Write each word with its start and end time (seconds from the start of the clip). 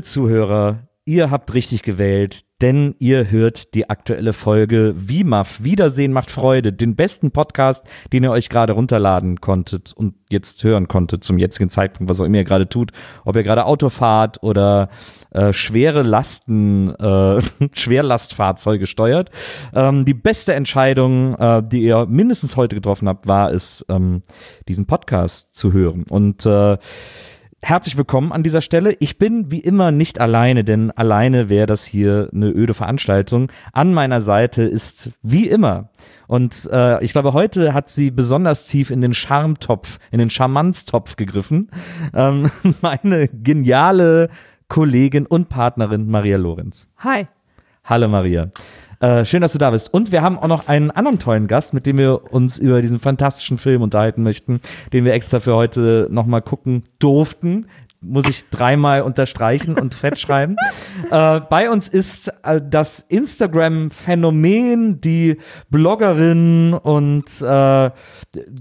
Liebe 0.00 0.08
Zuhörer, 0.08 0.88
ihr 1.04 1.30
habt 1.30 1.52
richtig 1.52 1.82
gewählt, 1.82 2.46
denn 2.62 2.94
ihr 3.00 3.30
hört 3.30 3.74
die 3.74 3.90
aktuelle 3.90 4.32
Folge 4.32 4.94
WIMAF, 4.96 5.62
Wiedersehen 5.62 6.14
macht 6.14 6.30
Freude, 6.30 6.72
den 6.72 6.96
besten 6.96 7.32
Podcast, 7.32 7.84
den 8.10 8.24
ihr 8.24 8.30
euch 8.30 8.48
gerade 8.48 8.72
runterladen 8.72 9.42
konntet 9.42 9.92
und 9.92 10.14
jetzt 10.30 10.64
hören 10.64 10.88
konntet 10.88 11.22
zum 11.22 11.36
jetzigen 11.36 11.68
Zeitpunkt, 11.68 12.08
was 12.08 12.18
auch 12.18 12.24
immer 12.24 12.38
ihr 12.38 12.44
gerade 12.44 12.66
tut, 12.66 12.92
ob 13.26 13.36
ihr 13.36 13.42
gerade 13.42 13.66
Auto 13.66 13.90
fahrt 13.90 14.42
oder 14.42 14.88
äh, 15.32 15.52
schwere 15.52 16.00
Lasten, 16.00 16.88
äh, 16.94 17.42
Schwerlastfahrzeuge 17.74 18.86
steuert. 18.86 19.28
Ähm, 19.74 20.06
die 20.06 20.14
beste 20.14 20.54
Entscheidung, 20.54 21.34
äh, 21.34 21.62
die 21.62 21.82
ihr 21.82 22.06
mindestens 22.06 22.56
heute 22.56 22.74
getroffen 22.74 23.06
habt, 23.06 23.26
war 23.26 23.52
es, 23.52 23.84
ähm, 23.90 24.22
diesen 24.66 24.86
Podcast 24.86 25.54
zu 25.54 25.74
hören 25.74 26.06
und 26.08 26.46
äh, 26.46 26.78
Herzlich 27.62 27.98
willkommen 27.98 28.32
an 28.32 28.42
dieser 28.42 28.62
Stelle. 28.62 28.96
Ich 29.00 29.18
bin 29.18 29.50
wie 29.50 29.60
immer 29.60 29.92
nicht 29.92 30.18
alleine, 30.18 30.64
denn 30.64 30.90
alleine 30.92 31.50
wäre 31.50 31.66
das 31.66 31.84
hier 31.84 32.30
eine 32.34 32.48
öde 32.48 32.72
Veranstaltung. 32.72 33.52
An 33.72 33.92
meiner 33.92 34.22
Seite 34.22 34.62
ist 34.62 35.10
wie 35.22 35.46
immer 35.46 35.90
und 36.26 36.68
äh, 36.72 37.04
ich 37.04 37.12
glaube, 37.12 37.32
heute 37.32 37.74
hat 37.74 37.90
sie 37.90 38.10
besonders 38.10 38.64
tief 38.64 38.90
in 38.90 39.00
den 39.00 39.12
Charmtopf, 39.12 39.98
in 40.10 40.20
den 40.20 40.30
Charmanztopf 40.30 41.16
gegriffen. 41.16 41.70
Ähm, 42.14 42.50
meine 42.80 43.28
geniale 43.28 44.30
Kollegin 44.68 45.26
und 45.26 45.48
Partnerin 45.48 46.08
Maria 46.08 46.38
Lorenz. 46.38 46.88
Hi. 46.98 47.26
Hallo 47.84 48.08
Maria. 48.08 48.50
Äh, 49.00 49.24
schön, 49.24 49.40
dass 49.40 49.52
du 49.52 49.58
da 49.58 49.70
bist. 49.70 49.94
Und 49.94 50.12
wir 50.12 50.20
haben 50.20 50.38
auch 50.38 50.46
noch 50.46 50.68
einen 50.68 50.90
anderen 50.90 51.18
tollen 51.18 51.46
Gast, 51.46 51.72
mit 51.72 51.86
dem 51.86 51.96
wir 51.96 52.32
uns 52.32 52.58
über 52.58 52.82
diesen 52.82 52.98
fantastischen 52.98 53.56
Film 53.56 53.80
unterhalten 53.80 54.22
möchten, 54.22 54.60
den 54.92 55.06
wir 55.06 55.14
extra 55.14 55.40
für 55.40 55.54
heute 55.54 56.06
nochmal 56.10 56.42
gucken 56.42 56.84
durften. 56.98 57.66
Muss 58.02 58.28
ich 58.28 58.48
dreimal 58.50 59.02
unterstreichen 59.02 59.78
und 59.78 59.94
fett 59.94 60.18
schreiben. 60.18 60.56
Äh, 61.10 61.40
bei 61.40 61.70
uns 61.70 61.88
ist 61.88 62.28
äh, 62.44 62.60
das 62.62 63.00
Instagram-Phänomen, 63.00 65.00
die 65.00 65.38
Bloggerin 65.70 66.74
und 66.74 67.24
äh, 67.40 67.90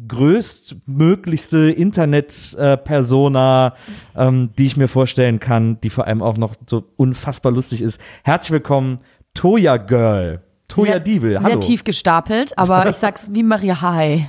größtmöglichste 0.08 1.70
Internet-Persona, 1.70 3.76
ähm, 4.16 4.50
die 4.58 4.66
ich 4.66 4.78
mir 4.78 4.88
vorstellen 4.88 5.40
kann, 5.40 5.80
die 5.82 5.92
vor 5.92 6.08
allem 6.08 6.24
auch 6.24 6.38
noch 6.38 6.56
so 6.66 6.86
unfassbar 6.96 7.52
lustig 7.52 7.84
ist. 7.84 8.02
Herzlich 8.24 8.52
willkommen, 8.52 8.98
Toya 9.40 9.78
Girl. 9.78 10.42
Toya 10.68 10.92
sehr, 10.92 11.00
Diebel, 11.00 11.38
hallo. 11.40 11.48
Sehr 11.48 11.60
tief 11.62 11.86
gestapelt, 11.86 12.52
aber 12.58 12.90
ich 12.90 12.98
sag's 12.98 13.30
wie 13.32 13.42
Maria 13.42 13.80
Hi. 13.82 14.28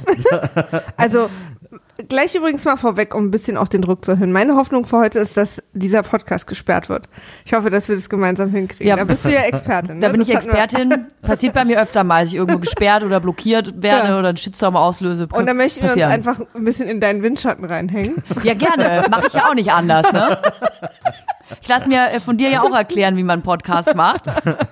Also 0.96 1.28
gleich 2.08 2.36
übrigens 2.36 2.64
mal 2.64 2.76
vorweg, 2.76 3.12
um 3.16 3.24
ein 3.24 3.30
bisschen 3.32 3.56
auch 3.56 3.66
den 3.66 3.82
Druck 3.82 4.04
zu 4.04 4.12
erhöhen. 4.12 4.30
Meine 4.30 4.54
Hoffnung 4.54 4.86
für 4.86 4.98
heute 4.98 5.18
ist, 5.18 5.36
dass 5.36 5.60
dieser 5.72 6.04
Podcast 6.04 6.46
gesperrt 6.46 6.88
wird. 6.88 7.08
Ich 7.44 7.52
hoffe, 7.54 7.70
dass 7.70 7.88
wir 7.88 7.96
das 7.96 8.08
gemeinsam 8.08 8.50
hinkriegen. 8.50 8.86
Ja. 8.86 8.94
da 8.94 9.02
bist 9.04 9.24
du 9.24 9.30
ja 9.32 9.40
Expertin. 9.40 9.96
Ne? 9.96 10.00
Da 10.00 10.08
bin 10.10 10.20
ich 10.20 10.28
Das 10.28 10.46
wir- 10.46 10.52
Expertin. 10.54 11.06
Passiert 11.22 11.54
bei 11.54 11.64
mir 11.64 11.82
öfter 11.82 12.04
mal, 12.04 12.20
dass 12.20 12.28
ich 12.28 12.36
irgendwo 12.36 12.60
gesperrt 12.60 13.02
oder 13.02 13.18
blockiert 13.18 13.82
werde 13.82 14.10
Ja. 14.10 14.18
oder 14.20 14.28
einen 14.28 14.36
Shitstorm 14.36 14.76
auslöse. 14.76 15.26
Und 15.32 15.44
dann 15.46 15.56
möchten 15.56 15.82
wir 15.82 15.92
uns 15.92 16.02
einfach 16.02 16.38
ein 16.54 16.64
bisschen 16.64 16.88
in 16.88 17.00
deinen 17.00 17.24
Windschatten 17.24 17.64
reinhängen. 17.64 18.22
Ja, 18.44 18.54
gerne. 18.54 19.06
Mache 19.10 19.26
ich 19.26 19.32
ja 19.34 19.48
auch 19.48 19.54
nicht 19.54 19.72
anders, 19.72 20.10
ne? 20.12 20.38
Ich 21.60 21.68
lasse 21.68 21.88
mir 21.88 22.10
äh, 22.10 22.20
von 22.20 22.36
dir 22.36 22.50
ja 22.50 22.62
auch 22.62 22.74
erklären, 22.74 23.16
wie 23.16 23.22
man 23.22 23.34
einen 23.34 23.42
Podcast 23.42 23.94
macht. 23.94 24.22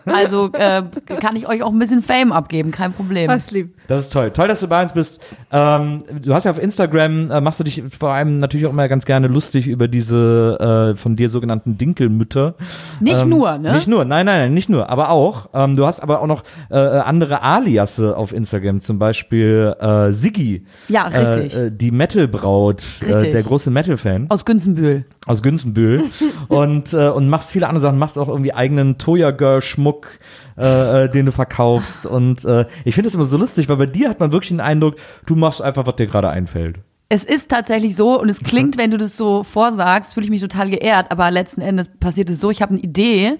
Also 0.04 0.50
äh, 0.52 0.82
kann 1.20 1.36
ich 1.36 1.48
euch 1.48 1.62
auch 1.62 1.70
ein 1.70 1.78
bisschen 1.78 2.02
Fame 2.02 2.32
abgeben, 2.32 2.70
kein 2.70 2.92
Problem. 2.92 3.28
Was 3.28 3.50
lieb. 3.50 3.74
Das 3.88 4.02
ist 4.02 4.12
toll. 4.12 4.30
Toll, 4.30 4.48
dass 4.48 4.60
du 4.60 4.68
bei 4.68 4.82
uns 4.82 4.92
bist. 4.92 5.22
Ähm, 5.50 6.04
du 6.22 6.34
hast 6.34 6.44
ja 6.44 6.50
auf 6.50 6.60
Instagram, 6.60 7.30
äh, 7.30 7.40
machst 7.40 7.60
du 7.60 7.64
dich 7.64 7.82
vor 7.96 8.10
allem 8.10 8.38
natürlich 8.38 8.66
auch 8.66 8.70
immer 8.70 8.88
ganz 8.88 9.06
gerne 9.06 9.28
lustig 9.28 9.66
über 9.66 9.88
diese 9.88 10.92
äh, 10.94 10.96
von 10.96 11.16
dir 11.16 11.30
sogenannten 11.30 11.78
Dinkelmütter. 11.78 12.54
Nicht 13.00 13.22
ähm, 13.22 13.28
nur, 13.28 13.58
ne? 13.58 13.74
Nicht 13.74 13.88
nur, 13.88 14.04
nein, 14.04 14.26
nein, 14.26 14.40
nein, 14.40 14.54
nicht 14.54 14.68
nur, 14.68 14.90
aber 14.90 15.10
auch. 15.10 15.48
Ähm, 15.54 15.76
du 15.76 15.86
hast 15.86 16.00
aber 16.00 16.20
auch 16.20 16.26
noch 16.26 16.42
äh, 16.70 16.76
andere 16.76 17.42
Aliasse 17.42 18.16
auf 18.16 18.32
Instagram, 18.32 18.80
zum 18.80 18.98
Beispiel 18.98 19.74
äh, 19.80 20.12
Siggi. 20.12 20.64
Ja, 20.88 21.04
richtig. 21.06 21.56
Die 21.78 21.90
Metal-Braut, 21.90 22.82
äh, 23.00 23.12
Richtig. 23.12 23.32
der 23.32 23.42
große 23.42 23.70
Metal-Fan 23.70 24.26
Aus 24.28 24.44
Günzenbühl. 24.44 25.04
Aus 25.28 25.42
Günzenbühl. 25.42 26.04
Und, 26.48 26.92
äh, 26.92 27.08
und 27.08 27.28
machst 27.28 27.52
viele 27.52 27.66
andere 27.68 27.82
Sachen, 27.82 27.98
machst 27.98 28.18
auch 28.18 28.28
irgendwie 28.28 28.54
eigenen 28.54 28.96
Toya 28.98 29.30
Girl 29.30 29.60
Schmuck, 29.60 30.18
äh, 30.56 31.04
äh, 31.04 31.10
den 31.10 31.26
du 31.26 31.32
verkaufst. 31.32 32.06
Und 32.06 32.44
äh, 32.44 32.64
ich 32.84 32.94
finde 32.94 33.08
das 33.08 33.14
immer 33.14 33.24
so 33.24 33.36
lustig, 33.36 33.68
weil 33.68 33.76
bei 33.76 33.86
dir 33.86 34.08
hat 34.08 34.18
man 34.18 34.32
wirklich 34.32 34.48
den 34.48 34.60
Eindruck, 34.60 34.96
du 35.26 35.36
machst 35.36 35.60
einfach, 35.60 35.86
was 35.86 35.96
dir 35.96 36.06
gerade 36.06 36.30
einfällt. 36.30 36.80
Es 37.10 37.24
ist 37.24 37.50
tatsächlich 37.50 37.96
so 37.96 38.20
und 38.20 38.28
es 38.28 38.40
klingt, 38.40 38.76
wenn 38.78 38.90
du 38.90 38.96
das 38.96 39.16
so 39.16 39.44
vorsagst, 39.44 40.14
fühle 40.14 40.24
ich 40.24 40.30
mich 40.30 40.40
total 40.40 40.70
geehrt, 40.70 41.10
aber 41.10 41.30
letzten 41.30 41.60
Endes 41.60 41.88
passiert 41.88 42.30
es 42.30 42.40
so, 42.40 42.50
ich 42.50 42.62
habe 42.62 42.72
eine 42.72 42.82
Idee 42.82 43.38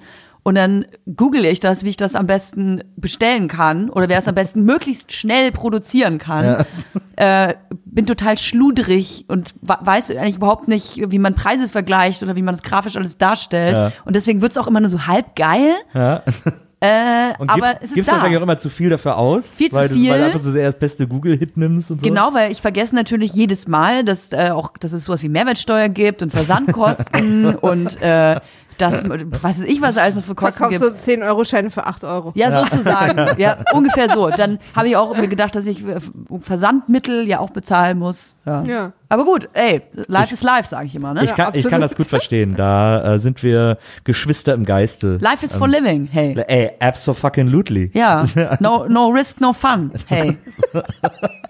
und 0.49 0.55
dann 0.55 0.87
google 1.15 1.45
ich 1.45 1.61
das, 1.61 1.85
wie 1.85 1.91
ich 1.91 1.99
das 1.99 2.15
am 2.15 2.27
besten 2.27 2.83
bestellen 2.97 3.49
kann 3.49 3.91
oder 3.91 4.09
wer 4.09 4.17
es 4.17 4.29
am 4.29 4.35
besten 4.35 4.65
möglichst 4.65 5.13
schnell 5.13 5.53
produzieren 5.53 6.17
kann. 6.17 6.65
Äh, 7.17 7.55
bin 7.85 8.07
total 8.07 8.39
schludrig 8.39 9.25
und 9.27 9.53
weiß 9.61 10.13
eigentlich 10.13 10.37
überhaupt 10.37 10.69
nicht, 10.69 11.03
wie 11.11 11.19
man 11.19 11.35
Preise 11.35 11.69
vergleicht 11.69 12.23
oder 12.23 12.37
wie 12.37 12.43
man 12.43 12.55
das 12.55 12.63
grafisch 12.63 12.97
alles 12.97 13.19
darstellt. 13.19 13.77
Ja. 13.77 13.93
Und 14.05 14.15
deswegen 14.15 14.41
wird's 14.41 14.57
auch 14.57 14.69
immer 14.69 14.79
nur 14.79 14.89
so 14.89 15.09
halb 15.09 15.35
geil. 15.35 15.73
Ja. 15.95 16.23
Äh, 16.81 17.35
Und 17.41 17.51
aber 17.51 17.71
gibst, 17.71 17.77
es 17.83 17.89
ist 17.89 17.95
gibst 17.97 18.09
da. 18.09 18.13
wahrscheinlich 18.13 18.39
auch 18.39 18.43
immer 18.45 18.57
zu 18.57 18.69
viel 18.69 18.89
dafür 18.89 19.17
aus, 19.17 19.57
Viel 19.57 19.69
zu 19.69 19.77
weil, 19.79 19.89
Du, 19.89 19.95
viel. 19.97 20.13
weil 20.13 20.21
du 20.21 20.25
einfach 20.27 20.39
so 20.39 20.53
sehr 20.53 20.67
das 20.71 20.79
beste 20.79 21.09
Google-Hit 21.09 21.57
nimmst 21.57 21.91
und 21.91 22.01
so. 22.01 22.07
Genau, 22.07 22.33
weil 22.35 22.53
ich 22.53 22.61
vergesse 22.63 22.95
natürlich 22.95 23.33
jedes 23.33 23.67
Mal, 23.67 24.05
dass 24.05 24.33
äh, 24.33 24.51
auch, 24.51 24.71
dass 24.79 24.93
es 24.93 25.03
sowas 25.03 25.25
wie 25.25 25.29
Mehrwertsteuer 25.29 25.89
gibt 25.89 26.23
und 26.23 26.31
Versandkosten 26.31 27.57
und 27.57 28.01
äh, 28.01 28.39
das, 28.81 29.03
was 29.05 29.59
weiß 29.59 29.65
ich, 29.65 29.81
was 29.81 29.91
es 29.93 29.97
alles 29.99 30.17
noch 30.17 30.25
für 30.25 30.35
Kosten 30.35 30.59
Verkaufst 30.59 30.81
gibt. 30.83 31.07
du 31.07 31.23
10-Euro-Scheine 31.23 31.71
für 31.71 31.87
8 31.87 32.05
Euro. 32.05 32.33
Ja, 32.35 32.51
sozusagen. 32.65 33.19
Ja, 33.39 33.59
ungefähr 33.73 34.09
so. 34.09 34.31
Dann 34.31 34.59
habe 34.75 34.89
ich 34.89 34.97
auch 34.97 35.17
mir 35.17 35.29
gedacht, 35.29 35.55
dass 35.55 35.67
ich 35.67 35.87
äh, 35.87 36.01
Versandmittel 36.41 37.27
ja 37.29 37.39
auch 37.39 37.51
bezahlen 37.51 37.99
muss. 37.99 38.35
Ja. 38.47 38.63
Ja. 38.63 38.93
Aber 39.09 39.25
gut, 39.25 39.49
ey, 39.53 39.83
life 40.07 40.35
is 40.35 40.43
life, 40.43 40.69
sage 40.69 40.87
ich 40.87 40.95
immer, 40.95 41.15
ne? 41.15 41.25
Ich 41.25 41.35
kann, 41.35 41.55
ich 41.55 41.69
kann 41.69 41.81
das 41.81 41.97
gut 41.97 42.07
verstehen. 42.07 42.57
Da 42.57 43.15
äh, 43.15 43.19
sind 43.19 43.43
wir 43.43 43.79
Geschwister 44.05 44.55
im 44.55 44.65
Geiste. 44.65 45.19
life 45.21 45.45
is 45.45 45.57
for 45.57 45.69
living, 45.69 46.09
hey. 46.11 46.37
Ey, 46.47 46.73
absolutely. 46.81 47.91
Ja, 47.95 48.25
no, 48.61 48.87
no 48.89 49.09
risk, 49.09 49.41
no 49.41 49.53
fun, 49.53 49.93
hey. 50.09 50.37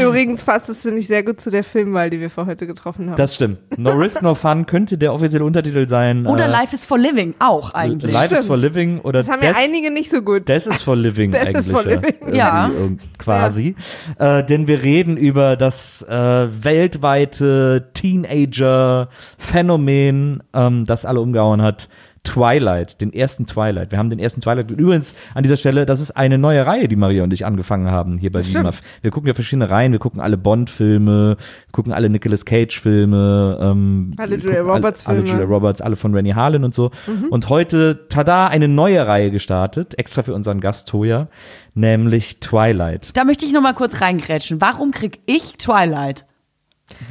Übrigens 0.00 0.44
passt 0.44 0.68
das, 0.68 0.82
finde 0.82 0.98
ich, 0.98 1.06
sehr 1.06 1.22
gut 1.22 1.40
zu 1.40 1.50
der 1.50 1.64
Filmwahl, 1.64 2.10
die 2.10 2.20
wir 2.20 2.30
für 2.30 2.46
heute 2.46 2.66
getroffen 2.66 3.08
haben. 3.10 3.16
Das 3.16 3.34
stimmt. 3.34 3.58
No 3.78 3.90
Risk, 3.90 4.22
No 4.22 4.34
Fun 4.34 4.66
könnte 4.66 4.98
der 4.98 5.12
offizielle 5.14 5.44
Untertitel 5.44 5.88
sein. 5.88 6.26
Oder 6.26 6.46
äh, 6.46 6.50
life 6.50 6.74
is 6.74 6.84
for 6.84 6.98
living 6.98 7.34
auch 7.38 7.72
eigentlich. 7.74 8.12
Life 8.12 8.26
is 8.26 8.30
Stimmt. 8.32 8.46
for 8.46 8.56
Living 8.56 9.00
oder 9.00 9.20
das 9.20 9.28
haben 9.30 9.42
ja 9.42 9.52
einige 9.56 9.90
nicht 9.90 10.10
so 10.10 10.22
gut. 10.22 10.48
Das 10.48 10.66
ist 10.66 10.82
for 10.82 10.96
living 10.96 11.30
Das 11.40 11.42
eigentlich. 11.42 11.56
ist 11.58 11.70
for 11.70 11.84
living. 11.84 12.34
Ja. 12.34 12.68
irgend- 12.68 13.02
Quasi. 13.18 13.74
Äh, 14.18 14.44
denn 14.44 14.66
wir 14.66 14.82
reden 14.82 15.16
über 15.16 15.56
das 15.56 16.02
äh, 16.08 16.48
weltweite 16.64 17.88
Teenager-Phänomen, 17.94 20.42
ähm, 20.54 20.84
das 20.86 21.04
alle 21.04 21.20
umgehauen 21.20 21.62
hat. 21.62 21.88
Twilight, 22.24 23.00
den 23.00 23.12
ersten 23.12 23.46
Twilight. 23.46 23.90
Wir 23.90 23.98
haben 23.98 24.10
den 24.10 24.18
ersten 24.18 24.40
Twilight. 24.40 24.70
Und 24.70 24.78
übrigens 24.78 25.14
an 25.34 25.42
dieser 25.42 25.56
Stelle, 25.56 25.86
das 25.86 26.00
ist 26.00 26.12
eine 26.12 26.38
neue 26.38 26.66
Reihe, 26.66 26.86
die 26.88 26.96
Maria 26.96 27.24
und 27.24 27.32
ich 27.32 27.46
angefangen 27.46 27.90
haben 27.90 28.16
hier 28.18 28.30
bei. 28.30 28.40
WIMAF. 28.44 28.80
Wir 29.02 29.10
gucken 29.10 29.28
ja 29.28 29.34
verschiedene 29.34 29.70
Reihen. 29.70 29.92
Wir 29.92 29.98
gucken 29.98 30.20
alle 30.20 30.36
Bond-Filme, 30.36 31.36
gucken 31.72 31.92
alle 31.92 32.08
Nicolas 32.10 32.44
Cage-Filme, 32.44 33.58
ähm, 33.60 34.12
Alle 34.18 34.36
Julia 34.36 34.58
gucken 34.58 34.70
alle- 34.70 34.76
Roberts-Filme. 34.78 35.20
Alle 35.20 35.28
Julia 35.30 35.44
Roberts, 35.44 35.80
alle 35.80 35.96
von 35.96 36.14
Rennie 36.14 36.34
Harlan 36.34 36.64
und 36.64 36.74
so. 36.74 36.90
Mhm. 37.06 37.28
Und 37.30 37.48
heute, 37.48 38.06
tada, 38.08 38.46
eine 38.48 38.68
neue 38.68 39.06
Reihe 39.06 39.30
gestartet, 39.30 39.98
extra 39.98 40.22
für 40.22 40.34
unseren 40.34 40.60
Gast 40.60 40.88
Toya, 40.88 41.28
nämlich 41.74 42.40
Twilight. 42.40 43.16
Da 43.16 43.24
möchte 43.24 43.44
ich 43.44 43.52
noch 43.52 43.62
mal 43.62 43.74
kurz 43.74 44.00
reingrätschen. 44.00 44.60
Warum 44.60 44.90
krieg 44.90 45.20
ich 45.26 45.56
Twilight? 45.58 46.26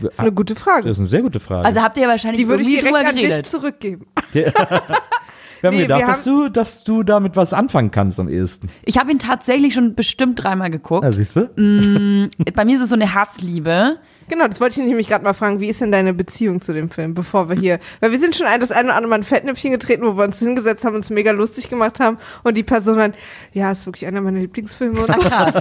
Das 0.02 0.16
ist 0.16 0.20
eine 0.20 0.31
gute 0.31 0.56
Frage. 0.56 0.84
Das 0.84 0.98
ist 0.98 1.00
eine 1.00 1.08
sehr 1.08 1.22
gute 1.22 1.40
Frage. 1.40 1.66
Also 1.66 1.81
habt 1.81 1.98
ihr 1.98 2.08
wahrscheinlich 2.08 2.42
Die 2.42 2.48
würde 2.48 2.64
ich 2.64 2.70
direkt 2.70 2.96
an 2.96 3.16
dich 3.16 3.30
geredet. 3.30 3.48
zurückgeben. 3.48 4.08
wir 4.34 4.46
haben 5.64 5.76
nee, 5.76 5.81
gedacht, 5.84 6.02
wir 6.02 6.08
dass, 6.08 6.24
du, 6.24 6.50
dass 6.50 6.84
du 6.84 7.04
damit 7.04 7.36
was 7.36 7.54
anfangen 7.54 7.92
kannst 7.92 8.20
am 8.20 8.30
ehesten. 8.30 8.70
Ich 8.86 8.98
habe 8.98 9.12
ihn 9.12 9.20
tatsächlich 9.20 9.74
schon 9.74 9.96
bestimmt 9.96 10.44
dreimal 10.44 10.70
geguckt. 10.70 11.04
Ja, 11.04 11.12
siehst 11.12 11.36
du? 11.36 12.30
Bei 12.54 12.66
mir 12.66 12.76
ist 12.76 12.84
es 12.84 12.90
so 12.90 12.96
eine 12.96 13.14
Hassliebe. 13.14 13.98
Genau, 14.30 14.48
das 14.48 14.62
wollte 14.62 14.80
ich 14.80 14.88
nämlich 14.88 15.08
gerade 15.08 15.24
mal 15.24 15.34
fragen. 15.34 15.60
Wie 15.60 15.70
ist 15.70 15.81
denn 15.81 15.92
deine 15.92 16.14
Beziehung 16.14 16.62
zu 16.62 16.74
dem 16.74 16.90
Film, 16.90 17.14
bevor 17.14 17.50
wir 17.50 17.56
hier, 17.56 17.80
weil 18.00 18.12
wir 18.12 18.20
sind 18.20 18.36
schon 18.36 18.48
ein, 18.48 18.60
das 18.60 18.72
eine 18.72 18.90
oder 18.90 18.96
andere 18.96 19.10
Mal 19.10 19.16
ein 19.18 19.24
Fettnäpfchen 19.24 19.72
getreten, 19.72 20.04
wo 20.04 20.16
wir 20.16 20.24
uns 20.24 20.40
hingesetzt 20.40 20.86
haben, 20.86 20.96
uns 20.96 21.10
mega 21.10 21.31
lustig 21.31 21.68
gemacht 21.68 22.00
haben 22.00 22.18
und 22.44 22.56
die 22.56 22.64
Person 22.64 22.98
dann, 22.98 23.14
ja, 23.54 23.72
ist 23.72 23.86
wirklich 23.86 24.08
einer 24.08 24.22
meiner 24.22 24.40
Lieblingsfilme 24.40 25.02
und 25.02 25.10
Ach 25.10 25.20
krass. 25.20 25.56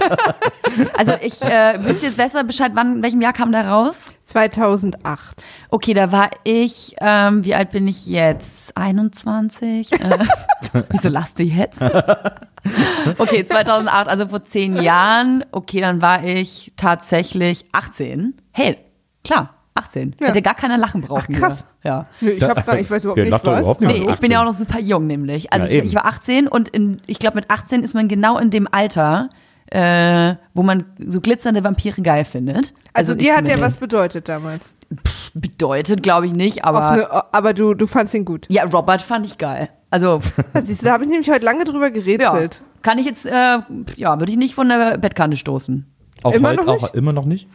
Also 0.95 1.13
ich 1.21 1.41
äh, 1.41 1.79
wisst 1.83 2.03
ihr 2.03 2.09
jetzt 2.09 2.17
besser 2.17 2.43
Bescheid, 2.43 2.71
wann, 2.75 2.97
in 2.97 3.03
welchem 3.03 3.21
Jahr 3.21 3.33
kam 3.33 3.51
der 3.51 3.67
raus? 3.67 4.11
2008. 4.29 5.45
Okay, 5.69 5.93
da 5.93 6.11
war 6.11 6.29
ich, 6.43 6.95
ähm, 7.01 7.43
wie 7.43 7.55
alt 7.55 7.71
bin 7.71 7.87
ich 7.87 8.05
jetzt? 8.07 8.75
21? 8.77 9.91
Äh, 9.91 9.97
wieso 10.89 11.09
lachst 11.09 11.39
du 11.39 11.43
jetzt? 11.43 11.83
okay, 13.17 13.43
2008, 13.45 14.07
also 14.07 14.27
vor 14.27 14.45
zehn 14.45 14.81
Jahren. 14.81 15.43
Okay, 15.51 15.81
dann 15.81 16.01
war 16.01 16.23
ich 16.23 16.73
tatsächlich 16.77 17.65
18. 17.71 18.35
Hey, 18.51 18.77
klar, 19.23 19.55
18. 19.75 20.15
Ja. 20.19 20.27
Hätte 20.27 20.41
gar 20.41 20.55
keiner 20.55 20.77
lachen 20.77 21.01
brauchen. 21.01 21.35
Ach, 21.35 21.39
krass. 21.39 21.65
Hier. 21.81 21.91
Ja. 21.91 22.03
Nee, 22.21 22.31
ich, 22.31 22.43
hab 22.43 22.65
gar, 22.65 22.77
ich 22.77 22.91
weiß 22.91 23.03
überhaupt 23.05 23.17
Ja, 23.17 23.23
nicht, 23.25 23.33
was. 23.33 23.59
überhaupt 23.59 23.81
nicht. 23.81 24.05
Nee, 24.05 24.11
ich 24.11 24.17
bin 24.17 24.31
ja 24.31 24.41
auch 24.41 24.45
noch 24.45 24.53
super 24.53 24.79
jung 24.79 25.07
nämlich. 25.07 25.51
Also 25.53 25.65
Ja, 25.65 25.71
ich, 25.71 25.77
eben. 25.77 25.87
ich 25.87 25.95
war 25.95 26.05
18 26.05 26.47
und 26.47 26.67
in, 26.69 27.01
ich 27.07 27.19
glaube 27.19 27.35
mit 27.35 27.49
18 27.49 27.83
ist 27.83 27.93
man 27.93 28.07
genau 28.07 28.37
in 28.37 28.49
dem 28.49 28.67
Alter, 28.71 29.29
äh, 29.71 30.35
wo 30.53 30.63
man 30.63 30.85
so 31.07 31.21
glitzernde 31.21 31.63
Vampire 31.63 32.01
geil 32.01 32.25
findet. 32.25 32.73
Also, 32.93 33.13
ich 33.13 33.19
dir 33.19 33.35
hat 33.35 33.47
der 33.47 33.61
was 33.61 33.79
bedeutet 33.79 34.27
damals. 34.27 34.71
bedeutet, 35.33 36.01
glaube 36.03 36.25
ich 36.25 36.33
nicht, 36.33 36.65
aber 36.65 36.89
eine, 36.89 37.33
aber 37.33 37.53
du, 37.53 37.73
du 37.75 37.85
fandst 37.87 38.13
ihn 38.13 38.25
gut. 38.25 38.47
ja, 38.49 38.63
Robert 38.63 39.01
fand 39.01 39.25
ich 39.25 39.37
geil. 39.37 39.69
Also 39.91 40.19
Siehst 40.63 40.81
du, 40.81 40.85
da 40.85 40.93
habe 40.93 41.03
ich 41.03 41.09
nämlich 41.09 41.29
heute 41.29 41.45
lange 41.45 41.63
drüber 41.63 41.87
ja, 41.87 41.89
gerätselt. 41.89 42.61
kann 42.81 42.97
ich 42.97 43.05
jetzt, 43.05 43.25
äh, 43.25 43.59
ja, 43.95 44.19
würde 44.19 44.31
ich 44.31 44.37
nicht 44.37 44.55
von 44.55 44.69
der 44.69 44.97
Bettkante 44.97 45.37
stoßen. 45.37 45.85
Auch 46.23 46.33
Immer 46.33 46.49
heute, 46.49 46.61
noch 46.61 46.67
auch 46.67 46.81
nicht? 46.81 46.95
immer 46.95 47.13
noch 47.13 47.25
nicht? 47.25 47.47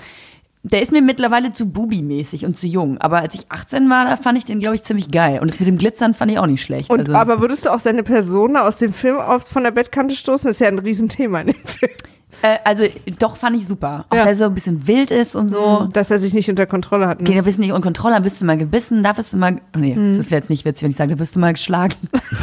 Der 0.67 0.81
ist 0.81 0.93
mir 0.93 1.03
mittlerweile 1.03 1.53
zu 1.53 1.67
Bubi-mäßig 1.67 2.47
und 2.47 2.57
zu 2.57 2.67
jung. 2.67 2.97
Aber 2.97 3.19
als 3.19 3.35
ich 3.35 3.45
18 3.51 3.91
war, 3.91 4.07
da 4.07 4.17
fand 4.17 4.39
ich 4.39 4.47
den, 4.47 4.61
glaube 4.61 4.75
ich, 4.75 4.83
ziemlich 4.83 5.11
geil. 5.11 5.39
Und 5.41 5.51
das 5.51 5.61
mit 5.61 5.69
dem 5.69 5.77
Glitzern 5.77 6.15
fand 6.15 6.31
ich 6.33 6.39
auch 6.39 6.47
nicht 6.47 6.63
schlecht. 6.63 6.89
Und, 6.89 7.01
also, 7.01 7.15
aber 7.15 7.43
würdest 7.43 7.67
du 7.67 7.71
auch 7.71 7.81
seine 7.81 8.03
Persona 8.03 8.67
aus 8.67 8.79
dem 8.79 8.95
Film 8.95 9.19
auf, 9.19 9.45
von 9.45 9.63
der 9.63 9.73
Bettkante 9.73 10.17
stoßen? 10.17 10.47
Das 10.47 10.57
ist 10.57 10.61
ja 10.61 10.69
ein 10.69 10.79
Riesenthema 10.79 11.43
in 11.43 11.49
dem 11.49 11.65
Film. 11.67 11.93
Äh, 12.43 12.59
also 12.65 12.85
doch 13.19 13.37
fand 13.37 13.57
ich 13.57 13.67
super. 13.67 14.05
Auch 14.11 14.17
Ja. 14.17 14.21
dass 14.23 14.29
er 14.31 14.37
so 14.37 14.45
ein 14.47 14.55
bisschen 14.55 14.87
wild 14.87 15.11
ist 15.11 15.35
und 15.37 15.49
so. 15.49 15.89
Dass 15.93 16.11
er 16.11 16.19
sich 16.19 16.35
nicht 16.35 16.49
unter 16.51 16.67
Kontrolle 16.67 17.07
hat. 17.09 17.19
Geht 17.21 17.37
ein 17.37 17.45
bisschen 17.45 17.61
nicht 17.63 17.73
unter 17.73 17.83
Kontrolle, 17.87 18.15
dann 18.15 18.25
wirst 18.25 18.41
du 18.41 18.47
mal 18.47 18.57
gebissen, 18.57 19.03
da 19.03 19.17
wirst 19.17 19.33
du 19.33 19.37
mal. 19.37 19.61
Oh 19.75 19.79
nee, 19.79 19.95
Mhm. 19.95 20.17
das 20.17 20.27
wäre 20.31 20.41
jetzt 20.41 20.51
nicht 20.51 20.65
witzig, 20.65 20.83
wenn 20.85 20.91
ich 20.91 20.97
sage, 20.97 21.15
da 21.15 21.19
wirst 21.19 21.37
du 21.37 21.41
mal 21.41 21.53
geschlagen. 21.53 21.95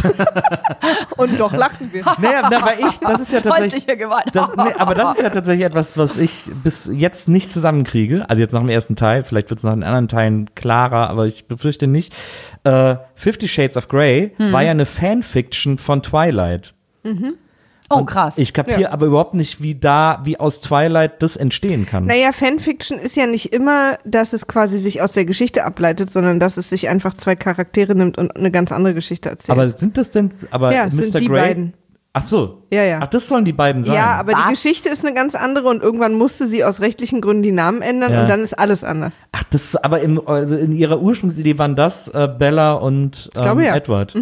Und 1.18 1.40
doch 1.40 1.54
lachten 1.54 1.90
wir. 1.92 2.04
Naja, 2.22 2.48
na, 2.52 2.62
weil 2.62 2.80
ich, 2.88 2.98
das 3.00 3.22
ist 3.22 3.32
ja 3.34 3.42
tatsächlich. 3.42 3.86
Das, 4.34 4.50
nee, 4.56 4.74
aber 4.78 4.96
das 4.96 5.18
ist 5.18 5.24
ja 5.24 5.30
tatsächlich 5.30 5.66
etwas, 5.66 5.98
was 5.98 6.18
ich 6.18 6.52
bis 6.64 6.90
jetzt 6.94 7.30
nicht 7.30 7.52
zusammenkriege. 7.52 8.30
Also 8.30 8.42
jetzt 8.42 8.54
nach 8.54 8.62
dem 8.62 8.70
ersten 8.70 8.96
Teil, 8.96 9.24
vielleicht 9.24 9.50
wird 9.50 9.60
es 9.60 9.64
nach 9.64 9.74
den 9.74 9.84
anderen 9.84 10.08
Teilen 10.08 10.54
klarer, 10.56 11.10
aber 11.10 11.26
ich 11.26 11.46
befürchte 11.48 11.88
nicht. 11.88 12.14
Äh, 12.64 12.96
Fifty 13.16 13.48
Shades 13.48 13.78
of 13.78 13.88
Grey 13.88 14.34
Hm. 14.38 14.52
war 14.54 14.62
ja 14.64 14.72
eine 14.72 14.86
Fanfiction 14.86 15.78
von 15.78 16.02
Twilight. 16.04 16.74
Oh, 18.00 18.06
krass. 18.06 18.38
Ich 18.38 18.54
kapiere 18.54 18.82
Ja. 18.82 18.92
aber 18.92 19.08
überhaupt 19.08 19.34
nicht, 19.34 19.62
wie 19.62 19.76
da, 19.76 20.22
wie 20.24 20.40
aus 20.40 20.60
Twilight 20.62 21.22
das 21.22 21.36
entstehen 21.36 21.86
kann. 21.86 22.06
Naja, 22.06 22.32
Fanfiction 22.32 22.98
ist 22.98 23.16
ja 23.16 23.28
nicht 23.28 23.54
immer, 23.54 23.98
dass 24.06 24.34
es 24.34 24.48
quasi 24.48 24.78
sich 24.78 25.02
aus 25.02 25.12
der 25.12 25.26
Geschichte 25.26 25.64
ableitet, 25.66 26.12
sondern 26.12 26.40
dass 26.40 26.58
es 26.58 26.70
sich 26.70 26.90
einfach 26.90 27.16
zwei 27.16 27.36
Charaktere 27.36 27.96
nimmt 27.96 28.18
und 28.18 28.36
eine 28.36 28.52
ganz 28.52 28.72
andere 28.72 28.94
Geschichte 28.94 29.30
erzählt. 29.30 29.58
aber 29.58 29.68
sind 29.68 29.98
das 29.98 30.10
denn, 30.10 30.30
aber 30.52 30.74
ja, 30.74 30.86
Mr. 30.86 30.92
sind 30.92 31.20
die 31.20 31.28
Grey? 31.28 31.42
beiden. 31.42 31.74
Ach 32.14 32.22
so. 32.22 32.64
Ja, 32.74 32.84
ja. 32.84 33.00
Ach, 33.02 33.08
das 33.08 33.30
sollen 33.30 33.46
die 33.46 33.54
beiden 33.54 33.84
sein. 33.84 33.96
Ja, 33.96 34.20
aber 34.20 34.34
Was? 34.34 34.44
die 34.44 34.50
Geschichte 34.50 34.90
ist 34.90 35.06
eine 35.06 35.14
ganz 35.14 35.34
andere 35.34 35.70
und 35.70 35.82
irgendwann 35.82 36.14
musste 36.14 36.50
sie 36.50 36.64
aus 36.66 36.82
rechtlichen 36.82 37.22
Gründen 37.22 37.42
die 37.42 37.54
Namen 37.54 37.82
ändern 37.82 38.12
Ja. 38.12 38.22
und 38.24 38.28
dann 38.30 38.42
ist 38.44 38.60
alles 38.60 38.84
anders. 38.84 39.16
Ach, 39.32 39.44
das, 39.50 39.78
aber 39.78 40.02
im, 40.02 40.28
also 40.28 40.58
in 40.58 40.74
ihrer 40.74 41.00
Ursprungsidee 41.02 41.58
waren 41.58 41.78
das 41.78 42.10
äh, 42.10 42.28
Bella 42.38 42.74
und 42.74 43.30
ähm, 43.36 43.42
glaube, 43.42 43.64
ja. 43.66 43.76
Edward. 43.76 44.14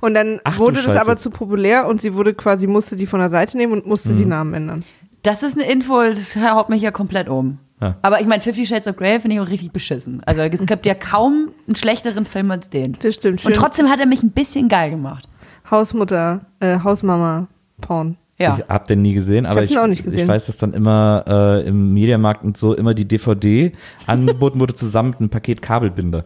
Und 0.00 0.14
dann 0.14 0.40
Ach 0.42 0.58
wurde 0.58 0.76
das 0.76 0.86
Scheiße. 0.86 1.00
aber 1.00 1.16
zu 1.16 1.30
populär 1.30 1.86
und 1.86 2.00
sie 2.00 2.14
wurde 2.14 2.34
quasi, 2.34 2.66
musste 2.66 2.96
die 2.96 3.06
von 3.06 3.20
der 3.20 3.30
Seite 3.30 3.56
nehmen 3.56 3.74
und 3.74 3.86
musste 3.86 4.08
Mhm. 4.10 4.18
die 4.18 4.26
Namen 4.26 4.54
ändern. 4.54 4.84
Das 5.22 5.44
ist 5.44 5.54
eine 5.56 5.70
Info, 5.70 6.02
das 6.02 6.34
haut 6.36 6.68
mich 6.68 6.82
ja 6.82 6.90
komplett 6.90 7.28
um. 7.28 7.58
Ja. 7.80 7.96
Aber 8.02 8.20
ich 8.20 8.26
meine, 8.26 8.42
Fifty 8.42 8.66
Shades 8.66 8.86
of 8.88 8.96
Grey 8.96 9.20
finde 9.20 9.36
ich 9.36 9.40
auch 9.40 9.48
richtig 9.48 9.70
beschissen. 9.70 10.20
Also 10.26 10.42
es 10.42 10.66
gibt 10.66 10.84
ja 10.84 10.94
kaum 10.94 11.50
einen 11.66 11.76
schlechteren 11.76 12.26
Film 12.26 12.50
als 12.50 12.68
den. 12.70 12.96
Das 13.00 13.14
stimmt. 13.14 13.40
Schön. 13.40 13.52
Und 13.52 13.56
trotzdem 13.56 13.88
hat 13.88 14.00
er 14.00 14.06
mich 14.06 14.22
ein 14.22 14.32
bisschen 14.32 14.68
geil 14.68 14.90
gemacht. 14.90 15.28
Hausmutter, 15.70 16.40
äh, 16.60 16.78
Hausmama, 16.82 17.46
Porn. 17.80 18.16
Ja. 18.38 18.56
Ich 18.58 18.64
hab 18.68 18.86
den 18.86 19.02
nie 19.02 19.12
gesehen, 19.12 19.44
aber 19.44 19.62
ich, 19.62 19.70
nicht 19.70 20.02
gesehen. 20.02 20.22
ich 20.22 20.28
weiß, 20.28 20.46
dass 20.46 20.56
dann 20.56 20.72
immer 20.72 21.24
äh, 21.26 21.68
im 21.68 21.92
Mediamarkt 21.92 22.42
und 22.42 22.56
so 22.56 22.74
immer 22.74 22.94
die 22.94 23.06
DVD 23.06 23.72
angeboten 24.06 24.60
wurde 24.60 24.74
zusammen 24.74 25.10
mit 25.10 25.20
einem 25.20 25.28
Paket 25.28 25.60
Kabelbinder. 25.60 26.24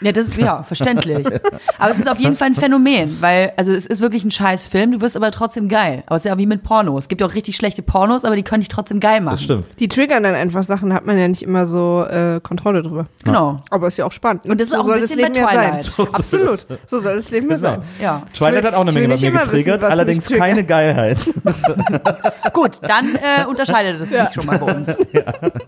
Ja, 0.00 0.12
das 0.12 0.26
ist 0.26 0.38
ja 0.38 0.62
verständlich. 0.62 1.26
Aber 1.78 1.90
es 1.90 1.98
ist 1.98 2.08
auf 2.08 2.18
jeden 2.20 2.36
Fall 2.36 2.48
ein 2.48 2.54
Phänomen, 2.54 3.18
weil, 3.20 3.52
also 3.56 3.72
es 3.72 3.84
ist 3.86 4.00
wirklich 4.00 4.24
ein 4.24 4.30
scheiß 4.30 4.66
Film, 4.66 4.92
du 4.92 5.00
wirst 5.00 5.16
aber 5.16 5.30
trotzdem 5.30 5.68
geil. 5.68 6.04
Aber 6.06 6.16
es 6.16 6.24
ist 6.24 6.30
ja 6.30 6.38
wie 6.38 6.46
mit 6.46 6.62
Pornos. 6.62 7.04
Es 7.04 7.08
gibt 7.08 7.20
ja 7.20 7.26
auch 7.26 7.34
richtig 7.34 7.56
schlechte 7.56 7.82
Pornos, 7.82 8.24
aber 8.24 8.36
die 8.36 8.42
können 8.44 8.60
dich 8.60 8.68
trotzdem 8.68 9.00
geil 9.00 9.20
machen. 9.20 9.34
Das 9.34 9.42
stimmt. 9.42 9.66
Die 9.78 9.88
triggern 9.88 10.22
dann 10.22 10.34
einfach 10.34 10.62
Sachen, 10.62 10.90
da 10.90 10.96
hat 10.96 11.06
man 11.06 11.18
ja 11.18 11.26
nicht 11.26 11.42
immer 11.42 11.66
so 11.66 12.04
äh, 12.08 12.40
Kontrolle 12.42 12.82
drüber. 12.82 13.06
Genau. 13.24 13.60
Aber 13.70 13.88
ist 13.88 13.98
ja 13.98 14.04
auch 14.04 14.12
spannend. 14.12 14.44
Und 14.46 14.60
das 14.60 14.68
ist 14.68 14.74
auch 14.74 14.80
ein 14.80 14.86
soll 14.86 15.00
bisschen 15.00 15.18
das 15.18 15.28
Leben 15.34 15.44
bei 15.46 15.54
ja 15.54 15.70
Twilight. 15.70 15.84
sein. 15.96 16.06
Absolut. 16.12 16.66
So 16.86 17.00
soll 17.00 17.16
das 17.16 17.30
Leben 17.30 17.50
ja 17.50 17.56
Genau. 17.56 17.68
sein. 17.68 17.82
Ja. 18.00 18.22
Twilight 18.34 18.64
hat 18.64 18.74
auch 18.74 18.80
eine 18.82 18.92
Menge 18.92 19.08
bei 19.08 19.16
mir 19.16 19.20
wissen, 19.20 19.32
getriggert, 19.34 19.82
mich 19.82 19.90
allerdings 19.90 20.28
keine 20.28 20.64
Geilheit. 20.64 21.18
Gut, 22.52 22.78
dann 22.82 23.16
äh, 23.16 23.44
unterscheidet 23.46 24.00
es 24.00 24.10
sich 24.10 24.18
schon 24.32 24.46
mal 24.46 24.58
bei 24.58 24.74
uns. 24.74 24.96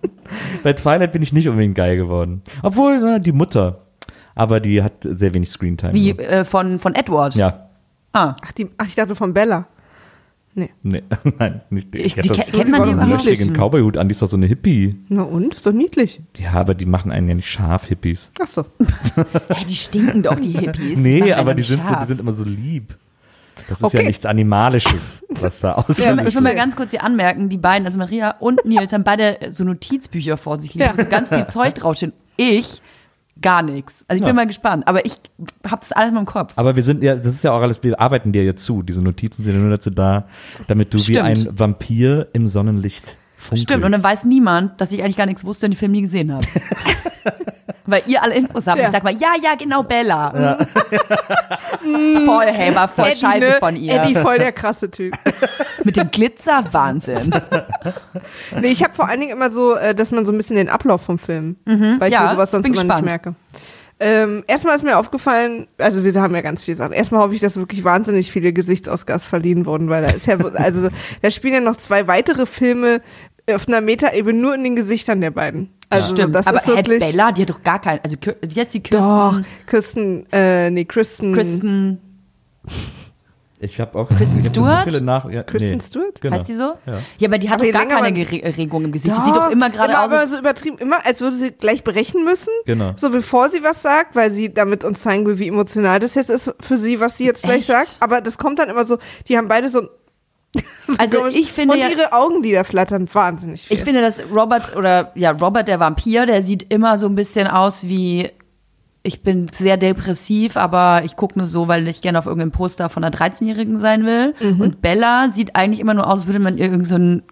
bei 0.62 0.72
Twilight 0.72 1.12
bin 1.12 1.22
ich 1.22 1.32
nicht 1.32 1.48
unbedingt 1.48 1.74
geil 1.74 1.96
geworden. 1.96 2.42
Obwohl, 2.62 2.98
na, 3.00 3.18
die 3.18 3.32
Mutter. 3.32 3.80
Aber 4.34 4.60
die 4.60 4.82
hat 4.82 4.92
sehr 5.02 5.34
wenig 5.34 5.50
Screentime. 5.50 5.92
Wie 5.94 6.10
äh, 6.10 6.44
von, 6.44 6.78
von 6.78 6.94
Edward. 6.94 7.34
Ja. 7.34 7.68
Ah. 8.12 8.36
Ach, 8.42 8.52
die, 8.52 8.70
ach, 8.78 8.86
ich 8.86 8.94
dachte 8.94 9.14
von 9.14 9.34
Bella. 9.34 9.66
Nee, 10.54 10.72
nein, 11.38 11.60
nicht 11.70 11.94
die. 11.94 11.98
Ich, 11.98 12.16
hat 12.18 12.24
die, 12.24 12.28
ke- 12.30 12.50
kennt 12.50 12.70
man 12.70 12.82
die 12.82 12.88
die 12.88 12.94
einen 12.98 13.06
überhaupt? 13.10 13.24
löchrigen 13.24 13.52
Cowboyhut 13.54 13.96
an, 13.96 14.08
die 14.08 14.12
ist 14.14 14.20
doch 14.22 14.26
so 14.26 14.36
eine 14.36 14.46
Hippie. 14.46 14.96
Na 15.08 15.22
und? 15.22 15.54
Ist 15.54 15.64
doch 15.64 15.72
niedlich. 15.72 16.20
Ja, 16.38 16.54
aber 16.54 16.74
die 16.74 16.86
machen 16.86 17.12
einen 17.12 17.28
ja 17.28 17.34
nicht 17.34 17.48
scharf, 17.48 17.86
Hippies. 17.86 18.32
Ach 18.42 18.48
so. 18.48 18.66
Hä, 19.14 19.64
die 19.68 19.74
stinken 19.74 20.24
doch, 20.24 20.34
die 20.40 20.50
Hippies. 20.50 20.98
Nee, 20.98 21.32
aber 21.32 21.50
einen 21.52 21.58
die 21.58 21.62
sind, 21.62 21.86
so, 21.86 21.94
die 21.94 22.04
sind 22.04 22.18
immer 22.20 22.32
so 22.32 22.42
lieb. 22.42 22.96
Das 23.68 23.80
ist 23.80 23.92
ja 23.92 24.00
Okay. 24.00 24.06
nichts 24.08 24.26
Animalisches, 24.26 25.24
was 25.28 25.60
da 25.60 25.84
Ich 25.88 25.98
will, 26.00 26.14
mal- 26.16 26.26
ich 26.26 26.34
will 26.34 26.42
mal 26.42 26.54
ganz 26.56 26.74
kurz 26.74 26.90
hier 26.90 27.04
anmerken, 27.04 27.48
die 27.48 27.56
beiden, 27.58 27.86
also 27.86 27.98
Maria 27.98 28.32
und 28.40 28.64
Nils, 28.64 28.92
haben 28.92 29.04
beide 29.04 29.38
so 29.50 29.62
Notizbücher 29.62 30.36
vor 30.36 30.58
sich 30.58 30.74
liegen, 30.74 30.86
Ja. 30.86 30.92
wo 30.98 31.02
so 31.02 31.08
ganz 31.08 31.28
viel 31.28 31.46
Zeug 31.46 31.74
draufsteht. 31.76 32.12
Ich 32.36 32.82
gar 33.42 33.62
nichts. 33.62 34.04
Also 34.08 34.16
ich 34.18 34.20
Ja. 34.22 34.26
bin 34.26 34.36
mal 34.36 34.46
gespannt, 34.46 34.86
aber 34.86 35.04
ich 35.06 35.14
hab 35.68 35.80
das 35.80 35.92
alles 35.92 36.12
mal 36.12 36.20
im 36.20 36.26
Kopf. 36.26 36.52
Aber 36.56 36.76
wir 36.76 36.82
sind 36.82 37.02
ja, 37.02 37.14
das 37.14 37.26
ist 37.26 37.44
ja 37.44 37.52
auch 37.52 37.62
alles, 37.62 37.82
wir 37.82 37.98
arbeiten 38.00 38.32
dir 38.32 38.44
ja 38.44 38.54
zu. 38.54 38.82
Diese 38.82 39.02
Notizen 39.02 39.42
sind 39.42 39.54
ja 39.54 39.60
nur 39.60 39.70
dazu 39.70 39.90
da, 39.90 40.26
damit 40.66 40.92
du 40.94 40.98
wie 40.98 41.02
Stimmt. 41.02 41.24
ein 41.26 41.48
Vampir 41.58 42.28
im 42.32 42.46
Sonnenlicht 42.46 43.16
funkelst. 43.40 43.64
Stimmt, 43.64 43.84
und 43.84 43.92
dann 43.92 44.02
weiß 44.02 44.24
niemand, 44.24 44.80
dass 44.80 44.92
ich 44.92 45.02
eigentlich 45.02 45.16
gar 45.16 45.26
nichts 45.26 45.44
wusste 45.44 45.66
und 45.66 45.72
den 45.72 45.78
Film 45.78 45.92
nie 45.92 46.02
gesehen 46.02 46.32
habe. 46.32 46.46
Weil 47.86 48.02
ihr 48.06 48.22
alle 48.22 48.34
Infos 48.34 48.66
habt. 48.66 48.78
Ja. 48.78 48.86
Ich 48.86 48.92
sag 48.92 49.02
mal, 49.02 49.14
ja, 49.14 49.34
ja, 49.42 49.54
genau, 49.56 49.82
Bella. 49.82 50.30
voll, 52.24 52.46
hey, 52.46 52.74
war 52.74 52.86
voll 52.86 53.14
scheiße 53.16 53.40
ne? 53.40 53.56
von 53.58 53.74
ihr. 53.74 54.00
Eddie, 54.00 54.14
voll 54.14 54.38
der 54.38 54.52
krasse 54.52 54.90
Typ. 54.90 55.14
Mit 55.84 55.96
dem 55.96 56.10
Glitzer, 56.10 56.64
Wahnsinn. 56.70 57.32
Nee, 58.60 58.68
ich 58.68 58.84
habe 58.84 58.94
vor 58.94 59.08
allen 59.08 59.20
Dingen 59.20 59.32
immer 59.32 59.50
so, 59.50 59.74
äh, 59.74 59.94
dass 59.94 60.12
man 60.12 60.24
so 60.24 60.30
ein 60.30 60.36
bisschen 60.36 60.56
den 60.56 60.68
Ablauf 60.68 61.02
vom 61.02 61.18
Film, 61.18 61.56
weil 61.64 62.08
ich 62.08 62.14
ja, 62.14 62.24
mir 62.24 62.30
sowas 62.32 62.50
sonst 62.52 62.66
immer 62.66 62.74
gespannt. 62.74 63.02
nicht 63.02 63.10
merke. 63.10 63.34
Ähm, 64.02 64.44
erstmal 64.46 64.74
ist 64.76 64.82
mir 64.82 64.96
aufgefallen, 64.96 65.66
also 65.76 66.02
wir 66.04 66.14
haben 66.14 66.34
ja 66.34 66.40
ganz 66.40 66.62
viele 66.62 66.78
Sachen. 66.78 66.94
Erstmal 66.94 67.22
hoffe 67.22 67.34
ich, 67.34 67.42
dass 67.42 67.58
wirklich 67.58 67.84
wahnsinnig 67.84 68.32
viele 68.32 68.54
Gesichtsausgaben 68.54 69.20
verliehen 69.20 69.66
wurden, 69.66 69.90
weil 69.90 70.00
da 70.02 70.08
ist 70.08 70.26
ja, 70.26 70.38
also 70.38 70.88
da 71.20 71.30
spielen 71.30 71.52
ja 71.52 71.60
noch 71.60 71.76
zwei 71.76 72.06
weitere 72.06 72.46
Filme 72.46 73.02
auf 73.54 73.68
einer 73.68 73.80
Metaebene 73.80 74.38
nur 74.40 74.54
in 74.54 74.64
den 74.64 74.76
Gesichtern 74.76 75.20
der 75.20 75.30
beiden. 75.30 75.70
Also 75.88 76.14
Stimmt, 76.14 76.34
das 76.34 76.46
aber 76.46 76.58
ist 76.60 76.68
wirklich. 76.68 77.00
Bella, 77.00 77.32
die 77.32 77.42
hat 77.42 77.50
doch 77.50 77.62
gar 77.62 77.80
keinen, 77.80 78.00
also 78.04 78.16
wie 78.46 78.60
heißt 78.60 78.74
die 78.74 78.80
Kirsten? 78.80 79.02
Doch, 79.08 79.40
Kristen, 79.66 80.26
äh, 80.32 80.70
nee, 80.70 80.84
Kristen. 80.84 81.34
Kristen, 81.34 81.98
Ich 83.62 83.78
habe 83.78 83.98
auch 83.98 84.08
Kristen 84.08 84.36
hab 84.36 84.42
so 84.44 84.48
Stewart? 84.48 84.84
viele 84.84 85.02
nach, 85.02 85.28
ja, 85.28 85.42
Kristen 85.42 85.72
nee. 85.72 85.80
Stewart? 85.82 86.18
Genau. 86.22 86.38
heißt 86.38 86.48
die 86.48 86.54
so? 86.54 86.72
Ja. 86.86 86.98
Ja, 87.18 87.28
aber 87.28 87.36
die 87.36 87.50
hat 87.50 87.60
Aber 87.60 87.70
doch 87.70 87.78
gar 87.78 87.86
keine 87.88 88.18
man- 88.18 88.52
Regung 88.54 88.84
im 88.84 88.92
Gesicht. 88.92 89.14
Die 89.14 89.20
sieht 89.22 89.36
doch 89.36 89.50
immer 89.50 89.68
gerade 89.68 89.98
aus. 89.98 90.06
aber 90.10 90.20
als- 90.20 90.30
so 90.30 90.38
übertrieben, 90.38 90.78
immer 90.78 91.04
als 91.04 91.20
würde 91.20 91.36
sie 91.36 91.50
gleich 91.52 91.84
brechen 91.84 92.24
müssen. 92.24 92.48
Genau. 92.64 92.92
So 92.96 93.10
bevor 93.10 93.50
sie 93.50 93.62
was 93.62 93.82
sagt, 93.82 94.16
weil 94.16 94.30
sie 94.30 94.50
damit 94.54 94.82
uns 94.82 95.02
zeigen 95.02 95.26
will, 95.26 95.38
wie 95.38 95.48
emotional 95.48 96.00
das 96.00 96.14
jetzt 96.14 96.30
ist 96.30 96.54
für 96.60 96.78
sie, 96.78 97.00
was 97.00 97.18
sie 97.18 97.26
jetzt 97.26 97.42
gleich 97.42 97.58
Echt? 97.58 97.66
sagt. 97.68 97.96
Aber 98.00 98.22
das 98.22 98.38
kommt 98.38 98.58
dann 98.60 98.70
immer 98.70 98.86
so, 98.86 98.96
die 99.28 99.36
haben 99.36 99.48
beide 99.48 99.68
so. 99.68 99.90
So 100.54 100.94
Also 100.98 101.18
komisch- 101.18 101.36
ich 101.36 101.52
finde 101.52 101.74
Und 101.74 101.80
ja- 101.80 101.88
ihre 101.88 102.12
Augenlider 102.12 102.64
flattern 102.64 103.08
wahnsinnig 103.12 103.62
viel. 103.62 103.76
Ich 103.76 103.84
finde, 103.84 104.00
dass 104.00 104.20
Robert 104.34 104.76
oder 104.76 105.12
ja, 105.14 105.30
Robert 105.30 105.68
der 105.68 105.78
Vampir, 105.80 106.26
der 106.26 106.42
sieht 106.42 106.72
immer 106.72 106.98
so 106.98 107.06
ein 107.06 107.14
bisschen 107.14 107.46
aus 107.46 107.84
wie 107.84 108.30
ich 109.02 109.22
bin 109.22 109.46
sehr 109.50 109.78
depressiv, 109.78 110.58
aber 110.58 111.00
ich 111.04 111.16
gucke 111.16 111.38
nur 111.38 111.46
so, 111.48 111.68
weil 111.68 111.88
ich 111.88 112.02
gerne 112.02 112.18
auf 112.18 112.26
irgendeinem 112.26 112.50
Poster 112.50 112.90
von 112.90 113.02
einer 113.02 113.10
13-Jährigen 113.16 113.78
sein 113.78 114.04
will. 114.04 114.34
Mhm. 114.40 114.60
Und 114.60 114.82
Bella 114.82 115.30
sieht 115.34 115.56
eigentlich 115.56 115.80
immer 115.80 115.94
nur 115.94 116.06
aus, 116.06 116.20
als 116.20 116.26
würde 116.26 116.38
man 116.38 116.58
ihr 116.58 116.66
irgend 116.66 116.86
so 116.86 116.96
ein, 116.96 117.22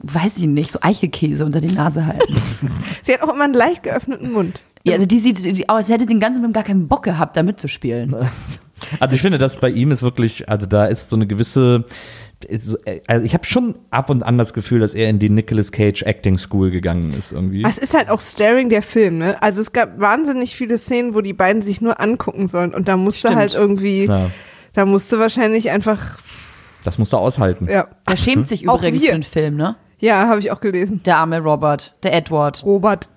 weiß 0.00 0.38
ich 0.38 0.46
nicht, 0.48 0.72
so 0.72 0.80
Eichelkäse 0.82 1.44
unter 1.44 1.60
die 1.60 1.70
Nase 1.72 2.04
halten. 2.04 2.34
sie 3.04 3.12
hat 3.14 3.22
auch 3.22 3.32
immer 3.32 3.44
einen 3.44 3.54
leicht 3.54 3.84
geöffneten 3.84 4.32
Mund. 4.32 4.60
ja, 4.82 4.94
also 4.94 5.06
die 5.06 5.20
sieht 5.20 5.44
die, 5.44 5.68
aus, 5.68 5.76
als 5.76 5.88
hätte 5.88 6.02
sie 6.02 6.08
den 6.08 6.18
ganzen 6.18 6.40
Film 6.40 6.52
gar 6.52 6.64
keinen 6.64 6.88
Bock 6.88 7.04
gehabt, 7.04 7.36
da 7.36 7.42
mitzuspielen. 7.44 8.16
Also 9.00 9.16
ich 9.16 9.22
finde, 9.22 9.38
das 9.38 9.58
bei 9.58 9.70
ihm 9.70 9.90
ist 9.90 10.02
wirklich, 10.04 10.48
also 10.48 10.64
da 10.64 10.86
ist 10.86 11.10
so 11.10 11.16
eine 11.16 11.26
gewisse 11.26 11.84
also 13.08 13.24
ich 13.24 13.34
habe 13.34 13.44
schon 13.44 13.74
ab 13.90 14.10
und 14.10 14.22
an 14.22 14.38
das 14.38 14.52
Gefühl, 14.52 14.78
dass 14.80 14.94
er 14.94 15.08
in 15.10 15.18
die 15.18 15.28
Nicolas 15.28 15.72
Cage 15.72 16.02
Acting 16.04 16.38
School 16.38 16.70
gegangen 16.70 17.12
ist 17.12 17.32
irgendwie. 17.32 17.64
Es 17.66 17.78
ist 17.78 17.94
halt 17.94 18.10
auch 18.10 18.20
Staring 18.20 18.68
der 18.68 18.82
Film, 18.82 19.18
ne? 19.18 19.42
Also 19.42 19.60
es 19.60 19.72
gab 19.72 19.98
wahnsinnig 19.98 20.54
viele 20.54 20.78
Szenen, 20.78 21.14
wo 21.14 21.20
die 21.20 21.32
beiden 21.32 21.62
sich 21.62 21.80
nur 21.80 22.00
angucken 22.00 22.46
sollen 22.48 22.74
und 22.74 22.86
da 22.86 22.96
musste 22.96 23.20
Stimmt. 23.28 23.36
halt 23.36 23.54
irgendwie, 23.54 24.04
Ja, 24.06 24.30
da 24.74 24.86
musste 24.86 25.18
wahrscheinlich 25.18 25.70
einfach, 25.70 26.18
das 26.84 26.96
musst 26.98 27.12
du 27.12 27.16
aushalten. 27.16 27.66
ja. 27.68 27.88
Der 28.08 28.16
schämt 28.16 28.46
sich 28.46 28.68
Auch 28.68 28.78
übrigens 28.78 29.04
für 29.04 29.12
den 29.12 29.22
Film, 29.24 29.56
ne? 29.56 29.76
Ja, 30.00 30.28
habe 30.28 30.38
ich 30.38 30.52
auch 30.52 30.60
gelesen. 30.60 31.02
Der 31.04 31.16
arme 31.16 31.40
Robert, 31.40 31.96
der 32.04 32.14
Edward. 32.14 32.62
Robert. 32.64 33.08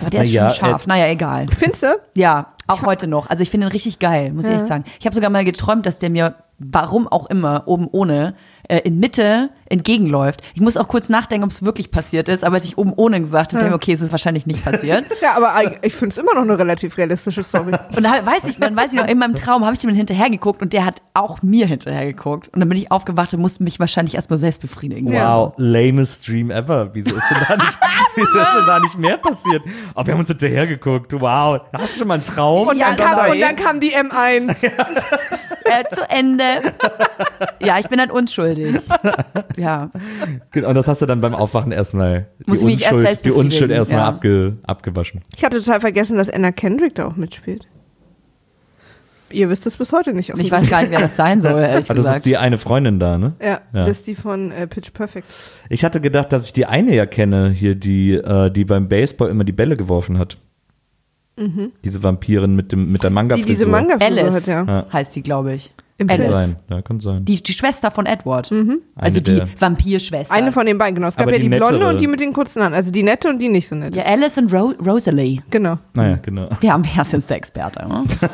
Aber 0.00 0.10
der 0.10 0.22
ist 0.22 0.30
ja, 0.30 0.48
schon 0.48 0.68
scharf. 0.68 0.82
Ed- 0.82 0.88
Naja, 0.88 1.08
egal. 1.08 1.46
Findest 1.58 1.82
du? 1.82 1.88
Ja, 2.14 2.54
auch 2.68 2.82
heute 2.86 3.08
noch. 3.08 3.28
Also 3.28 3.42
ich 3.42 3.50
finde 3.50 3.66
ihn 3.66 3.72
richtig 3.72 3.98
geil, 3.98 4.32
muss 4.32 4.44
ich 4.46 4.54
echt 4.54 4.68
sagen. 4.68 4.84
Ich 5.00 5.06
habe 5.06 5.14
sogar 5.14 5.28
mal 5.28 5.44
geträumt, 5.44 5.86
dass 5.86 5.98
der 5.98 6.08
mir, 6.08 6.36
warum 6.60 7.08
auch 7.08 7.26
immer, 7.28 7.64
oben 7.66 7.88
ohne, 7.90 8.36
äh, 8.70 8.78
in 8.84 9.00
Mitte 9.00 9.50
entgegenläuft. 9.68 10.42
Ich 10.54 10.60
muss 10.60 10.76
auch 10.76 10.88
kurz 10.88 11.08
nachdenken, 11.08 11.44
ob 11.44 11.50
es 11.50 11.62
wirklich 11.64 11.90
passiert 11.90 12.28
ist, 12.28 12.44
aber 12.44 12.56
als 12.56 12.64
ich 12.64 12.76
oben 12.78 12.92
ohne 12.94 13.20
gesagt 13.20 13.52
habe, 13.52 13.60
denke 13.62 13.74
ich, 13.76 13.82
okay, 13.82 13.92
es 13.92 14.00
ist 14.00 14.10
wahrscheinlich 14.10 14.46
nicht 14.46 14.64
passiert. 14.64 15.04
Ja, 15.20 15.36
aber 15.36 15.52
ich 15.82 15.92
finde 15.92 16.14
es 16.14 16.18
immer 16.18 16.34
noch 16.34 16.42
eine 16.42 16.58
relativ 16.58 16.96
realistische 16.96 17.44
Story. 17.44 17.72
Und 17.96 18.02
da 18.02 18.24
weiß 18.24 18.44
ich, 18.44 18.58
dann 18.58 18.74
weiß 18.74 18.92
ich 18.92 18.98
noch, 18.98 19.06
in 19.06 19.18
meinem 19.18 19.34
Traum 19.34 19.64
habe 19.64 19.74
ich 19.74 19.78
dem 19.80 19.90
hinterher 19.94 20.30
geguckt 20.30 20.62
und 20.62 20.72
der 20.72 20.84
hat 20.86 21.02
auch 21.14 21.42
mir 21.42 21.66
hinterher 21.66 22.06
geguckt. 22.06 22.48
Und 22.48 22.60
dann 22.60 22.68
bin 22.68 22.78
ich 22.78 22.90
aufgewacht 22.90 23.34
und 23.34 23.40
musste 23.40 23.62
mich 23.62 23.78
wahrscheinlich 23.78 24.14
erstmal 24.14 24.38
selbst 24.38 24.60
befriedigen. 24.62 25.12
Wow, 25.12 25.52
lamest 25.58 26.26
Dream 26.26 26.50
ever. 26.50 26.90
Wieso 26.94 27.14
ist 27.14 27.24
denn 27.30 27.38
da 27.46 27.56
nicht, 27.56 27.78
wieso 28.14 28.38
ist 28.38 28.54
denn 28.56 28.66
da 28.66 28.78
nicht 28.80 28.98
mehr 28.98 29.18
passiert? 29.18 29.62
Oh, 29.94 30.06
wir 30.06 30.12
haben 30.14 30.20
uns 30.20 30.28
hinterher 30.28 30.66
geguckt. 30.66 31.12
Wow. 31.20 31.60
Hast 31.72 31.94
du 31.94 31.98
schon 31.98 32.08
mal 32.08 32.14
einen 32.14 32.24
Traum? 32.24 32.68
Und 32.68 32.78
dann, 32.80 32.96
Ja, 32.98 33.04
kam, 33.04 33.16
genau. 33.18 33.32
und 33.32 33.40
dann 33.40 33.56
kam 33.56 33.80
die 33.80 33.94
M1. 33.94 34.70
Äh, 35.64 35.84
zu 35.94 36.08
Ende. 36.08 36.44
Ja, 37.60 37.78
ich 37.78 37.88
bin 37.88 37.98
dann 37.98 38.10
unschuldig. 38.10 38.59
Ja. 39.56 39.90
Und 40.54 40.74
das 40.74 40.88
hast 40.88 41.02
du 41.02 41.06
dann 41.06 41.20
beim 41.20 41.34
Aufwachen 41.34 41.72
erstmal 41.72 42.28
die 42.46 42.50
Muss 42.50 42.60
ich 42.60 42.64
mich 42.64 42.82
erst 42.82 42.92
Unschuld, 42.94 43.06
selbst 43.06 43.24
die 43.26 43.30
Unschuld 43.30 43.70
erstmal 43.70 44.00
ja. 44.00 44.08
abge, 44.08 44.56
abgewaschen. 44.62 45.20
Ich 45.36 45.44
hatte 45.44 45.58
total 45.58 45.80
vergessen, 45.80 46.16
dass 46.16 46.30
Anna 46.30 46.52
Kendrick 46.52 46.94
da 46.94 47.06
auch 47.06 47.16
mitspielt. 47.16 47.66
Ihr 49.32 49.48
wisst 49.48 49.64
es 49.66 49.76
bis 49.76 49.92
heute 49.92 50.12
nicht. 50.12 50.30
Ich 50.36 50.50
weiß 50.50 50.68
gar 50.68 50.80
nicht, 50.80 50.90
wer 50.90 51.00
das 51.00 51.14
sein 51.14 51.40
soll, 51.40 51.60
ehrlich 51.60 51.86
das 51.86 51.96
gesagt. 51.96 52.16
ist 52.18 52.26
die 52.26 52.36
eine 52.36 52.58
Freundin 52.58 52.98
da, 52.98 53.16
ne? 53.16 53.34
Ja, 53.40 53.60
Ja. 53.72 53.84
das 53.84 53.98
ist 53.98 54.06
die 54.08 54.14
von 54.16 54.50
äh, 54.50 54.66
Pitch 54.66 54.92
Perfect. 54.92 55.26
Ich 55.68 55.84
hatte 55.84 56.00
gedacht, 56.00 56.32
dass 56.32 56.46
ich 56.46 56.52
die 56.52 56.66
eine 56.66 56.94
ja 56.94 57.06
kenne, 57.06 57.50
hier, 57.50 57.74
die, 57.76 58.14
äh, 58.14 58.50
die 58.50 58.64
beim 58.64 58.88
Baseball 58.88 59.30
immer 59.30 59.44
die 59.44 59.52
Bälle 59.52 59.76
geworfen 59.76 60.18
hat. 60.18 60.36
Diese 61.84 62.02
Vampirin 62.02 62.54
mit, 62.54 62.70
dem, 62.70 62.92
mit 62.92 63.02
der 63.02 63.08
manga 63.08 63.34
Mhm. 63.34 63.40
Die 63.40 63.46
diese 63.46 63.64
manga 63.66 63.94
Alice 63.98 64.34
hat, 64.34 64.46
ja. 64.46 64.64
Ja. 64.64 64.86
heißt 64.92 65.16
die, 65.16 65.22
glaube 65.22 65.54
ich. 65.54 65.70
Im 66.00 66.06
Kann 66.08 66.20
Alice. 66.22 66.30
sein, 66.32 66.56
ja, 66.70 66.80
kann 66.82 66.98
sein. 66.98 67.24
Die, 67.26 67.42
die 67.42 67.52
Schwester 67.52 67.90
von 67.90 68.06
Edward. 68.06 68.50
Also 68.50 68.78
Eine 68.96 69.12
die 69.12 69.20
der- 69.36 69.48
Vampirschwester. 69.60 70.34
Eine 70.34 70.50
von 70.50 70.64
den 70.64 70.78
beiden, 70.78 70.94
genau. 70.94 71.08
Es 71.08 71.14
gab 71.16 71.26
Aber 71.26 71.32
ja 71.32 71.38
die 71.38 71.50
die, 71.50 71.56
blonde 71.56 71.74
nettere. 71.74 71.90
und 71.90 72.00
die 72.00 72.06
mit 72.06 72.20
den 72.20 72.32
kurzen 72.32 72.62
Haaren. 72.62 72.72
Also 72.72 72.90
die 72.90 73.02
nette 73.02 73.28
und 73.28 73.38
die 73.38 73.48
nicht 73.48 73.68
so 73.68 73.76
nette. 73.76 73.98
Ja, 73.98 74.06
Alice 74.06 74.38
und 74.38 74.52
Ro 74.52 74.72
Rosalie. 74.84 75.42
Genau. 75.50 75.76
Naja, 75.92 76.18
genau. 76.22 76.48
Ja, 76.62 76.80
wer 76.82 77.02
ist 77.02 77.12
jetzt 77.12 77.28
der 77.28 77.36
Experte? 77.36 77.86
Ne? 77.86 78.04
ja. 78.22 78.28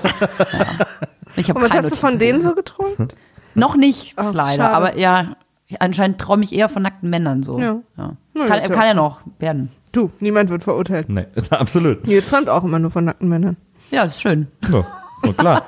Ich 1.37 1.49
habe 1.49 1.59
Und 1.59 1.65
was 1.65 1.71
keine 1.73 1.83
hast 1.85 1.93
du 1.93 1.97
von 1.97 2.13
Notizen 2.13 2.19
denen 2.19 2.43
so 2.43 2.55
geträumt? 2.55 3.17
Noch 3.57 3.77
nichts 3.77 4.15
Ach, 4.17 4.33
leider, 4.33 4.63
schade. 4.65 4.77
aber 4.77 4.97
ja, 4.99 5.37
anscheinend 5.81 6.19
träume 6.21 6.45
ich 6.45 6.55
eher 6.55 6.69
von 6.69 6.83
nackten 6.83 7.11
Männern 7.11 7.43
so. 7.43 7.59
Ja. 7.59 7.81
Ja. 7.99 8.13
Na, 8.35 8.47
Kann, 8.47 8.59
ist 8.59 8.69
ja 8.69 8.75
kann 8.75 8.85
ja 8.85 8.91
okay. 8.91 8.95
noch 8.95 9.21
werden. 9.41 9.71
Du, 9.93 10.11
niemand 10.21 10.51
wird 10.51 10.63
verurteilt. 10.63 11.09
Nee, 11.09 11.27
absolut. 11.51 12.07
Ihr 12.07 12.25
träumt 12.25 12.49
auch 12.49 12.63
immer 12.63 12.79
nur 12.79 12.91
von 12.93 13.05
nackten 13.07 13.29
Männern. 13.29 13.57
Ja, 13.91 14.05
das 14.05 14.15
ist 14.15 14.21
schön. 14.21 14.47
Ja, 14.73 15.33
klar. 15.33 15.67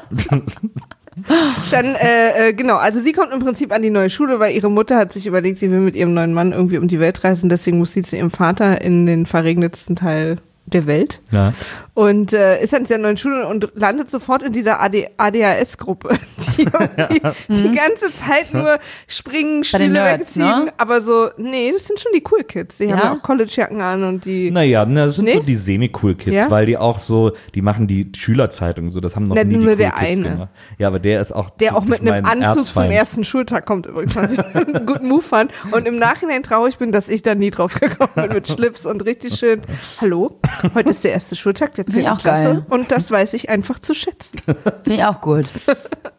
Dann, 1.70 1.94
äh, 1.94 2.48
äh, 2.48 2.52
genau, 2.52 2.76
also 2.76 3.00
sie 3.00 3.12
kommt 3.12 3.32
im 3.32 3.40
Prinzip 3.40 3.72
an 3.72 3.82
die 3.82 3.90
neue 3.90 4.10
Schule, 4.10 4.40
weil 4.40 4.54
ihre 4.54 4.70
Mutter 4.70 4.96
hat 4.96 5.12
sich 5.12 5.26
überlegt, 5.26 5.58
sie 5.58 5.70
will 5.70 5.80
mit 5.80 5.94
ihrem 5.94 6.14
neuen 6.14 6.34
Mann 6.34 6.52
irgendwie 6.52 6.78
um 6.78 6.88
die 6.88 7.00
Welt 7.00 7.22
reisen, 7.24 7.48
deswegen 7.48 7.78
muss 7.78 7.92
sie 7.92 8.02
zu 8.02 8.16
ihrem 8.16 8.30
Vater 8.30 8.80
in 8.80 9.06
den 9.06 9.26
verregnetsten 9.26 9.96
Teil 9.96 10.36
der 10.70 10.86
Welt 10.86 11.20
ja. 11.32 11.52
und 11.94 12.32
äh, 12.32 12.62
ist 12.62 12.74
an 12.74 12.84
dieser 12.84 12.98
neuen 12.98 13.16
Schule 13.16 13.46
und 13.46 13.70
landet 13.74 14.10
sofort 14.10 14.42
in 14.42 14.52
dieser 14.52 14.80
AD, 14.80 15.08
ADHS-Gruppe, 15.16 16.10
die 16.56 16.62
irgendwie 16.62 17.68
die 17.68 17.74
ganze 17.74 18.14
Zeit 18.16 18.52
nur 18.52 18.78
springen, 19.06 19.58
Mhm. 19.58 19.64
Spiele 19.64 20.04
wegziehen, 20.04 20.42
ne? 20.64 20.72
aber 20.78 21.00
so, 21.00 21.28
nee, 21.38 21.72
das 21.72 21.86
sind 21.86 21.98
schon 22.00 22.12
die 22.14 22.22
Cool 22.30 22.44
Kids. 22.44 22.78
Die 22.78 22.90
haben 22.92 22.98
Ja? 22.98 23.04
ja 23.06 23.12
auch 23.14 23.22
Collegejacken 23.22 23.80
an 23.80 24.04
und 24.04 24.24
die, 24.24 24.50
Naja, 24.50 24.84
na, 24.86 25.06
das 25.06 25.16
sind 25.16 25.24
Nee? 25.26 25.34
so 25.34 25.42
die 25.42 25.54
semi-cool-Kids, 25.54 26.34
Ja? 26.34 26.50
weil 26.50 26.66
die 26.66 26.76
auch 26.76 26.98
so, 26.98 27.32
die 27.54 27.62
machen 27.62 27.86
die 27.86 28.10
Schülerzeitung 28.16 28.90
so, 28.90 29.00
das 29.00 29.16
haben 29.16 29.24
noch 29.24 29.34
Na, 29.36 29.44
nie 29.44 29.54
die 29.54 29.56
nur 29.60 29.70
cool 29.70 29.76
der 29.76 29.90
Kids 29.92 30.18
eine. 30.20 30.30
gemacht. 30.30 30.48
Ja, 30.78 30.88
aber 30.88 30.98
der 30.98 31.20
ist 31.20 31.32
auch 31.32 31.50
der 31.50 31.76
auch 31.76 31.84
mit 31.84 32.00
einem 32.00 32.24
Anzug 32.24 32.64
zum 32.64 32.82
Erzfeind. 32.82 32.92
ersten 32.94 33.24
Schultag 33.24 33.66
kommt 33.66 33.86
übrigens, 33.86 34.16
was 34.16 34.32
ich 34.32 34.38
einen 34.38 34.86
guten 34.86 35.08
Move 35.08 35.22
fand. 35.22 35.50
Und 35.72 35.86
im 35.88 35.98
Nachhinein 35.98 36.42
traurig 36.42 36.78
bin, 36.78 36.92
dass 36.92 37.08
ich 37.08 37.22
da 37.22 37.34
nie 37.34 37.50
drauf 37.50 37.74
gekommen 37.74 38.10
bin 38.14 38.28
mit 38.32 38.48
Schlips 38.48 38.86
und 38.86 39.04
richtig 39.04 39.34
schön. 39.34 39.62
Hallo, 40.00 40.38
heute 40.74 40.90
ist 40.90 41.04
der 41.04 41.12
erste 41.12 41.36
Schultag 41.36 41.74
der 41.74 41.86
10. 41.86 42.00
ich 42.00 42.08
auch 42.08 42.18
Klasse 42.18 42.42
geil. 42.42 42.66
und 42.68 42.90
das 42.90 43.10
weiß 43.10 43.34
ich 43.34 43.50
einfach 43.50 43.78
zu 43.78 43.94
schätzen. 43.94 44.38
Finde 44.82 44.94
ich 45.00 45.04
auch 45.04 45.20
gut. 45.20 45.52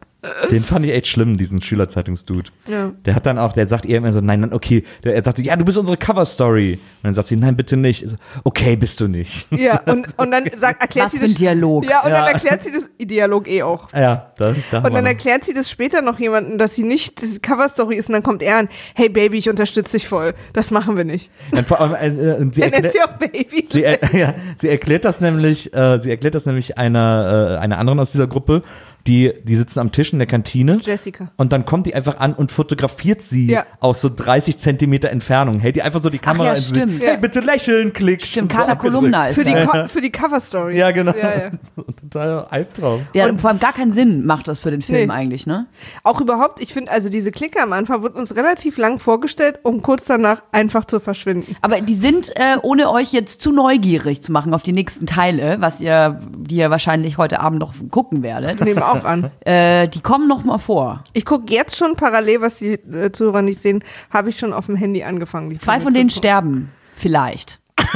Den 0.50 0.62
fand 0.62 0.84
ich 0.84 0.92
echt 0.92 1.06
schlimm, 1.06 1.38
diesen 1.38 1.62
Schülerzeitungs-Dude. 1.62 2.50
Ja. 2.68 2.92
Der 3.06 3.14
hat 3.14 3.24
dann 3.24 3.38
auch, 3.38 3.54
der 3.54 3.66
sagt 3.68 3.86
ihr 3.86 3.96
immer 3.96 4.12
so, 4.12 4.20
nein, 4.20 4.40
nein, 4.40 4.52
okay. 4.52 4.84
Der, 5.02 5.14
er 5.14 5.24
sagt 5.24 5.38
so, 5.38 5.42
ja, 5.42 5.56
du 5.56 5.64
bist 5.64 5.78
unsere 5.78 5.96
Cover-Story. 5.96 6.74
Und 6.74 6.80
dann 7.02 7.14
sagt 7.14 7.28
sie, 7.28 7.36
nein, 7.36 7.56
bitte 7.56 7.76
nicht. 7.78 8.02
Ich 8.02 8.10
So, 8.10 8.16
okay, 8.44 8.76
bist 8.76 9.00
du 9.00 9.08
nicht. 9.08 9.50
Ja, 9.52 9.80
und, 9.86 10.06
und 10.18 10.30
dann 10.30 10.44
sagt, 10.56 10.82
erklärt 10.82 11.06
Was 11.06 11.12
sie 11.12 11.20
das. 11.20 11.34
Dialog. 11.34 11.84
Ja, 11.88 12.02
und 12.02 12.10
Ja. 12.10 12.20
dann 12.20 12.34
erklärt 12.34 12.62
sie 12.62 12.70
das 12.72 12.90
Dialog 13.00 13.48
eh 13.48 13.62
auch. 13.62 13.90
Ja, 13.94 14.32
da, 14.36 14.54
da 14.70 14.76
haben 14.78 14.84
Und 14.86 14.94
dann 14.94 15.04
noch. 15.04 15.10
erklärt 15.10 15.44
sie 15.46 15.54
das 15.54 15.70
später 15.70 16.02
noch 16.02 16.18
jemandem, 16.18 16.58
dass 16.58 16.74
sie 16.76 16.82
nicht 16.82 17.22
das 17.22 17.40
Cover-Story 17.40 17.96
ist 17.96 18.08
und 18.08 18.12
dann 18.12 18.22
kommt 18.22 18.42
er 18.42 18.58
an, 18.58 18.68
hey 18.94 19.08
Baby, 19.08 19.38
ich 19.38 19.48
unterstütze 19.48 19.92
dich 19.92 20.06
voll. 20.06 20.34
Das 20.52 20.70
machen 20.70 20.98
wir 20.98 21.04
nicht. 21.04 21.30
Und 21.52 21.66
vor 21.66 21.80
allem, 21.80 21.94
äh, 22.18 22.34
und 22.34 22.54
sie 22.54 22.60
Er 22.62 22.70
nennt 22.70 22.84
erklärt, 22.84 22.92
sie 22.92 23.00
auch 23.02 23.18
Baby. 23.18 23.66
sie, 23.70 23.84
er, 23.84 23.98
ja, 24.14 24.34
sie 24.58 24.68
erklärt 24.68 25.06
das 25.06 25.22
nämlich, 25.22 25.72
äh, 25.72 25.98
sie 26.00 26.10
erklärt 26.10 26.34
das 26.34 26.44
nämlich 26.44 26.76
einer, 26.76 27.56
äh, 27.56 27.62
einer 27.62 27.78
anderen 27.78 28.00
aus 28.00 28.12
dieser 28.12 28.26
Gruppe, 28.26 28.62
die, 29.06 29.32
die 29.44 29.56
sitzen 29.56 29.80
am 29.80 29.92
Tisch 29.92 30.12
in 30.12 30.18
der 30.18 30.26
Kantine. 30.26 30.78
Jessica. 30.80 31.30
Und 31.36 31.52
dann 31.52 31.64
kommt 31.64 31.86
die 31.86 31.94
einfach 31.94 32.18
an 32.18 32.34
und 32.34 32.52
fotografiert 32.52 33.22
sie 33.22 33.46
Ja. 33.50 33.64
aus 33.80 34.00
so 34.00 34.10
30 34.14 34.58
Zentimeter 34.58 35.10
Entfernung. 35.10 35.60
Hält 35.60 35.76
die 35.76 35.82
einfach 35.82 36.02
so 36.02 36.10
die 36.10 36.18
Kamera 36.18 36.44
ja, 36.46 36.50
ins 36.52 36.68
Gesicht. 36.68 36.82
stimmt. 36.86 37.02
Hey, 37.02 37.16
bitte 37.18 37.40
lächeln, 37.40 37.92
klick. 37.92 38.24
Stimmt, 38.24 38.52
so 38.52 38.58
Carla 38.58 38.72
abgedrückt. 38.72 38.94
Kolumna 38.96 39.28
ist 39.28 39.34
Für 39.36 39.44
die. 39.44 39.54
Co 39.54 39.86
für 39.88 40.00
die 40.00 40.10
Cover-Story. 40.10 40.76
Ja, 40.78 40.90
genau. 40.90 41.12
Ja, 41.12 41.50
ja. 41.76 41.82
Total 42.02 42.46
Albtraum. 42.50 43.02
Ja, 43.14 43.26
und 43.28 43.40
vor 43.40 43.50
allem 43.50 43.58
gar 43.58 43.72
keinen 43.72 43.92
Sinn 43.92 44.24
macht 44.26 44.48
das 44.48 44.58
für 44.58 44.70
den 44.70 44.82
Film 44.82 45.08
Nee. 45.08 45.14
eigentlich, 45.14 45.46
ne? 45.46 45.66
Auch 46.02 46.20
überhaupt, 46.20 46.60
ich 46.62 46.72
finde, 46.72 46.90
also 46.92 47.08
diese 47.08 47.30
Clique 47.32 47.60
am 47.62 47.72
Anfang 47.72 48.02
wird 48.02 48.16
uns 48.16 48.34
relativ 48.36 48.76
lang 48.78 48.98
vorgestellt, 48.98 49.60
um 49.62 49.82
kurz 49.82 50.04
danach 50.04 50.42
einfach 50.52 50.84
zu 50.84 51.00
verschwinden. 51.00 51.56
Aber 51.62 51.80
die 51.80 51.94
sind, 51.94 52.30
äh, 52.36 52.56
ohne 52.62 52.90
euch 52.90 53.12
jetzt 53.12 53.40
zu 53.40 53.52
neugierig 53.52 54.22
zu 54.22 54.32
machen 54.32 54.52
auf 54.54 54.62
die 54.62 54.72
nächsten 54.72 55.06
Teile, 55.06 55.56
was 55.60 55.80
ihr, 55.80 56.20
die 56.36 56.56
ihr 56.56 56.70
wahrscheinlich 56.70 57.18
heute 57.18 57.40
Abend 57.40 57.60
noch 57.60 57.72
gucken 57.90 58.22
werdet, 58.22 58.60
Nehmen 58.60 58.82
auch 58.92 59.04
an. 59.04 59.30
äh, 59.46 59.88
die 59.88 60.00
kommen 60.00 60.28
noch 60.28 60.44
mal 60.44 60.58
vor. 60.58 61.02
Ich 61.12 61.24
gucke 61.24 61.52
jetzt 61.52 61.76
schon 61.76 61.94
parallel, 61.96 62.40
was 62.40 62.58
die 62.58 62.72
äh, 62.72 63.10
Zuhörer 63.12 63.42
nicht 63.42 63.62
sehen, 63.62 63.82
habe 64.12 64.30
ich 64.30 64.38
schon 64.38 64.52
auf 64.52 64.66
dem 64.66 64.76
Handy 64.76 65.02
angefangen. 65.02 65.50
die 65.50 65.58
Zwei 65.58 65.80
von 65.80 65.92
denen 65.94 66.10
sterben. 66.10 66.70
Vielleicht. 66.94 67.60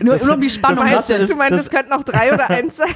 nur, 0.00 0.16
nur 0.16 0.34
um 0.34 0.40
die 0.40 0.50
Spannung. 0.50 0.84
meinst, 0.84 1.10
das 1.10 1.18
ist- 1.20 1.32
du 1.32 1.36
meinst 1.36 1.58
das- 1.58 1.66
es 1.66 1.70
könnten 1.70 1.90
noch 1.90 2.02
drei 2.02 2.32
oder 2.32 2.48
eins 2.50 2.76
sein? 2.76 2.88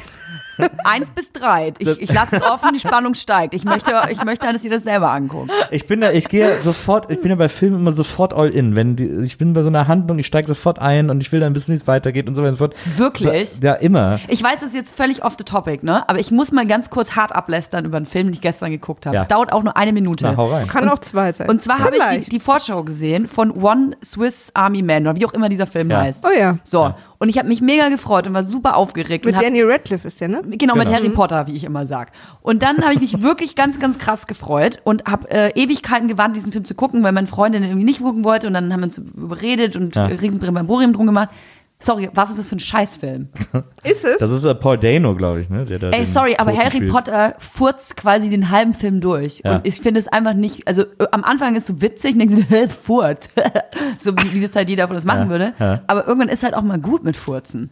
Eins 0.84 1.10
bis 1.10 1.32
drei. 1.32 1.72
Ich, 1.78 1.88
ich 2.00 2.12
lasse 2.12 2.36
es 2.36 2.42
offen, 2.42 2.70
die 2.74 2.80
Spannung 2.80 3.14
steigt. 3.14 3.54
Ich 3.54 3.64
möchte, 3.64 3.92
ich 4.10 4.24
möchte, 4.24 4.50
dass 4.52 4.64
ihr 4.64 4.70
das 4.70 4.84
selber 4.84 5.10
anguckt. 5.10 5.50
Ich 5.70 5.86
bin 5.86 6.00
da, 6.00 6.10
ich 6.12 6.28
gehe 6.28 6.58
sofort, 6.60 7.10
ich 7.10 7.20
bin 7.20 7.30
ja 7.30 7.36
bei 7.36 7.48
Filmen 7.48 7.80
immer 7.80 7.92
sofort 7.92 8.34
all 8.34 8.48
in. 8.50 8.76
Wenn 8.76 8.96
die, 8.96 9.06
ich 9.24 9.38
bin 9.38 9.52
bei 9.52 9.62
so 9.62 9.68
einer 9.68 9.88
Handlung, 9.88 10.18
ich 10.18 10.26
steige 10.26 10.46
sofort 10.48 10.78
ein 10.78 11.10
und 11.10 11.20
ich 11.22 11.32
will 11.32 11.40
dann 11.40 11.54
wissen, 11.54 11.72
wie 11.72 11.76
es 11.76 11.86
weitergeht 11.86 12.28
und 12.28 12.34
so 12.34 12.42
weiter 12.42 12.50
und 12.52 12.58
so 12.58 12.64
fort. 12.66 12.74
Wirklich? 12.96 13.58
Ja, 13.62 13.74
immer. 13.74 14.18
Ich 14.28 14.42
weiß, 14.42 14.58
das 14.60 14.70
ist 14.70 14.74
jetzt 14.74 14.94
völlig 14.96 15.24
off 15.24 15.34
the 15.38 15.44
topic, 15.44 15.84
ne? 15.84 16.08
Aber 16.08 16.18
ich 16.18 16.30
muss 16.30 16.52
mal 16.52 16.66
ganz 16.66 16.90
kurz 16.90 17.16
hart 17.16 17.34
ablästern 17.34 17.84
über 17.84 17.96
einen 17.96 18.06
Film, 18.06 18.26
den 18.28 18.34
ich 18.34 18.40
gestern 18.40 18.70
geguckt 18.70 19.06
habe. 19.06 19.16
Ja. 19.16 19.22
Es 19.22 19.28
dauert 19.28 19.52
auch 19.52 19.62
nur 19.62 19.76
eine 19.76 19.92
Minute. 19.92 20.24
Na, 20.24 20.36
hau 20.36 20.46
rein. 20.50 20.66
Kann 20.68 20.88
auch 20.88 20.98
zwei 20.98 21.32
sein. 21.32 21.48
Und 21.48 21.62
zwar 21.62 21.80
habe 21.80 21.96
ich 21.96 22.24
die, 22.26 22.30
die 22.30 22.40
Vorschau 22.40 22.82
gesehen 22.84 23.28
von 23.28 23.50
One 23.50 23.96
Swiss 24.04 24.50
Army 24.54 24.82
Man 24.82 25.06
oder 25.06 25.16
wie 25.16 25.26
auch 25.26 25.32
immer 25.32 25.48
dieser 25.48 25.66
Film 25.66 25.90
Ja. 25.90 26.02
heißt. 26.02 26.24
Oh 26.26 26.30
ja. 26.38 26.58
So, 26.64 26.92
und 27.18 27.28
ich 27.28 27.38
habe 27.38 27.48
mich 27.48 27.60
mega 27.60 27.88
gefreut 27.88 28.26
und 28.26 28.34
war 28.34 28.44
super 28.44 28.76
aufgeregt. 28.76 29.24
Mit 29.24 29.34
und 29.34 29.38
hab, 29.38 29.44
Daniel 29.44 29.70
Radcliffe 29.70 30.08
ist 30.08 30.20
der, 30.20 30.28
ne? 30.28 30.42
Genau, 30.42 30.74
mit 30.74 30.86
Genau. 30.86 30.96
Harry 30.98 31.08
Potter, 31.10 31.46
wie 31.46 31.54
ich 31.56 31.64
immer 31.64 31.86
sag. 31.86 32.12
Und 32.42 32.62
dann 32.62 32.82
habe 32.82 32.94
ich 32.94 33.00
mich 33.00 33.22
wirklich 33.22 33.54
ganz, 33.54 33.78
ganz 33.80 33.98
krass 33.98 34.26
gefreut 34.26 34.80
und 34.84 35.04
habe 35.06 35.30
äh, 35.30 35.50
Ewigkeiten 35.54 36.08
gewartet, 36.08 36.36
diesen 36.36 36.52
Film 36.52 36.64
zu 36.64 36.74
gucken, 36.74 37.02
weil 37.02 37.12
meine 37.12 37.26
Freundin 37.26 37.62
irgendwie 37.62 37.84
nicht 37.84 38.02
gucken 38.02 38.24
wollte 38.24 38.46
und 38.46 38.54
dann 38.54 38.72
haben 38.72 38.80
wir 38.80 38.86
uns 38.86 38.98
überredet 38.98 39.76
und 39.76 39.94
Ja. 39.96 40.08
ja. 40.08 40.16
riesen 40.16 40.38
Brimborium 40.38 40.92
drum 40.92 41.06
gemacht. 41.06 41.30
Sorry, 41.78 42.08
was 42.14 42.30
ist 42.30 42.38
das 42.38 42.48
für 42.48 42.56
ein 42.56 42.60
Scheißfilm? 42.60 43.28
Ist 43.84 44.02
es? 44.06 44.16
Das 44.16 44.30
ist 44.30 44.44
äh, 44.44 44.54
Paul 44.54 44.78
Dano, 44.78 45.14
glaube 45.14 45.40
ich, 45.40 45.50
ne? 45.50 45.66
Der 45.66 45.78
da 45.78 45.90
Ey, 45.90 46.06
sorry, 46.06 46.34
aber 46.38 46.50
Toten 46.52 46.62
Harry 46.64 46.76
spielt. 46.78 46.90
Potter 46.90 47.34
furzt 47.38 47.98
quasi 47.98 48.30
den 48.30 48.50
halben 48.50 48.72
Film 48.72 49.02
durch. 49.02 49.42
Ja. 49.44 49.56
Und 49.56 49.66
ich 49.66 49.80
finde 49.82 50.00
es 50.00 50.08
einfach 50.08 50.32
nicht, 50.32 50.66
also 50.66 50.82
äh, 50.82 51.06
am 51.12 51.22
Anfang 51.22 51.54
ist 51.54 51.64
es 51.68 51.76
so 51.76 51.82
witzig, 51.82 52.14
und 52.14 52.20
denkst 52.20 52.46
du, 52.50 52.68
Furz. 52.70 53.28
so 53.98 54.12
wie, 54.16 54.32
wie 54.34 54.40
das 54.40 54.56
halt 54.56 54.70
jeder 54.70 54.86
von 54.86 54.96
uns 54.96 55.04
machen 55.04 55.24
Ja, 55.24 55.28
würde. 55.28 55.52
ja. 55.58 55.82
Aber 55.86 56.06
irgendwann 56.06 56.30
ist 56.30 56.42
halt 56.44 56.54
auch 56.54 56.62
mal 56.62 56.78
gut 56.78 57.04
mit 57.04 57.14
Furzen. 57.16 57.70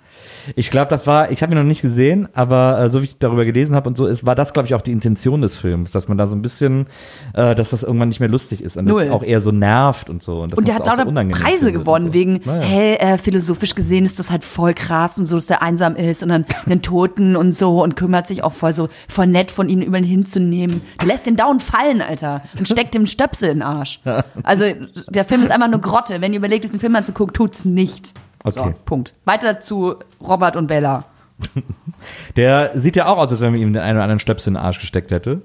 Ich 0.56 0.70
glaube, 0.70 0.88
das 0.88 1.06
war, 1.06 1.30
ich 1.30 1.42
habe 1.42 1.52
ihn 1.52 1.58
noch 1.58 1.64
nicht 1.64 1.82
gesehen, 1.82 2.28
aber 2.34 2.80
äh, 2.80 2.88
so 2.88 3.00
wie 3.00 3.04
ich 3.04 3.18
darüber 3.18 3.44
gelesen 3.44 3.74
habe 3.74 3.88
und 3.88 3.96
so, 3.96 4.06
ist, 4.06 4.26
war 4.26 4.34
das, 4.34 4.52
glaube 4.52 4.66
ich, 4.66 4.74
auch 4.74 4.82
die 4.82 4.92
Intention 4.92 5.40
des 5.40 5.56
Films, 5.56 5.92
dass 5.92 6.08
man 6.08 6.18
da 6.18 6.26
so 6.26 6.34
ein 6.34 6.42
bisschen, 6.42 6.86
äh, 7.34 7.54
dass 7.54 7.70
das 7.70 7.82
irgendwann 7.82 8.08
nicht 8.08 8.20
mehr 8.20 8.28
lustig 8.28 8.62
ist 8.62 8.76
und 8.76 8.86
Null. 8.86 9.06
das 9.06 9.12
auch 9.12 9.22
eher 9.22 9.40
so 9.40 9.50
nervt 9.50 10.10
und 10.10 10.22
so. 10.22 10.40
Und, 10.42 10.56
Und 10.56 10.68
der 10.68 10.76
hat 10.76 10.82
auch 10.82 10.92
so 10.92 10.96
lauter 10.98 11.08
unangenehm 11.08 11.42
Preise 11.42 11.72
gewonnen, 11.72 12.06
so. 12.06 12.12
wegen, 12.12 12.40
Naja. 12.44 12.62
hey, 12.62 12.94
äh, 12.96 13.18
philosophisch 13.18 13.74
gesehen 13.74 14.04
ist 14.04 14.18
das 14.18 14.30
halt 14.30 14.44
voll 14.44 14.74
krass 14.74 15.18
und 15.18 15.26
so, 15.26 15.36
dass 15.36 15.46
der 15.46 15.62
einsam 15.62 15.96
ist 15.96 16.22
und 16.22 16.28
dann 16.28 16.44
den 16.66 16.82
Toten 16.82 17.36
und 17.36 17.52
so 17.54 17.82
und 17.82 17.96
kümmert 17.96 18.26
sich 18.26 18.42
auch 18.44 18.52
voll 18.52 18.72
so, 18.72 18.88
voll 19.08 19.26
nett 19.26 19.50
von 19.50 19.68
ihm 19.68 19.80
überall 19.80 20.04
hinzunehmen. 20.04 20.82
Der 21.00 21.08
lässt 21.08 21.26
den 21.26 21.36
dauernd 21.36 21.62
fallen, 21.62 22.02
Alter, 22.02 22.42
und 22.58 22.68
steckt 22.68 22.94
dem 22.94 23.06
Stöpsel 23.06 23.50
in 23.50 23.58
den 23.58 23.62
Arsch. 23.62 24.00
Also, 24.42 24.64
der 25.08 25.24
Film 25.24 25.42
ist 25.42 25.50
einfach 25.50 25.68
nur 25.70 25.80
Grotte. 25.80 26.20
Wenn 26.20 26.32
ihr 26.32 26.38
überlegt, 26.38 26.64
diesen 26.64 26.80
Film 26.80 26.94
anzugucken, 26.96 27.32
tut's 27.34 27.64
nicht. 27.64 28.12
So, 28.50 28.60
Okay. 28.60 28.74
Punkt. 28.84 29.14
Weiter 29.24 29.60
zu 29.60 29.94
Robert 30.20 30.56
und 30.56 30.66
Bella. 30.66 31.04
Der 32.36 32.72
sieht 32.74 32.96
ja 32.96 33.06
auch 33.06 33.16
aus, 33.18 33.30
als 33.30 33.40
wenn 33.40 33.52
man 33.52 33.60
ihm 33.60 33.72
den 33.72 33.82
einen 33.82 33.96
oder 33.96 34.04
anderen 34.04 34.18
Stöpsel 34.20 34.50
in 34.50 34.54
den 34.54 34.62
Arsch 34.62 34.78
gesteckt 34.80 35.10
hätte. 35.10 35.42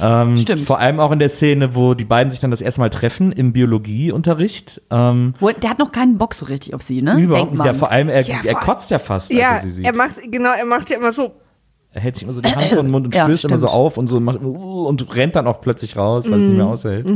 Ähm, 0.00 0.38
Stimmt. 0.38 0.62
Vor 0.62 0.78
allem 0.78 1.00
auch 1.00 1.12
in 1.12 1.18
der 1.18 1.28
Szene, 1.28 1.74
wo 1.74 1.94
die 1.94 2.04
beiden 2.04 2.30
sich 2.30 2.40
dann 2.40 2.50
das 2.50 2.60
erste 2.62 2.80
Mal 2.80 2.90
treffen 2.90 3.30
im 3.30 3.52
Biologieunterricht. 3.52 4.80
Ähm, 4.90 5.34
der 5.62 5.70
hat 5.70 5.78
noch 5.78 5.92
keinen 5.92 6.16
Bock 6.18 6.34
so 6.34 6.46
richtig 6.46 6.74
auf 6.74 6.82
sie, 6.82 7.02
ne? 7.02 7.18
überhaupt 7.20 7.52
nicht. 7.52 7.64
Ja, 7.64 7.74
vor 7.74 7.90
allem, 7.90 8.08
er, 8.08 8.22
Ja, 8.22 8.36
er 8.44 8.52
vor- 8.56 8.60
kotzt 8.60 8.90
ja 8.90 8.98
fast, 8.98 9.30
als 9.30 9.38
ja, 9.38 9.48
er 9.56 9.60
sie 9.60 9.70
sieht. 9.70 9.84
er 9.86 9.94
macht, 9.94 10.14
genau, 10.30 10.50
er 10.58 10.64
macht 10.64 10.88
ja 10.90 10.96
immer 10.96 11.12
so. 11.12 11.32
Er 11.92 12.00
hält 12.00 12.14
sich 12.16 12.24
immer 12.24 12.32
so 12.32 12.40
die 12.40 12.48
Hand 12.50 12.62
vor 12.64 12.82
den 12.82 12.90
Mund 12.90 13.06
und 13.06 13.14
Ja, 13.14 13.24
stößt 13.24 13.44
immer 13.44 13.58
so 13.58 13.66
stimmt. 13.68 13.78
auf 13.80 13.98
und 13.98 14.06
so 14.06 14.18
macht, 14.18 14.38
und 14.38 15.14
rennt 15.14 15.36
dann 15.36 15.46
auch 15.46 15.60
plötzlich 15.60 15.94
raus, 15.96 16.24
weil 16.30 16.40
es 16.40 16.48
nicht 16.48 16.56
mehr 16.56 16.66
aushält. 16.66 17.06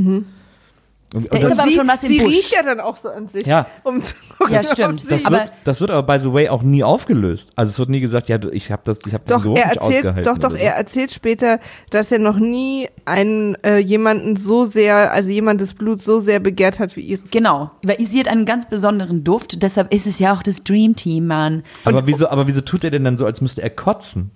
Und, 1.15 1.25
und 1.25 1.33
Der 1.33 1.41
ist 1.43 1.51
das, 1.51 1.59
aber 1.61 1.69
sie 1.69 1.77
schon 1.77 1.87
was 1.89 2.03
im 2.03 2.09
sie 2.11 2.19
Busch. 2.19 2.35
riecht 2.35 2.53
ja 2.53 2.63
dann 2.65 2.81
auch 2.81 2.97
so 2.97 3.09
an 3.09 3.29
sich. 3.29 3.47
Ja. 3.47 3.67
Um 3.85 4.03
zu 4.03 4.13
gucken, 4.37 4.55
Ja, 4.55 4.63
stimmt. 4.65 5.01
sie- 5.03 5.07
das, 5.09 5.25
aber- 5.25 5.39
wird, 5.39 5.53
das 5.65 5.81
wird 5.81 5.91
aber, 5.93 6.03
by 6.15 6.21
the 6.21 6.33
way, 6.33 6.49
auch 6.49 6.63
nie 6.63 6.83
aufgelöst. 6.83 7.53
Also 7.55 7.71
es 7.71 7.79
wird 7.79 7.91
nie 7.91 8.01
gesagt, 8.01 8.29
ja, 8.29 8.39
du, 8.39 8.51
ich 8.51 8.73
habe 8.73 8.83
das, 8.85 8.99
ich 9.07 9.15
habe 9.15 9.23
Doch, 9.27 9.43
Geruch 9.43 9.57
er 9.57 9.67
nicht 9.69 9.77
erzählt, 9.77 9.97
ausgehalten. 10.07 10.25
doch, 10.25 10.39
doch, 10.39 10.51
so. 10.51 10.57
er 10.57 10.75
erzählt 10.75 11.13
später, 11.13 11.61
dass 11.91 12.11
er 12.11 12.19
noch 12.19 12.37
nie 12.39 12.89
einen 13.05 13.55
äh, 13.63 13.79
jemanden 13.79 14.35
so 14.37 14.65
sehr, 14.65 15.13
also 15.13 15.31
jemandes 15.31 15.75
Blut 15.75 16.03
so 16.03 16.19
sehr 16.19 16.41
begehrt 16.41 16.81
hat 16.81 16.97
wie 16.97 17.03
ihres. 17.03 17.31
Genau, 17.31 17.71
weil 17.85 18.05
sie 18.05 18.19
hat 18.19 18.27
einen 18.29 18.45
ganz 18.45 18.69
besonderen 18.69 19.23
Duft, 19.23 19.63
deshalb 19.63 19.95
ist 19.95 20.07
es 20.07 20.19
ja 20.19 20.35
auch 20.35 20.43
das 20.43 20.65
Dream 20.65 20.97
Team, 20.97 21.29
Mann. 21.29 21.63
aber, 21.85 22.07
wieso, 22.09 22.29
aber 22.29 22.49
wieso 22.49 22.63
tut 22.63 22.83
er 22.83 22.91
denn 22.91 23.05
dann 23.05 23.17
so, 23.17 23.27
als 23.27 23.41
müsste 23.41 23.63
er 23.63 23.71
kotzen? 23.71 24.33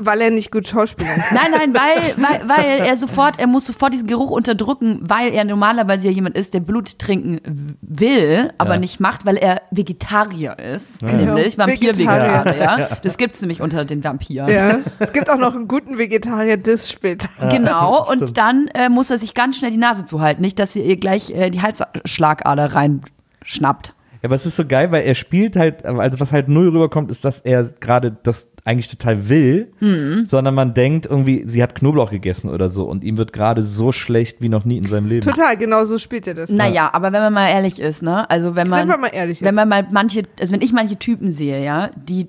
Weil 0.00 0.20
er 0.20 0.30
nicht 0.30 0.52
gut 0.52 0.68
schauspielern 0.68 1.16
kann. 1.20 1.36
Nein, 1.36 1.50
nein, 1.50 1.74
weil, 1.74 2.22
weil, 2.24 2.48
weil 2.48 2.86
er 2.86 2.96
sofort, 2.96 3.40
er 3.40 3.48
muss 3.48 3.66
sofort 3.66 3.92
diesen 3.92 4.06
Geruch 4.06 4.30
unterdrücken, 4.30 5.00
weil 5.02 5.32
er 5.34 5.44
normalerweise 5.44 6.06
ja 6.06 6.12
jemand 6.14 6.36
ist, 6.36 6.54
der 6.54 6.60
Blut 6.60 7.00
trinken 7.00 7.40
will, 7.80 8.52
aber 8.58 8.74
Ja. 8.74 8.78
nicht 8.80 9.00
macht, 9.00 9.26
weil 9.26 9.36
er 9.36 9.62
Vegetarier 9.72 10.56
ist, 10.58 11.02
nämlich 11.02 11.58
Vegetarier. 11.58 12.06
Vampir-Vegetarier. 12.06 12.88
Das 13.02 13.16
gibt's 13.16 13.40
nämlich 13.40 13.60
unter 13.60 13.84
den 13.84 14.04
Vampiren. 14.04 14.48
Ja. 14.48 14.78
Es 15.00 15.12
gibt 15.12 15.28
auch 15.30 15.36
noch 15.38 15.54
einen 15.56 15.66
guten 15.66 15.98
Vegetarier-Diss 15.98 16.90
später. 16.92 17.28
Genau, 17.50 18.06
und 18.08 18.16
stimmt. 18.18 18.38
dann 18.38 18.68
äh, 18.74 18.88
muss 18.88 19.10
er 19.10 19.18
sich 19.18 19.34
ganz 19.34 19.56
schnell 19.58 19.72
die 19.72 19.78
Nase 19.78 20.04
zuhalten, 20.04 20.42
nicht, 20.42 20.58
dass 20.60 20.74
sie 20.74 20.82
ihr 20.82 20.96
gleich 20.96 21.30
äh, 21.32 21.50
die 21.50 21.60
Halsschlagader 21.60 22.72
reinschnappt. 22.74 23.94
Ja, 24.22 24.26
aber 24.28 24.34
es 24.34 24.46
ist 24.46 24.56
so 24.56 24.66
geil, 24.66 24.90
weil 24.90 25.04
er 25.04 25.14
spielt 25.14 25.54
halt, 25.56 25.84
also 25.84 26.18
was 26.20 26.32
halt 26.32 26.48
null 26.48 26.68
rüberkommt, 26.68 27.10
ist, 27.10 27.24
dass 27.24 27.40
er 27.40 27.64
gerade 27.80 28.16
das 28.22 28.50
eigentlich 28.64 28.88
total 28.88 29.28
will, 29.28 29.72
Mhm. 29.80 30.24
sondern 30.26 30.54
man 30.54 30.74
denkt 30.74 31.06
irgendwie, 31.06 31.44
sie 31.46 31.62
hat 31.62 31.74
Knoblauch 31.74 32.10
gegessen 32.10 32.50
oder 32.50 32.68
so 32.68 32.84
und 32.84 33.04
ihm 33.04 33.16
wird 33.16 33.32
gerade 33.32 33.62
so 33.62 33.92
schlecht 33.92 34.42
wie 34.42 34.48
noch 34.48 34.64
nie 34.64 34.76
in 34.76 34.82
seinem 34.82 35.06
Leben. 35.06 35.22
Total, 35.22 35.56
genau 35.56 35.84
so 35.84 35.98
spielt 35.98 36.26
er 36.26 36.34
das. 36.34 36.50
Naja, 36.50 36.90
aber 36.92 37.12
wenn 37.12 37.22
man 37.22 37.32
mal 37.32 37.48
ehrlich 37.48 37.80
ist, 37.80 38.02
ne? 38.02 38.28
Also 38.28 38.56
wenn 38.56 38.68
man. 38.68 38.80
Sind 38.80 38.88
wir 38.88 38.98
mal 38.98 39.06
ehrlich 39.08 39.40
Wenn 39.40 39.46
jetzt. 39.46 39.54
man 39.54 39.68
mal 39.68 39.86
manche, 39.92 40.24
also 40.40 40.52
wenn 40.52 40.62
ich 40.62 40.72
manche 40.72 40.96
Typen 40.96 41.30
sehe, 41.30 41.62
ja, 41.64 41.90
die 41.96 42.28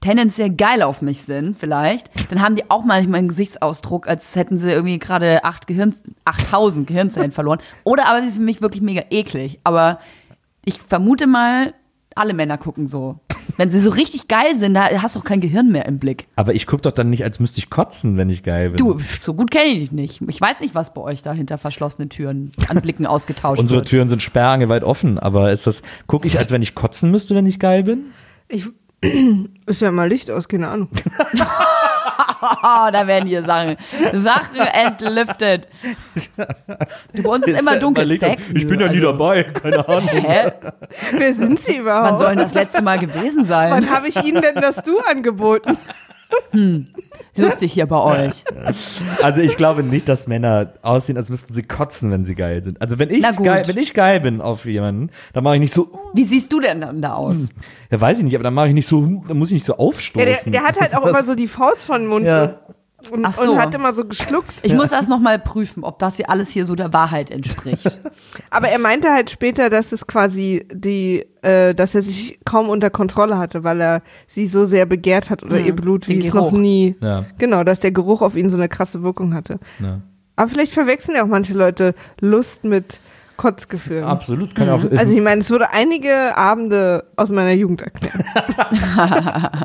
tendenziell 0.00 0.48
geil 0.50 0.82
auf 0.82 1.02
mich 1.02 1.22
sind, 1.22 1.58
vielleicht, 1.58 2.08
dann 2.30 2.40
haben 2.40 2.54
die 2.54 2.70
auch 2.70 2.84
manchmal 2.84 3.18
einen 3.18 3.28
Gesichtsausdruck, 3.28 4.08
als 4.08 4.34
hätten 4.34 4.56
sie 4.56 4.70
irgendwie 4.70 4.98
gerade 4.98 5.44
acht 5.44 5.66
Gehirn, 5.66 5.94
8000 6.24 6.86
Gehirnzellen 6.86 7.32
verloren. 7.32 7.58
Oder 7.84 8.06
aber 8.08 8.20
sie 8.22 8.28
sind 8.28 8.38
für 8.40 8.44
mich 8.46 8.62
wirklich 8.62 8.80
mega 8.82 9.02
eklig. 9.10 9.60
Aber 9.64 9.98
ich 10.64 10.80
vermute 10.80 11.26
mal, 11.26 11.74
alle 12.14 12.34
Männer 12.34 12.58
gucken 12.58 12.86
so. 12.86 13.20
Wenn 13.56 13.70
sie 13.70 13.80
so 13.80 13.90
richtig 13.90 14.28
geil 14.28 14.54
sind, 14.54 14.74
da 14.74 14.90
hast 15.02 15.16
du 15.16 15.20
auch 15.20 15.24
kein 15.24 15.40
Gehirn 15.40 15.70
mehr 15.70 15.86
im 15.86 15.98
Blick. 15.98 16.24
Aber 16.36 16.54
ich 16.54 16.66
gucke 16.66 16.82
doch 16.82 16.92
dann 16.92 17.10
nicht, 17.10 17.24
als 17.24 17.40
müsste 17.40 17.58
ich 17.58 17.68
kotzen, 17.68 18.16
wenn 18.16 18.30
ich 18.30 18.42
geil 18.42 18.70
bin. 18.70 18.76
Du, 18.76 18.98
so 19.20 19.34
gut 19.34 19.50
kenne 19.50 19.66
ich 19.66 19.80
dich 19.80 19.92
nicht. 19.92 20.22
Ich 20.28 20.40
weiß 20.40 20.60
nicht, 20.60 20.74
was 20.74 20.94
bei 20.94 21.00
euch 21.00 21.22
da 21.22 21.32
hinter 21.32 21.58
verschlossenen 21.58 22.08
Türen 22.08 22.52
an 22.68 22.80
Blicken 22.80 23.06
ausgetauscht 23.06 23.60
Unsere 23.60 23.80
wird. 23.80 23.88
Türen 23.88 24.08
sind 24.08 24.22
sperrangelweit 24.22 24.84
offen, 24.84 25.18
aber 25.18 25.52
ist 25.52 25.66
das, 25.66 25.82
gucke 26.06 26.26
ich, 26.26 26.38
als 26.38 26.50
wenn 26.50 26.62
ich 26.62 26.74
kotzen 26.74 27.10
müsste, 27.10 27.34
wenn 27.34 27.46
ich 27.46 27.58
geil 27.58 27.82
bin? 27.82 28.06
Ich, 28.48 28.66
ist 29.66 29.82
ja 29.82 29.90
mal 29.90 30.08
Licht 30.08 30.30
aus, 30.30 30.48
keine 30.48 30.68
Ahnung. 30.68 30.88
Da 32.92 33.06
werden 33.06 33.26
hier 33.26 33.44
Sachen, 33.44 33.76
Sachen 34.12 34.60
entlüftet. 34.60 35.68
Du, 37.12 37.22
bei 37.22 37.28
uns 37.28 37.46
ist 37.46 37.60
immer 37.60 37.78
dunkel. 37.78 38.18
Sex? 38.18 38.50
Ich 38.54 38.66
bin 38.66 38.80
ja 38.80 38.88
nie 38.88 38.96
also, 38.96 39.12
dabei, 39.12 39.44
keine 39.44 39.88
Ahnung. 39.88 40.08
Hä? 40.08 40.52
Wer 41.12 41.34
sind 41.34 41.60
sie 41.60 41.76
überhaupt? 41.76 42.10
Wann 42.10 42.18
soll 42.18 42.28
denn 42.30 42.38
das 42.38 42.54
letzte 42.54 42.82
Mal 42.82 42.98
gewesen 42.98 43.44
sein? 43.44 43.70
Wann 43.70 43.90
habe 43.90 44.08
ich 44.08 44.16
Ihnen 44.24 44.42
denn 44.42 44.56
das 44.56 44.76
Du 44.82 44.98
angeboten? 45.00 45.76
Lustig 47.36 47.72
hier 47.72 47.86
bei 47.86 47.96
euch. 48.26 48.44
Also 49.22 49.40
ich 49.40 49.56
glaube 49.56 49.82
nicht, 49.82 50.08
dass 50.08 50.26
Männer 50.26 50.74
aussehen, 50.82 51.16
als 51.16 51.30
müssten 51.30 51.52
sie 51.54 51.62
kotzen, 51.62 52.10
wenn 52.10 52.24
sie 52.24 52.34
geil 52.34 52.62
sind. 52.64 52.80
Also 52.80 52.98
wenn 52.98 53.10
ich, 53.10 53.22
geil, 53.22 53.62
wenn 53.66 53.78
ich 53.78 53.94
geil 53.94 54.20
bin 54.20 54.40
auf 54.40 54.64
jemanden, 54.64 55.10
dann 55.32 55.44
mache 55.44 55.54
ich 55.54 55.60
nicht 55.60 55.72
so, 55.72 55.90
Wie 56.12 56.24
siehst 56.24 56.52
du 56.52 56.60
denn 56.60 56.80
dann 56.80 57.00
da 57.00 57.14
aus? 57.14 57.50
ja 57.90 58.00
weiß 58.00 58.18
ich 58.18 58.24
nicht, 58.24 58.34
aber 58.34 58.44
dann 58.44 58.54
mache 58.54 58.68
ich 58.68 58.74
nicht 58.74 58.88
so, 58.88 59.22
dann 59.26 59.38
muss 59.38 59.48
ich 59.50 59.54
nicht 59.54 59.66
so 59.66 59.72
Ja, 59.74 59.78
aufstoßen. 59.78 60.52
der, 60.52 60.60
der 60.60 60.68
hat 60.68 60.80
halt 60.80 60.96
auch 60.96 61.06
immer 61.06 61.22
so 61.24 61.34
die 61.34 61.48
Faust 61.48 61.84
von 61.84 62.06
Mund 62.06 62.26
Ja. 62.26 62.58
Und, 63.10 63.24
Ach 63.24 63.34
so. 63.34 63.52
und 63.52 63.58
hat 63.58 63.74
immer 63.74 63.92
so 63.92 64.04
geschluckt. 64.04 64.54
Ich 64.62 64.74
muss 64.74 64.90
das 64.90 65.08
nochmal 65.08 65.38
prüfen, 65.38 65.84
ob 65.84 65.98
das 65.98 66.16
hier 66.16 66.28
alles 66.30 66.50
hier 66.50 66.64
so 66.64 66.74
der 66.74 66.92
Wahrheit 66.92 67.30
entspricht. 67.30 67.98
Aber 68.50 68.68
er 68.68 68.78
meinte 68.78 69.12
halt 69.12 69.30
später, 69.30 69.70
dass 69.70 69.92
es 69.92 70.06
quasi 70.06 70.66
die, 70.72 71.24
äh, 71.42 71.74
dass 71.74 71.94
er 71.94 72.02
sich 72.02 72.38
kaum 72.44 72.68
unter 72.68 72.90
Kontrolle 72.90 73.38
hatte, 73.38 73.64
weil 73.64 73.80
er 73.80 74.02
sie 74.26 74.46
so 74.46 74.66
sehr 74.66 74.86
begehrt 74.86 75.30
hat 75.30 75.42
oder 75.42 75.58
ihr 75.58 75.74
Blut, 75.74 76.08
wie 76.08 76.18
den 76.18 76.28
es 76.28 76.34
noch 76.34 76.52
nie. 76.52 76.96
Ja. 77.00 77.26
Genau, 77.38 77.64
dass 77.64 77.80
der 77.80 77.92
Geruch 77.92 78.22
auf 78.22 78.36
ihn 78.36 78.50
so 78.50 78.56
eine 78.56 78.68
krasse 78.68 79.02
Wirkung 79.02 79.34
hatte. 79.34 79.58
Ja. 79.80 80.00
Aber 80.36 80.48
vielleicht 80.48 80.72
verwechseln 80.72 81.16
ja 81.16 81.24
auch 81.24 81.28
manche 81.28 81.54
Leute 81.54 81.94
Lust 82.20 82.64
mit 82.64 83.00
Kotzgefühlen. 83.40 84.04
Absolut, 84.04 84.54
kann 84.54 84.68
auch. 84.68 84.84
Also 84.94 85.14
ich 85.14 85.20
meine, 85.22 85.40
es 85.40 85.48
würde 85.50 85.70
einige 85.72 86.36
Abende 86.36 87.04
aus 87.16 87.30
meiner 87.30 87.52
Jugend 87.52 87.80
erklären. 87.80 88.22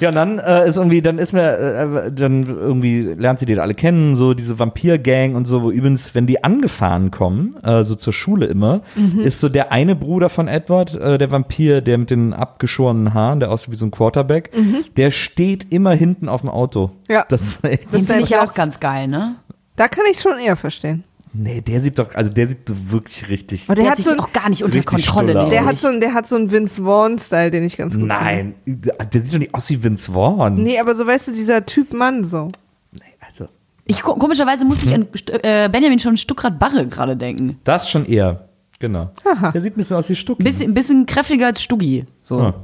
Ja, 0.00 0.08
und 0.08 0.14
dann 0.16 0.38
äh, 0.40 0.68
ist 0.68 0.76
irgendwie, 0.76 1.00
dann 1.00 1.18
ist 1.18 1.32
mir, 1.32 1.56
äh, 1.56 2.12
dann 2.12 2.44
irgendwie 2.46 3.00
lernt 3.02 3.38
sie 3.38 3.46
die 3.46 3.58
alle 3.58 3.74
kennen, 3.74 4.16
so 4.16 4.34
diese 4.34 4.58
Vampir-Gang 4.58 5.34
und 5.36 5.44
so, 5.46 5.62
wo 5.62 5.70
übrigens, 5.70 6.14
wenn 6.14 6.26
die 6.26 6.42
angefahren 6.42 7.10
kommen, 7.10 7.54
äh, 7.62 7.84
so 7.84 7.94
zur 7.94 8.12
Schule 8.12 8.46
immer, 8.46 8.82
Mhm. 8.96 9.20
ist 9.20 9.40
so 9.40 9.48
der 9.48 9.70
eine 9.72 9.94
Bruder 9.94 10.28
von 10.28 10.48
Edward, 10.48 10.94
äh, 10.96 11.16
der 11.16 11.30
Vampir, 11.30 11.80
der 11.80 11.96
mit 11.98 12.10
den 12.10 12.32
abgeschorenen 12.34 13.14
Haaren, 13.14 13.40
der 13.40 13.50
aussieht 13.50 13.70
wie 13.72 13.76
so 13.76 13.86
ein 13.86 13.90
Quarterback, 13.92 14.50
der 14.96 15.10
steht 15.12 15.72
immer 15.72 15.92
hinten 15.92 16.28
auf 16.28 16.40
dem 16.40 16.50
Auto. 16.50 16.88
Mhm. 17.08 17.14
Ja. 17.14 17.24
Das 17.28 17.60
ist 17.62 17.90
finde 17.90 18.20
ich 18.20 18.36
auch 18.36 18.52
ganz 18.52 18.80
geil, 18.80 19.06
ne? 19.08 19.36
Da 19.76 19.88
kann 19.88 20.04
ich 20.10 20.20
schon 20.20 20.38
eher 20.38 20.56
verstehen. 20.56 21.04
Nee, 21.34 21.60
der 21.60 21.80
sieht 21.80 21.98
doch, 21.98 22.14
also 22.14 22.32
der 22.32 22.46
sieht 22.48 22.60
wirklich 22.90 23.28
richtig. 23.28 23.64
Aber 23.68 23.74
Der, 23.74 23.84
der 23.84 23.90
hat 23.90 23.96
sich 23.98 24.06
so, 24.06 24.16
auch 24.18 24.32
gar 24.32 24.48
nicht 24.48 24.64
unter 24.64 24.82
Kontrolle. 24.82 25.34
Nämlich. 25.34 25.50
der 25.50 25.64
hat 25.66 25.76
so, 25.76 26.00
der 26.00 26.14
hat 26.14 26.26
so 26.28 26.36
einen 26.36 26.50
Vince 26.50 26.82
Vaughn-Style, 26.82 27.50
den 27.50 27.64
ich 27.64 27.76
ganz 27.76 27.94
gut 27.98 28.06
Nein, 28.06 28.54
der 28.66 29.22
sieht 29.22 29.34
doch 29.34 29.38
nicht 29.38 29.54
aus 29.54 29.68
wie 29.70 29.82
Vince 29.82 30.12
Vaughn. 30.12 30.56
finde. 30.56 30.62
Nee, 30.70 30.78
aber 30.80 30.94
so 30.94 31.06
weißt 31.06 31.28
du, 31.28 31.32
dieser 31.32 31.66
Typ 31.66 31.92
Mann 31.92 32.24
so. 32.24 32.48
Also, 33.20 33.48
Ich, 33.84 34.02
ko- 34.02 34.14
komischerweise 34.16 34.64
muss 34.64 34.82
ich 34.82 34.94
an 34.94 35.04
St- 35.14 35.42
äh, 35.42 35.68
Benjamin 35.68 35.98
schon 35.98 36.16
Stuckrad 36.16 36.58
Barre 36.58 36.86
gerade 36.86 37.16
denken. 37.16 37.58
das 37.64 37.90
schon 37.90 38.06
eher. 38.06 38.48
Genau. 38.80 39.10
Der 39.54 39.60
sieht 39.60 39.74
ein 39.74 39.76
bisschen 39.76 39.96
aus 39.96 40.08
wie 40.10 40.14
Stuck. 40.16 40.38
Ein 40.40 40.44
bisschen, 40.44 40.70
ein 40.70 40.74
bisschen 40.74 41.06
kräftiger 41.06 41.46
als 41.46 41.62
Stuggi. 41.62 42.04
So. 42.22 42.38
Ja. 42.40 42.54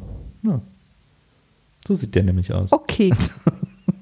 Ja. 0.42 0.60
So 1.86 1.94
sieht 1.94 2.14
der 2.14 2.24
nämlich 2.24 2.52
aus. 2.52 2.70
Okay. 2.72 3.10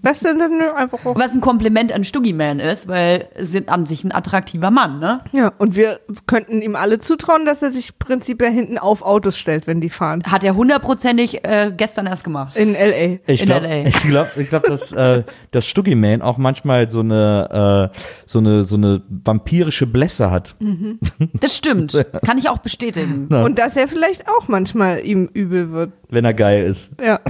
Das 0.09 0.21
sind 0.21 0.39
dann 0.39 0.57
nö, 0.57 0.71
einfach 0.75 1.05
auch. 1.05 1.17
Was 1.17 1.35
ein 1.35 1.43
Kompliment 1.43 1.93
an 1.93 2.03
Stuggy 2.03 2.33
Man 2.33 2.61
ist, 2.61 2.89
weil 2.89 3.29
sie 3.37 3.45
sind 3.45 3.69
an 3.69 3.85
sich 3.85 4.05
ein 4.05 4.11
attraktiver 4.11 4.71
Mann, 4.71 5.01
ne? 5.01 5.21
Ja, 5.33 5.53
und 5.59 5.77
wir 5.77 6.01
könnten 6.25 6.63
ihm 6.63 6.77
alle 6.77 6.99
zutrauen, 6.99 7.45
dass 7.45 7.63
er 7.63 7.69
sich 7.69 7.99
prinzipiell 7.99 8.51
hinten 8.51 8.79
auf 8.79 9.03
Autos 9.03 9.37
stellt, 9.37 9.67
wenn 9.67 9.83
die 9.83 9.91
fahren. 9.91 10.23
Hat 10.25 10.45
er 10.45 10.57
hundertprozentig 10.57 11.45
äh, 11.45 11.75
gestern 11.77 12.07
erst 12.07 12.25
gemacht. 12.25 12.57
In 12.57 12.75
L.A. 12.75 13.19
Ich 13.31 13.43
glaube, 13.43 13.67
LA. 13.67 13.89
ich 13.89 14.01
glaub, 14.01 14.29
ich 14.39 14.49
glaub, 14.49 14.63
dass, 14.63 14.93
äh, 14.93 15.25
dass 15.51 15.67
Stuggy 15.67 15.95
Man 15.95 16.23
auch 16.23 16.39
manchmal 16.39 16.89
so 16.89 17.01
eine, 17.01 17.91
äh, 17.93 17.99
so 18.25 18.39
eine, 18.39 18.65
so 18.65 18.77
eine 18.77 19.03
vampirische 19.11 19.87
Blässe 19.87 20.31
hat. 20.31 20.57
Das 21.35 21.55
stimmt. 21.55 21.93
Kann 22.25 22.39
ich 22.39 22.49
auch 22.49 22.59
bestätigen. 22.59 23.27
Und 23.27 23.59
dass 23.59 23.77
er 23.77 23.89
vielleicht 23.89 24.27
auch 24.27 24.49
manchmal 24.49 25.05
ihm 25.05 25.29
übel 25.35 25.71
wird. 25.71 25.93
Wenn 26.09 26.25
er 26.25 26.33
geil 26.33 26.65
ist. 26.65 26.93
Ja. 27.05 27.21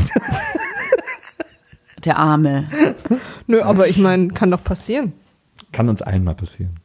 Der 2.05 2.19
Arme. 2.19 2.69
Nö, 3.47 3.63
aber 3.63 3.89
ich 3.89 3.99
meine, 3.99 4.29
kann 4.29 4.51
doch 4.51 4.63
passieren. 4.63 5.13
Kann 5.73 5.89
uns 5.89 6.03
allen 6.03 6.25
mal 6.25 6.35
passieren. 6.35 6.77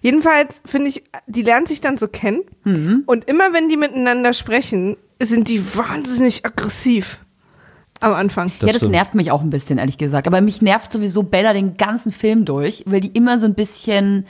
Jedenfalls 0.00 0.62
finde 0.64 0.88
ich, 0.88 1.04
die 1.26 1.42
lernen 1.42 1.66
sich 1.66 1.80
dann 1.80 1.98
so 1.98 2.08
kennen. 2.08 2.42
Und 3.06 3.24
immer 3.28 3.52
wenn 3.52 3.68
die 3.68 3.76
miteinander 3.76 4.32
sprechen, 4.32 4.96
sind 5.20 5.48
die 5.48 5.62
wahnsinnig 5.76 6.44
aggressiv. 6.46 7.18
Am 8.00 8.12
Anfang. 8.12 8.52
Das 8.58 8.66
ja, 8.66 8.72
das 8.72 8.76
stimmt. 8.76 8.92
nervt 8.92 9.14
mich 9.14 9.30
auch 9.30 9.40
ein 9.40 9.50
bisschen, 9.50 9.78
ehrlich 9.78 9.96
gesagt. 9.96 10.26
Aber 10.26 10.40
mich 10.40 10.60
nervt 10.60 10.92
sowieso 10.92 11.22
Bella 11.22 11.52
den 11.52 11.76
ganzen 11.76 12.12
Film 12.12 12.44
durch, 12.44 12.84
weil 12.86 13.00
die 13.00 13.08
immer 13.08 13.38
so 13.38 13.46
ein 13.46 13.54
bisschen. 13.54 14.26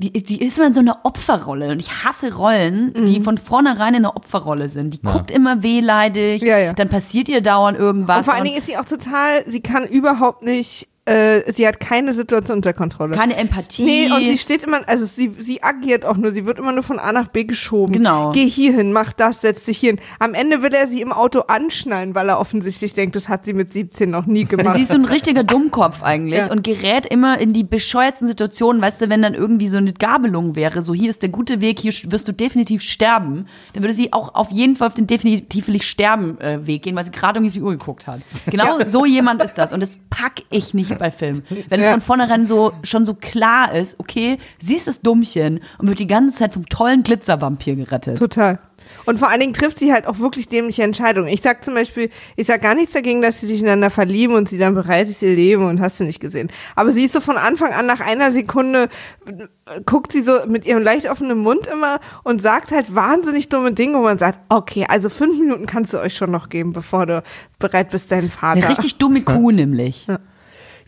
Die, 0.00 0.12
die 0.12 0.40
ist 0.42 0.56
immer 0.58 0.68
in 0.68 0.74
so 0.74 0.80
einer 0.80 1.00
Opferrolle. 1.04 1.70
Und 1.72 1.80
ich 1.80 1.90
hasse 2.04 2.34
Rollen, 2.36 2.94
die 2.94 3.20
von 3.22 3.36
vornherein 3.36 3.94
in 3.94 4.04
einer 4.04 4.16
Opferrolle 4.16 4.68
sind. 4.68 4.94
Die 4.94 5.00
Ja. 5.04 5.12
guckt 5.12 5.30
immer 5.32 5.62
wehleidig, 5.64 6.40
Ja, 6.42 6.56
ja. 6.58 6.72
dann 6.72 6.88
passiert 6.88 7.28
ihr 7.28 7.40
dauernd 7.40 7.76
irgendwas. 7.78 8.18
Und 8.18 8.24
vor 8.24 8.34
allen 8.34 8.44
Dingen 8.44 8.58
ist 8.58 8.66
sie 8.66 8.76
auch 8.76 8.84
total, 8.84 9.44
sie 9.46 9.60
kann 9.60 9.84
überhaupt 9.84 10.44
nicht, 10.44 10.86
äh, 11.08 11.52
sie 11.52 11.66
hat 11.66 11.80
keine 11.80 12.12
Situation 12.12 12.56
unter 12.58 12.72
Kontrolle. 12.72 13.14
keine 13.16 13.36
Empathie. 13.36 13.84
Nee, 13.84 14.10
und 14.12 14.24
sie 14.26 14.38
steht 14.38 14.62
immer, 14.62 14.80
also 14.88 15.04
sie, 15.04 15.32
sie 15.40 15.62
agiert 15.62 16.04
auch 16.04 16.16
nur, 16.16 16.32
sie 16.32 16.44
wird 16.46 16.58
immer 16.58 16.72
nur 16.72 16.82
von 16.82 16.98
A 16.98 17.12
nach 17.12 17.28
B 17.28 17.44
geschoben. 17.44 17.92
Genau. 17.94 18.32
Geh 18.32 18.46
hier 18.48 18.72
hin, 18.74 18.92
mach 18.92 19.12
das, 19.12 19.40
setz 19.40 19.64
dich 19.64 19.78
hier 19.78 19.90
hin. 19.92 20.00
Am 20.18 20.34
Ende 20.34 20.62
will 20.62 20.72
er 20.74 20.86
sie 20.88 21.00
im 21.00 21.12
Auto 21.12 21.40
anschnallen, 21.40 22.14
weil 22.14 22.28
er 22.28 22.40
offensichtlich 22.40 22.94
denkt, 22.94 23.16
das 23.16 23.28
hat 23.28 23.44
sie 23.44 23.54
mit 23.54 23.72
17 23.72 24.10
noch 24.10 24.26
nie 24.26 24.44
gemacht. 24.44 24.76
Sie 24.76 24.82
ist 24.82 24.90
so 24.90 24.98
ein 24.98 25.04
richtiger 25.04 25.44
Dummkopf 25.44 26.02
eigentlich 26.02 26.38
Ja. 26.46 26.50
und 26.50 26.62
gerät 26.64 27.06
immer 27.06 27.38
in 27.38 27.52
die 27.52 27.64
bescheuertsten 27.64 28.26
Situationen, 28.28 28.82
weißt 28.82 29.00
du, 29.00 29.08
wenn 29.08 29.22
dann 29.22 29.34
irgendwie 29.34 29.68
so 29.68 29.76
eine 29.78 29.92
Gabelung 29.92 30.56
wäre, 30.56 30.82
so 30.82 30.94
hier 30.94 31.10
ist 31.10 31.22
der 31.22 31.30
gute 31.30 31.60
Weg, 31.60 31.78
hier 31.80 31.92
wirst 32.10 32.28
du 32.28 32.32
definitiv 32.32 32.82
sterben, 32.82 33.46
dann 33.72 33.82
würde 33.82 33.94
sie 33.94 34.12
auch 34.12 34.34
auf 34.34 34.50
jeden 34.50 34.76
Fall 34.76 34.88
auf 34.88 34.94
den 34.94 35.06
definitiv 35.06 35.68
sterben 35.82 36.40
äh, 36.40 36.66
Weg 36.66 36.82
gehen, 36.82 36.96
weil 36.96 37.04
sie 37.04 37.10
gerade 37.12 37.38
irgendwie 37.38 37.50
auf 37.50 37.54
die 37.54 37.62
Uhr 37.62 37.70
geguckt 37.72 38.06
hat. 38.06 38.20
Genau 38.46 38.78
so 38.86 39.04
jemand 39.04 39.42
ist 39.42 39.54
das 39.54 39.72
und 39.72 39.80
das 39.80 39.98
pack 40.10 40.42
ich 40.50 40.74
nicht 40.74 40.97
bei 40.98 41.10
Filmen. 41.10 41.42
Wenn 41.68 41.80
es 41.80 41.90
von 41.90 42.00
vornherein 42.00 42.46
so 42.46 42.72
schon 42.82 43.04
so 43.04 43.14
klar 43.14 43.74
ist, 43.74 43.98
okay, 43.98 44.38
sie 44.58 44.76
ist 44.76 44.86
das 44.86 45.00
Dummchen 45.00 45.60
und 45.78 45.88
wird 45.88 45.98
die 45.98 46.06
ganze 46.06 46.38
Zeit 46.38 46.52
vom 46.52 46.66
tollen 46.66 47.02
Glitzervampir 47.02 47.76
gerettet. 47.76 48.18
Total. 48.18 48.58
Und 49.04 49.18
vor 49.18 49.28
allen 49.28 49.40
Dingen 49.40 49.54
trifft 49.54 49.78
sie 49.78 49.92
halt 49.92 50.06
auch 50.06 50.18
wirklich 50.18 50.48
dämliche 50.48 50.82
Entscheidungen. 50.82 51.28
Ich 51.28 51.42
sag 51.42 51.64
zum 51.64 51.74
Beispiel, 51.74 52.10
ich 52.36 52.46
sag 52.46 52.62
gar 52.62 52.74
nichts 52.74 52.92
dagegen, 52.92 53.22
dass 53.22 53.40
sie 53.40 53.46
sich 53.46 53.60
ineinander 53.60 53.90
verlieben 53.90 54.34
und 54.34 54.48
sie 54.48 54.58
dann 54.58 54.74
bereit 54.74 55.08
ist, 55.08 55.22
ihr 55.22 55.34
Leben 55.34 55.66
und 55.66 55.80
hast 55.80 56.00
du 56.00 56.04
nicht 56.04 56.20
gesehen. 56.20 56.50
Aber 56.76 56.92
sie 56.92 57.04
ist 57.04 57.12
so 57.12 57.20
von 57.20 57.36
Anfang 57.36 57.72
an 57.72 57.86
nach 57.86 58.00
einer 58.00 58.30
Sekunde, 58.30 58.88
äh, 59.26 59.80
guckt 59.84 60.12
sie 60.12 60.22
so 60.22 60.32
mit 60.46 60.66
ihrem 60.66 60.82
leicht 60.82 61.08
offenen 61.08 61.38
Mund 61.38 61.66
immer 61.66 62.00
und 62.24 62.42
sagt 62.42 62.70
halt 62.70 62.94
wahnsinnig 62.94 63.48
dumme 63.48 63.72
Dinge, 63.72 63.98
wo 63.98 64.02
man 64.02 64.18
sagt, 64.18 64.38
okay, 64.48 64.86
also 64.88 65.08
fünf 65.08 65.38
Minuten 65.38 65.66
kannst 65.66 65.94
du 65.94 65.98
euch 65.98 66.16
schon 66.16 66.30
noch 66.30 66.48
geben, 66.48 66.72
bevor 66.72 67.06
du 67.06 67.22
bereit 67.58 67.90
bist, 67.90 68.10
deinen 68.10 68.30
Vater. 68.30 68.58
Eine 68.58 68.68
richtig 68.68 68.96
dumme 68.98 69.22
Kuh 69.28 69.50
nämlich. 69.50 70.06
Ja, 70.06 70.18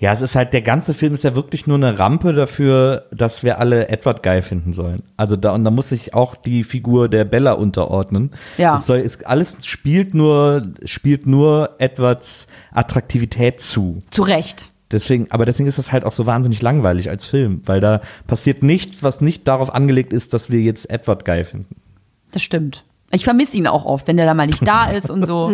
es 0.01 0.23
ist 0.23 0.35
halt, 0.35 0.55
der 0.55 0.63
ganze 0.63 0.95
Film 0.95 1.13
ist 1.13 1.25
ja 1.25 1.35
wirklich 1.35 1.67
nur 1.67 1.77
eine 1.77 1.99
Rampe 1.99 2.33
dafür, 2.33 3.07
dass 3.13 3.45
wir 3.45 3.59
alle 3.59 3.89
Edward 3.89 4.23
geil 4.23 4.41
finden 4.41 4.73
sollen. 4.73 5.03
Also 5.19 5.37
da, 5.37 5.53
und 5.53 5.63
da 5.63 5.71
muss 5.71 5.91
sich 5.91 6.15
auch 6.15 6.37
die 6.37 6.65
Figur 6.65 7.11
der 7.11 7.27
Bella 7.27 7.53
unterordnen. 7.53 8.31
Ja. 8.57 8.77
Es 8.77 8.87
soll, 8.87 9.01
es, 9.01 9.23
alles 9.25 9.59
spielt 9.61 10.15
nur, 10.15 10.63
spielt 10.85 11.27
nur 11.27 11.77
Edwards 11.79 12.49
Attraktivität 12.73 13.61
zu. 13.61 13.99
Zu 14.11 14.23
Recht. 14.23 14.71
Deswegen, 14.91 15.31
aber 15.31 15.45
deswegen 15.45 15.69
ist 15.69 15.79
das 15.79 15.93
halt 15.93 16.05
auch 16.05 16.13
so 16.13 16.25
wahnsinnig 16.25 16.63
langweilig 16.63 17.11
als 17.11 17.27
Film, 17.27 17.61
weil 17.67 17.81
da 17.81 18.01
passiert 18.27 18.63
nichts, 18.63 19.03
was 19.03 19.21
nicht 19.21 19.47
darauf 19.47 19.73
angelegt 19.73 20.13
ist, 20.15 20.33
dass 20.35 20.51
wir 20.51 20.61
jetzt 20.61 20.91
Edward 20.91 21.27
geil 21.27 21.45
finden. 21.45 21.77
Das 22.33 22.43
stimmt. 22.43 22.85
Ich 23.13 23.25
vermisse 23.25 23.57
ihn 23.57 23.67
auch 23.67 23.85
oft, 23.85 24.07
wenn 24.07 24.17
der 24.17 24.27
da 24.27 24.35
mal 24.35 24.47
nicht 24.47 24.67
da 24.67 24.85
ist 24.91 25.11
und 25.11 25.27
so. 25.27 25.51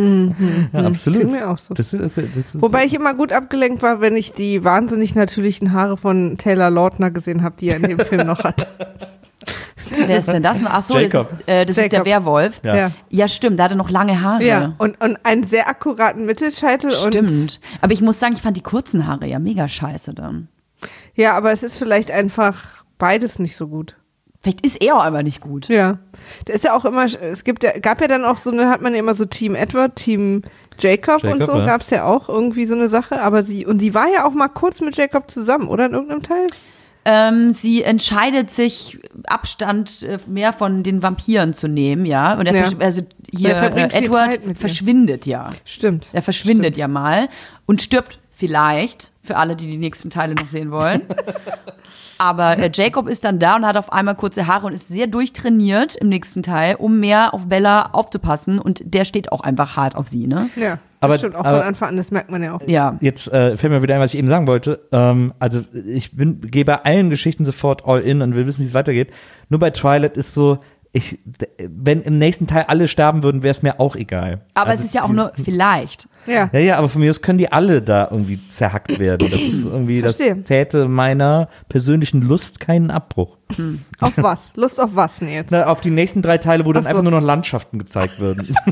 Ja, 0.72 0.80
absolut. 0.80 1.20
geht 1.20 1.30
mir 1.30 1.50
auch 1.50 1.58
so. 1.58 1.72
Das 1.74 1.92
ist, 1.92 2.18
das 2.18 2.18
ist, 2.18 2.60
Wobei 2.60 2.84
ich 2.84 2.94
immer 2.94 3.14
gut 3.14 3.32
abgelenkt 3.32 3.82
war, 3.82 4.00
wenn 4.00 4.16
ich 4.16 4.32
die 4.32 4.62
wahnsinnig 4.62 5.14
natürlichen 5.14 5.72
Haare 5.72 5.96
von 5.96 6.36
Taylor 6.36 6.70
Lautner 6.70 7.10
gesehen 7.10 7.42
habe, 7.42 7.56
die 7.58 7.70
er 7.70 7.76
in 7.76 7.82
dem 7.84 7.98
Film 7.98 8.26
noch 8.26 8.44
hat. 8.44 8.66
Wer 9.90 10.18
ist 10.18 10.28
denn 10.28 10.42
das? 10.42 10.60
Ach 10.64 10.82
so, 10.82 10.94
das, 10.94 11.14
ist, 11.14 11.30
äh, 11.46 11.64
das 11.64 11.78
ist 11.78 11.92
der. 11.92 12.04
Werwolf. 12.04 12.60
Ja. 12.64 12.76
Ja. 12.76 12.90
Ja, 13.08 13.28
stimmt, 13.28 13.58
der 13.58 13.66
hatte 13.66 13.76
noch 13.76 13.90
lange 13.90 14.20
Haare. 14.20 14.44
Ja, 14.44 14.74
und, 14.78 15.00
und 15.00 15.18
einen 15.24 15.44
sehr 15.44 15.68
akkuraten 15.68 16.26
Mittelscheitel. 16.26 16.90
Und, 16.90 17.14
Stimmt. 17.14 17.60
Aber 17.80 17.92
ich 17.92 18.02
muss 18.02 18.18
sagen, 18.18 18.34
ich 18.34 18.42
fand 18.42 18.56
die 18.56 18.62
kurzen 18.62 19.06
Haare 19.06 19.26
ja 19.26 19.38
mega 19.38 19.68
scheiße 19.68 20.12
dann. 20.14 20.48
ja, 21.14 21.36
aber 21.36 21.52
es 21.52 21.62
ist 21.62 21.78
vielleicht 21.78 22.10
einfach 22.10 22.84
beides 22.98 23.38
nicht 23.38 23.56
so 23.56 23.68
gut. 23.68 23.96
Vielleicht 24.46 24.64
ist 24.64 24.80
er 24.80 24.94
auch 24.94 25.02
einfach 25.02 25.22
nicht 25.24 25.40
gut. 25.40 25.66
Ja. 25.66 25.98
Da 26.44 26.52
ist 26.52 26.62
ja 26.62 26.72
auch 26.76 26.84
immer, 26.84 27.04
es 27.04 27.42
gibt 27.42 27.64
ja, 27.64 27.76
gab 27.80 28.00
ja 28.00 28.06
dann 28.06 28.24
auch 28.24 28.38
so 28.38 28.52
eine, 28.52 28.68
hat 28.68 28.80
man 28.80 28.92
ja 28.92 29.00
immer 29.00 29.14
so 29.14 29.24
Team 29.24 29.56
Edward, 29.56 29.96
Team 29.96 30.42
Jacob, 30.78 31.24
und 31.24 31.40
Jacob, 31.40 31.46
so, 31.46 31.56
ja. 31.56 31.66
gab's 31.66 31.90
ja 31.90 32.04
auch 32.04 32.28
irgendwie 32.28 32.64
so 32.66 32.76
eine 32.76 32.86
Sache, 32.86 33.20
aber 33.22 33.42
sie, 33.42 33.66
und 33.66 33.80
sie 33.80 33.92
war 33.92 34.06
ja 34.08 34.24
auch 34.24 34.30
mal 34.34 34.46
kurz 34.46 34.80
mit 34.80 34.96
Jacob 34.96 35.32
zusammen, 35.32 35.66
oder 35.66 35.86
in 35.86 35.94
irgendeinem 35.94 36.22
Teil? 36.22 36.46
Ähm, 37.04 37.50
sie 37.50 37.82
entscheidet 37.82 38.52
sich, 38.52 39.00
Abstand 39.26 40.04
äh, 40.04 40.18
mehr 40.28 40.52
von 40.52 40.84
den 40.84 41.02
Vampiren 41.02 41.52
zu 41.52 41.66
nehmen, 41.66 42.06
ja. 42.06 42.34
Und 42.34 42.46
er 42.46 42.54
Ja. 42.54 42.70
also 42.78 43.02
hier 43.28 43.50
Er 43.50 43.56
verbringt 43.56 43.94
äh, 43.94 43.98
Edward 43.98 44.38
verschwindet 44.54 45.26
ja. 45.26 45.50
Stimmt. 45.64 46.10
Er 46.12 46.22
verschwindet 46.22 46.66
Stimmt. 46.66 46.76
ja 46.76 46.86
mal 46.86 47.28
und 47.66 47.82
stirbt 47.82 48.20
vielleicht, 48.38 49.12
für 49.22 49.36
alle, 49.38 49.56
die 49.56 49.66
die 49.66 49.78
nächsten 49.78 50.10
Teile 50.10 50.34
noch 50.34 50.46
sehen 50.46 50.70
wollen. 50.70 51.00
Aber 52.18 52.58
äh, 52.58 52.70
Jacob 52.72 53.08
ist 53.08 53.24
dann 53.24 53.38
da 53.38 53.56
und 53.56 53.66
hat 53.66 53.76
auf 53.76 53.92
einmal 53.92 54.14
kurze 54.14 54.46
Haare 54.46 54.66
und 54.66 54.72
ist 54.74 54.88
sehr 54.88 55.06
durchtrainiert 55.06 55.96
im 55.96 56.08
nächsten 56.08 56.42
Teil, 56.42 56.74
um 56.76 56.98
mehr 57.00 57.34
auf 57.34 57.48
Bella 57.48 57.90
aufzupassen. 57.92 58.58
Und 58.58 58.82
der 58.84 59.04
steht 59.04 59.32
auch 59.32 59.40
einfach 59.40 59.76
hart 59.76 59.96
auf 59.96 60.08
sie, 60.08 60.26
ne? 60.26 60.48
Ja, 60.56 60.72
das 60.72 60.80
Aber- 61.00 61.18
stimmt 61.18 61.34
auch 61.36 61.44
aber- 61.44 61.58
von 61.60 61.68
Anfang 61.68 61.88
an, 61.90 61.96
das 61.96 62.10
merkt 62.10 62.30
man 62.30 62.42
ja 62.42 62.54
auch. 62.54 62.60
Ja. 62.66 62.96
Jetzt 63.00 63.30
äh, 63.32 63.56
fällt 63.56 63.72
mir 63.72 63.82
wieder 63.82 63.94
ein, 63.94 64.00
was 64.00 64.12
ich 64.14 64.18
eben 64.18 64.28
sagen 64.28 64.46
wollte. 64.46 64.80
Ähm, 64.92 65.32
also 65.38 65.62
ich 65.86 66.16
bin, 66.16 66.40
gehe 66.42 66.64
bei 66.64 66.82
allen 66.84 67.10
Geschichten 67.10 67.44
sofort 67.44 67.84
all 67.86 68.00
in 68.00 68.22
und 68.22 68.34
will 68.34 68.46
wissen, 68.46 68.60
wie 68.60 68.66
es 68.66 68.74
weitergeht. 68.74 69.10
Nur 69.48 69.60
bei 69.60 69.70
Twilight 69.70 70.16
ist 70.16 70.32
so, 70.34 70.58
ich, 70.92 71.18
wenn 71.68 72.00
im 72.02 72.16
nächsten 72.18 72.46
Teil 72.46 72.64
alle 72.68 72.88
sterben 72.88 73.22
würden, 73.22 73.42
wäre 73.42 73.50
es 73.52 73.62
mir 73.62 73.78
auch 73.80 73.96
egal. 73.96 74.40
Aber 74.54 74.70
Also 74.70 74.80
es 74.82 74.88
ist 74.88 74.94
ja 74.94 75.02
auch 75.02 75.10
nur 75.10 75.32
vielleicht. 75.42 76.08
Ja. 76.26 76.50
Ja, 76.52 76.58
ja, 76.58 76.78
aber 76.78 76.88
von 76.88 77.00
mir 77.00 77.10
aus 77.10 77.22
können 77.22 77.38
die 77.38 77.50
alle 77.52 77.82
da 77.82 78.08
irgendwie 78.10 78.40
zerhackt 78.48 78.98
werden. 78.98 79.30
Das 79.30 79.40
ist 79.40 79.64
irgendwie, 79.64 80.00
das 80.00 80.16
Verstehe. 80.16 80.42
täte 80.44 80.88
meiner 80.88 81.48
persönlichen 81.68 82.22
Lust 82.22 82.60
keinen 82.60 82.90
Abbruch. 82.90 83.36
Auf 84.00 84.12
was? 84.16 84.52
Lust 84.56 84.80
auf 84.80 84.90
was 84.94 85.18
denn 85.18 85.28
jetzt? 85.28 85.50
Na, 85.50 85.66
auf 85.66 85.80
die 85.80 85.90
nächsten 85.90 86.22
drei 86.22 86.38
Teile, 86.38 86.64
wo 86.64 86.72
dann 86.72 86.82
so. 86.82 86.88
einfach 86.88 87.02
nur 87.02 87.12
noch 87.12 87.22
Landschaften 87.22 87.78
gezeigt 87.78 88.20
würden. 88.20 88.54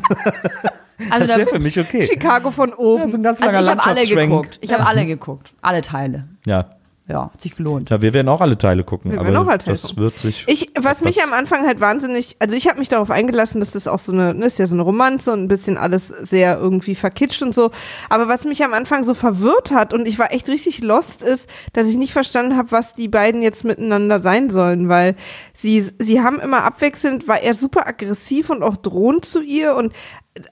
Also, 1.11 1.27
Das 1.27 1.35
da, 1.35 1.39
wäre 1.39 1.49
für 1.49 1.59
mich 1.59 1.79
okay. 1.79 2.07
Chicago 2.07 2.53
von 2.53 2.73
oben. 2.73 3.07
Ja, 3.07 3.11
so 3.11 3.19
ein 3.19 3.23
ganz 3.25 3.43
also 3.43 3.57
langer 3.57 3.73
ich 3.73 3.79
habe 3.81 3.91
alle 3.91 4.07
geguckt. 4.07 4.59
Ich 4.61 4.73
habe 4.73 4.87
alle 4.87 5.07
geguckt. 5.07 5.53
Alle 5.61 5.83
Teile. 5.83 6.29
Ja. 6.47 6.71
Ja, 7.07 7.31
hat 7.35 7.41
sich 7.43 7.55
gelohnt. 7.55 7.91
ja, 7.91 8.01
wir 8.01 8.15
werden 8.15 8.31
auch 8.31 8.41
alle 8.41 8.57
Teile 8.57 8.83
gucken, 8.83 9.13
Wir 9.13 9.19
aber 9.21 9.29
werden 9.29 9.37
auch 9.37 9.47
alle 9.47 9.59
Teile 9.59 9.73
das 9.77 9.83
gucken. 9.83 10.03
wird 10.05 10.19
sich. 10.19 10.45
Ich, 10.47 10.71
was 10.81 11.03
mich 11.03 11.23
am 11.23 11.35
Anfang 11.35 11.67
halt 11.67 11.79
wahnsinnig, 11.81 12.37
also 12.39 12.57
ich 12.57 12.67
habe 12.67 12.79
mich 12.79 12.89
darauf 12.89 13.11
eingelassen, 13.11 13.61
dass 13.61 13.73
das 13.73 13.87
auch 13.89 13.99
so 13.99 14.13
eine, 14.13 14.33
ne, 14.33 14.47
ist 14.47 14.59
ja 14.59 14.67
so 14.67 14.75
eine 14.75 14.83
Romanze 14.85 15.31
und 15.35 15.43
ein 15.43 15.49
bisschen 15.49 15.77
alles 15.77 16.09
sehr 16.09 16.59
irgendwie 16.59 16.95
verkitscht 16.95 17.43
und 17.43 17.55
so. 17.55 17.73
Aber 18.09 18.27
was 18.29 18.45
mich 18.45 18.65
am 18.65 18.73
Anfang 18.73 19.05
so 19.05 19.13
verwirrt 19.13 19.71
hat 19.71 19.93
und 19.93 20.09
ich 20.09 20.19
war 20.19 20.33
echt 20.33 20.49
richtig 20.49 20.83
lost 20.83 21.23
ist, 21.23 21.47
dass 21.75 21.89
ich 21.89 21.97
nicht 21.97 22.15
verstanden 22.15 22.57
habe, 22.57 22.73
was 22.73 22.95
die 22.95 23.09
beiden 23.09 23.43
jetzt 23.43 23.65
miteinander 23.65 24.21
sein 24.21 24.49
sollen, 24.49 24.89
weil 24.89 25.15
sie, 25.53 25.85
sie 25.99 26.23
haben 26.23 26.41
immer 26.41 26.65
abwechselnd, 26.65 27.29
war 27.29 27.41
er 27.43 27.53
super 27.53 27.87
aggressiv 27.87 28.49
und 28.49 28.63
auch 28.63 28.77
drohend 28.77 29.27
zu 29.27 29.43
ihr 29.43 29.75
und 29.75 29.93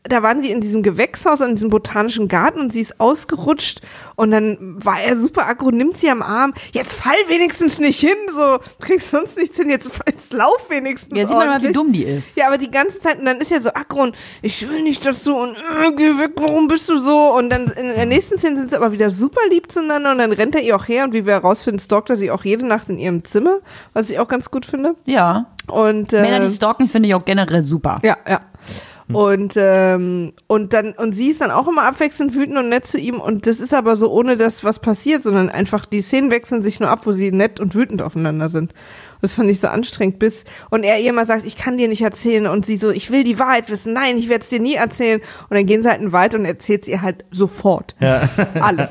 da 0.04 0.22
waren 0.22 0.42
sie 0.42 0.50
in 0.52 0.60
diesem 0.60 0.82
Gewächshaus, 0.82 1.40
in 1.40 1.56
diesem 1.56 1.68
botanischen 1.68 2.28
Garten 2.28 2.60
und 2.60 2.72
sie 2.72 2.80
ist 2.80 3.00
ausgerutscht 3.00 3.80
und 4.14 4.30
dann 4.30 4.76
war 4.84 5.00
er 5.00 5.16
super 5.16 5.48
aggro, 5.48 5.72
nimmt 5.72 5.96
sie 5.96 6.08
am 6.08 6.22
Arm, 6.22 6.54
jetzt 6.70 6.94
fall 6.94 7.16
wenigstens 7.26 7.80
nicht 7.80 7.98
hin, 7.98 8.14
so, 8.32 8.58
kriegst 8.80 9.10
sonst 9.10 9.36
nichts 9.36 9.56
hin, 9.56 9.70
jetzt, 9.70 9.90
jetzt 10.06 10.32
lauf 10.32 10.66
wenigstens 10.68 11.18
Ja, 11.18 11.26
sieht 11.26 11.36
man 11.36 11.48
mal, 11.48 11.62
wie 11.62 11.72
dumm 11.72 11.92
die 11.92 12.04
ist. 12.04 12.36
Ja, 12.36 12.46
aber 12.46 12.58
die 12.58 12.70
ganze 12.70 13.00
Zeit, 13.00 13.18
und 13.18 13.24
dann 13.24 13.38
ist 13.38 13.50
er 13.50 13.60
so 13.60 13.70
aggro 13.70 14.04
und 14.04 14.16
ich 14.40 14.68
will 14.68 14.82
nicht, 14.84 15.04
dass 15.04 15.24
du, 15.24 15.34
und 15.34 15.56
äh, 15.56 15.90
geh 15.96 16.16
weg, 16.16 16.32
warum 16.36 16.68
bist 16.68 16.88
du 16.88 16.98
so? 16.98 17.34
Und 17.36 17.50
dann 17.50 17.66
in 17.66 17.88
der 17.88 18.06
nächsten 18.06 18.38
Szene 18.38 18.58
sind 18.58 18.70
sie 18.70 18.76
aber 18.76 18.92
wieder 18.92 19.10
super 19.10 19.40
lieb 19.50 19.72
zueinander 19.72 20.12
und 20.12 20.18
dann 20.18 20.30
rennt 20.30 20.54
er 20.54 20.62
ihr 20.62 20.76
auch 20.76 20.86
her 20.86 21.02
und 21.04 21.12
wie 21.12 21.26
wir 21.26 21.32
herausfinden, 21.34 21.80
stalkt 21.80 22.08
er 22.08 22.16
sie 22.16 22.30
auch 22.30 22.44
jede 22.44 22.64
Nacht 22.64 22.88
in 22.88 22.98
ihrem 22.98 23.24
Zimmer, 23.24 23.58
was 23.94 24.10
ich 24.10 24.20
auch 24.20 24.28
ganz 24.28 24.48
gut 24.48 24.64
finde. 24.64 24.94
Ja. 25.06 25.46
Und, 25.66 26.12
äh, 26.12 26.22
Männer, 26.22 26.46
die 26.46 26.52
stalken, 26.52 26.86
finde 26.86 27.08
ich 27.08 27.14
auch 27.16 27.24
generell 27.24 27.64
super. 27.64 27.98
ja, 28.04 28.16
ja. 28.28 28.40
Und, 29.08 29.54
ähm, 29.56 30.32
und 30.46 30.72
dann, 30.72 30.92
und 30.92 31.12
sie 31.12 31.30
ist 31.30 31.40
dann 31.40 31.50
auch 31.50 31.68
immer 31.68 31.82
abwechselnd 31.82 32.34
wütend 32.34 32.56
und 32.58 32.68
nett 32.68 32.86
zu 32.86 32.98
ihm. 32.98 33.20
Und 33.20 33.46
das 33.46 33.60
ist 33.60 33.74
aber 33.74 33.96
so, 33.96 34.10
ohne 34.10 34.36
dass 34.36 34.64
was 34.64 34.78
passiert, 34.78 35.22
sondern 35.22 35.48
einfach 35.48 35.86
die 35.86 36.02
Szenen 36.02 36.30
wechseln 36.30 36.62
sich 36.62 36.80
nur 36.80 36.88
ab, 36.88 37.00
wo 37.04 37.12
sie 37.12 37.32
nett 37.32 37.60
und 37.60 37.74
wütend 37.74 38.02
aufeinander 38.02 38.48
sind. 38.48 38.74
Und 39.22 39.28
das 39.30 39.34
fand 39.34 39.48
ich 39.48 39.60
so 39.60 39.68
anstrengend, 39.68 40.18
bis, 40.18 40.44
und 40.70 40.82
er 40.82 40.98
ihr 40.98 41.10
immer 41.10 41.26
sagt, 41.26 41.46
ich 41.46 41.54
kann 41.54 41.76
dir 41.76 41.86
nicht 41.86 42.02
erzählen. 42.02 42.48
Und 42.48 42.66
sie 42.66 42.74
so, 42.74 42.90
ich 42.90 43.12
will 43.12 43.22
die 43.22 43.38
Wahrheit 43.38 43.70
wissen. 43.70 43.92
Nein, 43.92 44.18
ich 44.18 44.28
werde 44.28 44.42
es 44.42 44.48
dir 44.48 44.58
nie 44.58 44.74
erzählen. 44.74 45.20
Und 45.48 45.56
dann 45.56 45.64
gehen 45.64 45.82
sie 45.82 45.88
halt 45.88 46.00
in 46.00 46.06
den 46.06 46.12
Wald 46.12 46.34
und 46.34 46.44
erzählt 46.44 46.84
sie 46.84 46.90
ihr 46.90 47.02
halt 47.02 47.24
sofort. 47.30 47.94
Alles. 48.60 48.90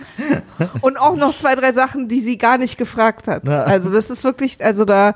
und 0.80 0.96
auch 0.96 1.16
noch 1.16 1.36
zwei, 1.36 1.54
drei 1.54 1.72
Sachen, 1.72 2.08
die 2.08 2.20
sie 2.20 2.38
gar 2.38 2.56
nicht 2.56 2.78
gefragt 2.78 3.28
hat. 3.28 3.46
Also 3.48 3.90
das 3.92 4.08
ist 4.08 4.24
wirklich, 4.24 4.64
also 4.64 4.84
da 4.84 5.14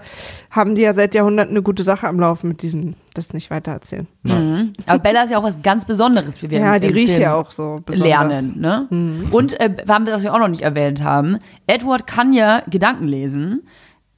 haben 0.51 0.75
die 0.75 0.83
ja 0.83 0.94
seit 0.94 1.14
Jahrhunderten 1.14 1.53
eine 1.53 1.62
gute 1.62 1.83
Sache 1.83 2.07
am 2.07 2.20
Laufen 2.20 2.49
mit 2.49 2.62
diesem, 2.62 2.94
das 3.14 3.33
nicht 3.33 3.51
weitererzählen. 3.51 4.07
Aber 4.87 4.99
Bella 4.99 5.22
ist 5.22 5.31
ja 5.31 5.38
auch 5.38 5.42
was 5.44 5.62
ganz 5.62 5.85
Besonderes, 5.87 6.42
wie 6.42 6.51
wir 6.51 6.59
Ja, 6.61 6.79
die 6.79 6.88
riecht 6.88 7.11
Film 7.11 7.22
ja 7.22 7.35
auch 7.35 7.53
so 7.53 7.81
besonders. 7.85 8.53
lernen. 8.53 8.61
Ne? 8.61 9.27
Und 9.31 9.59
äh, 9.61 9.70
das 9.87 10.22
wir 10.22 10.35
auch 10.35 10.38
noch 10.38 10.49
nicht 10.49 10.62
erwähnt 10.62 11.03
haben. 11.03 11.38
Edward 11.66 12.07
kann 12.07 12.33
ja 12.33 12.62
Gedanken 12.68 13.07
lesen, 13.07 13.66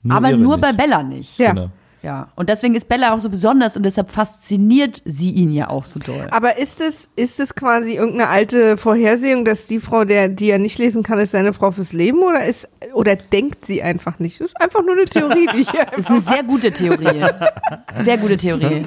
Nur 0.02 0.16
aber 0.16 0.32
nur 0.32 0.56
nicht. 0.56 0.62
bei 0.62 0.72
Bella 0.72 1.02
nicht. 1.02 1.38
Ja. 1.38 1.52
Genau. 1.52 1.70
Ja. 2.02 2.28
Und 2.36 2.48
deswegen 2.48 2.74
ist 2.74 2.88
Bella 2.88 3.12
auch 3.12 3.18
so 3.18 3.28
besonders 3.28 3.76
und 3.76 3.82
deshalb 3.82 4.10
fasziniert 4.10 5.02
sie 5.04 5.32
ihn 5.32 5.52
ja 5.52 5.68
auch 5.68 5.84
so 5.84 5.98
doll. 5.98 6.28
Aber 6.30 6.56
ist 6.56 6.80
es, 6.80 7.10
ist 7.16 7.40
es 7.40 7.54
quasi 7.54 7.96
irgendeine 7.96 8.28
alte 8.28 8.76
Vorhersehung, 8.76 9.44
dass 9.44 9.66
die 9.66 9.80
Frau, 9.80 10.04
der, 10.04 10.28
die 10.28 10.50
er 10.50 10.58
nicht 10.58 10.78
lesen 10.78 11.02
kann, 11.02 11.18
ist 11.18 11.32
seine 11.32 11.52
Frau 11.52 11.72
fürs 11.72 11.92
Leben 11.92 12.22
oder 12.22 12.44
ist, 12.44 12.68
oder 12.94 13.16
denkt 13.16 13.66
sie 13.66 13.82
einfach 13.82 14.20
nicht? 14.20 14.40
Das 14.40 14.48
ist 14.48 14.60
einfach 14.60 14.82
nur 14.82 14.92
eine 14.92 15.06
Theorie, 15.06 15.48
die 15.52 15.64
hier 15.64 15.86
Das 15.90 15.98
ist 15.98 16.10
eine 16.10 16.20
sehr 16.20 16.42
gute 16.44 16.70
Theorie. 16.72 17.26
Sehr 18.04 18.18
gute 18.18 18.36
Theorie. 18.36 18.82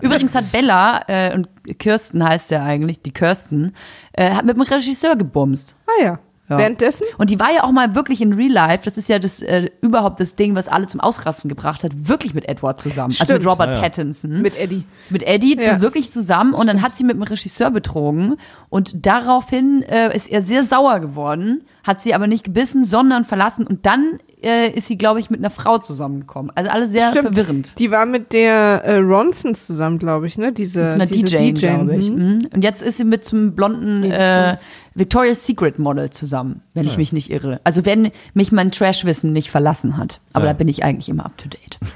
Übrigens 0.00 0.34
hat 0.34 0.50
Bella, 0.50 1.02
äh, 1.06 1.34
und 1.34 1.48
Kirsten 1.78 2.24
heißt 2.24 2.50
ja 2.50 2.64
eigentlich, 2.64 3.00
die 3.02 3.12
Kirsten, 3.12 3.74
äh, 4.12 4.30
hat 4.30 4.44
mit 4.44 4.56
dem 4.56 4.62
Regisseur 4.62 5.16
gebumst. 5.16 5.76
Ah 5.86 6.02
ja. 6.02 6.18
Ja. 6.48 6.56
Währenddessen? 6.58 7.04
Und 7.18 7.30
die 7.30 7.38
war 7.38 7.52
ja 7.52 7.62
auch 7.64 7.72
mal 7.72 7.94
wirklich 7.94 8.20
in 8.22 8.32
Real 8.32 8.50
Life, 8.50 8.84
das 8.84 8.96
ist 8.96 9.08
ja 9.08 9.18
das 9.18 9.42
äh, 9.42 9.68
überhaupt 9.82 10.18
das 10.20 10.34
Ding, 10.34 10.54
was 10.54 10.66
alle 10.68 10.86
zum 10.86 11.00
Ausrasten 11.00 11.48
gebracht 11.48 11.84
hat, 11.84 11.92
wirklich 12.08 12.32
mit 12.32 12.48
Edward 12.48 12.80
zusammen. 12.80 13.10
Also 13.10 13.24
Stimmt. 13.24 13.40
mit 13.40 13.46
Robert 13.48 13.68
Ah, 13.68 13.74
ja. 13.74 13.80
Pattinson. 13.82 14.40
Mit 14.40 14.56
Eddie. 14.56 14.84
Mit 15.10 15.22
Eddie 15.24 15.56
Ja. 15.60 15.74
zu, 15.74 15.80
wirklich 15.82 16.10
zusammen 16.10 16.54
und 16.54 16.66
dann 16.66 16.80
hat 16.80 16.94
sie 16.94 17.04
mit 17.04 17.16
dem 17.16 17.22
Regisseur 17.22 17.70
betrogen 17.70 18.36
und 18.70 18.92
daraufhin 19.06 19.82
äh, 19.82 20.14
ist 20.16 20.28
er 20.30 20.40
sehr 20.42 20.62
sauer 20.64 21.00
geworden, 21.00 21.64
hat 21.86 22.00
sie 22.00 22.14
aber 22.14 22.26
nicht 22.26 22.44
gebissen, 22.44 22.82
sondern 22.84 23.24
verlassen 23.24 23.66
und 23.66 23.84
dann 23.86 24.18
äh, 24.42 24.70
ist 24.70 24.86
sie, 24.88 24.96
glaube 24.98 25.20
ich, 25.20 25.30
mit 25.30 25.40
einer 25.40 25.50
Frau 25.50 25.78
zusammengekommen. 25.78 26.52
Also 26.54 26.70
alles 26.70 26.90
sehr 26.90 27.08
Stimmt. 27.10 27.34
verwirrend. 27.34 27.78
Die 27.78 27.90
war 27.90 28.06
mit 28.06 28.32
der 28.32 28.82
äh, 28.84 28.96
Ronsons 28.98 29.66
zusammen, 29.66 29.98
glaube 29.98 30.26
ich, 30.26 30.38
ne? 30.38 30.52
Diese, 30.52 30.80
Mit 30.82 30.90
so 30.90 30.94
einer 30.94 31.06
diese 31.06 31.36
DJ, 31.36 31.52
glaube 31.52 31.96
ich. 31.96 32.10
Mhm. 32.10 32.16
Mhm. 32.16 32.48
Und 32.54 32.64
jetzt 32.64 32.82
ist 32.82 32.96
sie 32.98 33.04
mit 33.04 33.24
so 33.24 33.36
einem 33.36 33.54
blonden 33.54 34.00
Nee, 34.00 34.10
äh, 34.12 34.56
Victoria's 34.94 35.44
Secret 35.46 35.78
Model 35.78 36.10
zusammen, 36.10 36.62
wenn 36.74 36.84
ich 36.86 36.96
mich 36.96 37.12
nicht 37.12 37.30
irre. 37.30 37.60
Also 37.64 37.84
wenn 37.86 38.10
mich 38.34 38.50
mein 38.52 38.70
Trashwissen 38.72 39.32
nicht 39.32 39.50
verlassen 39.50 39.96
hat. 39.96 40.20
Aber 40.32 40.46
Ja. 40.46 40.52
da 40.52 40.56
bin 40.56 40.68
ich 40.68 40.82
eigentlich 40.84 41.08
immer 41.08 41.24
up 41.26 41.36
to 41.38 41.48
date. 41.48 41.78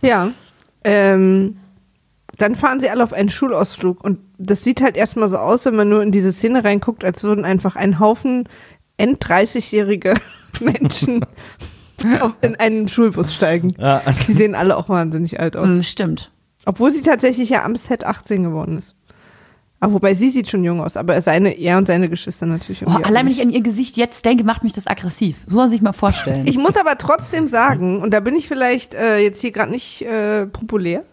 Ja. 0.00 0.30
Ähm, 0.84 1.56
dann 2.38 2.54
fahren 2.54 2.80
sie 2.80 2.88
alle 2.90 3.02
auf 3.02 3.12
einen 3.12 3.28
Schulausflug 3.28 4.02
und 4.04 4.18
das 4.38 4.62
sieht 4.62 4.82
halt 4.82 4.96
erstmal 4.96 5.28
so 5.28 5.38
aus, 5.38 5.64
wenn 5.64 5.74
man 5.76 5.88
nur 5.88 6.02
in 6.02 6.12
diese 6.12 6.32
Szene 6.32 6.64
reinguckt, 6.64 7.04
als 7.04 7.24
würden 7.24 7.44
einfach 7.44 7.76
ein 7.76 7.98
Haufen 7.98 8.48
End-30-jährige 8.96 10.14
Menschen 10.60 11.24
in 12.40 12.56
einen 12.56 12.88
Schulbus 12.88 13.34
steigen. 13.34 13.74
Ja. 13.78 14.02
Die 14.26 14.32
sehen 14.32 14.54
alle 14.54 14.76
auch 14.76 14.88
wahnsinnig 14.88 15.40
alt 15.40 15.56
aus. 15.56 15.68
Mhm, 15.68 15.82
stimmt. 15.82 16.30
Obwohl 16.64 16.90
sie 16.90 17.02
tatsächlich 17.02 17.50
ja 17.50 17.64
am 17.64 17.76
Set 17.76 18.04
18 18.04 18.42
geworden 18.42 18.78
ist. 18.78 18.94
Aber 19.78 19.92
wobei 19.92 20.14
sie 20.14 20.30
sieht 20.30 20.48
schon 20.48 20.64
jung 20.64 20.80
aus, 20.80 20.96
aber 20.96 21.20
seine, 21.20 21.50
er 21.50 21.76
und 21.76 21.86
seine 21.86 22.08
Geschwister 22.08 22.46
natürlich. 22.46 22.84
Oh, 22.86 22.90
allein 22.90 23.26
wenn 23.26 23.32
ich 23.32 23.42
an 23.42 23.50
ihr 23.50 23.60
Gesicht 23.60 23.98
jetzt 23.98 24.24
denke, 24.24 24.42
macht 24.42 24.64
mich 24.64 24.72
das 24.72 24.86
aggressiv. 24.86 25.36
So 25.46 25.52
muss 25.52 25.56
man 25.56 25.70
sich 25.70 25.82
mal 25.82 25.92
vorstellen. 25.92 26.46
Ich 26.46 26.56
muss 26.56 26.76
aber 26.76 26.96
trotzdem 26.96 27.46
sagen, 27.46 28.00
und 28.00 28.10
da 28.10 28.20
bin 28.20 28.34
ich 28.34 28.48
vielleicht 28.48 28.94
äh, 28.94 29.18
jetzt 29.18 29.42
hier 29.42 29.52
gerade 29.52 29.70
nicht 29.70 30.00
äh, 30.02 30.46
populär, 30.46 31.04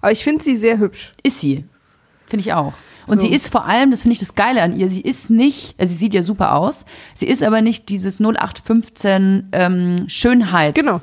aber 0.00 0.12
ich 0.12 0.22
finde 0.22 0.44
sie 0.44 0.56
sehr 0.56 0.78
hübsch. 0.78 1.12
ist 1.24 1.40
sie. 1.40 1.64
Finde 2.26 2.42
ich 2.42 2.52
auch. 2.52 2.74
Und 3.12 3.20
So. 3.20 3.28
sie 3.28 3.34
ist 3.34 3.50
vor 3.52 3.66
allem, 3.66 3.90
das 3.90 4.02
finde 4.02 4.14
ich 4.14 4.20
das 4.20 4.34
Geile 4.34 4.62
an 4.62 4.74
ihr, 4.76 4.88
sie 4.88 5.02
ist 5.02 5.28
nicht, 5.30 5.78
also 5.78 5.92
sie 5.92 5.98
sieht 5.98 6.14
ja 6.14 6.22
super 6.22 6.54
aus, 6.54 6.84
sie 7.14 7.26
ist 7.26 7.42
aber 7.42 7.60
nicht 7.60 7.88
dieses 7.88 8.18
0815 8.20 9.48
ähm, 9.52 9.96
Schönheits- 10.08 10.74
Genau. 10.80 10.98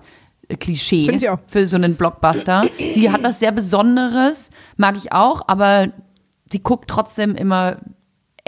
Klischee 0.59 1.19
für 1.45 1.67
so 1.67 1.75
einen 1.75 1.93
Blockbuster. 1.95 2.63
Sie 2.79 3.11
hat 3.11 3.21
was 3.21 3.39
sehr 3.39 3.51
Besonderes, 3.51 4.49
mag 4.77 4.97
ich 4.97 5.11
auch, 5.13 5.41
aber 5.47 5.89
sie 6.51 6.59
guckt 6.63 6.89
trotzdem 6.89 7.35
immer 7.35 7.77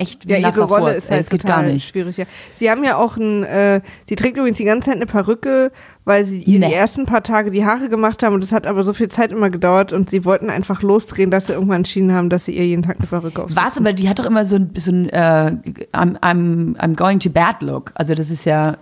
echt 0.01 0.27
wie 0.27 0.33
Ja, 0.33 0.37
ihre 0.49 0.63
Rolle 0.63 0.91
Furz. 0.93 0.97
ist 1.05 1.11
halt 1.11 1.21
Es 1.21 1.29
geht 1.29 1.41
total 1.41 1.63
gar 1.65 1.71
nicht. 1.71 1.87
schwierig. 1.89 2.17
Ja. 2.17 2.25
Sie 2.55 2.69
haben 2.69 2.83
ja 2.83 2.97
auch 2.97 3.17
ein, 3.17 3.43
äh, 3.43 3.81
die 4.09 4.15
trägt 4.15 4.37
übrigens 4.37 4.57
die 4.57 4.63
ganze 4.65 4.87
Zeit 4.89 4.97
eine 4.97 5.05
Perücke, 5.05 5.71
weil 6.05 6.25
sie 6.25 6.39
ihr 6.39 6.59
Nee. 6.59 6.67
die 6.67 6.73
ersten 6.73 7.05
paar 7.05 7.23
Tage 7.23 7.51
die 7.51 7.65
Haare 7.65 7.87
gemacht 7.89 8.23
haben 8.23 8.33
und 8.33 8.43
das 8.43 8.51
hat 8.51 8.67
aber 8.67 8.83
so 8.83 8.93
viel 8.93 9.07
Zeit 9.09 9.31
immer 9.31 9.49
gedauert 9.49 9.93
und 9.93 10.09
sie 10.09 10.25
wollten 10.25 10.49
einfach 10.49 10.81
losdrehen, 10.81 11.31
dass 11.31 11.47
sie 11.47 11.53
irgendwann 11.53 11.77
entschieden 11.77 12.13
haben, 12.13 12.29
dass 12.29 12.45
sie 12.45 12.55
ihr 12.57 12.65
jeden 12.65 12.83
Tag 12.83 12.97
eine 12.99 13.07
Perücke 13.07 13.43
aufsetzen. 13.43 13.63
Was, 13.65 13.77
aber 13.77 13.93
die 13.93 14.09
hat 14.09 14.19
doch 14.19 14.25
immer 14.25 14.43
so 14.45 14.57
ein, 14.57 14.71
so 14.77 14.91
ein 14.91 15.09
äh, 15.09 15.55
I'm, 15.93 16.19
I'm, 16.19 16.75
I'm 16.77 16.95
going 16.95 17.19
to 17.19 17.29
bad 17.29 17.61
look. 17.61 17.91
Also 17.95 18.15
das 18.15 18.29
ist 18.31 18.45
ja 18.45 18.77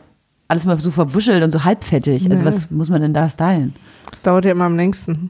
alles 0.48 0.66
mal 0.66 0.80
so 0.80 0.90
verwuschelt 0.92 1.44
und 1.44 1.52
so 1.52 1.64
halbfettig. 1.64 2.30
Also 2.32 2.44
Ja. 2.44 2.52
was 2.52 2.72
muss 2.72 2.90
man 2.90 3.02
denn 3.02 3.14
da 3.14 3.30
stylen? 3.30 3.76
Das 4.12 4.22
dauert 4.24 4.46
ja 4.46 4.52
immer 4.52 4.66
am 4.66 4.76
längsten. 4.78 5.30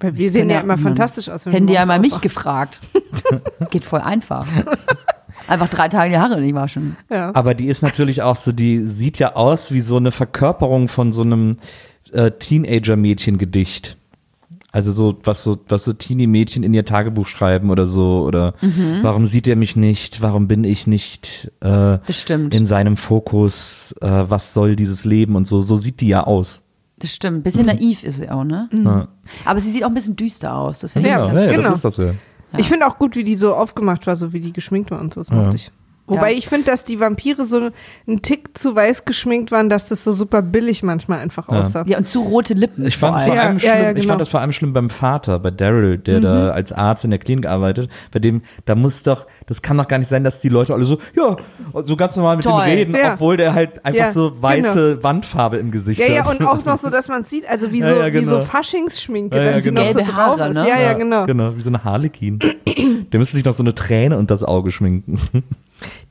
Weil 0.00 0.16
wir 0.16 0.30
sehen 0.30 0.48
ja 0.48 0.56
ja 0.56 0.62
immer 0.62 0.78
fantastisch 0.78 1.28
aus. 1.28 1.44
wenn 1.46 1.52
Hätten 1.52 1.66
die 1.66 1.72
ja 1.74 1.84
mal 1.84 1.98
mich 1.98 2.20
gefragt. 2.20 2.78
Geht 3.70 3.84
voll 3.84 4.00
einfach. 4.00 4.46
Einfach 5.48 5.68
drei 5.68 5.88
Tage 5.88 6.10
die 6.10 6.18
Haare 6.18 6.40
nicht 6.40 6.54
waschen. 6.54 6.96
Ja. 7.10 7.34
Aber 7.34 7.54
die 7.54 7.66
ist 7.66 7.82
natürlich 7.82 8.22
auch 8.22 8.36
so, 8.36 8.52
die 8.52 8.84
sieht 8.86 9.18
ja 9.18 9.34
aus 9.34 9.72
wie 9.72 9.80
so 9.80 9.96
eine 9.96 10.10
Verkörperung 10.12 10.88
von 10.88 11.10
so 11.10 11.22
einem 11.22 11.56
äh, 12.12 12.30
Teenager-Mädchen-Gedicht. 12.30 13.96
Also 14.70 14.92
so, 14.92 15.18
was 15.24 15.42
so, 15.42 15.58
was 15.68 15.84
so 15.84 15.94
Teenie-Mädchen 15.94 16.62
in 16.62 16.74
ihr 16.74 16.84
Tagebuch 16.84 17.26
schreiben 17.26 17.70
oder 17.70 17.86
so, 17.86 18.22
oder 18.26 18.52
Mhm. 18.60 18.98
warum 19.02 19.24
sieht 19.26 19.48
er 19.48 19.56
mich 19.56 19.76
nicht, 19.76 20.20
warum 20.20 20.46
bin 20.46 20.62
ich 20.64 20.86
nicht 20.86 21.50
äh, 21.60 21.98
Das 22.06 22.20
stimmt. 22.20 22.54
in 22.54 22.66
seinem 22.66 22.96
Fokus, 22.98 23.94
äh, 24.02 24.06
was 24.28 24.52
soll 24.52 24.76
dieses 24.76 25.04
Leben 25.06 25.36
und 25.36 25.46
so, 25.46 25.62
so 25.62 25.76
sieht 25.76 26.02
die 26.02 26.08
ja 26.08 26.24
aus. 26.24 26.64
Das 26.98 27.14
stimmt. 27.14 27.44
Bisschen 27.44 27.64
naiv 27.74 28.04
ist 28.04 28.16
sie 28.18 28.28
auch, 28.28 28.44
ne? 28.44 28.68
Ja, 28.72 29.08
Aber 29.46 29.60
sie 29.60 29.70
sieht 29.70 29.84
auch 29.84 29.88
ein 29.88 29.94
bisschen 29.94 30.16
düster 30.16 30.54
aus. 30.54 30.80
Das 30.80 30.92
finde 30.92 31.08
ich 31.08 31.14
Ja, 31.14 31.26
ganz 31.26 31.42
ja, 31.42 31.50
genau. 31.50 31.62
das 31.62 31.76
ist 31.76 31.84
das 31.86 31.96
ja. 31.96 32.10
Ich 32.56 32.68
finde 32.68 32.86
auch 32.86 32.98
gut, 32.98 33.14
wie 33.16 33.24
die 33.24 33.34
so 33.34 33.54
aufgemacht 33.54 34.06
war, 34.06 34.16
so 34.16 34.32
wie 34.32 34.40
die 34.40 34.52
geschminkt 34.52 34.90
war 34.90 35.00
und 35.00 35.12
so. 35.14 35.20
Das 35.20 35.30
mochte 35.30 35.48
Ja. 35.50 35.54
ich. 35.54 35.70
Wobei 36.08 36.32
Ja. 36.32 36.38
ich 36.38 36.48
finde, 36.48 36.64
dass 36.64 36.82
die 36.84 36.98
Vampire 37.00 37.44
so 37.44 37.70
einen 38.06 38.22
Tick 38.22 38.56
zu 38.58 38.74
weiß 38.74 39.04
geschminkt 39.04 39.52
waren, 39.52 39.68
dass 39.68 39.86
das 39.86 40.02
so 40.04 40.12
super 40.12 40.42
billig 40.42 40.82
manchmal 40.82 41.18
einfach 41.20 41.48
Ja. 41.50 41.60
aussah. 41.60 41.84
Ja, 41.86 41.98
und 41.98 42.08
zu 42.08 42.22
rote 42.22 42.54
Lippen. 42.54 42.86
Ich 42.86 42.96
fand, 42.96 43.16
es 43.16 43.22
vor 43.24 43.34
Ja, 43.34 43.42
allem 43.42 43.52
ja, 43.58 43.60
schlimm, 43.60 43.82
ja, 43.82 43.88
ich 43.90 43.94
genau. 43.96 44.08
fand 44.08 44.20
das 44.22 44.28
vor 44.30 44.40
allem 44.40 44.52
schlimm 44.52 44.72
beim 44.72 44.90
Vater, 44.90 45.38
bei 45.38 45.50
Daryl, 45.50 45.98
der 45.98 46.20
da 46.20 46.50
als 46.50 46.72
Arzt 46.72 47.04
in 47.04 47.10
der 47.10 47.18
Klinik 47.20 47.46
arbeitet. 47.46 47.90
Bei 48.10 48.18
dem, 48.18 48.42
da 48.64 48.74
muss 48.74 49.02
doch, 49.02 49.26
das 49.46 49.62
kann 49.62 49.76
doch 49.76 49.86
gar 49.86 49.98
nicht 49.98 50.08
sein, 50.08 50.24
dass 50.24 50.40
die 50.40 50.48
Leute 50.48 50.72
alle 50.74 50.84
so, 50.84 50.98
ja, 51.14 51.36
so 51.84 51.94
ganz 51.96 52.16
normal 52.16 52.36
mit 52.36 52.44
Toll. 52.44 52.64
dem 52.64 52.70
reden, 52.74 52.94
Ja. 52.94 53.14
obwohl 53.14 53.36
der 53.36 53.54
halt 53.54 53.84
einfach 53.84 54.06
Ja, 54.06 54.10
so 54.10 54.32
weiße 54.42 55.02
Wandfarbe 55.02 55.58
im 55.58 55.70
Gesicht 55.70 56.00
Ja, 56.00 56.06
hat. 56.06 56.14
ja, 56.14 56.26
und 56.30 56.42
auch 56.46 56.64
noch 56.64 56.76
so, 56.78 56.90
dass 56.90 57.08
man 57.08 57.24
sieht, 57.24 57.48
also 57.48 57.70
wie 57.70 57.80
so, 57.80 57.86
Ja, 57.86 58.06
ja, 58.06 58.12
wie 58.14 58.24
so 58.24 58.30
genau. 58.36 58.40
Faschingsschminke, 58.44 59.36
Ja, 59.36 59.42
ja, 59.44 59.52
dass 59.52 59.64
sie 59.64 59.70
genau. 59.70 59.82
noch 59.84 59.92
so 59.92 59.98
drauf 60.00 60.14
Haare, 60.14 60.48
ist. 60.48 60.54
ne? 60.54 60.66
Ja, 60.68 60.80
ja, 60.80 60.92
genau. 60.94 61.26
Genau, 61.26 61.54
wie 61.56 61.60
so 61.60 61.68
eine 61.70 61.84
Harlekin. 61.84 62.38
der 63.12 63.18
müsste 63.20 63.36
sich 63.36 63.44
noch 63.44 63.52
so 63.52 63.62
eine 63.62 63.74
Träne 63.74 64.16
und 64.16 64.30
das 64.30 64.42
Auge 64.44 64.70
schminken. 64.70 65.18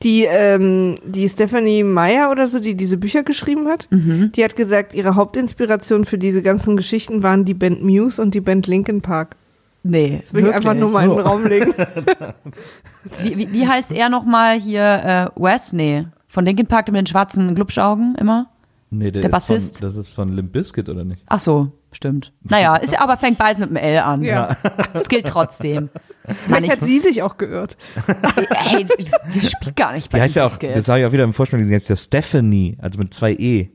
Die, 0.02 0.24
ähm, 0.24 0.96
die 1.04 1.28
Stephanie 1.28 1.82
Meyer 1.82 2.30
oder 2.30 2.46
so, 2.46 2.58
die 2.60 2.74
diese 2.76 2.96
Bücher 2.96 3.22
geschrieben 3.22 3.68
hat, 3.68 3.86
Mhm. 3.90 4.32
die 4.34 4.42
hat 4.44 4.56
gesagt, 4.56 4.94
ihre 4.94 5.14
Hauptinspiration 5.14 6.04
für 6.04 6.18
diese 6.18 6.42
ganzen 6.42 6.76
Geschichten 6.76 7.22
waren 7.22 7.44
die 7.44 7.54
Band 7.54 7.82
Muse 7.82 8.20
und 8.22 8.34
die 8.34 8.40
Band 8.40 8.66
Linkin 8.66 9.00
Park. 9.02 9.36
Nee, 9.82 10.18
Das 10.22 10.34
will 10.34 10.46
ich 10.46 10.52
einfach 10.54 10.74
nur 10.74 10.90
mal 10.90 11.04
in 11.04 11.10
den 11.10 11.20
Raum 11.20 11.46
legen. 11.46 11.72
Wie, 13.22 13.36
wie, 13.38 13.52
wie 13.52 13.66
heißt 13.66 13.92
er 13.92 14.08
nochmal 14.08 14.58
hier? 14.58 15.30
Äh, 15.36 15.40
Wes? 15.40 15.72
Nee. 15.72 16.06
Von 16.26 16.44
Linkin 16.44 16.66
Park 16.66 16.88
mit 16.88 16.96
den 16.96 17.06
schwarzen 17.06 17.54
Glubschaugen 17.54 18.14
immer? 18.16 18.48
Nee, 18.90 19.10
der, 19.10 19.22
Der 19.22 19.30
ist 19.30 19.32
Bassist? 19.32 19.78
Von, 19.78 19.86
das 19.88 19.96
ist 19.96 20.14
von 20.14 20.32
Limp 20.32 20.52
Bizkit, 20.52 20.88
oder 20.88 21.04
nicht? 21.04 21.22
Ach 21.26 21.38
so, 21.38 21.72
stimmt. 21.92 22.32
Naja, 22.42 22.76
ist 22.76 22.92
ja 22.92 23.00
aber 23.00 23.16
fängt 23.16 23.38
beides 23.38 23.58
mit 23.58 23.68
einem 23.68 23.76
L 23.76 23.98
an. 23.98 24.22
Ja. 24.22 24.56
Das 24.92 25.08
gilt 25.08 25.26
trotzdem. 25.26 25.90
Vielleicht 26.46 26.64
ich, 26.64 26.70
hat 26.70 26.80
sie 26.80 26.98
sich 27.00 27.22
auch 27.22 27.38
geirrt. 27.38 27.76
ey, 28.06 28.84
das, 28.84 29.20
das 29.34 29.50
spielt 29.50 29.76
gar 29.76 29.92
nicht 29.92 30.10
bei 30.10 30.18
Die 30.18 30.22
heißt 30.22 30.36
ja 30.36 30.46
auch, 30.46 30.56
das 30.56 30.88
habe 30.88 31.00
ich 31.00 31.06
auch 31.06 31.12
wieder 31.12 31.24
im 31.24 31.32
Vorspann 31.32 31.60
gesehen, 31.60 31.74
jetzt 31.74 31.88
ja 31.88 31.96
Stephanie, 31.96 32.76
also 32.80 32.98
mit 32.98 33.14
zwei 33.14 33.32
E. 33.32 33.70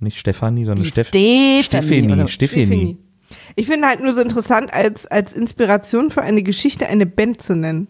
Nicht 0.00 0.18
Stefanie, 0.18 0.64
sondern 0.64 0.86
Steff 0.86 1.08
Stephanie, 1.08 1.62
Stephanie. 1.62 2.28
Stephanie. 2.28 2.98
Ich 3.56 3.66
finde 3.66 3.88
halt 3.88 4.00
nur 4.00 4.14
so 4.14 4.22
interessant, 4.22 4.72
als, 4.72 5.06
als 5.06 5.34
Inspiration 5.34 6.10
für 6.10 6.22
eine 6.22 6.42
Geschichte 6.42 6.86
eine 6.86 7.06
Band 7.06 7.42
zu 7.42 7.56
nennen. 7.56 7.88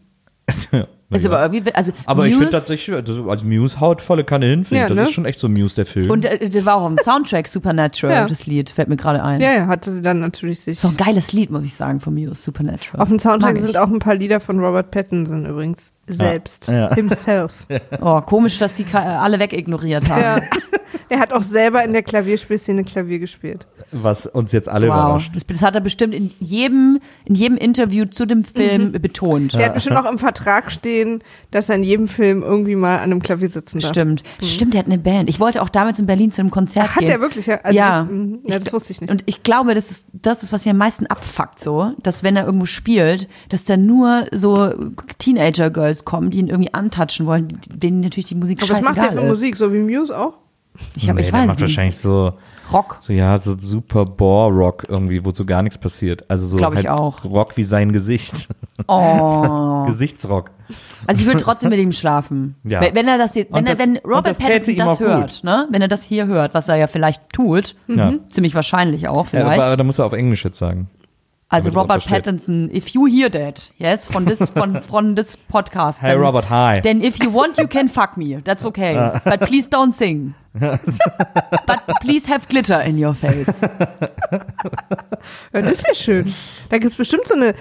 Ist 1.10 1.24
Ja. 1.24 1.30
aber 1.30 1.42
irgendwie, 1.54 1.74
also 1.74 1.92
Aber 2.04 2.26
ich 2.26 2.32
Muse- 2.34 2.38
finde 2.40 2.52
tatsächlich, 2.52 2.94
also 2.94 3.30
als 3.30 3.42
Muse 3.42 3.80
haut 3.80 4.02
volle 4.02 4.24
Kanne 4.24 4.44
hin, 4.46 4.64
finde 4.64 4.76
Ja, 4.80 4.82
ich. 4.84 4.88
Das 4.88 4.96
ne? 4.96 5.02
ist 5.04 5.12
schon 5.12 5.24
echt 5.24 5.38
so 5.38 5.48
Muse, 5.48 5.74
der 5.74 5.86
Film. 5.86 6.10
Und 6.10 6.26
äh, 6.26 6.48
das 6.50 6.64
war 6.66 6.76
auch 6.76 6.86
im 6.86 6.98
Soundtrack 6.98 7.48
Supernatural, 7.48 8.14
Ja. 8.14 8.26
das 8.26 8.46
Lied, 8.46 8.68
fällt 8.70 8.88
mir 8.90 8.96
gerade 8.96 9.22
ein. 9.22 9.40
Ja, 9.40 9.52
ja, 9.54 9.66
hatte 9.68 9.90
sie 9.90 10.02
dann 10.02 10.18
natürlich 10.20 10.60
sich. 10.60 10.74
Ist 10.76 10.84
doch 10.84 10.90
ein 10.90 10.96
geiles 10.98 11.32
Lied, 11.32 11.50
muss 11.50 11.64
ich 11.64 11.72
sagen, 11.74 12.00
von 12.00 12.12
Muse, 12.12 12.34
Supernatural. 12.34 13.00
Auf 13.02 13.08
dem 13.08 13.18
Soundtrack 13.18 13.54
Mag 13.54 13.60
ich. 13.60 13.62
sind 13.66 13.78
auch 13.78 13.88
ein 13.88 14.00
paar 14.00 14.16
Lieder 14.16 14.38
von 14.40 14.60
Robert 14.62 14.90
Pattinson 14.90 15.46
übrigens. 15.46 15.92
Selbst. 16.06 16.68
Ja. 16.68 16.94
Himself. 16.94 17.52
Oh, 18.02 18.20
komisch, 18.20 18.58
dass 18.58 18.74
die 18.74 18.84
äh, 18.92 18.96
alle 18.96 19.38
wegignoriert 19.38 20.08
haben. 20.10 20.20
Ja. 20.22 20.40
Er 21.10 21.20
hat 21.20 21.32
auch 21.32 21.42
selber 21.42 21.82
in 21.84 21.94
der 21.94 22.02
Klavierspielszene 22.02 22.84
Klavier 22.84 23.18
gespielt. 23.18 23.66
Was 23.92 24.26
uns 24.26 24.52
jetzt 24.52 24.68
alle 24.68 24.88
Wow, 24.88 24.94
überrascht. 24.94 25.36
das, 25.36 25.46
das 25.46 25.62
hat 25.62 25.74
er 25.74 25.80
bestimmt 25.80 26.14
in 26.14 26.30
jedem, 26.40 27.00
in 27.24 27.34
jedem 27.34 27.56
Interview 27.56 28.04
zu 28.04 28.26
dem 28.26 28.44
Film 28.44 28.92
betont. 28.92 29.54
Der 29.54 29.66
hat 29.66 29.74
bestimmt 29.74 29.96
auch 29.96 30.10
im 30.10 30.18
Vertrag 30.18 30.70
stehen, 30.70 31.22
dass 31.50 31.68
er 31.68 31.76
in 31.76 31.84
jedem 31.84 32.08
Film 32.08 32.42
irgendwie 32.42 32.76
mal 32.76 32.96
an 32.96 33.04
einem 33.04 33.22
Klavier 33.22 33.48
sitzen 33.48 33.80
darf. 33.80 33.90
Stimmt. 33.90 34.22
Stimmt, 34.42 34.74
der 34.74 34.80
hat 34.80 34.86
eine 34.86 34.98
Band. 34.98 35.28
Ich 35.28 35.40
wollte 35.40 35.62
auch 35.62 35.68
damals 35.68 35.98
in 35.98 36.06
Berlin 36.06 36.30
zu 36.30 36.40
einem 36.40 36.50
Konzert 36.50 36.86
Ach, 36.90 36.96
hat 36.96 37.00
gehen. 37.00 37.10
er 37.10 37.20
wirklich? 37.20 37.46
Ja, 37.46 37.60
also 37.62 37.76
ja. 37.76 38.02
Das, 38.02 38.10
mhm. 38.10 38.38
ja, 38.46 38.58
das 38.58 38.72
wusste 38.72 38.92
ich 38.92 39.00
nicht. 39.00 39.10
Und 39.10 39.22
ich 39.26 39.42
glaube, 39.42 39.74
das 39.74 39.90
ist 39.90 40.06
das, 40.12 40.42
ist, 40.42 40.52
was 40.52 40.66
ihn 40.66 40.70
am 40.70 40.78
meisten 40.78 41.06
abfuckt, 41.06 41.60
so, 41.60 41.92
dass 42.02 42.22
wenn 42.22 42.36
er 42.36 42.44
irgendwo 42.46 42.66
spielt, 42.66 43.28
dass 43.48 43.64
da 43.64 43.76
nur 43.76 44.26
so 44.32 44.72
Teenager-Girls 45.18 46.04
kommen, 46.04 46.30
die 46.30 46.38
ihn 46.38 46.48
irgendwie 46.48 46.74
antatschen 46.74 47.26
wollen, 47.26 47.58
denen 47.68 48.00
natürlich 48.00 48.26
die 48.26 48.34
Musik 48.34 48.62
Aber 48.62 48.70
was 48.74 48.82
macht 48.82 48.96
der 48.96 49.02
scheißegal 49.04 49.22
für 49.22 49.24
ist. 49.24 49.30
Musik? 49.40 49.56
So 49.56 49.72
wie 49.72 49.78
Muse 49.78 50.18
auch? 50.18 50.34
Ich, 50.94 51.08
hab, 51.08 51.16
nee, 51.16 51.22
ich 51.22 51.28
der 51.28 51.40
weiß 51.40 51.46
macht 51.46 51.56
nicht. 51.58 51.68
wahrscheinlich 51.68 51.96
so, 51.96 52.34
Rock. 52.72 52.98
so, 53.02 53.12
ja, 53.12 53.36
so 53.38 53.54
super 53.58 54.04
Bore-Rock 54.04 54.84
irgendwie, 54.88 55.24
wo 55.24 55.30
so 55.30 55.44
gar 55.44 55.62
nichts 55.62 55.78
passiert. 55.78 56.24
Also 56.28 56.46
so 56.46 56.56
Glaub 56.56 56.72
ich 56.72 56.86
halt 56.86 56.88
auch. 56.88 57.24
Rock 57.24 57.56
wie 57.56 57.62
sein 57.64 57.92
Gesicht. 57.92 58.48
Oh. 58.86 59.84
Gesichtsrock. 59.86 60.50
Also 61.06 61.20
ich 61.20 61.26
würde 61.26 61.40
trotzdem 61.40 61.70
mit 61.70 61.78
ihm 61.80 61.92
schlafen. 61.92 62.54
Ja. 62.64 62.80
Wenn, 62.80 62.94
wenn 62.94 63.08
er 63.08 63.16
das 63.18 63.34
jetzt, 63.34 63.50
wenn, 63.52 63.60
Und 63.60 63.66
er, 63.68 63.74
das- 63.76 63.78
wenn 63.86 63.96
Robert 63.98 64.26
das 64.28 64.38
Pattinson 64.38 64.76
das 64.86 64.98
gut. 64.98 65.06
hört, 65.06 65.44
ne? 65.44 65.66
Wenn 65.70 65.80
er 65.82 65.88
das 65.88 66.02
hier 66.02 66.26
hört, 66.26 66.52
was 66.54 66.68
er 66.68 66.76
ja 66.76 66.86
vielleicht 66.86 67.32
tut, 67.32 67.74
Ja. 67.86 68.12
ziemlich 68.28 68.54
wahrscheinlich 68.54 69.08
auch 69.08 69.24
Ja, 69.24 69.24
vielleicht. 69.24 69.52
aber, 69.60 69.66
aber 69.66 69.76
da 69.76 69.84
muss 69.84 69.98
er 69.98 70.06
auf 70.06 70.12
Englisch 70.12 70.44
jetzt 70.44 70.58
sagen. 70.58 70.90
also 71.48 71.70
er 71.70 71.76
Robert. 71.76 72.06
Pattinson, 72.06 72.68
if 72.74 72.88
you 72.88 73.06
hear 73.06 73.30
that, 73.30 73.72
yes, 73.78 74.06
von 74.06 74.26
this, 74.26 74.50
von, 74.50 74.82
von 74.82 75.16
this 75.16 75.36
podcast. 75.36 76.02
Hey 76.02 76.10
then- 76.12 76.20
Robert, 76.20 76.50
hi. 76.50 76.80
Then 76.82 77.02
if 77.02 77.18
you 77.22 77.32
want, 77.32 77.56
you 77.56 77.66
can 77.66 77.88
fuck 77.88 78.16
me. 78.18 78.40
That's 78.44 78.64
okay. 78.66 79.12
But 79.24 79.40
please 79.40 79.66
don't 79.68 79.92
sing. 79.92 80.34
But 81.66 81.80
please 82.00 82.28
have 82.28 82.46
glitter 82.48 82.82
in 82.84 83.02
your 83.02 83.14
face. 83.14 83.60
Ja, 85.52 85.62
das 85.62 85.82
wäre 85.82 85.94
schön. 85.94 86.34
Da 86.68 86.78
gibt 86.78 86.92
es 86.92 86.96
bestimmt 86.96 87.26
so 87.26 87.34
eine, 87.34 87.54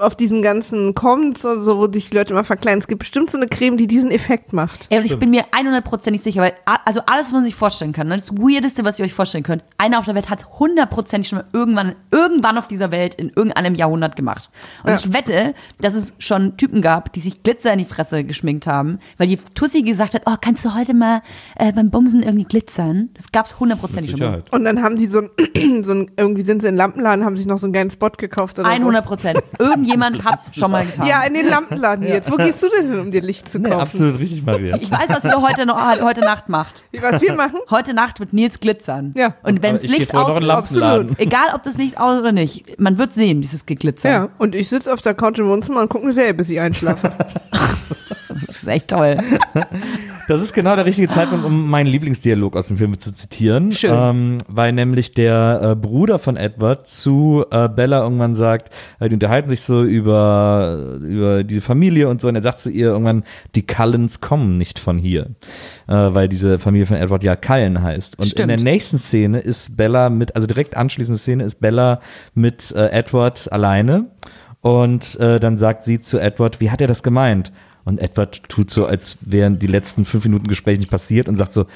auf 0.00 0.16
diesen 0.16 0.42
ganzen 0.42 0.94
Comments 0.94 1.42
und 1.44 1.62
so, 1.62 1.78
wo 1.78 1.90
sich 1.90 2.10
die 2.10 2.16
Leute 2.16 2.32
immer 2.32 2.44
verkleiden, 2.44 2.80
es 2.80 2.88
gibt 2.88 2.98
bestimmt 3.00 3.30
so 3.30 3.38
eine 3.38 3.46
Creme, 3.46 3.76
die 3.76 3.86
diesen 3.86 4.10
Effekt 4.10 4.52
macht. 4.52 4.86
Ey, 4.90 4.98
und 4.98 5.04
ich 5.06 5.18
bin 5.18 5.30
mir 5.30 5.44
100%ig 5.52 6.20
sicher, 6.22 6.42
weil 6.42 6.52
also 6.84 7.00
alles, 7.06 7.26
was 7.26 7.32
man 7.32 7.44
sich 7.44 7.54
vorstellen 7.54 7.92
kann, 7.92 8.08
ne, 8.08 8.16
das 8.16 8.32
Weirdeste, 8.36 8.84
was 8.84 8.98
ihr 8.98 9.04
euch 9.04 9.14
vorstellen 9.14 9.44
könnt, 9.44 9.62
einer 9.78 9.98
auf 9.98 10.04
der 10.04 10.14
Welt 10.14 10.28
hat 10.28 10.46
100%ig 10.58 11.28
schon 11.28 11.38
mal 11.38 11.46
irgendwann, 11.52 11.94
irgendwann 12.10 12.58
auf 12.58 12.68
dieser 12.68 12.90
Welt 12.90 13.14
in 13.14 13.30
irgendeinem 13.34 13.74
Jahrhundert 13.74 14.16
gemacht. 14.16 14.50
Und 14.82 14.90
Ja. 14.90 14.96
ich 14.96 15.12
wette, 15.12 15.54
dass 15.80 15.94
es 15.94 16.14
schon 16.18 16.56
Typen 16.56 16.82
gab, 16.82 17.12
die 17.12 17.20
sich 17.20 17.42
Glitzer 17.42 17.72
in 17.72 17.78
die 17.78 17.84
Fresse 17.84 18.24
geschminkt 18.24 18.66
haben, 18.66 18.98
weil 19.16 19.28
die 19.28 19.38
Tussi 19.54 19.82
gesagt 19.82 20.14
hat, 20.14 20.22
oh, 20.26 20.34
kannst 20.40 20.64
du 20.64 20.74
heute 20.74 20.94
mal 20.94 21.22
äh, 21.56 21.72
beim 21.72 21.90
Bumsen 21.90 22.19
irgendwie 22.22 22.44
glitzern? 22.44 23.10
Das 23.14 23.32
gab's 23.32 23.54
100%ig 23.54 23.94
Mit 23.94 24.10
schon 24.10 24.18
mal. 24.20 24.42
Und 24.50 24.64
dann 24.64 24.82
haben 24.82 24.96
die 24.96 25.06
so 25.06 25.20
ein, 25.20 25.82
so 25.84 25.92
ein, 25.92 26.10
irgendwie 26.16 26.42
sind 26.42 26.62
sie 26.62 26.68
in 26.68 26.74
den 26.74 26.78
Lampenladen, 26.78 27.24
haben 27.24 27.36
sich 27.36 27.46
noch 27.46 27.58
so 27.58 27.66
einen 27.66 27.72
geilen 27.72 27.90
Spot 27.90 28.10
gekauft 28.10 28.58
oder 28.58 28.68
100 28.68 29.04
Prozent. 29.04 29.42
Irgendjemand 29.58 30.24
hat's 30.24 30.50
schon 30.56 30.70
mal 30.70 30.84
getan. 30.86 31.04
so. 31.04 31.10
Ja, 31.10 31.22
in 31.22 31.34
den 31.34 31.48
Lampenladen 31.48 32.06
jetzt. 32.06 32.30
Wo 32.30 32.36
gehst 32.36 32.62
du 32.62 32.68
denn 32.68 32.90
hin, 32.90 33.00
um 33.00 33.10
dir 33.10 33.22
Licht 33.22 33.48
zu 33.50 33.58
Nee, 33.58 33.68
kaufen? 33.70 33.80
absolut 33.82 34.18
richtig, 34.18 34.44
Maria. 34.44 34.76
Ich 34.80 34.90
weiß, 34.90 35.10
was 35.10 35.24
ihr 35.24 35.40
heute, 35.40 35.66
noch, 35.66 35.78
heute 36.02 36.20
Nacht 36.20 36.48
macht. 36.48 36.84
Was 37.00 37.20
wir 37.20 37.34
machen? 37.34 37.58
Heute 37.70 37.94
Nacht 37.94 38.20
wird 38.20 38.32
Nils 38.32 38.60
glitzern. 38.60 39.12
Ja. 39.16 39.34
Und 39.42 39.62
wenn 39.62 39.74
das 39.74 39.86
Licht 39.86 40.14
aus, 40.14 40.40
Lampenladen. 40.42 41.16
egal 41.18 41.48
ob 41.54 41.62
das 41.62 41.76
Licht 41.78 41.98
aus 41.98 42.20
oder 42.20 42.32
nicht, 42.32 42.78
man 42.78 42.98
wird 42.98 43.14
sehen, 43.14 43.40
dieses 43.40 43.66
Geglitzer. 43.66 44.10
Ja, 44.10 44.28
und 44.38 44.54
ich 44.54 44.68
sitze 44.68 44.92
auf 44.92 45.02
der 45.02 45.14
Couch 45.14 45.38
im 45.38 45.46
Wohnzimmer 45.48 45.80
und 45.82 45.88
gucke 45.88 46.06
mir 46.06 46.12
selber, 46.12 46.38
bis 46.38 46.50
ich 46.50 46.60
einschlafe. 46.60 47.12
Das 48.46 48.62
ist 48.62 48.68
echt 48.68 48.88
toll. 48.88 49.16
Das 50.30 50.42
ist 50.42 50.52
genau 50.52 50.76
der 50.76 50.86
richtige 50.86 51.08
Zeitpunkt, 51.08 51.44
um 51.44 51.68
meinen 51.68 51.88
Lieblingsdialog 51.88 52.54
aus 52.54 52.68
dem 52.68 52.76
Film 52.76 52.96
zu 53.00 53.12
zitieren. 53.12 53.72
Schön. 53.72 53.92
Ähm, 53.92 54.38
weil 54.46 54.70
nämlich 54.70 55.10
der 55.10 55.60
äh, 55.60 55.74
Bruder 55.74 56.20
von 56.20 56.36
Edward 56.36 56.86
zu 56.86 57.44
äh, 57.50 57.68
Bella 57.68 58.04
irgendwann 58.04 58.36
sagt, 58.36 58.72
äh, 59.00 59.08
die 59.08 59.14
unterhalten 59.14 59.50
sich 59.50 59.62
so 59.62 59.82
über, 59.82 60.98
über 61.02 61.42
diese 61.42 61.60
Familie 61.60 62.08
und 62.08 62.20
so, 62.20 62.28
und 62.28 62.36
er 62.36 62.42
sagt 62.42 62.60
zu 62.60 62.70
ihr 62.70 62.90
irgendwann, 62.90 63.24
die 63.56 63.66
Cullens 63.66 64.20
kommen 64.20 64.52
nicht 64.52 64.78
von 64.78 64.98
hier. 64.98 65.30
Äh, 65.88 65.94
weil 65.94 66.28
diese 66.28 66.60
Familie 66.60 66.86
von 66.86 66.96
Edward 66.96 67.24
ja 67.24 67.34
Cullen 67.34 67.82
heißt. 67.82 68.16
Und 68.20 68.26
Stimmt. 68.26 68.52
in 68.52 68.56
der 68.56 68.72
nächsten 68.72 68.98
Szene 68.98 69.40
ist 69.40 69.76
Bella 69.76 70.10
mit, 70.10 70.36
also 70.36 70.46
direkt 70.46 70.76
anschließende 70.76 71.18
Szene 71.18 71.42
ist 71.42 71.56
Bella 71.56 72.00
mit 72.34 72.70
äh, 72.70 72.90
Edward 72.90 73.50
alleine. 73.50 74.12
Und 74.60 75.18
äh, 75.18 75.40
dann 75.40 75.56
sagt 75.56 75.82
sie 75.82 75.98
zu 75.98 76.20
Edward, 76.20 76.60
wie 76.60 76.70
hat 76.70 76.80
er 76.80 76.86
das 76.86 77.02
gemeint? 77.02 77.50
Und 77.84 77.98
Edward 77.98 78.48
tut 78.48 78.70
so, 78.70 78.86
als 78.86 79.18
wären 79.20 79.58
die 79.58 79.66
letzten 79.66 80.04
fünf 80.04 80.24
Minuten 80.24 80.46
Gespräch 80.48 80.78
nicht 80.78 80.90
passiert 80.90 81.28
und 81.28 81.36
sagt 81.36 81.52
so, 81.52 81.66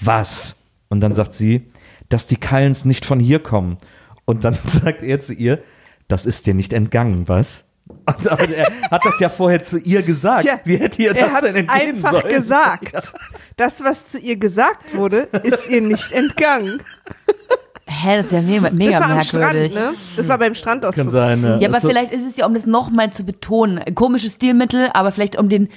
was? 0.00 0.56
Und 0.88 1.00
dann 1.00 1.12
sagt 1.12 1.34
sie, 1.34 1.70
dass 2.08 2.26
die 2.26 2.36
Cullens 2.36 2.84
nicht 2.84 3.04
von 3.04 3.18
hier 3.20 3.38
kommen. 3.40 3.78
Und 4.24 4.44
dann 4.44 4.54
sagt 4.82 5.02
er 5.02 5.20
zu 5.20 5.34
ihr, 5.34 5.62
das 6.08 6.26
ist 6.26 6.46
dir 6.46 6.54
nicht 6.54 6.72
entgangen, 6.72 7.28
was? 7.28 7.66
Und 7.86 8.28
aber 8.28 8.48
er 8.48 8.66
hat 8.90 9.04
das 9.04 9.20
ja 9.20 9.28
vorher 9.28 9.62
zu 9.62 9.78
ihr 9.78 10.02
gesagt. 10.02 10.44
Ja, 10.44 10.58
Wie 10.64 10.76
hätte 10.78 11.02
ihr 11.02 11.12
das 11.12 11.40
denn 11.42 11.56
entgehen 11.56 11.96
einfach 11.96 12.12
sollen? 12.12 12.28
gesagt. 12.28 13.12
Das, 13.56 13.84
was 13.84 14.06
zu 14.06 14.18
ihr 14.18 14.36
gesagt 14.36 14.94
wurde, 14.94 15.28
ist 15.42 15.68
ihr 15.68 15.82
nicht 15.82 16.10
entgangen. 16.12 16.82
Hä, 17.86 18.16
das 18.16 18.26
ist 18.26 18.32
ja 18.32 18.40
mega, 18.40 18.70
mega 18.70 18.90
das 18.92 19.00
war 19.00 19.10
am 19.10 19.16
merkwürdig. 19.16 19.72
Strand, 19.72 19.92
ne? 19.92 19.98
Das 20.16 20.28
war 20.28 20.38
beim 20.38 20.54
Strandausflug. 20.54 21.04
Kann 21.06 21.10
sein, 21.12 21.40
ne? 21.42 21.58
Ja, 21.60 21.68
aber 21.68 21.76
Also- 21.76 21.88
vielleicht 21.88 22.12
ist 22.12 22.22
es 22.26 22.36
ja, 22.38 22.46
um 22.46 22.54
das 22.54 22.64
nochmal 22.64 23.12
zu 23.12 23.24
betonen, 23.24 23.78
ein 23.78 23.94
komisches 23.94 24.34
Stilmittel, 24.34 24.88
aber 24.94 25.12
vielleicht 25.12 25.36
um 25.36 25.50
den 25.50 25.68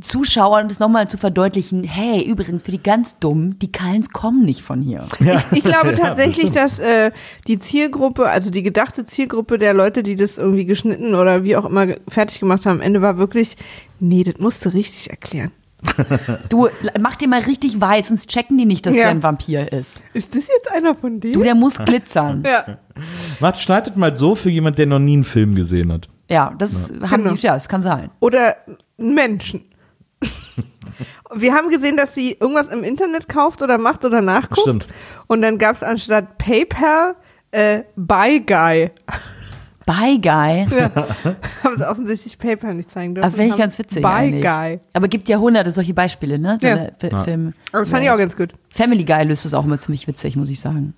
Zuschauern 0.00 0.66
das 0.68 0.80
nochmal 0.80 1.08
zu 1.08 1.18
verdeutlichen, 1.18 1.84
hey, 1.84 2.20
übrigens, 2.22 2.64
für 2.64 2.72
die 2.72 2.82
ganz 2.82 3.18
Dummen, 3.20 3.58
die 3.60 3.70
Kallens 3.70 4.10
kommen 4.10 4.44
nicht 4.44 4.62
von 4.62 4.80
hier. 4.82 5.06
Ich, 5.20 5.58
ich 5.58 5.62
glaube 5.64 5.94
tatsächlich, 6.00 6.50
dass 6.50 6.80
äh, 6.80 7.12
die 7.46 7.58
Zielgruppe, 7.60 8.28
also 8.28 8.50
die 8.50 8.64
gedachte 8.64 9.04
Zielgruppe 9.04 9.56
der 9.58 9.72
Leute, 9.72 10.02
die 10.02 10.16
das 10.16 10.38
irgendwie 10.38 10.64
geschnitten 10.66 11.14
oder 11.14 11.44
wie 11.44 11.56
auch 11.56 11.64
immer 11.64 11.86
fertig 12.08 12.40
gemacht 12.40 12.66
haben, 12.66 12.78
am 12.78 12.80
Ende 12.82 13.02
war 13.02 13.18
wirklich, 13.18 13.56
nee, 14.00 14.24
das 14.24 14.34
musst 14.38 14.64
du 14.64 14.70
richtig 14.70 15.10
erklären. 15.10 15.52
Du, 16.48 16.68
mach 17.00 17.16
dir 17.16 17.28
mal 17.28 17.40
richtig 17.40 17.80
weiß, 17.80 18.08
sonst 18.08 18.28
checken 18.30 18.56
die 18.58 18.64
nicht, 18.64 18.86
dass 18.86 18.94
Ja. 18.94 19.02
der 19.02 19.10
ein 19.10 19.22
Vampir 19.22 19.72
ist. 19.72 20.04
Ist 20.14 20.34
das 20.34 20.44
jetzt 20.46 20.70
einer 20.72 20.94
von 20.94 21.20
denen? 21.20 21.34
Du, 21.34 21.42
der 21.42 21.54
muss 21.54 21.76
glitzern. 21.78 22.42
ja. 22.46 22.78
Macht, 23.40 23.60
schneidet 23.60 23.96
mal 23.96 24.14
so 24.14 24.34
für 24.34 24.50
jemand, 24.50 24.78
der 24.78 24.86
noch 24.86 24.98
nie 24.98 25.14
einen 25.14 25.24
Film 25.24 25.54
gesehen 25.54 25.92
hat. 25.92 26.08
Ja, 26.28 26.54
das 26.58 26.92
haben 27.02 27.24
Genau. 27.24 27.34
die, 27.34 27.40
ja, 27.42 27.54
das 27.54 27.68
kann 27.68 27.80
sein. 27.82 28.10
Oder 28.20 28.56
einen 28.98 29.14
Menschen. 29.14 29.64
Wir 31.34 31.54
haben 31.54 31.70
gesehen, 31.70 31.96
dass 31.96 32.14
sie 32.14 32.32
irgendwas 32.38 32.68
im 32.68 32.84
Internet 32.84 33.28
kauft 33.28 33.62
oder 33.62 33.78
macht 33.78 34.04
oder 34.04 34.20
nachguckt. 34.20 34.60
Stimmt. 34.60 34.86
Und 35.26 35.40
dann 35.42 35.56
gab 35.58 35.74
es 35.74 35.82
anstatt 35.82 36.36
PayPal 36.38 37.16
äh, 37.52 37.82
Buy 37.96 38.40
Guy. 38.40 38.90
Bye, 39.86 40.18
Guy. 40.20 40.66
haben 41.64 41.76
sie 41.76 41.88
offensichtlich 41.88 42.38
PayPal 42.38 42.74
nicht 42.74 42.90
zeigen 42.90 43.14
dürfen. 43.14 43.26
Aber 43.26 43.36
finde 43.36 43.52
ich 43.52 43.58
ganz 43.58 43.78
witzig 43.78 44.02
Buy 44.02 44.10
eigentlich. 44.12 44.42
Guy. 44.42 44.80
Aber 44.92 45.08
gibt 45.08 45.28
ja 45.28 45.38
hunderte 45.38 45.70
solche 45.70 45.94
Beispiele, 45.94 46.38
ne? 46.38 46.58
So 46.60 46.66
Ja. 46.66 46.88
Fi- 46.98 47.24
Film. 47.24 47.52
Aber 47.72 47.80
das 47.80 47.88
fand 47.90 48.04
ich 48.04 48.10
auch 48.10 48.18
ganz 48.18 48.36
gut. 48.36 48.52
Family 48.70 49.04
Guy 49.04 49.24
löst 49.24 49.44
das 49.44 49.54
auch 49.54 49.64
immer 49.64 49.78
ziemlich 49.78 50.06
witzig, 50.06 50.36
muss 50.36 50.50
ich 50.50 50.60
sagen. 50.60 50.94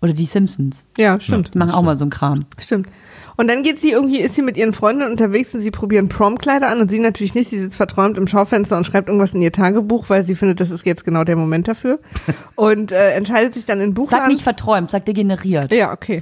Oder 0.00 0.12
die 0.12 0.26
Simpsons. 0.26 0.84
Ja, 0.98 1.20
stimmt. 1.20 1.54
Die 1.54 1.58
machen 1.58 1.70
auch 1.70 1.82
mal 1.82 1.96
so 1.96 2.04
einen 2.04 2.10
Kram. 2.10 2.46
Stimmt. 2.58 2.88
Und 3.36 3.48
dann 3.48 3.62
geht 3.62 3.80
sie 3.80 3.90
irgendwie, 3.90 4.20
ist 4.20 4.34
sie 4.34 4.42
mit 4.42 4.56
ihren 4.56 4.72
Freundinnen 4.72 5.10
unterwegs 5.10 5.54
und 5.54 5.60
sie 5.60 5.70
probieren 5.70 6.08
Promkleider 6.08 6.68
an 6.68 6.80
und 6.80 6.90
sie 6.90 6.98
natürlich 6.98 7.34
nicht. 7.34 7.50
Sie 7.50 7.58
sitzt 7.58 7.76
verträumt 7.76 8.18
im 8.18 8.26
Schaufenster 8.26 8.76
und 8.76 8.86
schreibt 8.86 9.08
irgendwas 9.08 9.34
in 9.34 9.42
ihr 9.42 9.52
Tagebuch, 9.52 10.08
weil 10.08 10.24
sie 10.24 10.34
findet, 10.34 10.60
das 10.60 10.70
ist 10.70 10.84
jetzt 10.86 11.04
genau 11.04 11.24
der 11.24 11.36
Moment 11.36 11.68
dafür. 11.68 11.98
Und 12.56 12.92
äh, 12.92 13.12
entscheidet 13.12 13.54
sich 13.54 13.66
dann 13.66 13.80
in 13.80 13.94
Buchladen. 13.94 14.24
Sag 14.24 14.32
nicht 14.32 14.42
verträumt, 14.42 14.90
sag 14.90 15.04
degeneriert. 15.04 15.72
Ja, 15.72 15.92
okay. 15.92 16.20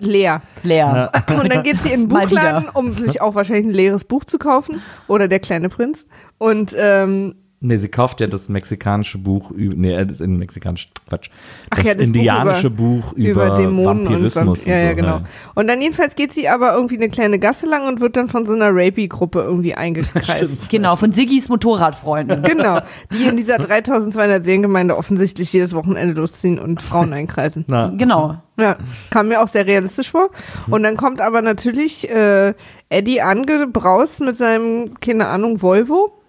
Leer. 0.00 0.42
Leer. 0.62 1.10
Und 1.28 1.52
dann 1.52 1.62
geht 1.62 1.80
sie 1.82 1.92
in 1.92 2.02
den 2.02 2.08
Buchladen, 2.08 2.68
um 2.74 2.94
sich 2.94 3.20
auch 3.20 3.34
wahrscheinlich 3.34 3.66
ein 3.66 3.72
leeres 3.72 4.04
Buch 4.04 4.24
zu 4.24 4.38
kaufen. 4.38 4.82
Oder 5.06 5.28
der 5.28 5.40
kleine 5.40 5.68
Prinz. 5.68 6.06
Und 6.38 6.74
ähm, 6.76 7.34
Nee, 7.60 7.76
sie 7.78 7.88
kauft 7.88 8.20
ja 8.20 8.28
das 8.28 8.48
mexikanische 8.48 9.18
Buch, 9.18 9.50
nee, 9.56 9.92
äh, 9.92 10.04
das 10.06 10.20
ist 10.20 10.20
ein 10.20 10.36
mexikanisch, 10.36 10.88
Quatsch. 11.08 11.28
Ach 11.70 11.78
Das 11.78 11.86
ja, 11.86 11.94
das 11.94 12.06
Buch 12.06 12.14
indianische 12.14 12.70
Buch 12.70 13.12
über, 13.14 13.50
Dämonen 13.56 14.06
Vampirismus 14.06 14.60
und, 14.60 14.66
Vamp- 14.66 14.66
ja, 14.68 14.74
und 14.76 14.80
so. 14.80 14.86
ja, 14.86 14.92
genau. 14.92 15.20
Und 15.56 15.66
dann 15.66 15.80
jedenfalls 15.82 16.14
geht 16.14 16.32
sie 16.32 16.48
aber 16.48 16.74
irgendwie 16.74 16.94
eine 16.96 17.08
kleine 17.08 17.40
Gasse 17.40 17.66
lang 17.66 17.88
und 17.88 18.00
wird 18.00 18.16
dann 18.16 18.28
von 18.28 18.46
so 18.46 18.52
einer 18.52 18.68
Rapey-Gruppe 18.70 19.40
irgendwie 19.40 19.74
eingekreist. 19.74 20.70
Genau, 20.70 20.94
von 20.94 21.12
Siggis 21.12 21.48
Motorradfreunden. 21.48 22.42
genau, 22.44 22.78
die 23.12 23.24
in 23.24 23.36
dieser 23.36 23.58
3200 23.58 24.44
Seelengemeinde 24.44 24.96
offensichtlich 24.96 25.52
jedes 25.52 25.74
Wochenende 25.74 26.14
losziehen 26.20 26.60
und 26.60 26.80
Frauen 26.80 27.12
einkreisen. 27.12 27.64
Na, 27.66 27.88
Genau. 27.96 28.36
Ja, 28.60 28.76
kam 29.10 29.28
mir 29.28 29.40
auch 29.42 29.48
sehr 29.48 29.66
realistisch 29.66 30.10
vor. 30.10 30.30
Und 30.70 30.84
dann 30.84 30.96
kommt 30.96 31.20
aber 31.20 31.42
natürlich 31.42 32.08
äh, 32.10 32.54
Eddie 32.88 33.20
angebraust 33.20 34.20
mit 34.20 34.38
seinem, 34.38 34.98
keine 35.00 35.26
Ahnung, 35.26 35.60
Volvo 35.62 36.20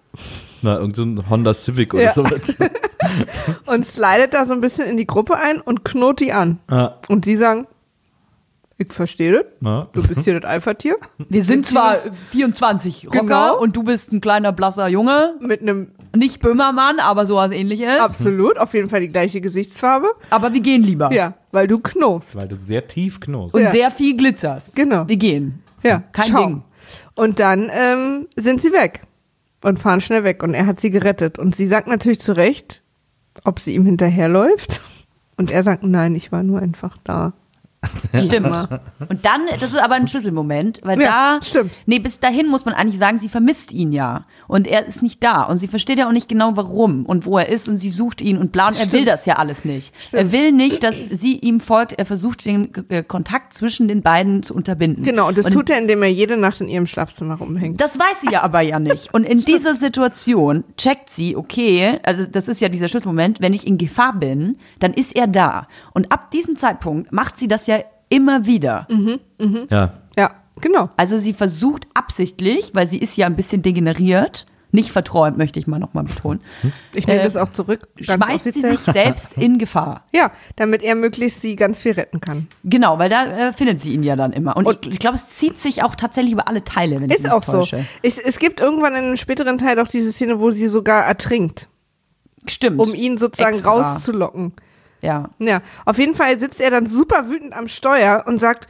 na, 0.62 0.76
irgend 0.78 0.96
so 0.96 1.02
ein 1.02 1.28
Honda 1.30 1.54
Civic 1.54 1.94
oder 1.94 2.04
Ja. 2.04 2.12
so. 2.12 2.24
und 3.66 3.86
slidet 3.86 4.34
da 4.34 4.46
so 4.46 4.52
ein 4.52 4.60
bisschen 4.60 4.86
in 4.86 4.96
die 4.96 5.06
Gruppe 5.06 5.36
ein 5.36 5.60
und 5.60 5.84
knurrt 5.84 6.20
die 6.20 6.32
an. 6.32 6.58
ah, 6.68 6.92
Und 7.08 7.24
die 7.26 7.36
sagen, 7.36 7.66
ich 8.78 8.92
verstehe 8.92 9.32
das, 9.32 9.44
na. 9.60 9.88
du 9.92 10.02
bist 10.02 10.24
hier 10.24 10.40
das 10.40 10.50
Alpha-Tier. 10.50 10.96
Wir 11.28 11.42
sind 11.42 11.66
zwar 11.66 11.92
uns- 11.92 12.10
24 12.30 13.08
Rocker 13.08 13.20
Genau. 13.20 13.58
und 13.60 13.76
du 13.76 13.82
bist 13.82 14.10
ein 14.12 14.22
kleiner 14.22 14.52
blasser 14.52 14.88
Junge. 14.88 15.34
Mit 15.40 15.60
einem, 15.60 15.88
Nicht 16.16 16.40
Böhmermann, 16.40 16.98
aber 16.98 17.26
sowas 17.26 17.52
ähnliches. 17.52 18.00
absolut, 18.00 18.58
auf 18.58 18.72
jeden 18.72 18.88
Fall 18.88 19.00
die 19.00 19.08
gleiche 19.08 19.40
Gesichtsfarbe. 19.42 20.08
Aber 20.30 20.54
wir 20.54 20.60
gehen 20.60 20.82
lieber. 20.82 21.12
Ja, 21.12 21.34
weil 21.52 21.68
du 21.68 21.78
knurrst. 21.78 22.36
Weil 22.36 22.48
du 22.48 22.56
sehr 22.56 22.86
tief 22.88 23.20
knurrst. 23.20 23.54
Und 23.54 23.62
Ja. 23.62 23.70
sehr 23.70 23.90
viel 23.90 24.16
glitzerst. 24.16 24.74
Genau. 24.74 25.06
Wir 25.06 25.16
gehen. 25.16 25.62
Ja, 25.82 26.02
Kein 26.12 26.24
schau. 26.30 26.46
Ding. 26.46 26.62
Und 27.14 27.38
dann 27.38 27.70
ähm, 27.72 28.26
sind 28.36 28.62
sie 28.62 28.72
weg 28.72 29.02
und 29.62 29.78
fahren 29.78 30.00
schnell 30.00 30.24
weg 30.24 30.42
und 30.42 30.54
er 30.54 30.66
hat 30.66 30.80
sie 30.80 30.90
gerettet. 30.90 31.38
Und 31.38 31.56
sie 31.56 31.66
sagt 31.66 31.88
natürlich 31.88 32.20
zu 32.20 32.36
Recht, 32.36 32.82
ob 33.44 33.60
sie 33.60 33.74
ihm 33.74 33.84
hinterherläuft. 33.84 34.80
Und 35.36 35.50
er 35.50 35.62
sagt, 35.62 35.82
nein, 35.82 36.14
ich 36.14 36.32
war 36.32 36.42
nur 36.42 36.60
einfach 36.60 36.98
da. 37.02 37.32
Stimmt. 38.14 38.46
Und 39.08 39.24
dann, 39.24 39.46
das 39.58 39.72
ist 39.72 39.78
aber 39.78 39.94
ein 39.94 40.06
Schlüsselmoment, 40.06 40.80
weil 40.84 41.00
Ja, 41.00 41.38
da. 41.38 41.42
stimmt. 41.42 41.80
Nee, 41.86 41.98
bis 41.98 42.20
dahin 42.20 42.46
muss 42.46 42.64
man 42.66 42.74
eigentlich 42.74 42.98
sagen, 42.98 43.16
sie 43.16 43.28
vermisst 43.30 43.72
ihn 43.72 43.90
ja. 43.92 44.22
Und 44.48 44.66
er 44.66 44.84
ist 44.86 45.02
nicht 45.02 45.22
da. 45.22 45.44
Und 45.44 45.56
sie 45.56 45.66
versteht 45.68 45.98
ja 45.98 46.06
auch 46.06 46.12
nicht 46.12 46.28
genau, 46.28 46.56
warum 46.56 47.06
und 47.06 47.24
wo 47.24 47.38
er 47.38 47.48
ist. 47.48 47.68
Und 47.68 47.78
sie 47.78 47.88
sucht 47.88 48.20
ihn 48.20 48.36
und 48.36 48.52
bla. 48.52 48.68
Und 48.68 48.74
er 48.74 48.80
will 48.92 49.00
Stimmt. 49.00 49.08
das 49.08 49.24
ja 49.24 49.36
alles 49.36 49.64
nicht. 49.64 49.94
Stimmt. 49.98 50.22
Er 50.22 50.32
will 50.32 50.52
nicht, 50.52 50.84
dass 50.84 51.04
sie 51.04 51.38
ihm 51.38 51.60
folgt. 51.60 51.92
Er 51.92 52.04
versucht, 52.04 52.44
den 52.44 52.70
äh, 52.90 53.02
Kontakt 53.02 53.54
zwischen 53.54 53.88
den 53.88 54.02
beiden 54.02 54.42
zu 54.42 54.54
unterbinden. 54.54 55.02
Genau, 55.02 55.28
und 55.28 55.38
das 55.38 55.46
tut 55.46 55.70
er, 55.70 55.78
indem 55.78 56.02
er 56.02 56.10
jede 56.10 56.36
Nacht 56.36 56.60
in 56.60 56.68
ihrem 56.68 56.86
Schlafzimmer 56.86 57.36
rumhängt. 57.36 57.80
Das 57.80 57.98
weiß 57.98 58.20
sie 58.20 58.32
ja 58.32 58.42
aber 58.42 58.60
ja 58.60 58.78
nicht. 58.78 59.12
Und 59.14 59.24
in 59.24 59.38
dieser 59.44 59.74
Situation 59.74 60.64
checkt 60.76 61.08
sie, 61.10 61.34
okay, 61.34 61.98
also 62.02 62.26
das 62.26 62.48
ist 62.48 62.60
ja 62.60 62.68
dieser 62.68 62.88
Schlüsselmoment, 62.88 63.40
wenn 63.40 63.54
ich 63.54 63.66
in 63.66 63.78
Gefahr 63.78 64.12
bin, 64.12 64.58
dann 64.80 64.92
ist 64.92 65.16
er 65.16 65.26
da. 65.26 65.66
Und 65.94 66.12
ab 66.12 66.30
diesem 66.30 66.56
Zeitpunkt 66.56 67.10
macht 67.12 67.38
sie 67.38 67.48
das 67.48 67.66
ja 67.66 67.69
immer 68.10 68.44
wieder. 68.44 68.86
Ja. 69.70 69.94
Ja, 70.18 70.30
genau. 70.60 70.90
Also 70.98 71.16
sie 71.18 71.32
versucht 71.32 71.86
absichtlich, 71.94 72.72
weil 72.74 72.90
sie 72.90 72.98
ist 72.98 73.16
ja 73.16 73.24
ein 73.26 73.36
bisschen 73.36 73.62
degeneriert, 73.62 74.44
nicht 74.72 74.92
verträumt, 74.92 75.36
möchte 75.36 75.58
ich 75.58 75.66
mal 75.66 75.80
nochmal 75.80 76.04
betonen, 76.04 76.40
Ich 76.94 77.08
nehme 77.08 77.20
Äh, 77.20 77.24
das 77.24 77.36
auch 77.36 77.48
zurück. 77.48 77.88
Ganz 77.96 78.06
schmeißt 78.24 78.44
sie 78.44 78.50
offiziell. 78.50 78.76
sich 78.76 78.80
selbst 78.86 79.32
in 79.36 79.58
Gefahr. 79.58 80.04
Ja, 80.12 80.30
damit 80.54 80.82
er 80.84 80.94
möglichst 80.94 81.42
sie 81.42 81.56
ganz 81.56 81.82
viel 81.82 81.92
retten 81.92 82.20
kann. 82.20 82.46
Genau, 82.62 82.96
weil 82.98 83.08
da 83.08 83.48
äh, 83.48 83.52
findet 83.52 83.80
sie 83.82 83.94
ihn 83.94 84.04
ja 84.04 84.14
dann 84.14 84.32
immer. 84.32 84.56
Und, 84.56 84.66
Und- 84.66 84.86
ich, 84.86 84.92
ich 84.92 84.98
glaube, 85.00 85.16
es 85.16 85.28
zieht 85.28 85.58
sich 85.58 85.82
auch 85.82 85.96
tatsächlich 85.96 86.34
über 86.34 86.46
alle 86.46 86.62
Teile, 86.62 87.00
wenn 87.00 87.10
ich 87.10 87.16
Ist 87.16 87.30
auch 87.32 87.42
so. 87.42 87.62
Es, 88.02 88.18
es 88.18 88.38
gibt 88.38 88.60
irgendwann 88.60 88.92
in 88.94 89.00
einem 89.04 89.16
späteren 89.16 89.58
Teil 89.58 89.80
auch 89.80 89.88
diese 89.88 90.12
Szene, 90.12 90.38
wo 90.38 90.52
sie 90.52 90.68
sogar 90.68 91.04
ertrinkt, 91.04 91.66
Stimmt. 92.46 92.80
um 92.80 92.94
ihn 92.94 93.18
sozusagen 93.18 93.54
Extra. 93.56 93.70
rauszulocken. 93.72 94.52
Ja. 95.02 95.30
Ja, 95.38 95.60
auf 95.86 95.98
jeden 95.98 96.14
Fall 96.14 96.38
sitzt 96.38 96.60
er 96.60 96.70
dann 96.70 96.86
super 96.86 97.28
wütend 97.28 97.52
am 97.54 97.68
Steuer 97.68 98.24
und 98.26 98.38
sagt, 98.40 98.66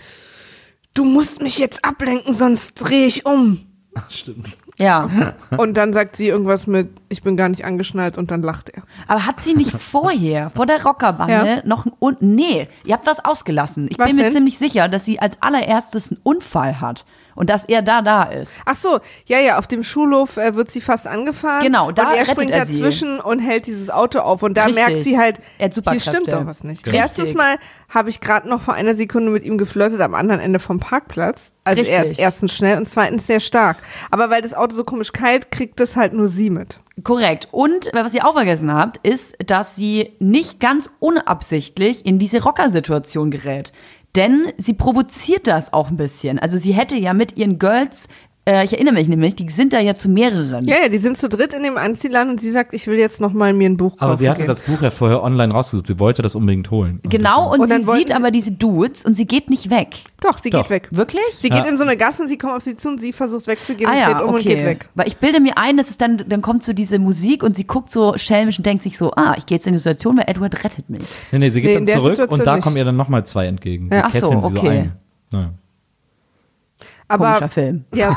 du 0.95 1.05
musst 1.05 1.43
mich 1.43 1.59
jetzt 1.59 1.85
ablenken, 1.85 2.35
sonst 2.35 2.75
drehe 2.75 3.07
ich 3.07 3.27
um. 3.27 3.61
Stimmt. 4.09 4.57
Ja. 4.79 5.11
Und 5.59 5.75
dann 5.75 5.93
sagt 5.93 6.17
sie 6.17 6.29
irgendwas 6.29 6.67
mit, 6.67 6.89
ich 7.11 7.21
bin 7.23 7.37
gar 7.37 7.49
nicht 7.51 7.65
angeschnallt 7.67 8.17
und 8.17 8.31
dann 8.31 8.41
lacht 8.41 8.71
er. 8.71 8.85
Aber 9.09 9.27
hat 9.27 9.43
sie 9.43 9.53
nicht 9.53 9.73
vorher, 9.73 10.49
vor 10.51 10.65
der 10.65 10.83
Rockerbande, 10.83 11.35
Ja. 11.35 11.63
noch 11.67 11.85
ein 11.85 11.93
Un 12.01 12.17
Nee, 12.21 12.69
ihr 12.85 12.95
habt 12.95 13.05
was 13.05 13.23
ausgelassen. 13.23 13.89
Ich 13.91 13.99
Was 13.99 14.07
bin 14.07 14.17
mir 14.17 14.23
denn? 14.23 14.33
ziemlich 14.33 14.59
sicher, 14.59 14.89
dass 14.89 15.05
sie 15.05 15.19
als 15.21 15.43
allererstes 15.43 16.11
einen 16.13 16.21
Unfall 16.23 16.81
hat 16.81 17.05
und 17.35 17.51
dass 17.51 17.65
er 17.65 17.83
da 17.83 18.03
da 18.03 18.25
ist. 18.25 18.61
Ach 18.65 18.77
so, 18.77 19.01
ja, 19.27 19.39
ja, 19.39 19.59
auf 19.59 19.67
dem 19.67 19.83
Schulhof 19.83 20.37
äh, 20.37 20.55
wird 20.55 20.71
sie 20.71 20.81
fast 20.81 21.07
angefahren. 21.07 21.63
Genau, 21.63 21.91
da 21.93 22.05
und 22.05 22.09
er 22.11 22.15
rettet 22.23 22.33
springt 22.33 22.51
er 22.51 22.67
sie. 22.67 22.75
dazwischen 22.75 23.21
und 23.21 23.39
hält 23.41 23.67
dieses 23.67 23.91
Auto 23.91 24.21
auf 24.21 24.43
und 24.43 24.55
da 24.55 24.65
Richtig. 24.67 24.87
merkt 24.87 25.05
sie 25.05 25.19
halt, 25.19 25.41
Er 25.59 25.69
hat 25.71 25.91
hier 25.91 26.01
stimmt 26.01 26.33
doch 26.33 26.47
was 26.47 26.65
nicht. 26.65 26.87
Richtig. 26.87 26.95
Erstens 27.01 27.35
mal 27.35 27.57
habe 27.89 28.09
ich 28.09 28.21
gerade 28.21 28.49
noch 28.49 28.61
vor 28.61 28.75
einer 28.75 28.95
Sekunde 28.95 29.31
mit 29.31 29.45
ihm 29.45 29.59
geflirtet 29.59 30.01
am 30.01 30.15
anderen 30.15 30.41
Ende 30.41 30.59
vom 30.59 30.79
Parkplatz. 30.79 31.53
Also 31.65 31.83
er 31.83 32.03
ist 32.03 32.11
Richtig. 32.11 32.19
erstens 32.21 32.55
schnell 32.55 32.79
und 32.79 32.89
zweitens 32.89 33.27
sehr 33.27 33.41
stark. 33.41 33.79
Aber 34.11 34.31
weil 34.31 34.43
das 34.43 34.55
Auto 34.55 34.77
so 34.77 34.85
komisch 34.85 35.13
kalt, 35.13 35.51
kriegt 35.51 35.81
das 35.81 35.97
halt 35.97 36.13
nur 36.13 36.29
sie 36.29 36.51
mit. 36.51 36.81
Korrekt. 37.03 37.49
Und 37.51 37.93
äh, 37.93 38.05
was 38.05 38.15
ihr 38.15 38.27
auch 38.27 38.35
vergessen 38.35 38.73
habt, 38.73 38.99
ist, 39.07 39.35
dass 39.47 39.77
sie 39.77 40.11
nicht 40.19 40.61
ganz 40.61 40.91
unabsichtlich 40.99 42.05
in 42.07 42.19
diese 42.19 42.43
Rocker-Situation 42.43 43.31
gerät. 43.31 43.73
Denn 44.17 44.53
sie 44.57 44.75
provoziert 44.75 45.47
das 45.47 45.73
auch 45.73 45.91
ein 45.91 45.97
bisschen. 45.97 46.39
Also 46.39 46.59
sie 46.59 46.73
hätte 46.73 46.97
ja 46.97 47.15
mit 47.15 47.37
ihren 47.37 47.59
Girls, 47.59 48.09
äh, 48.47 48.65
ich 48.65 48.73
erinnere 48.73 48.95
mich 48.95 49.07
nämlich, 49.09 49.37
die 49.37 49.49
sind 49.51 49.73
da 49.73 49.81
ja 49.81 49.95
zu 49.95 50.09
mehreren. 50.09 50.67
Ja, 50.67 50.77
ja, 50.83 50.89
die 50.89 50.99
sind 50.99 51.19
zu 51.19 51.29
dritt 51.29 51.53
in 51.53 51.63
dem 51.63 51.77
Anziehland 51.77 52.31
und 52.31 52.41
sie 52.41 52.51
sagt, 52.51 52.73
ich 52.73 52.87
will 52.87 52.99
jetzt 52.99 53.21
noch 53.21 53.33
mal 53.33 53.53
mir 53.53 53.69
ein 53.69 53.77
Buch 53.77 53.93
kaufen 53.93 54.03
Aber 54.05 54.17
sie 54.17 54.29
hatte 54.31 54.41
gehen. 54.45 54.49
das 54.49 54.61
Buch 54.63 54.81
ja 54.83 54.91
vorher 54.91 55.23
online 55.23 55.53
rausgesucht. 55.53 55.87
Sie 55.87 55.99
wollte 55.99 56.23
das 56.23 56.35
unbedingt 56.35 56.71
holen. 56.71 57.01
Genau, 57.05 57.53
und, 57.53 57.61
Und 57.61 57.71
dann 57.71 57.83
sie 57.85 57.93
sieht 57.93 58.09
sie- 58.09 58.15
aber 58.15 58.31
diese 58.31 58.53
Dudes 58.53 59.05
und 59.05 59.17
sie 59.17 59.27
geht 59.27 59.51
nicht 59.51 59.69
weg. 59.71 59.97
Doch, 60.21 60.39
sie 60.39 60.51
Doch. 60.51 60.63
geht 60.63 60.71
weg. 60.71 60.89
Wirklich? 60.91 61.23
Sie 61.39 61.49
Ja. 61.49 61.61
geht 61.61 61.71
in 61.71 61.77
so 61.77 61.85
eine 61.85 61.97
Gasse 61.97 62.23
und 62.23 62.29
sie 62.29 62.39
kommt 62.39 62.55
auf 62.55 62.63
sie 62.63 62.77
zu 62.77 62.89
und 62.89 63.01
sie 63.01 63.13
versucht 63.13 63.47
wegzugehen 63.47 63.89
ah 63.89 63.93
und 63.93 63.99
ja, 64.01 64.13
dreht 64.15 64.23
um 64.23 64.29
okay. 64.31 64.37
und 64.39 64.45
geht 64.45 64.65
weg. 64.65 64.89
Weil 64.95 65.07
ich 65.09 65.17
bilde 65.19 65.41
mir 65.41 65.57
ein, 65.59 65.77
dass 65.77 65.91
es 65.91 65.99
dann, 65.99 66.23
dann 66.27 66.41
kommt 66.43 66.65
so 66.65 66.73
diese 66.73 66.99
Musik 66.99 67.43
und 67.43 67.57
sie 67.57 67.65
guckt 67.67 67.91
so 67.91 68.15
schelmisch 68.17 68.59
und 68.59 68.65
denkt 68.67 68.83
sich 68.83 68.97
so, 68.99 69.13
ah, 69.13 69.35
ich 69.39 69.47
gehe 69.47 69.57
jetzt 69.59 69.67
in 69.67 69.75
die 69.75 69.79
Situation, 69.79 70.17
weil 70.17 70.25
Edward 70.29 70.65
rettet 70.65 70.89
mich. 70.89 71.03
Nee, 71.33 71.39
nee, 71.39 71.49
sie 71.51 71.61
geht 71.61 71.71
Nee, 71.73 71.77
in 71.79 71.87
dann 71.87 71.99
zurück 71.99 72.11
Situation 72.17 72.41
und 72.41 72.47
da 72.47 72.55
nicht. 72.57 72.65
kommen 72.65 72.77
ihr 72.77 72.85
dann 72.85 72.97
nochmal 72.97 73.25
zwei 73.27 73.47
entgegen. 73.47 73.91
Ja. 73.93 73.99
Die 73.99 74.05
Ach 74.05 74.15
so, 74.15 74.31
kesseln 74.31 74.41
sie 74.41 74.59
okay. 74.59 74.69
ein. 74.69 74.93
Ja. 75.33 75.51
Aber 77.11 77.27
Komischer 77.27 77.49
Film. 77.49 77.85
Ja. 77.95 78.17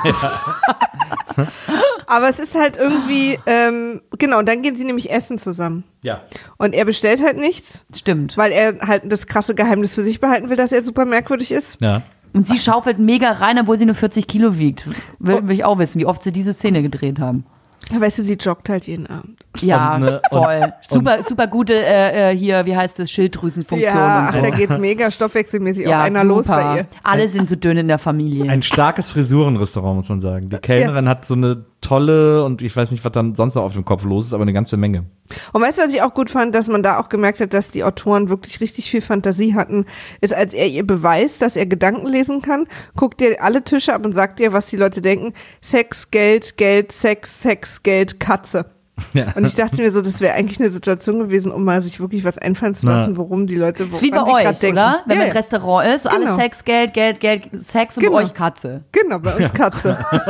Aber 2.06 2.30
es 2.30 2.39
ist 2.39 2.54
halt 2.56 2.78
irgendwie, 2.78 3.39
ähm, 3.46 4.02
genau, 4.20 4.39
und 4.39 4.48
dann 4.48 4.62
gehen 4.62 4.76
sie 4.76 4.84
nämlich 4.84 5.12
essen 5.12 5.38
zusammen. 5.38 5.84
ja. 6.02 6.22
Und 6.58 6.76
er 6.76 6.86
bestellt 6.86 7.22
halt 7.24 7.38
nichts, 7.38 7.84
Stimmt. 7.96 8.38
weil 8.38 8.52
er 8.52 8.80
halt 8.88 9.04
das 9.12 9.26
krasse 9.28 9.56
Geheimnis 9.56 9.96
für 9.96 10.04
sich 10.04 10.20
behalten 10.20 10.50
will, 10.50 10.58
dass 10.58 10.72
er 10.72 10.84
super 10.84 11.06
merkwürdig 11.06 11.52
ist. 11.52 11.82
Ja. 11.82 12.02
Und 12.34 12.48
sie 12.48 12.58
schaufelt 12.58 13.00
mega 13.00 13.32
rein, 13.32 13.60
obwohl 13.60 13.78
sie 13.78 13.86
nur 13.86 13.96
40 13.96 14.28
Kilo 14.28 14.58
wiegt. 14.58 14.88
Will, 15.20 15.36
Oh. 15.44 15.48
will 15.48 15.52
ich 15.56 15.64
auch 15.64 15.78
wissen, 15.78 16.00
wie 16.00 16.06
oft 16.06 16.24
sie 16.24 16.32
diese 16.32 16.54
Szene 16.54 16.82
gedreht 16.82 17.20
haben. 17.20 17.46
Weißt 17.91 18.17
du, 18.17 18.23
sie 18.23 18.36
joggt 18.36 18.69
halt 18.69 18.88
jeden 18.88 19.07
Abend. 19.07 19.39
Ja, 19.59 19.95
Und, 19.95 20.01
ne, 20.01 20.21
und- 20.31 20.43
voll. 20.43 20.73
super, 20.84 21.23
super 21.23 21.47
gute, 21.47 21.73
äh, 21.75 22.31
äh, 22.31 22.36
hier, 22.36 22.65
wie 22.65 22.75
heißt 22.75 22.99
es, 22.99 23.11
Schilddrüsenfunktion 23.11 23.93
ja, 23.93 24.19
und 24.19 24.25
ach, 24.27 24.34
so. 24.34 24.41
da 24.41 24.49
geht 24.49 24.77
mega 24.79 25.11
stoffwechselmäßig 25.11 25.88
ja, 25.88 25.99
auch 25.99 26.03
einer 26.03 26.21
super. 26.21 26.34
los 26.36 26.47
bei 26.47 26.77
ihr. 26.77 26.88
Alle 27.03 27.27
sind 27.27 27.47
so 27.49 27.55
dünn 27.55 27.77
in 27.77 27.88
der 27.88 27.99
Familie. 27.99 28.49
Ein 28.49 28.61
starkes 28.61 29.09
Frisurenrestaurant, 29.11 29.97
muss 29.97 30.09
man 30.09 30.21
sagen. 30.21 30.49
Die 30.49 30.57
Kellnerin 30.57 31.07
hat 31.09 31.25
so 31.25 31.34
eine 31.34 31.65
tolle 31.84 32.43
und 32.43 32.61
ich 32.63 32.75
weiß 32.75 32.91
nicht, 32.91 33.05
was 33.05 33.11
dann 33.11 33.36
sonst 33.36 33.55
noch 33.55 33.63
auf 33.63 33.73
dem 33.73 33.86
Kopf 33.86 34.03
los 34.03 34.27
ist, 34.27 34.34
aber 34.34 34.41
eine 34.41 34.53
ganze 34.53 34.77
Menge. 34.77 35.05
Und 35.51 35.61
weißt 35.61 35.77
du, 35.77 35.84
was 35.84 35.93
ich 35.93 36.01
auch 36.01 36.13
gut 36.13 36.31
fand, 36.31 36.55
dass 36.55 36.67
man 36.67 36.81
da 36.81 36.99
auch 36.99 37.09
gemerkt 37.09 37.39
hat, 37.39 37.53
dass 37.53 37.69
die 37.69 37.84
Autoren 37.84 38.29
wirklich 38.29 38.59
richtig 38.61 38.89
viel 38.89 39.01
Fantasie 39.01 39.53
hatten, 39.53 39.86
ist, 40.21 40.34
als 40.34 40.53
er 40.53 40.67
ihr 40.67 40.86
beweist, 40.86 41.41
dass 41.41 41.55
er 41.55 41.65
Gedanken 41.65 42.07
lesen 42.07 42.41
kann, 42.41 42.67
guckt 42.95 43.21
ihr 43.21 43.43
alle 43.43 43.63
Tische 43.63 43.93
ab 43.93 44.05
und 44.05 44.13
sagt 44.13 44.39
ihr, 44.39 44.53
was 44.53 44.65
die 44.65 44.77
Leute 44.77 45.01
denken. 45.01 45.34
Sex, 45.61 46.09
Geld, 46.09 46.57
Geld, 46.57 46.91
Sex, 46.91 47.41
Sex, 47.41 47.84
Geld, 47.84 48.19
Katze. 48.19 48.72
Ja. 49.14 49.34
Und 49.36 49.46
ich 49.46 49.56
dachte 49.56 49.82
mir 49.82 49.91
so, 49.91 50.02
das 50.02 50.22
wäre 50.22 50.34
eigentlich 50.34 50.60
eine 50.60 50.70
Situation 50.70 51.20
gewesen, 51.20 51.52
um 51.52 51.64
mal 51.64 51.82
sich 51.82 52.00
wirklich 52.00 52.24
was 52.24 52.38
einfallen 52.38 52.76
zu 52.76 52.88
lassen, 52.88 53.18
worum 53.18 53.48
die 53.48 53.56
Leute 53.56 53.84
ist 53.84 54.02
wie 54.02 54.12
bei 54.12 54.24
euch, 54.24 54.64
oder? 54.64 55.02
Wenn 55.06 55.18
ja, 55.18 55.20
man 55.24 55.28
im 55.28 55.32
Restaurant 55.32 55.88
ist, 55.88 56.04
so 56.04 56.10
Genau. 56.10 56.34
alles 56.34 56.38
Sex, 56.38 56.64
Geld, 56.64 56.94
Geld, 56.94 57.20
Geld, 57.20 57.50
Sex 57.54 57.98
und 57.98 58.04
Genau. 58.04 58.18
bei 58.18 58.24
euch 58.24 58.34
Katze. 58.34 58.84
Genau, 58.91 59.20
bei 59.20 59.36
uns 59.36 59.54
Katze. 59.54 59.98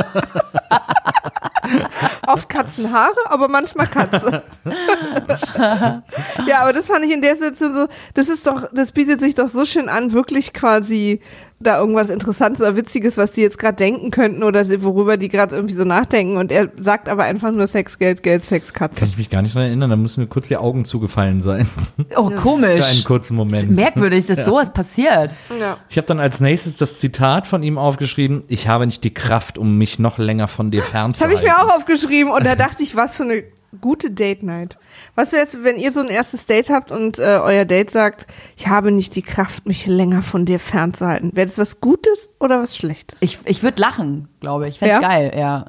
Oft 2.28 2.50
Katzenhaare, 2.50 3.16
aber 3.30 3.48
manchmal 3.48 3.88
Katze. 3.88 4.44
ja, 6.48 6.60
aber 6.60 6.74
das 6.74 6.88
fand 6.88 7.06
ich 7.06 7.14
in 7.14 7.22
der 7.22 7.36
Situation 7.36 7.74
so, 7.74 7.88
das 8.14 8.30
ist 8.30 8.46
doch, 8.46 8.70
das 8.74 8.92
bietet 8.92 9.22
sich 9.22 9.36
doch 9.36 9.48
so 9.48 9.66
schön 9.66 9.90
an, 9.90 10.12
wirklich 10.12 10.54
quasi 10.54 11.22
da 11.64 11.80
irgendwas 11.80 12.10
Interessantes 12.10 12.62
oder 12.62 12.76
Witziges, 12.76 13.18
was 13.18 13.32
die 13.32 13.42
jetzt 13.42 13.58
gerade 13.58 13.76
denken 13.76 14.12
könnten 14.12 14.44
oder 14.44 14.64
worüber 14.84 15.18
die 15.18 15.30
gerade 15.30 15.56
irgendwie 15.56 15.74
so 15.74 15.84
nachdenken 15.84 16.38
und 16.38 16.52
er 16.52 16.70
sagt 16.78 17.10
aber 17.10 17.24
einfach 17.24 17.52
nur 17.52 17.66
Sex, 17.68 17.98
Geld, 17.98 18.22
Geld, 18.24 18.46
Sex, 18.46 18.74
Katze. 18.74 19.00
Kann 19.00 19.10
ich 19.10 19.18
mich 19.18 19.30
gar 19.30 19.42
nicht 19.42 19.56
dran 19.56 19.64
erinnern, 19.64 19.90
da 19.90 19.96
müssen 19.96 20.22
mir 20.22 20.28
kurz 20.28 20.48
die 20.50 20.58
Augen 20.58 20.86
zugefallen 20.86 21.42
sein. 21.42 21.68
Oh, 22.16 22.26
Für 22.26 22.30
einen 22.32 22.38
komisch. 22.38 23.04
kurzen 23.06 23.36
Moment. 23.36 23.72
Merkwürdig, 23.72 24.26
dass 24.28 24.46
sowas 24.46 24.72
passiert. 24.72 25.34
Ja. 25.60 25.78
Ich 25.90 25.98
habe 25.98 26.06
dann 26.06 26.20
als 26.20 26.40
nächstes 26.40 26.76
das 26.76 27.00
Zitat 27.00 27.48
von 27.48 27.64
ihm 27.64 27.78
aufgeschrieben: 27.78 28.44
Ich 28.48 28.68
habe 28.68 28.86
nicht 28.86 29.04
die 29.04 29.14
Kraft, 29.14 29.58
um 29.58 29.78
mich 29.78 30.00
noch 30.00 30.18
länger 30.18 30.48
von 30.48 30.70
dir 30.70 30.82
Das 30.82 30.88
habe 30.94 31.14
fernzuhalten. 31.14 31.38
ich 31.38 31.44
mir 31.44 31.56
auch 31.58 31.78
aufgeschrieben 31.78 32.32
und 32.32 32.46
da 32.46 32.56
dachte 32.56 32.84
ich, 32.84 32.96
was 32.96 33.18
für 33.18 33.24
eine 33.24 33.44
gute 33.82 34.12
Date 34.12 34.44
Night. 34.44 34.78
Was 35.16 35.32
wäre 35.32 35.42
jetzt, 35.44 35.64
wenn 35.64 35.78
ihr 35.78 35.92
so 35.92 36.00
ein 36.00 36.08
erstes 36.08 36.46
Date 36.46 36.70
habt 36.70 36.92
und 36.92 37.20
äh, 37.20 37.40
euer 37.42 37.66
Date 37.66 37.92
sagt, 37.92 38.28
ich 38.56 38.68
habe 38.68 38.92
nicht 38.92 39.16
die 39.16 39.22
Kraft, 39.22 39.66
mich 39.68 39.86
länger 39.86 40.22
von 40.22 40.46
dir 40.46 40.60
fernzuhalten. 40.60 41.32
Wäre 41.34 41.48
das 41.48 41.58
was 41.58 41.82
Gutes 41.82 42.30
oder 42.40 42.60
was 42.62 42.76
Schlechtes? 42.78 43.22
Ich, 43.22 43.40
ich 43.46 43.64
würde 43.64 43.82
lachen, 43.82 44.28
glaube 44.40 44.68
ich. 44.68 44.76
Ich 44.76 44.80
fände 44.80 44.94
Ja? 44.96 45.00
geil, 45.02 45.34
ja. 45.38 45.66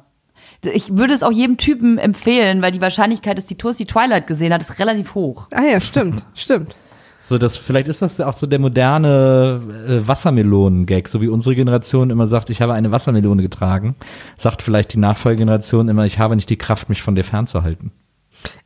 Ich 0.63 0.97
würde 0.97 1.13
es 1.13 1.21
auch 1.21 1.31
jedem 1.31 1.57
Typen 1.57 1.97
empfehlen, 1.99 2.61
weil 2.61 2.71
die 2.71 2.81
Wahrscheinlichkeit, 2.81 3.37
dass 3.37 3.45
die 3.45 3.57
Toasty 3.57 3.85
Twilight 3.85 4.25
gesehen 4.25 4.51
hat, 4.53 4.61
ist 4.61 4.79
relativ 4.79 5.13
hoch. 5.13 5.47
ah 5.51 5.63
ja, 5.63 5.79
stimmt, 5.79 6.25
stimmt. 6.33 6.75
So, 7.27 7.39
das, 7.39 7.57
vielleicht 7.57 7.87
ist 7.87 8.03
das 8.03 8.21
auch 8.21 8.33
so 8.33 8.45
der 8.45 8.59
moderne 8.59 9.59
äh, 9.87 10.07
Wassermelonen-Gag, 10.07 11.07
so 11.07 11.21
wie 11.21 11.27
unsere 11.27 11.55
Generation 11.55 12.11
immer 12.11 12.27
sagt, 12.27 12.51
ich 12.51 12.61
habe 12.61 12.73
eine 12.73 12.91
Wassermelone 12.91 13.41
getragen, 13.41 13.95
sagt 14.37 14.61
vielleicht 14.61 14.93
die 14.93 14.99
Nachfolgegeneration 14.99 15.89
immer, 15.89 16.05
ich 16.05 16.19
habe 16.19 16.35
nicht 16.35 16.51
die 16.51 16.55
Kraft, 16.55 16.87
mich 16.87 17.01
von 17.01 17.15
dir 17.15 17.23
fernzuhalten. 17.23 17.91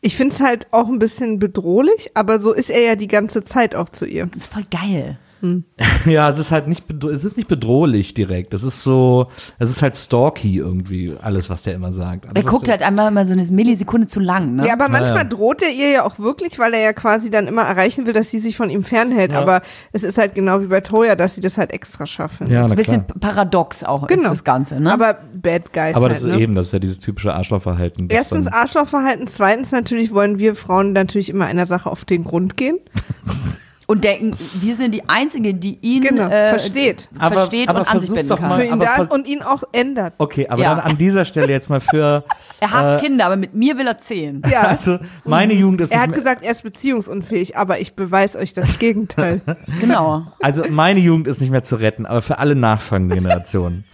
Ich 0.02 0.18
finde 0.18 0.36
es 0.36 0.42
halt 0.42 0.68
auch 0.72 0.90
ein 0.90 1.00
bisschen 1.00 1.40
bedrohlich, 1.40 2.12
aber 2.16 2.42
so 2.42 2.52
ist 2.52 2.70
er 2.70 2.82
ja 2.82 2.96
die 2.98 3.08
ganze 3.08 3.46
Zeit 3.46 3.76
auch 3.76 3.88
zu 3.88 4.06
ihr. 4.06 4.26
Das 4.26 4.44
ist 4.44 4.52
voll 4.52 4.66
geil. 4.70 5.18
Ja, 6.06 6.30
es 6.30 6.40
ist 6.40 6.52
halt 6.52 6.68
nicht, 6.68 6.86
es 7.04 7.26
ist 7.26 7.36
nicht 7.38 7.50
bedrohlich 7.50 8.14
direkt. 8.14 8.54
Es 8.54 8.64
ist 8.64 8.84
so, 8.84 9.28
es 9.58 9.70
ist 9.70 9.82
halt 9.82 9.98
stalky 9.98 10.58
irgendwie, 10.58 11.14
alles, 11.22 11.50
was 11.50 11.64
der 11.64 11.74
immer 11.74 11.92
sagt. 11.92 12.26
Alles, 12.26 12.36
Er 12.36 12.50
guckt 12.50 12.70
halt 12.70 12.82
einmal 12.82 13.10
immer 13.10 13.26
so 13.26 13.34
eine 13.34 13.44
Millisekunde 13.46 14.08
zu 14.08 14.20
lang, 14.20 14.56
ne? 14.56 14.66
Ja, 14.66 14.74
aber 14.74 14.88
manchmal 14.90 15.24
ja. 15.24 15.24
droht 15.26 15.62
er 15.62 15.70
ihr 15.72 15.90
ja 15.90 16.06
auch 16.06 16.18
wirklich, 16.20 16.58
weil 16.58 16.74
er 16.74 16.80
ja 16.82 16.94
quasi 16.94 17.30
dann 17.30 17.48
immer 17.48 17.64
erreichen 17.64 18.06
will, 18.06 18.14
dass 18.14 18.32
sie 18.32 18.40
sich 18.40 18.56
von 18.56 18.70
ihm 18.70 18.84
fernhält. 18.84 19.34
Aber 19.34 19.62
es 19.92 20.04
ist 20.04 20.18
halt 20.18 20.36
genau 20.36 20.62
wie 20.62 20.68
bei 20.68 20.82
Toya, 20.82 21.16
dass 21.16 21.36
sie 21.36 21.42
das 21.42 21.58
halt 21.58 21.72
extra 21.72 22.06
schaffen. 22.06 22.50
Ja, 22.50 22.64
na 22.64 22.70
Ein 22.72 22.76
bisschen 22.76 23.06
klar. 23.06 23.20
paradox 23.20 23.84
auch 23.84 24.08
Genau. 24.08 24.24
ist 24.24 24.30
das 24.32 24.44
Ganze, 24.44 24.80
ne? 24.80 24.92
Aber 24.94 25.18
Bad 25.34 25.74
Guys 25.74 25.96
Aber 25.96 26.08
halt, 26.08 26.16
das 26.16 26.22
ist 26.24 26.28
ne? 26.30 26.40
eben, 26.40 26.56
das 26.56 26.68
ist 26.68 26.74
ja 26.74 26.80
dieses 26.80 27.00
typische 27.00 27.34
Arschlochverhalten. 27.34 28.08
Erstens 28.10 28.48
Arschlochverhalten, 28.48 29.28
zweitens 29.28 29.72
natürlich 29.72 30.14
wollen 30.14 30.40
wir 30.40 30.56
Frauen 30.56 30.94
natürlich 30.94 31.30
immer 31.30 31.46
einer 31.46 31.66
Sache 31.66 31.90
auf 31.90 32.06
den 32.06 32.24
Grund 32.24 32.56
gehen. 32.58 32.80
und 33.90 34.04
denken, 34.04 34.38
wir 34.62 34.76
sind 34.76 34.94
die 34.94 35.10
Einzige, 35.10 35.56
die 35.56 35.80
ihn 35.82 36.04
Genau, 36.04 36.30
äh, 36.30 36.50
versteht. 36.50 37.10
Aber- 37.18 37.36
versteht 37.38 37.70
aber 37.70 37.80
und 37.80 37.92
an 37.92 38.00
sich 38.00 38.10
binden 38.12 38.28
doch 38.28 38.38
kann. 38.38 38.50
mal- 38.50 38.60
Für 38.60 38.66
ihn 38.66 38.80
da 38.80 38.98
ist 38.98 39.12
und 39.12 39.28
ihn 39.28 39.42
auch 39.42 39.64
ändert. 39.72 40.14
Okay, 40.20 40.48
aber 40.48 40.62
Ja. 40.62 40.76
dann 40.76 40.92
an 40.92 40.98
dieser 41.00 41.26
Stelle 41.26 41.48
jetzt 41.52 41.72
mal 41.72 41.80
für, 41.80 42.24
Er 42.60 42.72
hasst 42.72 43.02
Äh, 43.02 43.06
Kinder, 43.08 43.26
aber 43.26 43.36
mit 43.36 43.56
mir 43.56 43.78
will 43.80 43.88
er 43.88 43.98
zehn. 43.98 44.44
Ja. 44.48 44.62
also 44.68 45.00
meine 45.26 45.54
Jugend 45.54 45.82
ist 45.82 45.92
Er 45.92 46.02
hat 46.02 46.14
gesagt, 46.14 46.44
er 46.44 46.52
ist 46.52 46.62
beziehungsunfähig, 46.62 47.58
aber 47.58 47.80
ich 47.80 47.96
beweise 47.96 48.38
euch 48.38 48.54
das 48.54 48.78
Gegenteil. 48.78 49.42
Genau. 49.82 50.24
also 50.40 50.64
meine 50.70 51.00
Jugend 51.00 51.28
ist 51.28 51.42
nicht 51.42 51.50
mehr 51.50 51.64
zu 51.64 51.78
retten, 51.78 52.06
aber 52.06 52.22
für 52.22 52.38
alle 52.38 52.54
nachfolgenden 52.56 53.18
Generationen. 53.24 53.86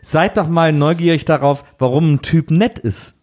Seid 0.00 0.38
doch 0.38 0.48
mal 0.48 0.72
neugierig 0.72 1.26
darauf, 1.26 1.62
warum 1.78 2.14
ein 2.14 2.22
Typ 2.22 2.50
nett 2.50 2.78
ist. 2.78 3.18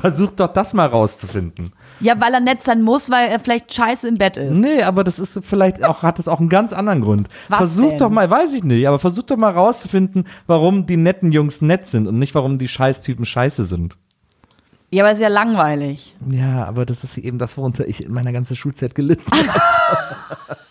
Versucht 0.00 0.38
doch 0.38 0.52
das 0.52 0.74
mal 0.74 0.86
rauszufinden. 0.86 1.72
Ja, 2.02 2.20
weil 2.20 2.34
er 2.34 2.40
nett 2.40 2.62
sein 2.62 2.82
muss, 2.82 3.10
weil 3.10 3.28
er 3.28 3.38
vielleicht 3.38 3.72
scheiße 3.72 4.08
im 4.08 4.16
Bett 4.16 4.36
ist. 4.36 4.58
Nee, 4.58 4.82
aber 4.82 5.04
das 5.04 5.18
ist 5.18 5.40
vielleicht 5.42 5.84
auch, 5.84 6.02
hat 6.02 6.18
das 6.18 6.28
auch 6.28 6.40
einen 6.40 6.48
ganz 6.48 6.72
anderen 6.72 7.00
Grund. 7.00 7.28
Was 7.48 7.58
versucht 7.58 7.92
denn? 7.92 7.98
doch 7.98 8.10
mal, 8.10 8.28
weiß 8.28 8.52
ich 8.54 8.64
nicht, 8.64 8.86
aber 8.86 8.98
versucht 8.98 9.30
doch 9.30 9.36
mal 9.36 9.52
rauszufinden, 9.52 10.26
warum 10.46 10.86
die 10.86 10.96
netten 10.96 11.32
Jungs 11.32 11.62
nett 11.62 11.86
sind 11.86 12.06
und 12.08 12.18
nicht 12.18 12.34
warum 12.34 12.58
die 12.58 12.68
Scheißtypen 12.68 13.24
scheiße 13.24 13.64
sind. 13.64 13.96
Ja, 14.90 15.04
aber 15.04 15.12
ist 15.12 15.20
ja 15.20 15.28
langweilig. 15.28 16.14
Ja, 16.28 16.66
aber 16.66 16.84
das 16.84 17.02
ist 17.04 17.16
eben 17.16 17.38
das, 17.38 17.56
worunter 17.56 17.88
ich 17.88 18.04
in 18.04 18.12
meiner 18.12 18.32
ganzen 18.32 18.56
Schulzeit 18.56 18.94
gelitten 18.94 19.30
habe. 19.30 19.60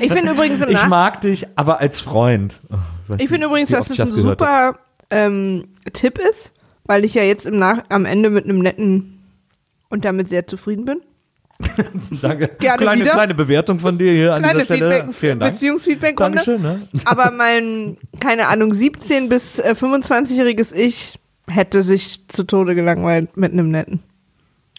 Ich 0.00 0.12
finde 0.12 0.32
übrigens 0.32 0.64
Ich 0.66 0.86
mag 0.86 1.20
dich, 1.20 1.46
aber 1.56 1.80
als 1.80 2.00
Freund. 2.00 2.58
Oh, 2.70 3.14
Ich 3.18 3.28
finde 3.28 3.46
übrigens, 3.46 3.70
dass 3.70 3.88
das 3.88 4.00
ein 4.00 4.06
super 4.08 4.78
ähm, 5.10 5.64
Tipp 5.92 6.18
ist, 6.18 6.52
weil 6.86 7.04
ich 7.04 7.14
ja 7.14 7.22
jetzt 7.22 7.46
im 7.46 7.58
Nach 7.58 7.82
am 7.90 8.06
Ende 8.06 8.30
mit 8.30 8.44
einem 8.44 8.60
netten 8.60 9.19
und 9.90 10.04
damit 10.04 10.28
sehr 10.30 10.46
zufrieden 10.46 10.86
bin. 10.86 11.02
Danke. 12.22 12.48
Gerne 12.58 12.78
kleine, 12.78 13.02
wieder. 13.02 13.12
kleine 13.12 13.34
Bewertung 13.34 13.80
von 13.80 13.98
dir 13.98 14.12
hier 14.12 14.32
an 14.34 14.42
Kleine 14.42 14.60
dieser 14.60 14.76
Stelle. 14.76 14.94
Feedback, 14.94 15.14
Vielen 15.14 15.40
Dank. 15.40 15.52
Beziehungsfeedback-Runde. 15.52 16.38
Dankeschön. 16.38 16.62
Ne? 16.62 16.88
Aber 17.04 17.30
mein, 17.30 17.98
keine 18.18 18.48
Ahnung, 18.48 18.72
17- 18.72 19.28
bis 19.28 19.58
äh, 19.58 19.74
25-jähriges 19.76 20.72
Ich 20.74 21.18
hätte 21.48 21.82
sich 21.82 22.26
zu 22.28 22.44
Tode 22.44 22.74
gelangweilt 22.74 23.36
mit 23.36 23.52
einem 23.52 23.70
netten. 23.70 24.02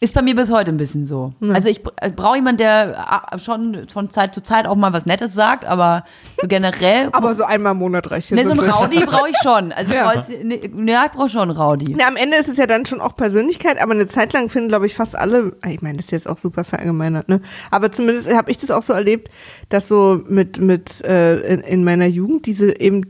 Ist 0.04 0.16
bei 0.16 0.24
mir 0.24 0.36
bis 0.36 0.49
heute 0.49 0.72
ein 0.72 0.78
bisschen 0.78 1.06
so. 1.06 1.32
Also 1.54 1.70
ich 1.70 1.82
äh, 1.97 2.10
brauche 2.10 2.36
jemanden, 2.36 2.58
der 2.58 3.28
äh, 3.32 3.38
schon 3.38 3.88
von 3.88 4.10
Zeit 4.10 4.34
zu 4.34 4.41
Zeit 4.41 4.66
auch 4.66 4.76
mal 4.76 4.93
was 4.93 5.06
Nettes 5.06 5.36
sagt, 5.36 5.64
aber 5.64 6.06
so 6.41 6.47
generell. 6.47 7.10
Aber 7.12 7.36
so 7.36 7.43
einmal 7.43 7.74
im 7.74 7.78
Monat 7.78 8.10
reicht 8.10 8.32
ne, 8.32 8.43
so 8.43 8.52
ein. 8.52 8.60
Rowdy 8.60 9.06
brauche 9.06 9.30
ich 9.30 9.38
schon. 9.43 9.72
Also 9.72 9.93
Ja. 9.93 10.12
ja, 10.12 10.24
ne, 10.43 10.60
ja 10.88 11.06
ich 11.06 11.12
brauche 11.12 11.30
schon 11.30 11.52
einen 11.52 11.52
Rowdy. 11.52 11.95
Na, 11.95 12.08
am 12.08 12.16
Ende 12.16 12.38
ist 12.38 12.49
es 12.49 12.58
ja 12.58 12.66
dann 12.66 12.88
schon 12.88 12.99
auch 12.99 13.16
Persönlichkeit, 13.16 13.80
aber 13.80 13.91
eine 13.91 14.08
Zeit 14.08 14.34
lang 14.34 14.49
finden, 14.49 14.70
glaube 14.70 14.88
ich, 14.88 14.95
fast 14.95 15.16
alle, 15.16 15.54
ah, 15.62 15.70
ich 15.70 15.84
meine, 15.84 15.97
das 15.97 16.06
ist 16.06 16.12
jetzt 16.12 16.28
auch 16.28 16.38
super 16.38 16.64
verallgemeinert, 16.64 17.30
ne? 17.30 17.39
Aber 17.70 17.91
zumindest 17.91 18.34
habe 18.34 18.49
ich 18.49 18.58
das 18.58 18.72
auch 18.72 18.82
so 18.82 18.93
erlebt, 18.93 19.30
dass 19.70 19.88
so 19.88 20.24
mit, 20.28 20.60
mit 20.60 21.06
äh, 21.06 21.41
in, 21.41 21.60
in 21.60 21.84
meiner 21.84 22.08
Jugend 22.08 22.47
diese 22.47 22.80
eben 22.80 23.06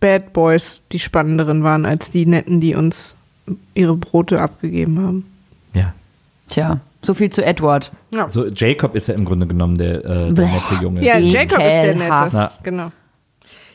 Bad 0.00 0.34
Boys 0.34 0.82
die 0.92 0.98
spannenderen 0.98 1.64
waren 1.64 1.86
als 1.86 2.10
die 2.10 2.26
Netten, 2.26 2.60
die 2.60 2.74
uns 2.74 3.16
ihre 3.72 3.96
Brote 3.96 4.42
abgegeben 4.42 5.00
haben. 5.02 5.26
Ja. 5.72 5.94
Tja, 6.48 6.80
so 7.02 7.14
viel 7.14 7.30
zu 7.30 7.44
Edward. 7.44 7.92
Ja, 8.10 8.28
So, 8.30 8.46
Jacob 8.46 8.94
ist 8.94 9.08
ja 9.08 9.14
im 9.14 9.24
Grunde 9.24 9.46
genommen 9.46 9.76
der, 9.78 10.04
äh, 10.04 10.32
der 10.32 10.46
nette 10.46 10.74
Junge. 10.80 11.02
ja 11.04 11.18
Jacob 11.18 11.58
ist 11.58 11.60
der. 11.60 11.94
Nette. 11.94 12.48
Genau. 12.62 12.92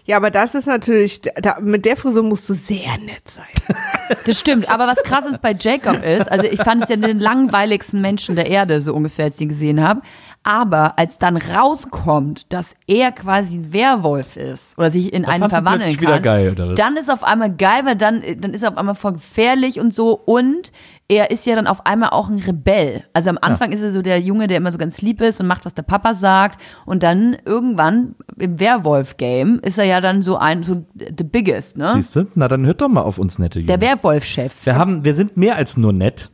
Ja, 0.06 0.18
aber 0.18 0.32
das 0.32 0.56
ist 0.56 0.66
natürlich, 0.66 1.22
da, 1.22 1.60
mit 1.62 1.86
der 1.86 1.96
Frisur 1.96 2.24
musst 2.24 2.50
du 2.50 2.54
sehr 2.54 2.98
nett 3.06 3.24
sein. 3.30 3.46
Das 4.26 4.38
stimmt, 4.38 4.70
aber 4.70 4.88
was 4.88 5.02
krass 5.04 5.26
ist 5.26 5.42
bei 5.42 5.56
Jacob 5.58 6.04
ist, 6.04 6.30
also 6.30 6.46
ich 6.46 6.62
fand 6.62 6.84
es 6.84 6.90
ja 6.90 6.98
den 6.98 7.18
langweiligsten 7.22 8.02
Menschen 8.02 8.36
der 8.36 8.48
Erde, 8.48 8.82
so 8.82 8.94
ungefähr, 8.94 9.24
als 9.26 9.36
ich 9.36 9.42
ihn 9.44 9.48
gesehen 9.48 9.82
habe. 9.82 10.02
Aber 10.44 11.00
als 11.00 11.18
dann 11.18 11.38
rauskommt, 11.38 12.52
dass 12.52 12.76
er 12.88 13.14
quasi 13.14 13.56
ein 13.60 13.72
Werwolf 13.72 14.36
ist 14.36 14.78
oder 14.78 14.92
sich 14.92 15.14
in 15.14 15.24
Da 15.24 15.30
einen 15.30 15.50
verwandeln 15.50 15.94
kann, 15.94 16.02
wieder 16.02 16.20
geil, 16.20 16.52
oder 16.52 16.68
was? 16.72 16.76
dann 16.76 16.98
ist 16.98 17.10
auf 17.10 17.24
einmal 17.24 17.52
geil, 17.56 17.86
weil 17.86 17.96
dann, 17.96 18.22
dann 18.40 18.54
ist 18.54 18.64
er 18.64 18.72
auf 18.72 18.78
einmal 18.78 18.96
voll 18.96 19.14
gefährlich 19.14 19.80
und 19.80 19.94
so 19.94 20.12
und 20.12 20.74
er 21.12 21.30
ist 21.30 21.46
ja 21.46 21.56
dann 21.56 21.68
auf 21.68 21.86
einmal 21.86 22.12
auch 22.12 22.30
ein 22.30 22.38
Rebell. 22.38 23.04
Also 23.12 23.32
am 23.32 23.38
Anfang 23.42 23.74
ist 23.74 23.82
er 23.82 23.92
so 23.92 24.02
der 24.02 24.22
Junge, 24.22 24.48
der 24.48 24.56
immer 24.56 24.72
so 24.72 24.78
ganz 24.78 25.02
lieb 25.02 25.20
ist 25.20 25.42
und 25.42 25.48
macht, 25.48 25.66
was 25.66 25.74
der 25.74 25.82
Papa 25.82 26.14
sagt 26.14 26.62
und 26.86 27.04
dann 27.04 27.36
irgendwann 27.44 28.16
im 28.38 28.62
Werwolf-Game 28.62 29.60
ist 29.62 29.78
er 29.78 29.84
ja 29.84 30.00
dann 30.00 30.22
so 30.22 30.38
ein, 30.38 30.64
so 30.64 30.86
the 30.96 31.26
biggest, 31.26 31.76
ne? 31.76 31.92
Siehst 31.96 32.16
du? 32.16 32.28
Na, 32.36 32.48
dann 32.48 32.66
hört 32.66 32.80
doch 32.80 32.88
mal 32.88 33.02
auf 33.02 33.18
uns 33.18 33.40
nette 33.40 33.60
Jungs. 33.60 33.68
Der 33.68 33.82
Werwolf-Chef. 33.82 34.66
wir, 34.66 34.78
haben, 34.78 35.04
wir 35.04 35.14
sind 35.14 35.36
mehr 35.36 35.58
als 35.58 35.76
nur 35.76 35.92
nett. 35.92 36.32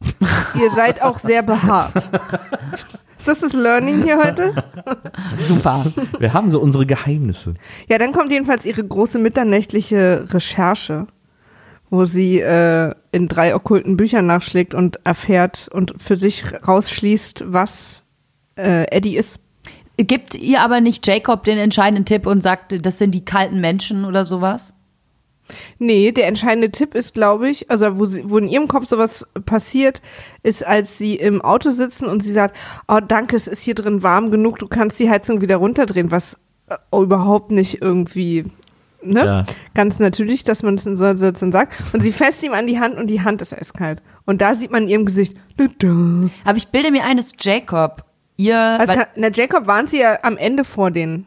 Ihr 0.60 0.72
seid 0.72 1.02
auch 1.02 1.20
sehr 1.20 1.42
behaart. 1.44 1.94
Ist 3.16 3.28
das 3.28 3.38
das 3.40 3.52
Learning 3.52 4.02
hier 4.02 4.18
heute? 4.18 4.54
Super. 5.38 5.84
Wir 6.18 6.32
haben 6.32 6.50
so 6.50 6.60
unsere 6.60 6.84
Geheimnisse. 6.84 7.54
Ja, 7.88 7.98
dann 7.98 8.12
kommt 8.12 8.32
jedenfalls 8.32 8.64
ihre 8.64 8.84
große 8.84 9.18
mitternächtliche 9.18 10.24
Recherche, 10.30 11.06
wo 11.90 12.04
sie 12.04 12.40
äh, 12.40 12.94
in 13.12 13.28
drei 13.28 13.54
okkulten 13.54 13.96
Büchern 13.96 14.26
nachschlägt 14.26 14.74
und 14.74 15.00
erfährt 15.04 15.68
und 15.72 15.94
für 15.98 16.16
sich 16.16 16.44
rausschließt, 16.66 17.44
was 17.46 18.02
äh, 18.56 18.84
Eddie 18.90 19.16
ist. 19.16 19.38
Gibt 19.96 20.34
ihr 20.34 20.60
aber 20.60 20.80
nicht 20.80 21.06
Jacob 21.06 21.44
den 21.44 21.58
entscheidenden 21.58 22.04
Tipp 22.04 22.26
und 22.26 22.42
sagt, 22.42 22.84
das 22.84 22.98
sind 22.98 23.12
die 23.12 23.24
kalten 23.24 23.60
Menschen 23.60 24.04
oder 24.04 24.24
sowas? 24.24 24.74
Nee, 25.78 26.12
der 26.12 26.26
entscheidende 26.26 26.70
Tipp 26.70 26.94
ist, 26.94 27.14
glaube 27.14 27.48
ich, 27.48 27.70
also 27.70 27.98
wo, 27.98 28.06
sie, 28.06 28.28
wo 28.28 28.38
in 28.38 28.48
ihrem 28.48 28.68
Kopf 28.68 28.88
sowas 28.88 29.26
passiert, 29.44 30.02
ist, 30.42 30.66
als 30.66 30.98
sie 30.98 31.14
im 31.14 31.40
Auto 31.40 31.70
sitzen 31.70 32.06
und 32.06 32.22
sie 32.22 32.32
sagt, 32.32 32.56
oh 32.88 32.98
danke, 33.06 33.36
es 33.36 33.46
ist 33.46 33.62
hier 33.62 33.74
drin 33.74 34.02
warm 34.02 34.30
genug, 34.30 34.58
du 34.58 34.66
kannst 34.66 34.98
die 34.98 35.08
Heizung 35.08 35.40
wieder 35.40 35.56
runterdrehen, 35.56 36.10
was 36.10 36.36
äh, 36.68 36.76
überhaupt 36.92 37.52
nicht 37.52 37.80
irgendwie, 37.80 38.44
ne? 39.08 39.24
Ja. 39.24 39.44
Ganz 39.74 39.98
natürlich, 39.98 40.44
dass 40.44 40.62
man 40.62 40.74
es 40.74 40.86
in 40.86 40.96
so 40.96 41.04
einer 41.04 41.16
Situation 41.16 41.52
sagt. 41.52 41.76
Und 41.92 42.02
sie 42.02 42.12
fässt 42.12 42.42
ihm 42.42 42.52
an 42.52 42.66
die 42.66 42.78
Hand 42.78 42.96
und 42.96 43.08
die 43.08 43.22
Hand 43.22 43.42
ist 43.42 43.52
eiskalt. 43.52 44.02
Und 44.24 44.40
da 44.40 44.54
sieht 44.54 44.70
man 44.70 44.84
in 44.84 44.88
ihrem 44.88 45.04
Gesicht. 45.06 45.36
Aber 46.44 46.56
ich 46.56 46.68
bilde 46.68 46.90
mir 46.90 47.04
ein, 47.04 47.16
dass 47.16 47.32
Jacob 47.38 48.04
ihr. 48.36 48.58
Also 48.58 48.94
kann, 48.94 49.06
na, 49.16 49.28
Jacob 49.28 49.66
warnt 49.66 49.90
sie 49.90 50.00
ja 50.00 50.18
am 50.22 50.36
Ende 50.36 50.64
vor 50.64 50.90
den. 50.90 51.26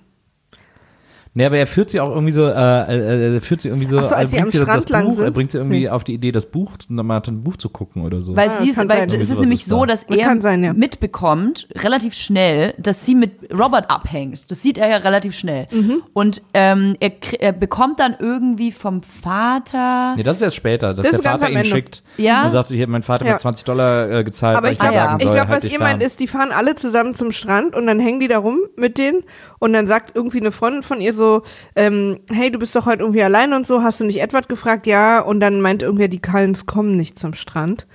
Nee, 1.36 1.46
aber 1.46 1.58
er 1.58 1.68
führt 1.68 1.90
sie 1.92 2.00
auch 2.02 2.10
irgendwie 2.10 2.32
so, 2.32 2.46
äh, 2.48 2.50
äh, 2.52 3.36
er 3.36 3.42
führt 3.42 3.62
sie 3.62 3.68
irgendwie 3.70 3.86
so, 3.86 3.98
Ach 4.00 4.06
so, 4.06 4.16
als 4.16 4.34
er 4.34 4.46
sie 4.50 4.58
bringt 4.58 4.70
am 4.70 4.76
das 4.76 4.84
Strand 4.84 4.90
lang 4.90 5.06
Buch, 5.06 5.16
sind? 5.16 5.24
Er 5.26 5.32
bringt 5.32 5.52
sie 5.52 5.58
irgendwie 5.60 5.86
Hm. 5.88 5.94
auf 5.94 6.04
die 6.04 6.14
Idee, 6.16 6.32
das 6.32 6.48
Buch, 6.48 6.72
mal 6.90 7.22
ein 7.26 7.44
Buch 7.44 7.56
zu 7.58 7.70
gucken 7.70 8.04
oder 8.04 8.22
so. 8.24 8.36
weil 8.36 8.50
Ah, 8.50 8.58
sie 8.58 8.70
ist, 8.70 8.78
weil 8.78 8.88
sein. 9.10 9.10
es 9.22 9.30
ist 9.30 9.40
nämlich 9.40 9.66
so, 9.66 9.82
da. 9.82 9.94
dass 9.94 10.06
Das 10.08 10.18
er 10.18 10.24
kann 10.24 10.42
sein, 10.42 10.64
ja. 10.64 10.74
mitbekommt, 10.74 11.68
relativ 11.78 12.14
schnell, 12.16 12.74
dass 12.80 13.06
sie 13.06 13.14
mit 13.16 13.32
Robert 13.54 13.90
abhängt. 13.90 14.50
Das 14.52 14.62
sieht 14.62 14.78
er 14.78 14.90
ja 14.90 14.98
relativ 14.98 15.36
schnell. 15.36 15.68
Mhm. 15.72 16.02
Und 16.14 16.42
ähm, 16.54 16.96
er, 17.00 17.12
er 17.40 17.52
bekommt 17.54 18.00
dann 18.00 18.16
irgendwie 18.20 18.72
vom 18.72 19.02
Vater. 19.04 20.16
Nee, 20.18 20.24
das 20.24 20.38
ist 20.38 20.42
erst 20.44 20.56
später, 20.56 20.94
dass 20.94 21.06
Das 21.06 21.22
der 21.22 21.32
Vater 21.32 21.50
ihn 21.50 21.58
Ende. 21.58 21.70
schickt. 21.70 22.04
Ja? 22.18 22.46
Und 22.46 22.52
sagt, 22.52 22.72
ich 22.72 22.82
habe 22.82 22.92
mein 22.92 23.04
Vater 23.04 23.26
Ja. 23.26 23.34
mir 23.34 23.38
20 23.38 23.66
Dollar 23.66 24.10
äh, 24.10 24.24
gezahlt, 24.24 24.58
Aber 24.58 24.66
weil 24.68 24.74
ich 24.74 24.80
ich, 24.80 24.90
glaube, 24.90 24.98
Ah, 25.00 25.18
ja. 25.36 25.48
halt 25.48 25.64
was 25.64 25.72
ihr 25.72 25.80
meint, 25.80 26.02
ist, 26.04 26.20
die 26.20 26.28
fahren 26.28 26.50
alle 26.52 26.76
zusammen 26.76 27.14
zum 27.14 27.32
Strand 27.32 27.76
und 27.76 27.88
dann 27.88 28.00
hängen 28.00 28.20
die 28.20 28.28
da 28.28 28.40
rum 28.40 28.60
mit 28.76 28.98
denen 28.98 29.22
und 29.60 29.74
dann 29.74 29.88
sagt 29.88 30.16
irgendwie 30.16 30.40
eine 30.40 30.52
Freundin 30.52 30.84
von 30.84 31.02
ihr 31.02 31.14
so, 31.14 31.19
so, 31.20 31.44
ähm, 31.76 32.18
hey, 32.32 32.50
du 32.52 32.58
bist 32.58 32.76
doch 32.76 32.88
heute 32.88 33.02
irgendwie 33.04 33.22
allein 33.22 33.54
und 33.54 33.68
so, 33.68 33.84
hast 33.84 34.00
du 34.00 34.06
nicht 34.06 34.20
Edward 34.22 34.50
gefragt? 34.50 34.88
Ja, 34.88 35.20
und 35.20 35.40
dann 35.40 35.62
meint 35.62 35.84
irgendwer, 35.84 36.08
die 36.08 36.20
Cullens 36.22 36.66
kommen 36.66 36.96
nicht 36.98 37.20
zum 37.20 37.34
Strand. 37.34 37.86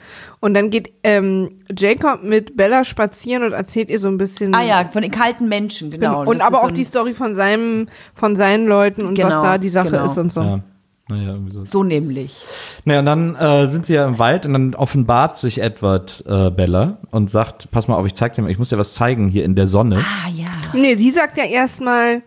Und 0.41 0.55
dann 0.55 0.71
geht 0.71 0.93
ähm, 1.03 1.57
Jacob 1.77 2.23
mit 2.23 2.57
Bella 2.57 2.85
spazieren 2.85 3.43
und 3.43 3.53
erzählt 3.53 3.91
ihr 3.91 3.99
so 3.99 4.07
ein 4.09 4.19
bisschen. 4.19 4.55
Ah 4.55 4.63
ja, 4.63 4.89
von 4.93 5.03
den 5.03 5.11
kalten 5.11 5.49
Menschen, 5.49 5.91
genau. 5.91 6.21
Und 6.25 6.39
Das 6.39 6.47
aber 6.47 6.59
so 6.59 6.63
auch 6.65 6.69
ein- 6.69 6.75
die 6.75 6.85
Story 6.85 7.15
von 7.15 7.35
seinem, 7.35 7.89
von 8.15 8.37
seinen 8.37 8.67
Leuten 8.67 9.03
und 9.07 9.19
was 9.19 9.25
Genau, 9.31 9.43
da 9.43 9.59
die 9.59 9.69
Sache 9.71 9.91
genau. 9.91 10.05
ist 10.05 10.19
und 10.19 10.33
so. 10.33 10.41
Ja. 10.43 10.61
Naja, 11.07 11.33
irgendwie 11.33 11.51
so. 11.53 11.65
So 11.67 11.83
nämlich. 11.85 12.47
Naja, 12.87 13.01
und 13.01 13.05
dann 13.07 13.35
äh, 13.37 13.67
sind 13.67 13.85
sie 13.85 13.93
ja 13.93 14.07
im 14.07 14.19
Wald 14.19 14.47
und 14.47 14.55
dann 14.55 14.75
offenbart 14.75 15.37
sich 15.37 15.61
Edward 15.61 16.25
äh, 16.27 16.51
Bella 16.51 16.97
und 17.11 17.29
sagt, 17.29 17.71
pass 17.71 17.89
mal 17.89 17.97
auf, 17.97 18.07
ich 18.07 18.15
zeig 18.15 18.33
dir 18.33 18.41
mal, 18.41 18.51
ich 18.51 18.59
muss 18.59 18.71
dir 18.71 18.79
was 18.79 18.95
zeigen 18.95 19.29
hier 19.29 19.45
in 19.45 19.55
der 19.55 19.67
Sonne. 19.67 19.97
Ah 19.99 20.31
ja. 20.31 20.47
Nee, 20.73 20.95
sie 20.95 21.11
sagt 21.11 21.37
ja 21.37 21.45
erstmal, 21.45 22.23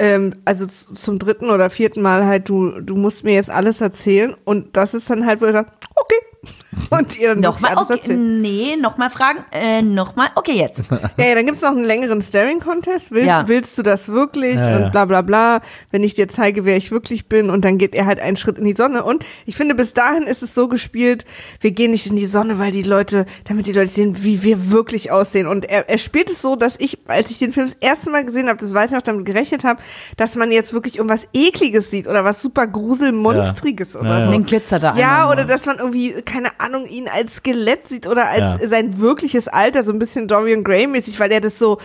ähm, 0.00 0.34
also 0.46 0.66
zum 0.66 1.18
dritten 1.18 1.50
oder 1.50 1.68
vierten 1.68 2.00
Mal 2.00 2.24
halt, 2.24 2.48
du, 2.48 2.80
du 2.80 2.96
musst 2.96 3.22
mir 3.22 3.34
jetzt 3.34 3.50
alles 3.50 3.82
erzählen. 3.82 4.34
Und 4.44 4.76
das 4.76 4.94
ist 4.94 5.10
dann 5.10 5.26
halt, 5.26 5.42
wo 5.42 5.44
er 5.44 5.52
sagt, 5.52 5.86
okay. 5.94 6.29
Und 6.90 7.18
ihr 7.18 7.30
dann 7.30 7.40
Nochmal, 7.40 7.72
alles 7.76 7.90
okay, 7.90 7.98
erzählt. 7.98 8.18
nee, 8.20 8.76
nochmal 8.76 9.10
fragen, 9.10 9.44
äh, 9.52 9.82
nochmal, 9.82 10.28
okay, 10.36 10.52
jetzt. 10.52 10.82
Ja, 11.16 11.26
ja, 11.26 11.34
dann 11.34 11.46
gibt's 11.46 11.62
noch 11.62 11.70
einen 11.70 11.82
längeren 11.84 12.22
Staring-Contest. 12.22 13.10
Will, 13.12 13.24
Ja. 13.26 13.46
Willst 13.48 13.76
du 13.78 13.82
das 13.82 14.08
wirklich? 14.10 14.54
Ja. 14.56 14.76
Und 14.76 14.92
bla 14.92 15.04
bla 15.04 15.22
bla. 15.22 15.60
Wenn 15.90 16.04
ich 16.04 16.14
dir 16.14 16.28
zeige, 16.28 16.64
wer 16.64 16.76
ich 16.76 16.90
wirklich 16.90 17.26
bin. 17.26 17.50
Und 17.50 17.64
dann 17.64 17.78
geht 17.78 17.94
er 17.94 18.06
halt 18.06 18.20
einen 18.20 18.36
Schritt 18.36 18.58
in 18.58 18.64
die 18.64 18.74
Sonne. 18.74 19.02
Und 19.04 19.24
ich 19.46 19.56
finde, 19.56 19.74
bis 19.74 19.92
dahin 19.94 20.22
ist 20.24 20.42
es 20.42 20.54
so 20.54 20.68
gespielt, 20.68 21.24
wir 21.60 21.70
gehen 21.72 21.90
nicht 21.90 22.06
in 22.06 22.16
die 22.16 22.26
Sonne, 22.26 22.58
weil 22.58 22.72
die 22.72 22.82
Leute, 22.82 23.26
damit 23.44 23.66
die 23.66 23.72
Leute 23.72 23.88
sehen, 23.90 24.22
wie 24.22 24.42
wir 24.42 24.70
wirklich 24.70 25.10
aussehen. 25.10 25.46
Und 25.46 25.64
er, 25.68 25.88
er 25.88 25.98
spielt 25.98 26.30
es 26.30 26.40
so, 26.42 26.56
dass 26.56 26.74
ich, 26.78 26.98
als 27.08 27.30
ich 27.30 27.38
den 27.38 27.52
Film 27.52 27.66
das 27.66 27.76
erste 27.80 28.10
Mal 28.10 28.24
gesehen 28.24 28.48
habe, 28.48 28.58
das 28.58 28.72
weiß 28.74 28.90
ich 28.90 28.94
noch, 28.96 29.02
damit 29.02 29.26
gerechnet 29.26 29.64
habe, 29.64 29.80
dass 30.16 30.36
man 30.36 30.52
jetzt 30.52 30.72
wirklich 30.72 30.96
irgendwas 30.96 31.26
Ekliges 31.32 31.90
sieht 31.90 32.06
oder 32.06 32.24
was 32.24 32.40
super 32.42 32.66
Gruselmonstriges 32.66 33.94
Ja. 33.94 34.00
oder 34.00 34.08
Ja, 34.10 34.18
ja. 34.20 34.24
so. 34.26 34.30
Den 34.32 34.44
glitzert 34.46 34.82
da 34.82 34.96
Ja, 34.96 35.30
oder 35.30 35.44
dass 35.44 35.66
man 35.66 35.78
irgendwie, 35.78 36.12
keine 36.22 36.59
Ahnung, 36.60 36.86
ihn 36.86 37.08
als 37.08 37.36
Skelett 37.36 37.88
sieht 37.88 38.06
oder 38.06 38.28
als 38.28 38.60
Ja. 38.62 38.68
sein 38.68 38.98
wirkliches 39.00 39.48
Alter, 39.48 39.82
so 39.82 39.92
ein 39.92 39.98
bisschen 39.98 40.28
Dorian 40.28 40.64
Gray 40.64 40.86
mäßig, 40.86 41.18
weil 41.20 41.32
er 41.32 41.40
das 41.40 41.58
so, 41.58 41.78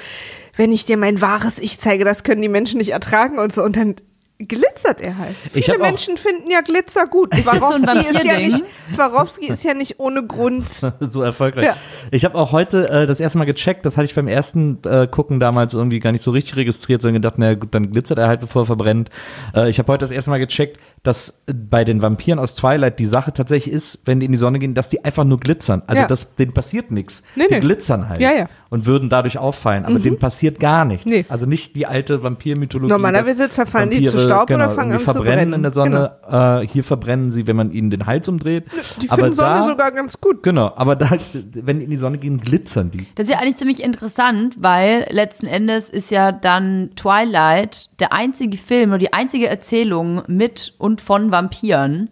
wenn 0.55 0.71
ich 0.71 0.85
dir 0.85 0.97
mein 0.97 1.21
wahres 1.21 1.59
Ich 1.59 1.79
zeige, 1.79 2.05
das 2.05 2.23
können 2.23 2.41
die 2.41 2.49
Menschen 2.49 2.77
nicht 2.77 2.91
ertragen 2.91 3.39
und 3.39 3.53
so 3.53 3.63
und 3.63 3.75
dann 3.75 3.95
glitzert 4.37 4.99
er 4.99 5.17
halt. 5.17 5.35
Ich 5.53 5.63
Viele 5.65 5.77
Menschen 5.79 6.17
finden 6.17 6.51
ja 6.51 6.59
Glitzer 6.59 7.07
gut. 7.07 7.31
das 7.31 7.43
so 7.45 7.49
ein 7.51 7.59
Swarovski 7.81 8.17
ist, 8.17 8.25
ja 8.25 8.37
nicht, 8.37 8.63
Swarovski 8.93 9.47
ist 9.47 9.63
ja 9.63 9.73
nicht 9.73 9.97
ohne 10.01 10.25
Grund. 10.25 10.65
so 10.99 11.21
erfolgreich. 11.21 11.65
Ja. 11.67 11.77
Ich 12.11 12.25
habe 12.25 12.35
auch 12.35 12.51
heute 12.51 12.89
äh, 12.89 13.07
das 13.07 13.21
erste 13.21 13.37
Mal 13.37 13.45
gecheckt, 13.45 13.85
das 13.85 13.95
hatte 13.95 14.05
ich 14.05 14.15
beim 14.15 14.27
ersten 14.27 14.79
äh, 14.85 15.07
Gucken 15.09 15.39
damals 15.39 15.73
irgendwie 15.73 16.01
gar 16.01 16.11
nicht 16.11 16.21
so 16.23 16.31
richtig 16.31 16.57
registriert, 16.57 17.01
sondern 17.01 17.21
gedacht, 17.21 17.37
naja 17.37 17.53
gut, 17.55 17.73
dann 17.73 17.91
glitzert 17.91 18.17
er 18.17 18.27
halt, 18.27 18.41
bevor 18.41 18.63
er 18.63 18.65
verbrennt. 18.65 19.09
Äh, 19.55 19.69
ich 19.69 19.79
habe 19.79 19.89
heute 19.93 20.01
das 20.01 20.11
erste 20.11 20.31
Mal 20.31 20.39
gecheckt, 20.39 20.81
dass 21.07 21.29
äh, 21.47 21.53
bei 21.53 21.83
den 21.83 22.01
Vampiren 22.01 22.39
aus 22.39 22.55
Twilight 22.55 22.99
die 22.99 23.05
Sache 23.05 23.31
tatsächlich 23.33 23.73
ist, 23.73 23.99
wenn 24.05 24.19
die 24.19 24.25
in 24.25 24.31
die 24.31 24.37
Sonne 24.37 24.59
gehen, 24.59 24.73
dass 24.73 24.89
die 24.89 25.03
einfach 25.05 25.23
nur 25.23 25.39
glitzern. 25.39 25.83
Also 25.87 26.01
Ja. 26.01 26.07
das, 26.07 26.35
denen 26.35 26.53
passiert 26.53 26.91
nichts. 26.91 27.23
Nee, 27.35 27.45
die 27.49 27.55
nee. 27.55 27.59
glitzern 27.59 28.09
halt 28.09 28.21
Ja, 28.21 28.33
ja. 28.33 28.49
und 28.69 28.85
würden 28.85 29.09
dadurch 29.09 29.37
auffallen, 29.37 29.85
aber 29.85 29.99
denen 29.99 30.19
passiert 30.19 30.59
gar 30.59 30.85
nichts. 30.85 31.05
Nee. 31.05 31.25
Also 31.29 31.45
nicht 31.45 31.75
die 31.75 31.85
alte 31.85 32.23
Vampirmythologie. 32.23 32.91
Normalerweise 32.91 33.49
zerfallen 33.49 33.89
die 33.91 33.97
zu 34.03 34.13
Vampire, 34.13 34.23
Staub 34.23 34.49
oder 34.49 34.57
genau, 34.57 34.69
fangen 34.69 34.91
irgendwie 34.91 34.93
an 34.93 34.99
zu 34.99 35.11
verbrennen 35.13 35.37
brennen. 35.37 35.53
in 35.53 35.61
der 35.63 35.71
Sonne. 35.71 36.61
Äh, 36.63 36.67
hier 36.67 36.83
verbrennen 36.83 37.31
sie, 37.31 37.47
wenn 37.47 37.55
man 37.55 37.71
ihnen 37.71 37.89
den 37.89 38.05
Hals 38.05 38.27
umdreht. 38.27 38.65
Die 39.01 39.09
aber 39.09 39.23
finden 39.23 39.35
Sonne 39.35 39.59
da, 39.59 39.67
sogar 39.67 39.91
ganz 39.91 40.19
gut. 40.19 40.43
Genau, 40.43 40.71
aber 40.75 40.95
da, 40.95 41.09
wenn 41.53 41.79
die 41.79 41.85
in 41.85 41.89
die 41.91 41.97
Sonne 41.97 42.17
gehen, 42.17 42.39
glitzern 42.39 42.91
die. 42.91 43.05
Das 43.15 43.27
ist 43.27 43.31
ja 43.31 43.39
eigentlich 43.39 43.57
ziemlich 43.57 43.83
interessant, 43.83 44.55
weil 44.59 45.05
letzten 45.11 45.45
Endes 45.45 45.89
ist 45.89 46.11
ja 46.11 46.31
dann 46.31 46.89
Twilight 46.95 47.89
der 47.99 48.11
einzige 48.13 48.57
Film 48.57 48.89
oder 48.89 48.97
die 48.97 49.13
einzige 49.13 49.47
Erzählung 49.47 50.23
mit 50.27 50.73
und 50.77 50.94
von 51.01 51.31
Vampiren, 51.31 52.09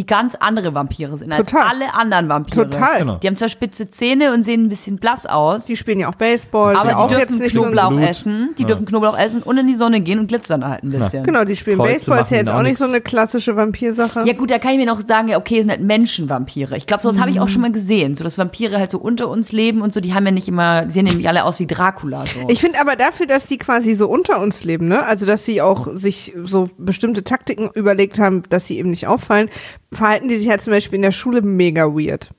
die 0.00 0.06
ganz 0.06 0.34
andere 0.34 0.72
Vampire 0.74 1.14
sind 1.18 1.30
als 1.30 1.46
Total. 1.46 1.66
alle 1.68 1.92
anderen 1.94 2.30
Vampire. 2.30 2.70
Total. 2.70 2.98
Genau. 3.00 3.16
Die 3.18 3.26
haben 3.26 3.36
zwar 3.36 3.50
spitze 3.50 3.90
Zähne 3.90 4.32
und 4.32 4.42
sehen 4.44 4.64
ein 4.64 4.68
bisschen 4.70 4.96
blass 4.96 5.26
aus, 5.26 5.66
Die 5.66 5.76
spielen 5.76 6.00
ja 6.00 6.08
auch 6.08 6.14
Baseball. 6.14 6.74
aber 6.74 6.86
ja 6.88 6.90
die 6.92 6.94
auch 6.96 7.08
dürfen 7.08 7.20
jetzt 7.28 7.40
nicht 7.40 7.52
so 7.54 7.62
Knoblauch 7.64 7.90
Blut. 7.90 8.02
essen. 8.02 8.54
Die 8.56 8.64
dürfen 8.64 8.86
Knoblauch 8.86 9.18
essen 9.18 9.42
und 9.42 9.58
in 9.58 9.66
die 9.66 9.74
Sonne 9.74 10.00
gehen 10.00 10.18
und 10.18 10.28
glitzern 10.28 10.66
halt 10.66 10.84
ein 10.84 10.90
bisschen. 10.90 11.22
Genau, 11.24 11.44
die 11.44 11.54
spielen 11.54 11.76
Kreuze 11.76 11.92
Baseball, 11.92 12.20
ist 12.22 12.30
ja 12.30 12.36
jetzt 12.38 12.50
auch 12.50 12.62
nicht 12.62 12.78
so 12.78 12.86
eine 12.86 13.02
klassische 13.02 13.56
Vampirsache. 13.56 14.22
Ja 14.26 14.32
gut, 14.32 14.50
da 14.50 14.58
kann 14.58 14.72
ich 14.72 14.78
mir 14.78 14.86
noch 14.86 15.00
sagen, 15.02 15.28
ja, 15.28 15.36
okay, 15.36 15.56
es 15.58 15.62
sind 15.64 15.70
halt 15.70 15.82
Menschenvampire. 15.82 16.78
Ich 16.78 16.86
glaube, 16.86 17.02
sowas 17.02 17.20
habe 17.20 17.30
ich 17.30 17.40
auch 17.40 17.48
schon 17.50 17.60
mal 17.60 17.72
gesehen, 17.72 18.14
so 18.14 18.24
dass 18.24 18.38
Vampire 18.38 18.78
halt 18.78 18.90
so 18.90 18.98
unter 18.98 19.28
uns 19.28 19.52
leben 19.52 19.82
und 19.82 19.92
so, 19.92 20.00
die 20.00 20.14
haben 20.14 20.24
ja 20.24 20.32
nicht 20.32 20.48
immer, 20.48 20.86
die 20.86 20.92
sehen 20.92 21.04
nämlich 21.04 21.28
alle 21.28 21.44
aus 21.44 21.60
wie 21.60 21.66
Dracula 21.66 22.24
so. 22.24 22.40
Ich 22.48 22.60
finde 22.62 22.80
aber 22.80 22.96
dafür, 22.96 23.26
dass 23.26 23.44
die 23.46 23.58
quasi 23.58 23.94
so 23.94 24.08
unter 24.08 24.40
uns 24.40 24.64
leben, 24.64 24.88
ne? 24.88 25.04
Also 25.04 25.26
dass 25.26 25.44
sie 25.44 25.60
auch 25.60 25.88
sich 25.94 26.32
so 26.44 26.70
bestimmte 26.78 27.22
Taktiken 27.24 27.68
überlegt 27.74 28.18
haben, 28.18 28.42
dass 28.48 28.66
sie 28.66 28.78
eben 28.78 28.90
nicht 28.90 29.06
auffallen, 29.06 29.48
verhalten 29.92 30.28
die 30.28 30.38
sich 30.38 30.48
halt 30.48 30.62
zum 30.62 30.72
Beispiel 30.72 30.96
in 30.96 31.02
der 31.02 31.12
Schule 31.12 31.42
mega 31.42 31.86
weird. 31.86 32.30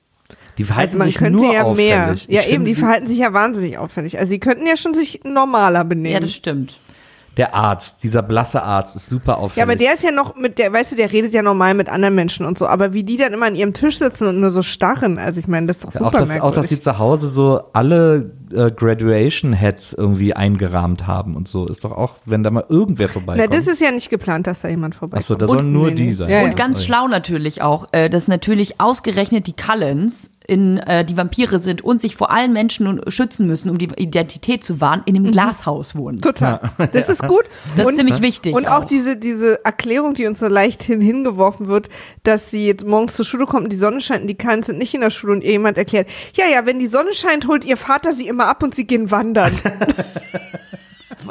Die 0.57 0.63
verhalten 0.65 0.89
Also 0.89 0.97
man 0.99 1.07
sich 1.07 1.17
könnte 1.17 1.39
nur 1.39 1.53
ja 1.53 1.73
mehr. 1.73 2.01
auffällig. 2.03 2.27
Ja 2.29 2.41
Ich 2.41 2.47
eben, 2.47 2.53
finde, 2.55 2.69
die 2.69 2.75
verhalten 2.75 3.07
sich 3.07 3.17
ja 3.19 3.33
wahnsinnig 3.33 3.77
auffällig. 3.77 4.19
Also 4.19 4.29
sie 4.29 4.39
könnten 4.39 4.65
ja 4.67 4.75
schon 4.75 4.93
sich 4.93 5.21
normaler 5.23 5.83
benehmen. 5.85 6.13
ja, 6.13 6.19
das 6.19 6.33
stimmt. 6.33 6.79
Der 7.37 7.55
Arzt, 7.55 8.03
dieser 8.03 8.21
blasse 8.21 8.61
Arzt, 8.61 8.95
ist 8.97 9.07
super 9.07 9.37
auffällig. 9.37 9.57
Ja, 9.57 9.63
aber 9.63 9.77
der 9.77 9.93
ist 9.93 10.03
ja 10.03 10.11
noch 10.11 10.35
mit 10.35 10.59
der, 10.59 10.73
weißt 10.73 10.91
du, 10.91 10.95
der 10.97 11.11
redet 11.13 11.33
ja 11.33 11.41
normal 11.41 11.73
mit 11.73 11.87
anderen 11.87 12.13
Menschen 12.13 12.45
und 12.45 12.57
so, 12.57 12.67
aber 12.67 12.91
wie 12.91 13.03
die 13.05 13.15
dann 13.15 13.31
immer 13.31 13.45
an 13.45 13.55
ihrem 13.55 13.73
Tisch 13.73 13.99
sitzen 13.99 14.27
und 14.27 14.41
nur 14.41 14.49
so 14.51 14.61
starren, 14.61 15.17
also 15.17 15.39
ich 15.39 15.47
meine, 15.47 15.67
das 15.67 15.77
ist 15.77 15.85
doch 15.85 15.91
super 15.93 16.07
auch, 16.07 16.13
auch, 16.13 16.27
merkwürdig. 16.27 16.55
dass 16.57 16.67
sie 16.67 16.79
zu 16.81 16.99
Hause 16.99 17.29
so 17.29 17.61
alle 17.71 18.31
äh, 18.53 18.71
Graduation-Heads 18.71 19.93
irgendwie 19.93 20.33
eingerahmt 20.33 21.07
haben 21.07 21.35
und 21.35 21.47
so. 21.47 21.67
Ist 21.67 21.83
doch 21.83 21.91
auch, 21.91 22.15
wenn 22.25 22.43
da 22.43 22.51
mal 22.51 22.65
irgendwer 22.69 23.07
Na, 23.07 23.13
vorbeikommt. 23.13 23.53
das 23.53 23.67
ist 23.67 23.81
ja 23.81 23.91
nicht 23.91 24.09
geplant, 24.09 24.47
dass 24.47 24.59
da 24.61 24.67
jemand 24.69 24.95
vorbeikommt. 24.95 25.23
Achso, 25.23 25.35
da 25.35 25.45
Und- 25.45 25.51
sollen 25.51 25.71
nur 25.73 25.87
nee, 25.89 25.95
die 25.95 26.13
sein. 26.13 26.29
Ja, 26.29 26.41
Und 26.41 26.49
ja. 26.49 26.53
ganz 26.53 26.83
schlau 26.83 27.07
natürlich 27.07 27.61
auch, 27.61 27.87
äh, 27.91 28.09
dass 28.09 28.27
natürlich 28.27 28.79
ausgerechnet 28.79 29.47
die 29.47 29.53
Cullens 29.55 30.31
in 30.47 30.77
äh, 30.79 31.05
die 31.05 31.15
Vampire 31.15 31.59
sind 31.59 31.83
und 31.83 32.01
sich 32.01 32.15
vor 32.15 32.31
allen 32.31 32.51
Menschen 32.51 32.87
und- 32.87 33.13
schützen 33.13 33.45
müssen, 33.45 33.69
um 33.69 33.77
die 33.77 33.89
Identität 33.95 34.63
zu 34.63 34.81
wahren, 34.81 35.03
in 35.05 35.15
einem 35.15 35.31
Glashaus 35.31 35.95
wohnen. 35.95 36.17
Total. 36.19 36.59
Das 36.91 37.09
ist 37.09 37.21
gut. 37.27 37.43
Das 37.77 37.87
ist 37.87 37.95
ziemlich 37.95 38.21
wichtig 38.23 38.55
Und 38.55 38.67
auch, 38.67 38.79
auch. 38.81 38.85
diese, 38.85 39.17
diese 39.17 39.63
Erklärung, 39.63 40.15
die 40.15 40.25
uns 40.25 40.39
so 40.39 40.47
leicht 40.47 40.81
hin 40.81 40.99
hingeworfen 40.99 41.67
wird, 41.67 41.89
dass 42.23 42.49
sie 42.49 42.65
jetzt 42.65 42.85
morgens 42.87 43.13
zur 43.15 43.23
Schule 43.23 43.45
kommt 43.45 43.65
und 43.65 43.69
die 43.71 43.77
Sonne 43.77 44.01
scheint 44.01 44.21
und 44.21 44.27
die 44.27 44.35
Kahns 44.35 44.65
sind 44.65 44.79
nicht 44.79 44.95
in 44.95 45.01
der 45.01 45.11
Schule 45.11 45.33
und 45.33 45.43
ihr 45.43 45.51
jemand 45.51 45.77
erklärt, 45.77 46.07
ja, 46.33 46.45
ja, 46.51 46.65
wenn 46.65 46.79
die 46.79 46.87
Sonne 46.87 47.13
scheint, 47.13 47.47
holt 47.47 47.63
ihr 47.63 47.77
Vater 47.77 48.13
sie 48.13 48.27
immer 48.27 48.40
ab 48.47 48.63
und 48.63 48.75
sie 48.75 48.85
gehen 48.85 49.11
wandern. 49.11 49.53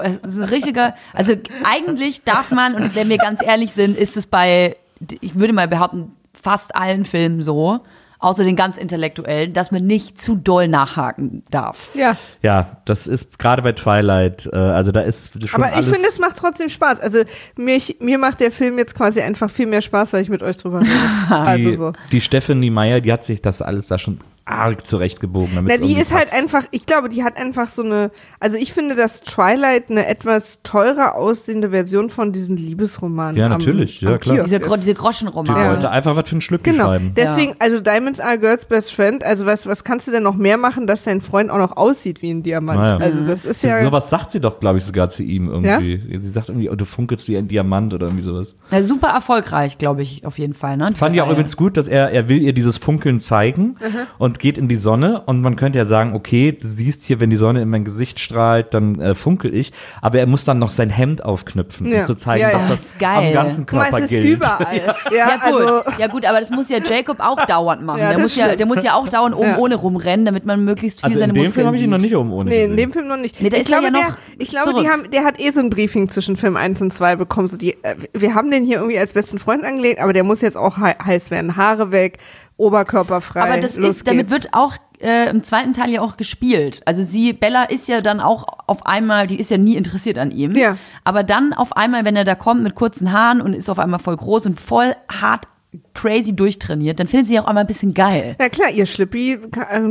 Es 0.02 0.34
ist 0.34 0.38
ein 0.38 0.44
richtiger, 0.44 0.94
also 1.12 1.34
eigentlich 1.64 2.22
darf 2.22 2.50
man, 2.50 2.74
und 2.74 2.94
wenn 2.94 3.08
wir 3.08 3.18
ganz 3.18 3.42
ehrlich 3.42 3.72
sind, 3.72 3.98
ist 3.98 4.16
es 4.16 4.26
bei, 4.26 4.76
ich 5.20 5.38
würde 5.38 5.52
mal 5.52 5.68
behaupten, 5.68 6.12
fast 6.32 6.74
allen 6.74 7.04
Filmen 7.04 7.42
so, 7.42 7.80
außer 8.20 8.44
den 8.44 8.54
ganz 8.54 8.76
intellektuellen, 8.76 9.52
dass 9.52 9.70
man 9.70 9.86
nicht 9.86 10.18
zu 10.18 10.36
doll 10.36 10.68
nachhaken 10.68 11.42
darf. 11.50 11.90
ja. 11.94 12.16
Ja, 12.42 12.76
das 12.84 13.06
ist 13.06 13.38
gerade 13.38 13.62
bei 13.62 13.72
Twilight, 13.72 14.48
äh, 14.52 14.56
also 14.56 14.92
da 14.92 15.00
ist 15.00 15.32
schon 15.48 15.62
Aber 15.62 15.78
ich 15.78 15.86
finde, 15.86 16.06
es 16.08 16.18
macht 16.18 16.36
trotzdem 16.36 16.68
Spaß. 16.68 17.00
Also 17.00 17.22
mich, 17.56 17.96
mir 18.00 18.18
macht 18.18 18.40
der 18.40 18.52
Film 18.52 18.78
jetzt 18.78 18.94
quasi 18.94 19.20
einfach 19.20 19.50
viel 19.50 19.66
mehr 19.66 19.80
Spaß, 19.80 20.12
weil 20.12 20.22
ich 20.22 20.28
mit 20.28 20.42
euch 20.42 20.58
drüber 20.58 20.80
rede. 20.80 20.90
die, 21.28 21.34
also 21.34 21.72
so. 21.72 21.92
die 22.12 22.20
Stephanie 22.20 22.70
Meyer, 22.70 23.00
die 23.00 23.12
hat 23.12 23.24
sich 23.24 23.42
das 23.42 23.62
alles 23.62 23.88
da 23.88 23.98
schon 23.98 24.20
arg 24.44 24.86
zurechtgebogen. 24.86 25.54
damit 25.54 25.80
Na, 25.80 25.86
die 25.86 25.94
ist 25.94 26.12
halt 26.12 26.24
passt. 26.30 26.34
einfach, 26.34 26.64
ich 26.70 26.86
glaube, 26.86 27.08
die 27.08 27.22
hat 27.22 27.36
einfach 27.38 27.68
so 27.68 27.82
eine, 27.82 28.10
also 28.40 28.56
ich 28.56 28.72
finde, 28.72 28.94
dass 28.96 29.20
Twilight 29.22 29.90
eine 29.90 30.06
etwas 30.06 30.60
teurer 30.62 31.14
aussehende 31.14 31.70
Version 31.70 32.10
von 32.10 32.32
diesen 32.32 32.56
Liebesromanen 32.56 33.36
Ja, 33.36 33.46
am- 33.46 33.52
natürlich, 33.52 34.00
ja, 34.00 34.10
am 34.14 34.20
klar. 34.20 34.44
Diese, 34.44 34.58
Gro 34.60 34.76
diese 34.76 34.94
Die 34.94 34.98
Groschenromane. 34.98 35.70
wollte 35.70 35.90
einfach 35.90 36.16
was 36.16 36.28
für 36.28 36.36
ein 36.36 36.40
Schlückchen 36.40 36.72
Genau, 36.72 36.86
schreiben. 36.86 37.12
deswegen, 37.16 37.54
also 37.58 37.80
Diamonds 37.80 38.18
are 38.20 38.38
Girls 38.38 38.64
Best 38.64 38.92
Friend, 38.92 39.22
also 39.22 39.46
was, 39.46 39.66
was 39.66 39.84
kannst 39.84 40.08
du 40.08 40.12
denn 40.12 40.22
noch 40.22 40.34
mehr 40.36 40.56
machen, 40.56 40.86
dass 40.86 41.04
dein 41.04 41.20
Freund 41.20 41.50
auch 41.50 41.58
noch 41.58 41.76
aussieht 41.76 42.22
wie 42.22 42.30
ein 42.30 42.42
Diamant? 42.42 42.80
Naja. 42.80 42.96
Also 42.96 43.24
das 43.26 43.44
ist 43.44 43.62
ja, 43.62 43.82
Sowas 43.82 44.10
sagt 44.10 44.30
sie 44.32 44.40
doch, 44.40 44.58
glaube 44.60 44.78
ich, 44.78 44.84
sogar 44.84 45.08
zu 45.10 45.22
ihm 45.22 45.48
irgendwie. 45.48 46.18
Sie 46.20 46.30
sagt 46.30 46.48
irgendwie, 46.48 46.70
oh, 46.70 46.74
du 46.74 46.84
funkelst 46.84 47.28
wie 47.28 47.36
ein 47.36 47.46
Diamant 47.48 47.94
oder 47.94 48.06
irgendwie 48.06 48.24
sowas. 48.24 48.54
Ja, 48.70 48.82
super 48.82 49.08
erfolgreich, 49.08 49.78
glaube 49.78 50.02
ich, 50.02 50.24
auf 50.26 50.38
jeden 50.38 50.54
Fall. 50.54 50.76
Ne? 50.76 50.86
Fand 50.94 51.14
ich 51.14 51.22
auch 51.22 51.30
übrigens 51.30 51.56
gut, 51.56 51.76
dass 51.76 51.86
er, 51.88 52.10
er 52.10 52.28
will 52.28 52.42
ihr 52.42 52.52
dieses 52.52 52.78
Funkeln 52.78 53.20
zeigen 53.20 53.76
und 54.18 54.29
geht 54.38 54.58
in 54.58 54.68
die 54.68 54.76
Sonne 54.76 55.22
und 55.26 55.40
man 55.42 55.56
könnte 55.56 55.78
ja 55.78 55.84
sagen, 55.84 56.14
okay, 56.14 56.52
du 56.52 56.66
siehst 56.68 57.04
hier, 57.04 57.18
wenn 57.20 57.30
die 57.30 57.36
Sonne 57.36 57.62
in 57.62 57.68
mein 57.68 57.84
Gesicht 57.84 58.20
strahlt, 58.20 58.72
dann 58.74 59.00
äh, 59.00 59.14
funkel 59.14 59.54
ich, 59.54 59.72
aber 60.00 60.18
er 60.20 60.26
muss 60.26 60.44
dann 60.44 60.58
noch 60.58 60.70
sein 60.70 60.90
Hemd 60.90 61.24
aufknüpfen, 61.24 61.86
Ja. 61.86 62.00
um 62.00 62.04
zu 62.06 62.14
zeigen, 62.14 62.42
Ja, 62.42 62.50
dass 62.52 62.62
ja. 62.64 62.68
das 62.68 62.80
Das 62.82 62.92
ist 62.92 62.98
geil. 62.98 63.28
am 63.28 63.32
ganzen 63.32 63.66
Guck 63.66 63.78
mal, 63.78 63.82
Körper 63.90 63.98
es 63.98 64.04
ist 64.04 64.10
gilt. 64.10 64.36
überall. 64.36 64.60
Ja, 65.10 65.16
Ja, 65.16 65.36
gut. 65.50 65.60
also, 65.66 65.90
ja 65.98 66.06
gut, 66.06 66.24
aber 66.24 66.40
das 66.40 66.50
muss 66.50 66.68
ja 66.68 66.78
Jacob 66.78 67.18
auch 67.20 67.44
dauernd 67.46 67.82
machen. 67.82 67.98
Ja, 68.00 68.08
der, 68.10 68.12
das 68.18 68.22
muss 68.22 68.36
ja, 68.36 68.54
der 68.56 68.66
muss 68.66 68.82
ja 68.84 68.94
auch 68.94 69.08
dauernd 69.08 69.34
oben 69.34 69.48
Ja. 69.48 69.58
ohne 69.58 69.74
rumrennen, 69.74 70.24
damit 70.26 70.46
man 70.46 70.64
möglichst 70.64 71.00
viel 71.00 71.06
Also 71.08 71.18
seine 71.18 71.30
in 71.30 71.34
dem 71.34 71.44
Muskeln 71.44 71.54
Film 71.54 71.66
habe 71.66 71.76
ich 71.76 71.82
ihn 71.82 71.90
noch 71.90 71.98
sieht. 71.98 72.10
nicht 72.10 72.16
oben 72.16 72.32
ohne 72.32 72.50
nee, 72.50 72.64
in 72.64 72.76
dem 72.76 72.92
Film 72.92 73.08
noch 73.08 73.16
nicht. 73.16 73.40
Nee, 73.40 73.48
ich 73.48 73.54
ist 73.54 73.66
glaube, 73.66 73.84
ja 73.84 73.90
der, 73.90 74.02
noch 74.02 74.16
ich 74.38 74.48
glaube, 74.50 74.70
die 74.70 74.76
zurück. 74.80 74.90
haben, 74.92 75.10
der 75.10 75.24
hat 75.24 75.40
eh 75.40 75.50
so 75.50 75.60
ein 75.60 75.70
Briefing 75.70 76.08
zwischen 76.08 76.36
Film 76.36 76.56
1 76.56 76.80
und 76.82 76.92
2 76.94 77.16
bekommen, 77.16 77.48
so 77.48 77.56
die, 77.56 77.72
äh, 77.82 77.94
wir 78.12 78.34
haben 78.34 78.50
den 78.50 78.64
hier 78.64 78.76
irgendwie 78.78 78.98
als 78.98 79.12
besten 79.12 79.38
Freund 79.38 79.64
angelegt, 79.64 80.00
aber 80.00 80.12
der 80.12 80.24
muss 80.24 80.40
jetzt 80.40 80.56
auch 80.56 80.78
hei- 80.78 80.96
heiß 81.04 81.30
werden, 81.30 81.56
Haare 81.56 81.90
weg, 81.92 82.18
Oberkörper 82.60 83.20
frei, 83.20 83.42
Aber 83.42 83.60
das 83.60 83.76
los 83.76 83.96
ist, 83.96 84.06
damit 84.06 84.28
geht's. 84.28 84.44
wird 84.44 84.54
auch 84.54 84.74
äh, 85.00 85.30
im 85.30 85.42
zweiten 85.42 85.72
Teil 85.72 85.90
ja 85.90 86.00
auch 86.02 86.16
gespielt. 86.16 86.82
Also 86.84 87.02
sie, 87.02 87.32
Bella 87.32 87.64
ist 87.64 87.88
ja 87.88 88.00
dann 88.00 88.20
auch 88.20 88.46
auf 88.66 88.86
einmal, 88.86 89.26
die 89.26 89.40
ist 89.40 89.50
ja 89.50 89.58
nie 89.58 89.76
interessiert 89.76 90.18
an 90.18 90.30
ihm. 90.30 90.54
Ja. 90.54 90.76
Aber 91.04 91.22
dann 91.22 91.52
auf 91.52 91.76
einmal, 91.76 92.04
wenn 92.04 92.16
er 92.16 92.24
da 92.24 92.34
kommt 92.34 92.62
mit 92.62 92.74
kurzen 92.74 93.12
Haaren 93.12 93.40
und 93.40 93.54
ist 93.54 93.70
auf 93.70 93.78
einmal 93.78 93.98
voll 94.00 94.16
groß 94.16 94.46
und 94.46 94.60
voll 94.60 94.94
hart 95.10 95.48
crazy 95.94 96.34
durchtrainiert, 96.34 96.98
dann 96.98 97.06
findet 97.06 97.28
sie 97.28 97.38
auch 97.38 97.44
einmal 97.44 97.64
ein 97.64 97.66
bisschen 97.68 97.94
geil. 97.94 98.34
Na 98.38 98.48
klar, 98.48 98.70
ihr 98.70 98.86
Schlippi, 98.86 99.38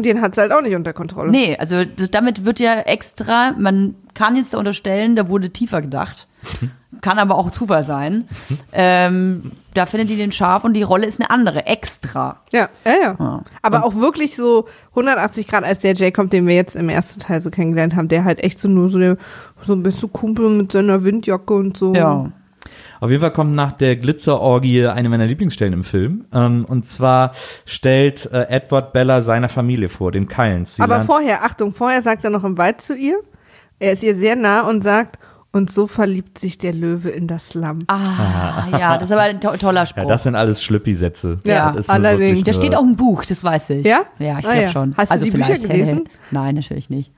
den 0.03 0.22
hat 0.22 0.36
sie 0.36 0.41
halt 0.41 0.51
auch 0.51 0.61
nicht 0.61 0.76
unter 0.76 0.93
Kontrolle. 0.93 1.32
Nee, 1.32 1.55
also 1.57 1.86
das, 1.86 2.11
damit 2.11 2.45
wird 2.45 2.59
ja 2.59 2.80
extra, 2.82 3.53
man 3.57 3.95
kann 4.13 4.36
jetzt 4.36 4.53
da 4.53 4.57
unterstellen, 4.57 5.15
da 5.15 5.30
wurde 5.30 5.51
tiefer 5.51 5.82
gedacht. 5.82 6.28
Kann 7.02 7.20
aber 7.20 7.38
auch 7.38 7.52
Zufall 7.52 7.84
sein. 7.84 8.28
ähm, 8.74 9.52
da 9.74 9.86
findet 9.86 10.10
die 10.10 10.18
den 10.18 10.32
scharf 10.32 10.66
und 10.66 10.74
die 10.74 10.84
Rolle 10.84 11.06
ist 11.06 11.20
eine 11.20 11.30
andere, 11.30 11.66
extra. 11.66 12.42
Ja, 12.52 12.70
ja, 12.86 12.94
ja. 13.02 13.16
Ja. 13.18 13.44
Aber 13.62 13.86
auch 13.86 13.96
wirklich 13.96 14.36
so 14.36 14.68
180 14.90 15.48
Grad 15.48 15.64
als 15.64 15.80
der 15.80 15.94
Jacob, 15.94 16.30
den 16.30 16.48
wir 16.48 16.56
jetzt 16.56 16.76
im 16.76 16.90
ersten 16.90 17.20
Teil 17.20 17.42
so 17.42 17.50
kennengelernt 17.50 17.96
haben, 17.96 18.08
der 18.08 18.26
halt 18.26 18.44
echt 18.44 18.60
so 18.60 18.68
nur 18.68 18.90
so, 18.90 19.00
der, 19.00 19.18
so 19.62 19.74
ein 19.74 19.84
bisschen 19.84 20.12
Kumpel 20.12 20.50
mit 20.50 20.72
seiner 20.72 21.04
Windjacke 21.04 21.54
und 21.54 21.78
so. 21.78 21.94
Ja. 21.94 22.32
Auf 23.00 23.10
jeden 23.10 23.22
Fall 23.22 23.32
kommt 23.32 23.54
nach 23.54 23.72
der 23.72 23.96
Glitzerorgie 23.96 24.88
eine 24.88 25.08
meiner 25.08 25.26
Lieblingsstellen 25.26 25.74
im 25.74 25.84
Film. 25.84 26.26
Ähm, 26.34 26.66
und 26.66 26.86
zwar 26.86 27.32
stellt 27.66 28.30
äh, 28.32 28.48
Edward 28.50 28.92
Bella 28.92 29.22
seiner 29.22 29.48
Familie 29.50 29.88
vor, 29.88 30.12
den 30.12 30.28
Cullens. 30.28 30.76
Sie 30.76 30.82
Aber 30.82 31.02
vorher, 31.02 31.46
Achtung, 31.46 31.74
vorher 31.74 32.02
sagt 32.02 32.24
er 32.26 32.30
noch 32.30 32.44
im 32.44 32.58
Wald 32.58 32.82
zu 32.82 32.96
ihr. 32.96 33.20
Er 33.80 33.94
ist 33.94 34.04
ihr 34.04 34.16
sehr 34.16 34.36
nah 34.36 34.68
und 34.68 34.84
sagt, 34.84 35.18
und 35.52 35.72
so 35.72 35.88
verliebt 35.88 36.38
sich 36.38 36.58
der 36.60 36.74
Löwe 36.74 37.10
in 37.10 37.26
das 37.28 37.54
Lamm. 37.56 37.80
Ah, 37.88 38.68
ja, 38.72 38.97
das 38.97 39.10
ist 39.10 39.14
aber 39.14 39.24
ein 39.24 39.41
to 39.41 39.58
toller 39.58 39.86
Spruch. 39.86 40.04
ja, 40.04 40.08
das 40.08 40.24
sind 40.24 40.36
alles 40.36 40.62
Schlüppi-Sätze. 40.64 41.39
Ja, 41.43 41.72
Das 41.72 41.82
ist 41.82 41.88
nur 41.88 41.95
allerdings. 41.95 42.43
da 42.43 42.54
steht 42.54 42.76
auch 42.76 42.84
ein 42.84 42.95
Buch, 42.95 43.26
das 43.26 43.43
weiß 43.43 43.72
ich. 43.72 43.86
Ja? 43.86 44.02
Ja, 44.20 44.38
ich 44.39 44.45
Ah, 44.47 44.52
glaube 44.52 44.62
ja. 44.62 44.68
schon. 44.68 44.93
Hast 44.95 45.10
du 45.10 45.14
also 45.14 45.26
die 45.26 45.32
Bücher 45.32 45.45
vielleicht. 45.56 45.68
gelesen? 45.72 46.04
Nein, 46.32 46.56
natürlich 46.56 46.89
nicht. 46.89 47.12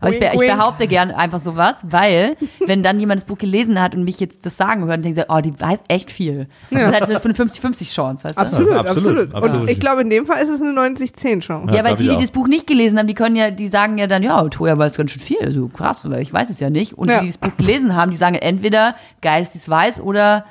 Aber 0.00 0.10
ich, 0.10 0.18
be 0.18 0.30
ich 0.32 0.38
behaupte 0.40 0.86
gern 0.86 1.10
einfach 1.10 1.38
sowas, 1.38 1.78
weil, 1.84 2.36
wenn 2.66 2.82
dann 2.82 2.98
jemand 2.98 3.20
das 3.20 3.26
Buch 3.26 3.38
gelesen 3.38 3.80
hat 3.80 3.94
und 3.94 4.04
mich 4.04 4.18
jetzt 4.20 4.46
das 4.46 4.56
sagen 4.56 4.80
hört, 4.82 4.92
dann 4.92 5.02
denkt 5.02 5.18
er, 5.18 5.26
oh, 5.28 5.40
die 5.40 5.58
weiß 5.58 5.80
echt 5.88 6.10
viel. 6.10 6.46
Das 6.70 6.82
ist 6.88 6.92
halt 6.92 7.06
so 7.06 7.14
eine 7.14 7.34
50-50 7.34 7.92
Chance, 7.94 8.24
weißt 8.24 8.38
du? 8.38 8.42
Absolut, 8.42 8.70
Ja, 8.72 8.80
absolut, 8.80 8.96
absolut, 8.96 9.34
absolut. 9.34 9.60
Und 9.62 9.70
ich 9.70 9.80
glaube, 9.80 10.02
in 10.02 10.10
dem 10.10 10.26
Fall 10.26 10.42
ist 10.42 10.48
es 10.48 10.60
eine 10.60 10.70
90-10 10.70 11.40
Chance. 11.40 11.74
Ja, 11.74 11.84
weil 11.84 11.96
glaub 11.96 11.98
die, 11.98 12.08
die 12.08 12.16
das 12.22 12.30
Buch 12.30 12.48
nicht 12.48 12.66
gelesen 12.66 12.98
haben, 12.98 13.06
die 13.06 13.14
können 13.14 13.36
ja, 13.36 13.50
die 13.50 13.68
sagen 13.68 13.98
ja 13.98 14.06
dann, 14.06 14.22
ja, 14.22 14.42
Toja 14.48 14.76
weiß 14.78 14.96
ganz 14.96 15.10
schön 15.10 15.22
viel, 15.22 15.40
also 15.42 15.68
krass, 15.68 16.08
weil 16.08 16.22
ich 16.22 16.32
weiß 16.32 16.50
es 16.50 16.60
ja 16.60 16.70
nicht. 16.70 16.94
Und 16.94 17.08
Ja. 17.08 17.20
die, 17.20 17.26
die 17.26 17.32
das 17.32 17.38
Buch 17.38 17.56
gelesen 17.56 17.94
haben, 17.94 18.10
die 18.10 18.16
sagen 18.16 18.36
entweder 18.36 18.94
geil, 19.20 19.42
dass 19.42 19.52
die 19.52 19.58
es 19.58 19.68
weiß 19.68 20.00
oder 20.00 20.44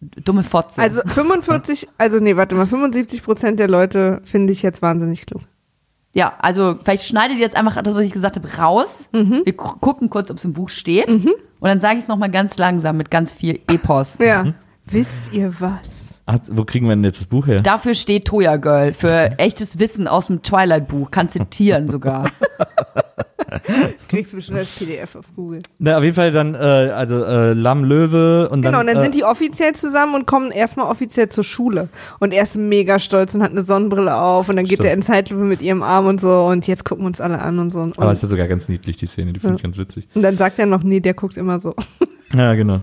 dumme 0.00 0.42
Fotze. 0.42 0.80
Also 0.82 1.02
45, 1.06 1.88
also 1.98 2.18
nee, 2.18 2.36
warte 2.36 2.54
mal, 2.54 2.66
75 2.66 3.22
Prozent 3.22 3.58
der 3.58 3.68
Leute 3.68 4.20
finde 4.24 4.52
ich 4.52 4.62
jetzt 4.62 4.82
wahnsinnig 4.82 5.26
klug. 5.26 5.42
Ja, 6.14 6.34
also 6.38 6.76
vielleicht 6.82 7.04
schneidet 7.04 7.36
ihr 7.38 7.42
jetzt 7.42 7.56
einfach 7.56 7.82
das, 7.82 7.94
was 7.94 8.02
ich 8.02 8.12
gesagt 8.12 8.36
habe, 8.36 8.48
raus. 8.56 9.08
Mhm. 9.12 9.42
Wir 9.44 9.52
gu- 9.52 9.76
gucken 9.80 10.08
kurz, 10.10 10.30
ob 10.30 10.38
es 10.38 10.44
im 10.44 10.52
Buch 10.52 10.68
steht. 10.68 11.08
Und 11.08 11.28
dann 11.60 11.80
sage 11.80 11.96
ich 11.96 12.02
es 12.02 12.08
nochmal 12.08 12.30
ganz 12.30 12.56
langsam 12.56 12.96
mit 12.96 13.10
ganz 13.10 13.32
viel 13.32 13.60
Epos. 13.68 14.18
Ja. 14.18 14.54
Wisst 14.86 15.32
ihr 15.32 15.52
was? 15.60 16.13
Ach, 16.26 16.38
wo 16.50 16.64
kriegen 16.64 16.86
wir 16.86 16.96
denn 16.96 17.04
jetzt 17.04 17.20
das 17.20 17.26
Buch 17.26 17.46
her? 17.46 17.60
Dafür 17.60 17.94
steht 17.94 18.26
Toya 18.26 18.56
Girl, 18.56 18.94
für 18.94 19.32
echtes 19.38 19.78
Wissen 19.78 20.08
aus 20.08 20.28
dem 20.28 20.42
Twilight-Buch. 20.42 21.10
Kann 21.10 21.28
zitieren 21.28 21.88
sogar. 21.88 22.24
Kriegst 24.08 24.32
du 24.32 24.36
bestimmt 24.36 24.58
als 24.58 24.70
PDF 24.70 25.14
auf 25.16 25.26
Google. 25.36 25.60
Na, 25.78 25.96
auf 25.96 26.02
jeden 26.02 26.14
Fall 26.14 26.32
dann, 26.32 26.54
äh, 26.54 26.58
also 26.58 27.24
äh, 27.24 27.52
Lamm, 27.52 27.84
Löwe 27.84 28.48
und 28.48 28.62
dann. 28.62 28.72
Genau, 28.72 28.80
und 28.80 28.86
dann 28.86 28.96
äh, 28.96 29.02
sind 29.02 29.14
die 29.14 29.22
offiziell 29.22 29.74
zusammen 29.74 30.14
und 30.14 30.26
kommen 30.26 30.50
erstmal 30.50 30.86
offiziell 30.86 31.28
zur 31.28 31.44
Schule. 31.44 31.88
Und 32.20 32.32
er 32.32 32.44
ist 32.44 32.56
mega 32.56 32.98
stolz 32.98 33.34
und 33.34 33.42
hat 33.42 33.50
eine 33.52 33.62
Sonnenbrille 33.62 34.16
auf 34.16 34.48
und 34.48 34.56
dann 34.56 34.64
geht 34.64 34.78
Stimmt. 34.78 34.88
er 34.88 34.94
in 34.94 35.02
Zeitlupe 35.02 35.44
mit 35.44 35.62
ihrem 35.62 35.82
Arm 35.82 36.06
und 36.06 36.20
so 36.20 36.46
und 36.46 36.66
jetzt 36.66 36.84
gucken 36.84 37.04
wir 37.04 37.08
uns 37.08 37.20
alle 37.20 37.38
an 37.40 37.58
und 37.58 37.72
so. 37.72 37.80
Und, 37.80 37.98
Aber 37.98 38.12
ist 38.12 38.22
ja 38.22 38.28
sogar 38.28 38.48
ganz 38.48 38.68
niedlich, 38.68 38.96
die 38.96 39.06
Szene, 39.06 39.32
die 39.32 39.40
finde 39.40 39.56
ich 39.56 39.62
ganz 39.62 39.78
witzig. 39.78 40.08
und 40.14 40.22
dann 40.22 40.36
sagt 40.36 40.58
er 40.58 40.66
noch, 40.66 40.82
nee, 40.82 41.00
der 41.00 41.14
guckt 41.14 41.36
immer 41.36 41.60
so. 41.60 41.74
Ja, 42.34 42.54
genau. 42.54 42.80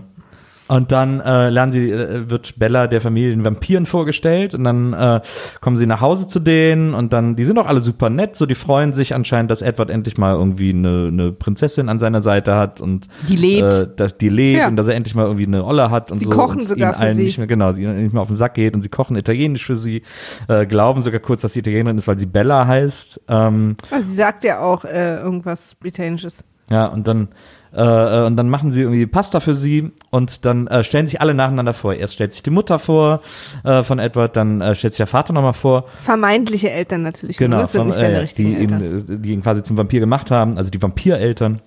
Und 0.68 0.92
dann 0.92 1.20
äh, 1.20 1.50
lernen 1.50 1.72
sie, 1.72 1.90
äh, 1.90 2.30
wird 2.30 2.58
Bella 2.58 2.86
der 2.86 3.00
Familie 3.00 3.30
den 3.30 3.44
Vampiren 3.44 3.84
vorgestellt 3.84 4.54
und 4.54 4.64
dann 4.64 4.92
äh, 4.92 5.20
kommen 5.60 5.76
sie 5.76 5.86
nach 5.86 6.00
Hause 6.00 6.28
zu 6.28 6.38
denen 6.38 6.94
und 6.94 7.12
dann, 7.12 7.34
die 7.36 7.44
sind 7.44 7.58
auch 7.58 7.66
alle 7.66 7.80
super 7.80 8.08
nett, 8.08 8.36
so 8.36 8.46
die 8.46 8.54
freuen 8.54 8.92
sich 8.92 9.12
anscheinend, 9.14 9.50
dass 9.50 9.60
Edward 9.60 9.90
endlich 9.90 10.16
mal 10.18 10.34
irgendwie 10.34 10.70
eine, 10.70 11.08
eine 11.08 11.32
Prinzessin 11.32 11.88
an 11.88 11.98
seiner 11.98 12.22
Seite 12.22 12.54
hat 12.54 12.80
und 12.80 13.08
Die 13.28 13.36
lebt. 13.36 13.72
äh, 13.74 13.88
dass 13.94 14.16
die 14.16 14.28
lebt 14.28 14.60
Ja. 14.60 14.68
und 14.68 14.76
dass 14.76 14.86
er 14.88 14.94
endlich 14.94 15.14
mal 15.16 15.24
irgendwie 15.26 15.46
eine 15.46 15.64
Olle 15.64 15.90
hat 15.90 16.10
und 16.12 16.18
Sie 16.18 16.24
so 16.26 16.30
kochen 16.30 16.60
und 16.60 16.68
sogar 16.68 16.94
ihnen 16.96 17.08
für 17.08 17.14
sie. 17.14 17.24
nicht 17.24 17.38
mehr 17.38 17.46
genau, 17.48 17.72
sie 17.72 17.84
nicht 17.86 18.12
mehr 18.12 18.22
auf 18.22 18.28
den 18.28 18.36
Sack 18.36 18.54
geht 18.54 18.74
und 18.74 18.80
sie 18.82 18.88
kochen 18.88 19.16
italienisch 19.16 19.66
für 19.66 19.76
sie, 19.76 20.02
äh, 20.48 20.64
glauben 20.64 21.02
sogar 21.02 21.20
kurz, 21.20 21.42
dass 21.42 21.52
sie 21.54 21.58
Italienerin 21.60 21.98
ist, 21.98 22.06
weil 22.08 22.18
sie 22.18 22.26
Bella 22.26 22.66
heißt. 22.66 23.20
Ähm, 23.28 23.76
Also 23.90 24.06
sie 24.08 24.14
sagt 24.14 24.44
ja 24.44 24.60
auch 24.60 24.84
äh, 24.84 25.16
irgendwas 25.20 25.74
Britannisches. 25.74 26.44
ja, 26.70 26.86
und 26.86 27.08
dann, 27.08 27.28
äh, 27.74 27.80
äh, 27.82 28.26
und 28.26 28.36
dann 28.36 28.50
machen 28.50 28.70
sie 28.70 28.82
irgendwie 28.82 29.06
Pasta 29.06 29.40
für 29.40 29.54
sie 29.54 29.92
und 30.10 30.44
dann 30.44 30.66
äh, 30.66 30.84
stellen 30.84 31.06
sich 31.06 31.20
alle 31.20 31.32
nacheinander 31.32 31.72
vor. 31.72 31.94
Erst 31.94 32.14
stellt 32.14 32.34
sich 32.34 32.42
die 32.42 32.50
Mutter 32.50 32.78
vor 32.78 33.22
äh, 33.64 33.82
von 33.82 33.98
Edward, 33.98 34.36
dann 34.36 34.60
äh, 34.60 34.74
stellt 34.74 34.92
sich 34.92 34.98
der 34.98 35.06
Vater 35.06 35.32
nochmal 35.32 35.54
vor. 35.54 35.86
Vermeintliche 36.02 36.70
Eltern 36.70 37.02
natürlich. 37.02 37.40
nur, 37.40 37.48
Genau, 37.48 37.60
das 37.60 37.72
sind 37.72 37.86
nicht 37.86 37.94
seine 37.94 38.16
äh, 38.16 38.18
richtigen 38.18 38.50
die, 38.50 38.56
Eltern. 38.56 38.82
ihn, 38.82 39.22
die 39.22 39.32
ihn 39.32 39.42
quasi 39.42 39.62
zum 39.62 39.78
Vampir 39.78 40.00
gemacht 40.00 40.30
haben, 40.30 40.58
also 40.58 40.70
die 40.70 40.82
Vampireltern. 40.82 41.62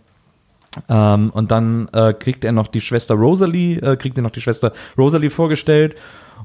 Ähm, 0.90 1.30
und 1.32 1.52
dann 1.52 1.90
kriegt 2.20 2.44
er 2.46 2.52
noch 2.52 2.68
die 2.68 2.82
Schwester 2.82 3.16
Rosalie, 3.16 3.80
äh, 3.80 3.96
kriegt 3.96 4.18
er 4.18 4.24
noch 4.24 4.32
die 4.32 4.42
Schwester 4.42 4.74
Rosalie 4.98 5.30
vorgestellt. 5.30 5.96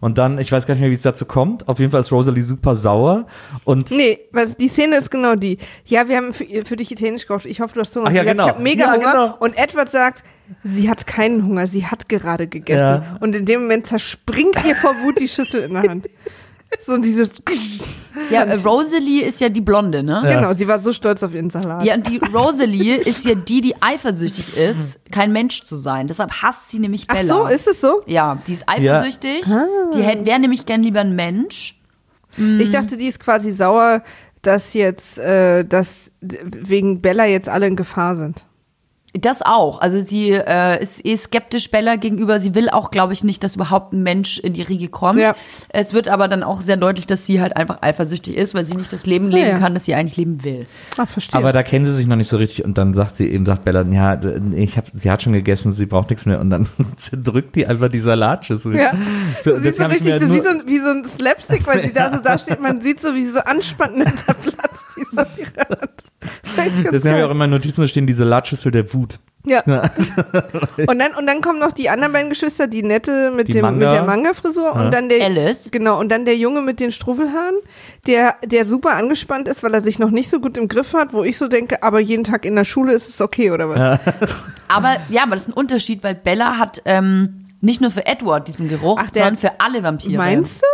Und 0.01 0.16
dann, 0.18 0.38
ich 0.38 0.51
weiß 0.51 0.66
gar 0.66 0.74
nicht 0.74 0.80
mehr, 0.80 0.90
wie 0.90 0.94
es 0.94 1.03
dazu 1.03 1.26
kommt. 1.26 1.68
Auf 1.68 1.78
jeden 1.78 1.90
Fall 1.92 2.01
ist 2.01 2.11
Rosalie 2.11 2.42
super 2.42 2.74
sauer. 2.74 3.26
Und 3.64 3.90
Nee, 3.90 4.18
was, 4.32 4.57
die 4.57 4.68
Szene 4.68 4.96
ist 4.96 5.11
genau 5.11 5.34
die. 5.36 5.59
Ja, 5.84 6.09
wir 6.09 6.16
haben 6.16 6.32
für, 6.32 6.44
für 6.64 6.76
dich 6.76 6.90
Italienisch 6.90 7.26
gekocht. 7.26 7.44
Ich 7.46 7.61
hoffe, 7.61 7.74
du 7.74 7.80
hast 7.80 7.94
Hunger. 7.94 8.07
Ach 8.09 8.12
ja, 8.12 8.24
genau. 8.24 8.44
Ich 8.44 8.48
habe 8.48 8.62
mega 8.62 8.84
Ja, 8.86 8.92
Hunger. 8.94 9.12
genau. 9.12 9.36
Und 9.40 9.59
Edward 9.59 9.90
sagt, 9.90 10.22
sie 10.62 10.88
hat 10.88 11.07
keinen 11.07 11.46
Hunger, 11.46 11.66
sie 11.66 11.86
hat 11.86 12.09
gerade 12.09 12.46
gegessen. 12.46 12.78
Ja. 13.03 13.16
Und 13.20 13.36
in 13.36 13.44
dem 13.44 13.62
Moment 13.62 13.86
zerspringt 13.86 14.57
ihr 14.66 14.74
vor 14.74 14.94
Wut 15.05 15.20
die 15.20 15.28
Schüssel 15.28 15.62
in 15.64 15.74
der 15.74 15.82
Hand. 15.82 16.09
So 16.87 16.97
dieses, 16.99 17.33
Ja, 18.31 18.43
äh, 18.45 18.55
Rosalie 18.55 19.25
ist 19.25 19.41
ja 19.41 19.49
die 19.49 19.61
Blonde, 19.61 20.03
ne? 20.03 20.23
genau, 20.27 20.53
sie 20.55 20.66
war 20.68 20.81
so 20.81 20.93
stolz 20.93 21.23
auf 21.23 21.35
ihren 21.35 21.51
Salat. 21.51 21.85
Ja, 21.85 21.95
und 21.95 22.09
die 22.09 22.18
Rosalie 22.33 22.97
ist 23.11 23.25
ja 23.25 23.35
die, 23.35 23.61
die 23.61 23.83
eifersüchtig 23.83 24.57
ist, 24.57 25.01
kein 25.11 25.33
Mensch 25.33 25.62
zu 25.64 25.77
sein. 25.77 26.07
Deshalb 26.07 26.31
hasst 26.43 26.71
sie 26.71 26.79
nämlich 26.79 27.05
Ach 27.09 27.14
Bella. 27.16 27.35
so, 27.35 27.47
ist 27.47 27.66
es 27.66 27.81
so? 27.81 28.03
Ja, 28.07 28.39
die 28.47 28.53
ist 28.55 28.64
eifersüchtig. 28.68 29.45
Ah. 29.49 29.64
Die 29.95 30.03
hätte- 30.03 30.27
wäre 30.27 30.39
nämlich 30.39 30.64
gern 30.66 30.83
lieber 30.83 31.01
ein 31.01 31.14
Mensch. 31.16 31.81
Mhm. 32.37 32.61
Ich 32.61 32.71
dachte, 32.71 32.97
die 32.97 33.07
ist 33.09 33.18
quasi 33.21 33.51
sauer, 33.51 34.03
dass 34.43 34.73
jetzt, 34.75 35.18
äh, 35.18 35.64
dass 35.64 36.12
wegen 36.21 37.01
Bella 37.03 37.27
jetzt 37.27 37.49
alle 37.49 37.66
in 37.66 37.77
Gefahr 37.77 38.14
sind. 38.16 38.45
Das 39.15 39.43
auch. 39.43 39.81
Also 39.81 40.01
sie 40.01 40.31
äh, 40.31 40.81
ist 40.81 41.05
eh 41.05 41.17
skeptisch 41.17 41.71
Bella 41.71 41.97
gegenüber. 41.97 42.39
Sie 42.39 42.55
will 42.55 42.71
auch, 42.71 42.93
glaube 42.93 43.13
ich, 43.13 43.25
nicht, 43.25 43.43
dass 43.43 43.57
überhaupt 43.57 43.93
ein 43.93 44.05
Mensch 44.05 44.39
in 44.39 44.53
die 44.53 44.63
Riege 44.63 44.89
kommt. 44.89 45.19
Ja. 45.19 45.33
Es 45.69 45.93
wird 45.93 46.07
aber 46.07 46.29
dann 46.29 46.45
auch 46.45 46.61
sehr 46.61 46.77
deutlich, 46.77 47.09
dass 47.09 47.27
sie 47.27 47.41
halt 47.41 47.57
einfach 47.57 47.83
eifersüchtig 47.83 48.37
ist, 48.37 48.55
weil 48.55 48.65
sie 48.65 48.77
nicht 48.77 48.93
das 48.93 49.07
Leben 49.07 49.29
leben 49.29 49.49
ja. 49.49 49.59
kann, 49.59 49.75
das 49.75 49.87
sie 49.87 49.95
eigentlich 49.95 50.17
leben 50.17 50.45
will. 50.45 50.67
Ah, 50.97 51.07
verstehe. 51.07 51.41
Aber 51.41 51.53
da 51.53 51.65
kennen 51.65 51.87
sie 51.87 51.93
sich 51.93 52.07
noch 52.07 52.15
nicht 52.15 52.29
so 52.29 52.37
richtig 52.37 52.65
und 52.65 52.79
dann 52.79 52.95
sagt 52.95 53.17
sie 53.17 53.29
eben, 53.29 53.45
sagt 53.45 53.65
Bella, 53.65 53.83
ja, 53.83 54.21
ich 54.55 54.77
hab, 54.77 54.87
sie 54.95 55.11
hat 55.11 55.23
schon 55.23 55.33
gegessen, 55.33 55.73
sie 55.73 55.87
braucht 55.87 56.11
nichts 56.11 56.27
mehr 56.27 56.39
und 56.39 56.51
dann 56.51 56.69
zerdrückt 56.97 57.57
die 57.57 57.67
einfach 57.67 57.89
die 57.89 58.01
Salatschüssel. 58.01 58.77
Ja. 58.77 58.93
Deswegen 59.45 59.63
Sie 59.63 59.69
ist 59.69 59.79
so 59.79 59.85
richtig 59.87 60.23
so, 60.23 60.33
wie, 60.33 60.39
so 60.39 60.49
ein, 60.51 60.63
wie 60.67 60.79
so 60.79 60.89
ein 60.89 61.05
Slapstick, 61.05 61.67
weil 61.67 61.85
sie 61.85 61.93
da 61.93 62.11
so 62.17 62.23
da 62.23 62.39
steht. 62.39 62.61
Man 62.61 62.81
sieht 62.81 63.01
so, 63.01 63.13
wie 63.15 63.25
sie 63.25 63.31
so 63.31 63.41
anspannt 63.41 63.95
und 63.95 64.05
dann 64.05 64.17
zerplatzt 64.17 64.70
Deswegen 66.92 67.11
habe 67.11 67.18
ich 67.20 67.24
auch 67.24 67.30
immer 67.30 67.44
in 67.46 67.51
Notizen 67.51 67.86
stehen, 67.88 68.07
die 68.07 68.12
Salatschüssel 68.12 68.72
der 68.72 68.92
Wut. 68.94 69.18
Ja. 69.46 69.62
Und 70.86 70.98
dann, 70.98 71.14
und 71.18 71.26
dann 71.26 71.40
kommen 71.40 71.61
noch 71.61 71.72
die 71.72 71.88
anderen 71.88 72.12
beiden 72.12 72.28
Geschwister, 72.28 72.66
die 72.66 72.82
nette 72.82 73.30
mit, 73.30 73.48
Die 73.48 73.53
dem, 73.55 73.62
Manga. 73.62 73.86
mit 73.86 73.94
der 73.96 74.03
Manga-Frisur 74.05 74.74
und 74.74 74.92
dann 74.92 75.09
der 75.09 75.24
Alice. 75.24 75.70
Genau, 75.70 75.98
und 75.98 76.11
dann 76.12 76.26
der 76.26 76.36
Junge 76.36 76.61
mit 76.61 76.78
den 76.78 76.92
Struffelhaaren, 76.92 77.55
der, 78.07 78.34
der 78.44 78.66
super 78.66 78.96
angespannt 78.96 79.48
ist, 79.48 79.62
weil 79.62 79.72
er 79.72 79.82
sich 79.82 79.98
noch 79.98 80.11
nicht 80.11 80.28
so 80.30 80.40
gut 80.40 80.59
im 80.59 80.68
Griff 80.68 80.92
hat, 80.92 81.14
wo 81.14 81.24
ich 81.24 81.38
so 81.38 81.48
denke, 81.48 81.82
aber 81.82 82.01
jeden 82.01 82.22
Tag 82.22 82.44
in 82.44 82.55
der 82.55 82.66
Schule 82.66 82.92
ist 82.92 83.09
es 83.09 83.22
okay, 83.22 83.51
oder 83.51 83.70
was? 83.70 83.98
Aber 84.68 84.98
ja, 85.09 85.22
aber 85.22 85.32
das 85.36 85.44
ist 85.44 85.48
ein 85.48 85.55
Unterschied, 85.55 86.05
weil 86.05 86.14
Bella 86.16 86.59
hat 86.59 86.82
ähm, 86.84 87.46
nicht 87.62 87.80
nur 87.80 87.90
für 87.90 88.05
Edward 88.05 88.46
diesen 88.46 88.68
Geruch, 88.68 89.01
Ach, 89.03 89.09
der- 89.11 89.22
sondern 89.22 89.38
für 89.38 89.59
alle 89.59 89.82
Vampire. 89.82 90.18
Meinst 90.18 90.61
du? 90.61 90.66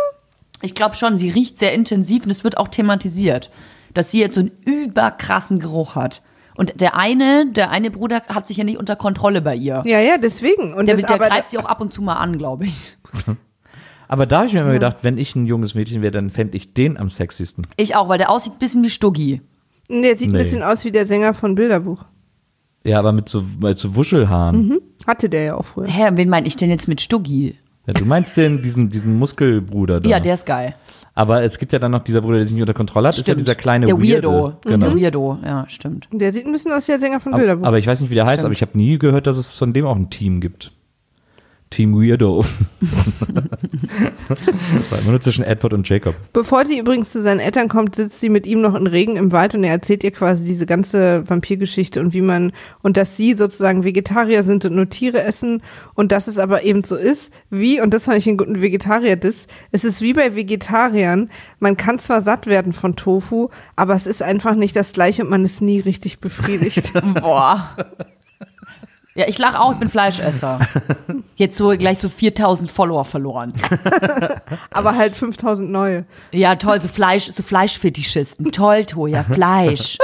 Ich 0.61 0.75
glaube 0.75 0.95
schon, 0.95 1.17
sie 1.17 1.29
riecht 1.29 1.57
sehr 1.57 1.71
intensiv 1.73 2.25
und 2.25 2.31
es 2.31 2.43
wird 2.43 2.57
auch 2.57 2.67
thematisiert, 2.67 3.49
dass 3.97 4.11
sie 4.11 4.19
jetzt 4.19 4.35
so 4.35 4.41
einen 4.41 4.51
überkrassen 4.65 5.59
Geruch 5.59 5.95
hat. 5.95 6.21
Und 6.55 6.79
der 6.81 6.95
eine, 6.95 7.51
der 7.51 7.69
eine 7.69 7.91
Bruder 7.91 8.21
hat 8.29 8.47
sich 8.47 8.57
ja 8.57 8.63
nicht 8.63 8.77
unter 8.77 8.95
Kontrolle 8.95 9.41
bei 9.41 9.55
ihr. 9.55 9.83
Ja, 9.85 9.99
ja, 9.99 10.17
deswegen. 10.17 10.73
Und 10.73 10.87
Der, 10.87 10.95
das, 10.95 11.05
der 11.05 11.15
aber, 11.15 11.27
greift 11.27 11.49
sie 11.49 11.57
auch 11.59 11.65
ab 11.65 11.81
und 11.81 11.93
zu 11.93 12.01
mal 12.01 12.15
an, 12.15 12.37
glaube 12.37 12.65
ich. 12.65 12.97
Aber 14.09 14.25
da 14.25 14.37
habe 14.37 14.47
ich 14.47 14.53
mir 14.53 14.61
immer 14.61 14.71
gedacht, 14.71 14.97
wenn 15.01 15.17
ich 15.17 15.35
ein 15.35 15.45
junges 15.45 15.75
Mädchen 15.75 16.01
wäre, 16.01 16.11
dann 16.11 16.29
fände 16.29 16.55
ich 16.55 16.73
den 16.73 16.97
am 16.97 17.09
sexiesten. 17.09 17.67
Ich 17.75 17.93
auch, 17.95 18.07
weil 18.07 18.17
der 18.17 18.29
aussieht 18.29 18.53
ein 18.53 18.59
bisschen 18.59 18.81
wie 18.83 18.89
Stuggi. 18.89 19.41
der 19.89 20.15
sieht 20.17 20.31
Nee. 20.31 20.37
ein 20.37 20.43
bisschen 20.43 20.63
aus 20.63 20.85
wie 20.85 20.91
der 20.93 21.05
Sänger 21.05 21.33
von 21.33 21.55
Bilderbuch. 21.55 22.05
Ja, 22.85 22.99
aber 22.99 23.11
mit 23.11 23.27
so, 23.27 23.43
mit 23.61 23.77
so 23.77 23.95
Wuschelhaaren. 23.95 24.67
Mhm. 24.69 24.81
Hatte 25.05 25.27
der 25.27 25.43
ja 25.43 25.55
auch 25.55 25.65
früher. 25.65 25.87
Hä, 25.87 26.11
wen 26.13 26.29
meine 26.29 26.47
ich 26.47 26.55
denn 26.55 26.69
jetzt 26.69 26.87
mit 26.87 27.01
Stuggi? 27.01 27.57
Ja, 27.87 27.93
du 27.93 28.05
meinst 28.05 28.35
den, 28.37 28.61
diesen, 28.61 28.89
diesen 28.89 29.17
Muskelbruder 29.17 30.01
da. 30.01 30.09
Ja, 30.09 30.19
der 30.19 30.33
ist 30.33 30.45
geil. 30.45 30.75
Aber 31.15 31.41
es 31.41 31.57
gibt 31.57 31.73
ja 31.73 31.79
dann 31.79 31.91
noch 31.91 32.03
dieser 32.03 32.21
Bruder, 32.21 32.37
der 32.37 32.45
sich 32.45 32.53
nicht 32.53 32.61
unter 32.61 32.73
Kontrolle 32.75 33.07
hat, 33.07 33.15
ist 33.15 33.19
ja 33.19 33.23
Stimmt. 33.33 33.39
dieser 33.41 33.55
kleine 33.55 33.85
Der 33.87 33.95
Weirde. 33.97 34.27
Weirdo. 34.27 34.53
Genau. 34.63 34.85
Der 34.89 34.95
Weirdo, 35.01 35.39
ja, 35.43 35.65
stimmt. 35.67 36.07
Der 36.11 36.31
sieht 36.31 36.45
ein 36.45 36.51
bisschen 36.51 36.71
aus 36.73 36.87
wie 36.87 36.91
der 36.91 36.99
Sänger 36.99 37.19
von 37.19 37.33
Aber, 37.33 37.39
Bilderbuch. 37.41 37.65
aber 37.65 37.79
ich 37.79 37.87
weiß 37.87 38.01
nicht, 38.01 38.11
wie 38.11 38.15
der 38.15 38.27
heißt, 38.27 38.43
aber 38.43 38.53
ich 38.53 38.61
habe 38.61 38.77
nie 38.77 38.99
gehört, 38.99 39.25
dass 39.25 39.37
es 39.37 39.53
von 39.53 39.73
dem 39.73 39.85
auch 39.87 39.95
ein 39.95 40.09
Team 40.11 40.41
gibt. 40.41 40.73
Team 41.69 41.95
Weirdo. 41.95 42.45
War 44.89 44.99
immer 44.99 45.11
nur 45.11 45.21
zwischen 45.21 45.43
Edward 45.43 45.73
und 45.73 45.87
Jacob. 45.87 46.15
Bevor 46.33 46.65
sie 46.65 46.79
übrigens 46.79 47.11
zu 47.11 47.21
seinen 47.21 47.39
Eltern 47.39 47.67
kommt, 47.67 47.95
sitzt 47.95 48.19
sie 48.19 48.29
mit 48.29 48.47
ihm 48.47 48.61
noch 48.61 48.75
in 48.75 48.87
Regen 48.87 49.17
im 49.17 49.31
Wald 49.31 49.55
und 49.55 49.63
er 49.63 49.71
erzählt 49.71 50.03
ihr 50.03 50.11
quasi 50.11 50.45
diese 50.45 50.65
ganze 50.65 51.29
Vampirgeschichte 51.29 51.99
und 51.99 52.13
wie 52.13 52.21
man, 52.21 52.53
und 52.81 52.97
dass 52.97 53.17
sie 53.17 53.33
sozusagen 53.33 53.83
Vegetarier 53.83 54.43
sind 54.43 54.65
und 54.65 54.75
nur 54.75 54.89
Tiere 54.89 55.21
essen 55.23 55.61
und 55.93 56.11
dass 56.11 56.27
es 56.27 56.39
aber 56.39 56.63
eben 56.63 56.83
so 56.83 56.95
ist, 56.95 57.33
wie, 57.49 57.81
und 57.81 57.93
das 57.93 58.05
fand 58.05 58.17
ich 58.17 58.27
einen 58.27 58.37
guten 58.37 58.61
Vegetarier-Diss, 58.61 59.47
es 59.71 59.83
ist 59.83 60.01
wie 60.01 60.13
bei 60.13 60.35
Vegetariern, 60.35 61.29
man 61.59 61.77
kann 61.77 61.99
zwar 61.99 62.21
satt 62.21 62.47
werden 62.47 62.73
von 62.73 62.95
Tofu, 62.95 63.49
aber 63.75 63.95
es 63.95 64.07
ist 64.07 64.23
einfach 64.23 64.55
nicht 64.55 64.75
das 64.75 64.93
gleiche 64.93 65.23
und 65.23 65.29
man 65.29 65.45
ist 65.45 65.61
nie 65.61 65.79
richtig 65.79 66.19
befriedigt. 66.19 66.93
Boah. 67.21 67.75
Ja, 69.17 69.25
ich 69.27 69.39
lache 69.39 69.59
auch, 69.59 69.73
ich 69.73 69.79
bin 69.79 69.89
Fleischesser. 69.89 70.59
Jetzt 71.37 71.57
so 71.57 71.69
gleich 71.69 71.97
so 71.97 72.07
4000 72.07 72.69
Follower 72.69 73.03
verloren. 73.03 73.51
aber 74.69 74.95
halt 74.95 75.15
5000 75.15 75.71
neue. 75.71 76.05
Ja, 76.31 76.53
toll, 76.53 76.79
so 76.79 76.87
Fleisch, 76.87 77.23
so 77.23 77.41
Fleischfetischisten. 77.41 78.51
Toll, 78.51 78.85
Toja, 78.85 79.23
Fleisch. 79.23 79.97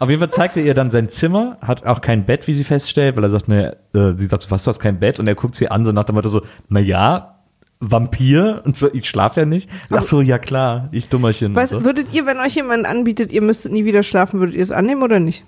Auf 0.00 0.10
jeden 0.10 0.18
Fall 0.18 0.32
zeigt 0.32 0.56
er 0.56 0.64
ihr 0.64 0.74
dann 0.74 0.90
sein 0.90 1.08
Zimmer, 1.08 1.58
hat 1.60 1.86
auch 1.86 2.00
kein 2.00 2.26
Bett, 2.26 2.48
wie 2.48 2.54
sie 2.54 2.64
feststellt, 2.64 3.16
weil 3.16 3.22
er 3.22 3.30
sagt, 3.30 3.46
ne, 3.46 3.76
äh, 3.94 4.14
sie 4.18 4.26
sagt, 4.26 4.42
so, 4.42 4.50
was, 4.50 4.64
du 4.64 4.70
hast 4.70 4.80
kein 4.80 4.98
Bett? 4.98 5.20
Und 5.20 5.28
er 5.28 5.36
guckt 5.36 5.54
sie 5.54 5.70
an, 5.70 5.84
so 5.84 5.92
nach 5.92 6.04
dem 6.04 6.16
Motto 6.16 6.28
so, 6.28 6.42
na 6.68 6.80
ja, 6.80 7.36
Vampir 7.78 8.62
und 8.64 8.76
so, 8.76 8.92
ich 8.92 9.08
schlafe 9.08 9.40
ja 9.40 9.46
nicht. 9.46 9.70
Ach 9.90 10.02
so, 10.02 10.22
ja 10.22 10.40
klar, 10.40 10.88
ich 10.90 11.08
Dummerchen. 11.08 11.54
Was 11.54 11.70
so. 11.70 11.84
würdet 11.84 12.12
ihr, 12.12 12.26
wenn 12.26 12.38
euch 12.38 12.56
jemand 12.56 12.84
anbietet, 12.84 13.30
ihr 13.30 13.42
müsstet 13.42 13.70
nie 13.70 13.84
wieder 13.84 14.02
schlafen, 14.02 14.40
würdet 14.40 14.56
ihr 14.56 14.62
es 14.64 14.72
annehmen 14.72 15.04
oder 15.04 15.20
nicht? 15.20 15.44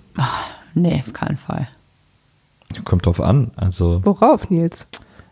Nee, 0.73 1.03
auf 1.05 1.11
keinen 1.11 1.37
Fall. 1.37 1.67
Kommt 2.85 3.05
drauf 3.05 3.21
an, 3.21 3.51
also 3.55 4.01
Worauf, 4.03 4.49
Nils? 4.49 4.87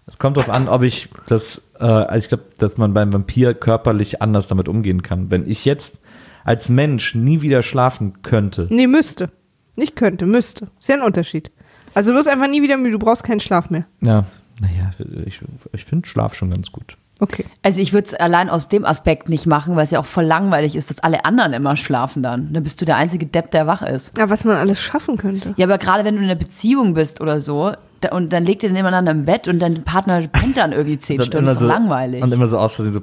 es 0.06 0.18
kommt 0.18 0.38
drauf 0.38 0.50
an, 0.50 0.68
ob 0.68 0.84
ich 0.84 1.10
das, 1.28 1.62
äh, 1.80 1.84
also 1.86 2.24
ich 2.26 2.30
glaube, 2.30 2.46
dass 2.58 2.78
man 2.78 2.94
beim 2.94 3.12
Vampir 3.14 3.54
körperlich 3.54 4.22
anders 4.22 4.48
damit 4.48 4.68
umgehen 4.68 5.02
kann. 5.04 5.32
Wenn 5.32 5.50
ich 5.50 5.66
jetzt 5.66 6.02
als 6.44 6.70
Mensch 6.70 7.16
nie 7.16 7.42
wieder 7.42 7.62
schlafen 7.64 8.22
könnte, 8.24 8.68
Nee, 8.70 8.88
müsste. 8.88 9.30
Nicht 9.76 9.96
könnte, 9.96 10.26
müsste. 10.26 10.68
Ist 10.80 10.90
ja 10.90 10.96
ein 10.96 11.02
Unterschied. 11.02 11.52
Also 11.94 12.12
du 12.12 12.18
wirst 12.18 12.28
einfach 12.28 12.50
nie 12.50 12.62
wieder 12.62 12.78
müde, 12.78 12.92
du 12.92 13.00
brauchst 13.00 13.24
keinen 13.24 13.40
Schlaf 13.40 13.70
mehr. 13.70 13.86
ja, 14.02 14.26
naja, 14.60 14.92
ich, 15.26 15.40
ich 15.72 15.86
finde 15.86 16.08
Schlaf 16.08 16.36
schon 16.36 16.50
ganz 16.52 16.72
gut. 16.72 16.98
Okay. 17.24 17.46
Also 17.62 17.82
ich 17.82 17.94
würde 17.94 18.08
es 18.08 18.14
allein 18.16 18.50
aus 18.50 18.68
dem 18.68 18.84
Aspekt 18.84 19.30
nicht 19.30 19.46
machen, 19.46 19.76
weil 19.76 19.84
es 19.84 19.92
ja 19.92 20.00
auch 20.00 20.06
voll 20.06 20.24
langweilig 20.26 20.76
ist, 20.76 20.90
dass 20.90 21.00
alle 21.00 21.24
anderen 21.24 21.54
immer 21.54 21.78
schlafen 21.78 22.24
dann. 22.24 22.52
Dann 22.52 22.64
bist 22.64 22.82
du 22.82 22.86
der 22.86 22.98
einzige 22.98 23.28
Depp, 23.28 23.52
der 23.52 23.68
wach 23.68 23.84
ist. 23.84 24.18
Ja, 24.18 24.30
was 24.30 24.44
man 24.44 24.58
alles 24.58 24.82
schaffen 24.82 25.18
könnte. 25.18 25.54
Ja, 25.56 25.68
aber 25.68 25.78
gerade 25.78 26.04
wenn 26.04 26.16
du 26.16 26.20
in 26.20 26.26
einer 26.26 26.36
Beziehung 26.36 26.96
bist 26.96 27.22
oder 27.22 27.40
so, 27.40 27.74
da, 28.02 28.10
und 28.16 28.34
dann 28.34 28.44
legt 28.46 28.64
ihr 28.64 28.72
nebeneinander 28.72 29.12
im 29.12 29.26
Bett 29.26 29.48
und 29.48 29.60
dein 29.60 29.84
Partner 29.84 30.28
pennt 30.28 30.58
dann 30.58 30.72
irgendwie 30.72 30.98
zehn 30.98 31.18
Dann 31.20 31.26
Stunden, 31.28 31.46
immer 31.46 31.52
ist 31.54 31.62
doch 31.62 31.68
langweilig. 31.68 32.24
Und 32.24 32.34
immer 32.34 32.48
so 32.48 32.58
aus 32.58 32.74
Versehen 32.76 32.94
so, 32.94 33.02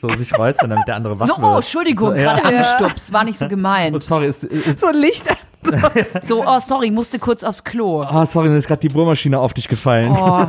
so 0.00 0.08
sich 0.16 0.38
räuspern, 0.38 0.70
damit 0.70 0.86
der 0.86 0.94
andere 0.94 1.18
wach 1.18 1.26
So, 1.26 1.36
wird. 1.36 1.44
oh, 1.44 1.56
Entschuldigung, 1.56 2.14
Ja. 2.16 2.34
gerade 2.34 2.44
angestupst, 2.44 3.12
war 3.12 3.24
nicht 3.24 3.38
so 3.38 3.44
Oh, 3.46 3.48
gemeint. 3.48 4.00
sorry, 4.00 4.28
ist, 4.28 4.44
ist, 4.44 4.78
So 4.80 4.90
Licht. 4.92 5.24
So, 6.22 6.42
oh, 6.46 6.58
sorry, 6.58 6.90
musste 6.90 7.18
kurz 7.18 7.44
aufs 7.44 7.64
Klo. 7.64 8.02
oh, 8.10 8.24
sorry, 8.24 8.48
mir 8.48 8.56
ist 8.56 8.66
gerade 8.66 8.80
die 8.80 8.88
Bohrmaschine 8.88 9.38
auf 9.38 9.52
dich 9.52 9.68
gefallen. 9.68 10.10
Oh, 10.18 10.46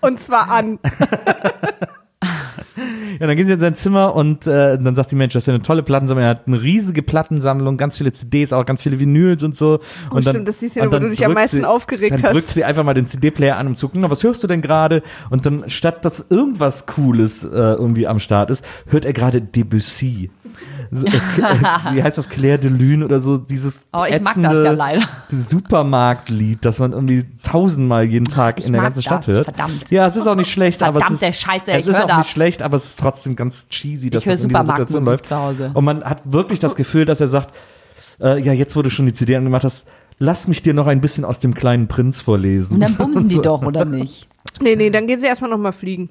Und 0.00 0.18
zwar 0.20 0.50
an. 0.50 0.80
Ja, 3.20 3.26
dann 3.26 3.36
gehen 3.36 3.46
sie 3.46 3.52
in 3.52 3.60
sein 3.60 3.74
Zimmer 3.74 4.14
und 4.14 4.46
äh, 4.46 4.78
dann 4.78 4.94
sagt 4.94 5.10
die 5.10 5.16
Mensch, 5.16 5.34
das 5.34 5.42
ist 5.42 5.46
ja 5.46 5.54
eine 5.54 5.62
tolle 5.62 5.82
Plattensammlung. 5.82 6.24
Er 6.24 6.30
hat 6.30 6.46
eine 6.46 6.62
riesige 6.62 7.02
Plattensammlung, 7.02 7.76
ganz 7.76 7.98
viele 7.98 8.12
CDs, 8.12 8.52
auch 8.52 8.64
ganz 8.64 8.82
viele 8.82 9.00
Vinyls 9.00 9.42
und 9.42 9.56
so. 9.56 9.80
und 10.10 10.18
Oh, 10.18 10.20
stimmt, 10.20 10.46
das 10.46 10.54
ist 10.56 10.62
die 10.62 10.68
Szene, 10.68 10.86
und 10.86 10.92
wo 10.92 10.96
dann 10.96 11.02
du 11.02 11.10
dich 11.10 11.24
am 11.26 11.32
meisten 11.34 11.56
sie, 11.58 11.64
aufgeregt 11.64 12.14
dann 12.14 12.22
hast. 12.22 12.32
drückt 12.32 12.50
sie 12.50 12.64
einfach 12.64 12.84
mal 12.84 12.94
den 12.94 13.06
CD-Player 13.06 13.56
an, 13.56 13.66
um 13.66 13.74
zu 13.74 13.88
gucken, 13.88 14.02
na, 14.02 14.10
was 14.10 14.22
hörst 14.22 14.42
du 14.42 14.46
denn 14.46 14.62
gerade? 14.62 15.02
Und 15.30 15.46
dann, 15.46 15.64
statt 15.68 16.04
dass 16.04 16.26
irgendwas 16.30 16.86
Cooles 16.86 17.44
äh, 17.44 17.48
irgendwie 17.48 18.06
am 18.06 18.18
Start 18.18 18.50
ist, 18.50 18.64
hört 18.86 19.04
er 19.04 19.12
gerade 19.12 19.40
Debussy. 19.40 20.30
So, 20.90 21.06
äh, 21.06 21.10
wie 21.92 22.02
heißt 22.02 22.16
das? 22.18 22.28
Claire 22.28 22.58
de 22.58 22.70
Lune 22.70 23.04
oder 23.04 23.20
so, 23.20 23.36
dieses 23.38 23.84
Oh, 23.92 24.04
ich 24.04 24.12
mag 24.12 24.22
das 24.22 24.30
ätzende 24.36 24.64
ja 24.64 24.72
leider. 24.72 25.02
Supermarktlied, 25.28 26.64
das 26.64 26.78
man 26.78 26.92
irgendwie 26.92 27.24
tausendmal 27.42 28.04
jeden 28.04 28.26
Tag 28.26 28.60
Ich 28.60 28.66
in 28.66 28.72
der 28.72 28.82
ganzen 28.82 29.02
Stadt 29.02 29.20
das, 29.20 29.26
hört. 29.28 29.44
verdammt. 29.44 29.90
Ja, 29.90 30.06
es 30.06 30.16
ist 30.16 30.26
auch 30.26 30.34
nicht 30.34 30.50
schlecht, 30.50 30.82
aber 30.82 31.00
es 31.00 31.10
ist, 31.22 31.40
Scheiße, 31.40 31.72
es 31.72 31.82
ich 31.82 31.88
ist 31.88 32.00
auch 32.00 32.06
das. 32.06 32.18
nicht 32.18 32.30
schlecht, 32.30 32.62
aber 32.62 32.76
es 32.76 32.86
ist 32.86 32.98
trotzdem 32.98 33.36
ganz 33.36 33.68
cheesy, 33.68 34.10
dass 34.10 34.22
Ich 34.22 34.28
das 34.32 34.42
in 34.42 34.48
dieser 34.48 34.64
Situation 34.64 35.04
läuft. 35.04 35.26
zu 35.26 35.36
Hause. 35.36 35.70
Und 35.74 35.84
man 35.84 36.02
hat 36.04 36.22
wirklich 36.24 36.58
das 36.58 36.74
Gefühl, 36.76 37.04
dass 37.04 37.20
er 37.20 37.28
sagt, 37.28 37.54
äh, 38.20 38.40
ja, 38.40 38.52
jetzt 38.52 38.74
du 38.74 38.88
schon 38.90 39.06
die 39.06 39.12
CD 39.12 39.36
angemacht 39.36 39.64
hast, 39.64 39.86
lass 40.18 40.48
mich 40.48 40.62
dir 40.62 40.74
noch 40.74 40.86
ein 40.86 41.00
bisschen 41.00 41.24
aus 41.24 41.38
dem 41.38 41.54
kleinen 41.54 41.88
Prinz 41.88 42.20
vorlesen. 42.20 42.74
und 42.74 42.80
dann 42.80 42.94
bumsen 42.96 43.28
die 43.28 43.36
doch, 43.42 43.62
oder 43.62 43.84
nicht? 43.84 44.28
Nee, 44.60 44.76
nee, 44.76 44.90
dann 44.90 45.06
gehen 45.06 45.20
sie 45.20 45.26
erstmal 45.26 45.50
nochmal 45.50 45.72
fliegen. 45.72 46.08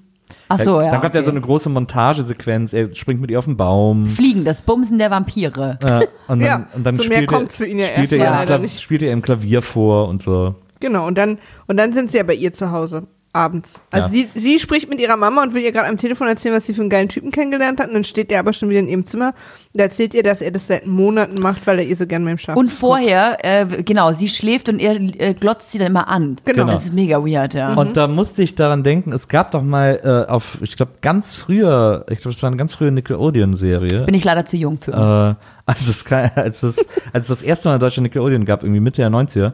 Ach 0.49 0.59
so, 0.59 0.81
ja. 0.81 0.91
Dann 0.91 1.01
kommt 1.01 1.15
ja 1.15 1.21
so 1.21 1.29
okay. 1.29 1.37
eine 1.37 1.45
große 1.45 1.69
Montagesequenz, 1.69 2.73
er 2.73 2.93
springt 2.95 3.19
mit 3.21 3.29
ihr 3.31 3.39
auf 3.39 3.45
den 3.45 3.57
Baum. 3.57 4.07
Fliegen, 4.07 4.45
das 4.45 4.61
Bumsen 4.61 4.97
der 4.97 5.11
Vampire. 5.11 5.77
Äh, 5.83 6.07
und 6.31 6.39
dann, 6.39 6.41
Ja, 6.41 6.67
und 6.73 6.85
dann 6.85 6.95
so 6.95 7.03
mehr 7.03 7.17
spielt, 7.17 7.31
er, 7.31 7.37
kommt's 7.37 7.57
für 7.57 7.65
ihn 7.65 7.79
ja 7.79 7.87
spielt, 7.87 8.11
er 8.13 8.59
nicht. 8.59 8.81
spielt 8.81 9.01
er 9.01 9.11
im 9.11 9.21
Klavier 9.21 9.61
vor 9.61 10.07
und 10.07 10.21
so. 10.21 10.55
Genau, 10.79 11.07
und 11.07 11.17
dann, 11.17 11.39
und 11.67 11.77
dann 11.77 11.93
sind 11.93 12.11
sie 12.11 12.17
ja 12.17 12.23
bei 12.23 12.35
ihr 12.35 12.53
zu 12.53 12.71
Hause. 12.71 13.07
Abends. 13.37 13.81
Also 13.91 14.07
Ja. 14.13 14.27
sie, 14.33 14.39
sie 14.39 14.59
spricht 14.59 14.89
mit 14.89 14.99
ihrer 14.99 15.15
Mama 15.17 15.43
und 15.43 15.53
will 15.53 15.61
ihr 15.61 15.71
gerade 15.71 15.87
am 15.87 15.97
Telefon 15.97 16.27
erzählen, 16.27 16.55
was 16.55 16.65
sie 16.65 16.73
für 16.73 16.81
einen 16.81 16.89
geilen 16.89 17.09
Typen 17.09 17.31
kennengelernt 17.31 17.79
hat. 17.79 17.87
Und 17.89 17.93
dann 17.93 18.03
steht 18.03 18.31
er 18.31 18.39
aber 18.39 18.51
schon 18.53 18.69
wieder 18.69 18.79
in 18.79 18.87
ihrem 18.87 19.05
Zimmer 19.05 19.33
und 19.73 19.79
erzählt 19.79 20.13
ihr, 20.13 20.23
dass 20.23 20.41
er 20.41 20.51
das 20.51 20.67
seit 20.67 20.87
Monaten 20.87 21.41
macht, 21.41 21.67
weil 21.67 21.79
er 21.79 21.85
ihr 21.85 21.95
so 21.95 22.07
gern 22.07 22.25
beim 22.25 22.37
Schlafen 22.37 22.57
Und 22.59 22.71
vorher, 22.71 23.37
äh, 23.43 23.83
genau, 23.83 24.11
sie 24.11 24.27
schläft 24.27 24.69
und 24.69 24.79
er 24.79 24.95
äh, 24.95 25.33
glotzt 25.33 25.71
sie 25.71 25.77
dann 25.77 25.87
immer 25.87 26.07
an. 26.07 26.37
Genau. 26.45 26.65
Das 26.65 26.85
ist 26.85 26.93
mega 26.93 27.23
weird, 27.23 27.53
ja. 27.53 27.73
Und 27.75 27.95
da 27.95 28.07
musste 28.07 28.41
ich 28.43 28.55
daran 28.55 28.83
denken, 28.83 29.11
es 29.13 29.27
gab 29.27 29.51
doch 29.51 29.61
mal 29.63 29.99
äh, 30.27 30.31
auf, 30.31 30.57
ich 30.61 30.75
glaube, 30.75 30.93
ganz 31.01 31.37
früher, 31.37 32.05
ich 32.09 32.19
glaube, 32.19 32.35
es 32.35 32.41
war 32.41 32.47
eine 32.47 32.57
ganz 32.57 32.73
frühe 32.75 32.91
Nickelodeon-Serie. 32.91 34.05
Bin 34.05 34.15
ich 34.15 34.23
leider 34.23 34.45
zu 34.45 34.57
jung 34.57 34.77
für. 34.79 35.37
äh, 35.39 35.56
als 35.67 35.87
es, 35.87 36.05
als, 36.11 36.63
es, 36.63 36.77
als 37.13 37.23
es 37.23 37.27
das 37.27 37.43
erste 37.43 37.69
Mal 37.69 37.75
in 37.75 37.79
Deutschland 37.81 38.03
Nickelodeon 38.05 38.45
gab, 38.45 38.63
irgendwie 38.63 38.79
Mitte 38.79 39.01
der 39.01 39.11
90er, 39.11 39.51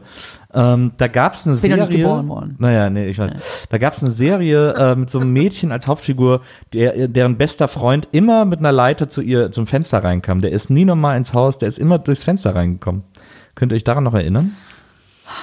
ähm, 0.54 0.92
da 0.96 1.08
gab 1.08 1.34
es 1.34 1.46
eine 1.46 1.56
Bin 1.56 1.70
noch 1.72 1.76
Serie. 1.78 1.90
nicht 1.90 2.02
geboren 2.02 2.28
worden. 2.28 2.54
Naja, 2.58 2.88
nee, 2.88 3.08
ich 3.08 3.18
weiß. 3.18 3.32
Da 3.68 3.78
gab 3.78 3.92
es 3.92 4.00
eine 4.02 4.10
Serie 4.12 4.72
äh, 4.74 4.94
mit 4.96 5.10
so 5.10 5.18
einem 5.20 5.32
Mädchen 5.32 5.72
als 5.72 5.86
Hauptfigur, 5.88 6.40
der, 6.72 7.08
deren 7.08 7.36
bester 7.36 7.68
Freund 7.68 8.08
immer 8.12 8.44
mit 8.44 8.60
einer 8.60 8.72
Leiter 8.72 9.08
zu 9.08 9.20
ihr 9.20 9.52
zum 9.52 9.66
Fenster 9.66 10.02
reinkam. 10.04 10.40
Der 10.40 10.52
ist 10.52 10.70
nie 10.70 10.84
nochmal 10.84 11.16
ins 11.16 11.34
Haus, 11.34 11.58
der 11.58 11.68
ist 11.68 11.78
immer 11.78 11.98
durchs 11.98 12.24
Fenster 12.24 12.54
reingekommen. 12.54 13.02
Könnt 13.56 13.72
ihr 13.72 13.76
euch 13.76 13.84
daran 13.84 14.04
noch 14.04 14.14
erinnern? 14.14 14.52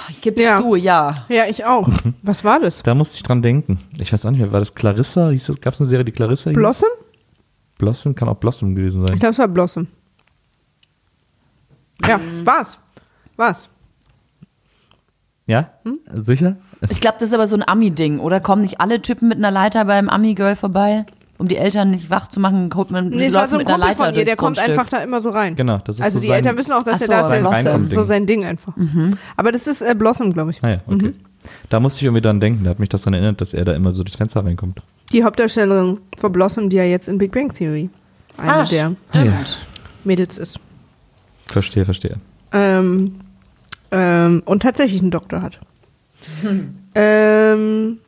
ich 0.10 0.22
gebe 0.22 0.42
Ja. 0.42 0.58
zu, 0.58 0.76
ja. 0.76 1.26
Ja, 1.28 1.46
ich 1.50 1.66
auch. 1.66 1.88
Mhm. 1.88 2.14
Was 2.22 2.44
war 2.46 2.60
das? 2.60 2.82
Da 2.84 2.94
musste 2.96 3.18
ich 3.18 3.24
dran 3.24 3.42
denken. 3.42 3.80
Ich 3.98 4.14
weiß 4.14 4.26
auch 4.26 4.32
nicht 4.32 4.40
mehr, 4.40 4.52
war 4.54 4.60
das 4.62 4.74
Clarissa? 4.76 5.32
Gab 5.60 5.74
es 5.74 5.82
eine 5.82 5.90
Serie, 5.90 6.06
die 6.06 6.12
Clarissa 6.14 6.50
hieß? 6.52 6.56
Blossom? 6.58 6.90
Blossom? 7.78 8.16
Kann 8.16 8.30
auch 8.30 8.36
Blossom 8.38 8.76
gewesen 8.76 9.02
Ich 9.04 9.10
sein. 9.10 9.20
glaube, 9.20 9.32
es 9.34 9.40
war 9.40 9.48
Blossom. 9.48 9.88
Ja, 12.08 12.20
war's. 12.44 12.80
War's. 13.38 13.70
Ja? 15.48 15.72
Hm? 15.84 16.00
Sicher? 16.22 16.56
Ich 16.90 17.02
glaube, 17.02 17.18
das 17.20 17.30
ist 17.30 17.34
aber 17.36 17.48
so 17.48 17.56
ein 17.56 17.68
Ami-Ding, 17.68 18.20
oder? 18.20 18.40
Kommen 18.40 18.62
nicht 18.62 18.80
alle 18.80 19.02
Typen 19.02 19.28
mit 19.28 19.38
einer 19.38 19.52
Leiter 19.52 19.86
beim 19.86 20.10
Ami-Girl 20.10 20.56
vorbei? 20.56 21.06
Um 21.38 21.48
die 21.48 21.58
Eltern 21.58 21.90
nicht 21.90 22.12
wach 22.12 22.28
zu 22.28 22.40
machen, 22.40 22.70
holt 22.76 22.92
man 22.92 23.10
Nee, 23.10 23.26
es 23.26 23.34
war 23.34 23.48
so 23.48 23.56
ein 23.56 23.60
mit 23.60 23.68
einer 23.68 23.78
Kumpel 23.78 23.90
Leiter 23.90 24.06
von 24.06 24.16
ihr, 24.16 24.26
der 24.26 24.36
kommt 24.36 24.58
Grundstück. 24.58 24.80
einfach 24.80 24.90
da 24.92 25.04
immer 25.04 25.22
so 25.24 25.32
rein. 25.32 25.56
Genau, 25.56 25.80
das 25.80 25.96
ist 25.98 26.04
also 26.04 26.18
so 26.18 26.22
die 26.22 26.28
sein, 26.28 26.36
Eltern 26.38 26.58
wissen 26.58 26.72
auch, 26.74 26.84
dass 26.84 26.96
Ach 26.98 27.02
er 27.02 27.06
so, 27.08 27.12
da 27.12 27.18
ist. 27.36 27.44
sein 27.64 27.66
Das 27.66 27.82
ist 27.82 27.92
so 27.94 28.04
sein 28.04 28.26
Ding 28.28 28.46
einfach. 28.46 28.74
Aber 29.38 29.52
das 29.52 29.66
ist 29.66 29.82
äh, 29.82 29.96
Blossom, 29.96 30.32
glaube 30.34 30.52
ich. 30.52 30.64
Ah 30.64 30.70
ja, 30.70 30.82
okay. 30.86 31.08
Mhm. 31.08 31.14
Da 31.70 31.80
musste 31.80 31.98
ich 31.98 32.04
irgendwie 32.04 32.22
dran 32.22 32.40
denken, 32.40 32.64
da 32.64 32.70
hat 32.70 32.78
mich 32.80 32.90
das 32.90 33.02
daran 33.02 33.16
erinnert, 33.16 33.42
dass 33.42 33.56
er 33.56 33.66
da 33.66 33.74
immer 33.74 33.92
so 33.96 34.04
durchs 34.04 34.18
Fenster 34.18 34.46
reinkommt. 34.46 34.82
Die 35.12 35.24
Hauptdarstellerin 35.24 35.98
von 36.16 36.32
Blossom, 36.32 36.70
die 36.70 36.76
ja 36.76 36.84
jetzt 36.84 37.08
in 37.08 37.18
Big 37.18 37.32
Bang 37.32 37.52
Theory 37.52 37.90
eine 38.38 38.54
Ah, 38.54 38.58
der 38.64 38.66
stimmt. 39.12 39.58
Mädels 40.04 40.38
ist. 40.38 40.60
Verstehe, 41.52 41.86
verstehe. 41.86 42.18
Ähm, 42.54 43.20
ähm, 43.92 44.42
und 44.46 44.62
tatsächlich 44.64 45.02
einen 45.02 45.12
Doktor 45.12 45.42
hat. 45.42 45.60
Hm. 46.42 46.76
Ähm, 46.96 48.00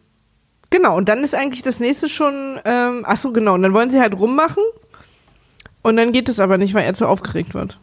genau, 0.69 0.97
und 0.97 1.09
dann 1.09 1.19
ist 1.19 1.35
eigentlich 1.35 1.61
das 1.63 1.79
nächste 1.79 2.09
schon, 2.09 2.59
ähm, 2.65 3.03
ach 3.07 3.17
so, 3.17 3.31
genau, 3.31 3.53
und 3.53 3.63
dann 3.63 3.73
wollen 3.73 3.91
sie 3.91 3.99
halt 3.99 4.17
rummachen 4.17 4.63
und 5.81 5.97
dann 5.97 6.11
geht 6.11 6.29
es 6.29 6.39
aber 6.39 6.57
nicht, 6.57 6.73
weil 6.73 6.85
er 6.85 6.93
zu 6.93 7.07
aufgeregt 7.07 7.53
wird. 7.53 7.79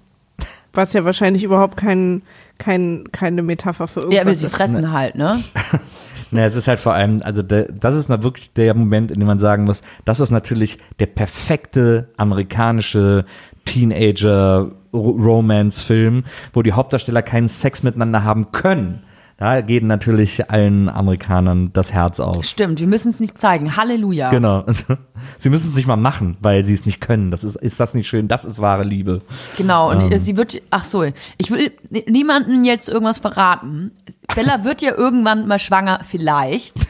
Was 0.73 0.93
ja 0.93 1.05
wahrscheinlich 1.05 1.43
überhaupt 1.43 1.77
kein, 1.77 2.23
kein, 2.59 3.05
keine 3.11 3.43
Metapher 3.43 3.89
für 3.89 4.01
irgendwas 4.01 4.19
Ja, 4.19 4.27
will 4.27 4.35
sie 4.37 4.47
ist. 4.47 4.55
fressen 4.55 4.93
halt, 4.93 5.17
ne? 5.17 5.37
Na, 6.31 6.45
es 6.45 6.55
ist 6.55 6.69
halt 6.69 6.79
vor 6.79 6.95
allem, 6.95 7.23
also 7.25 7.43
der, 7.43 7.65
das 7.73 7.97
ist 7.97 8.09
na 8.09 8.23
wirklich 8.23 8.53
der 8.53 8.75
Moment, 8.75 9.11
in 9.11 9.19
dem 9.19 9.27
man 9.27 9.41
sagen 9.41 9.65
muss, 9.65 9.83
das 10.05 10.21
ist 10.21 10.31
natürlich 10.31 10.79
der 11.01 11.07
perfekte 11.07 12.09
amerikanische 12.17 13.25
Teenager-Romance-Film, 13.71 16.25
wo 16.53 16.63
die 16.63 16.73
Hauptdarsteller 16.73 17.23
keinen 17.23 17.49
Sex 17.49 17.83
miteinander 17.83 18.25
haben 18.25 18.53
können. 18.53 19.03
Da 19.37 19.63
geht 19.63 19.83
natürlich 19.85 20.51
allen 20.51 20.91
Amerikanern 20.91 21.71
das 21.73 21.95
Herz 21.95 22.21
auf. 22.21 22.45
Stimmt, 22.45 22.79
wir 22.79 22.87
müssen 22.87 23.09
es 23.09 23.21
nicht 23.21 23.39
zeigen. 23.39 23.75
Halleluja. 23.75 24.29
Genau. 24.29 24.67
Sie 25.39 25.49
müssen 25.49 25.69
es 25.69 25.75
nicht 25.75 25.87
mal 25.87 25.97
machen, 25.97 26.37
weil 26.41 26.63
sie 26.67 26.75
es 26.75 26.85
nicht 26.85 27.01
können. 27.01 27.31
Das 27.31 27.43
ist, 27.43 27.57
ist 27.57 27.81
das 27.81 27.95
nicht 27.95 28.07
schön? 28.07 28.29
Das 28.29 28.45
ist 28.45 28.61
wahre 28.61 28.83
Liebe. 28.85 29.23
Genau, 29.57 29.91
und 29.91 30.01
Ähm. 30.03 30.13
äh, 30.13 30.19
sie 30.19 30.37
wird, 30.37 30.61
ach 30.71 30.85
so, 30.85 31.05
ich 31.39 31.51
will 31.51 31.73
n- 31.91 32.03
niemandem 32.07 32.65
jetzt 32.65 32.89
irgendwas 32.91 33.19
verraten. 33.19 33.93
Bella 34.35 34.63
wird 34.65 34.83
ja 34.83 34.95
irgendwann 34.95 35.49
mal 35.49 35.59
schwanger, 35.59 36.01
vielleicht. 36.07 36.75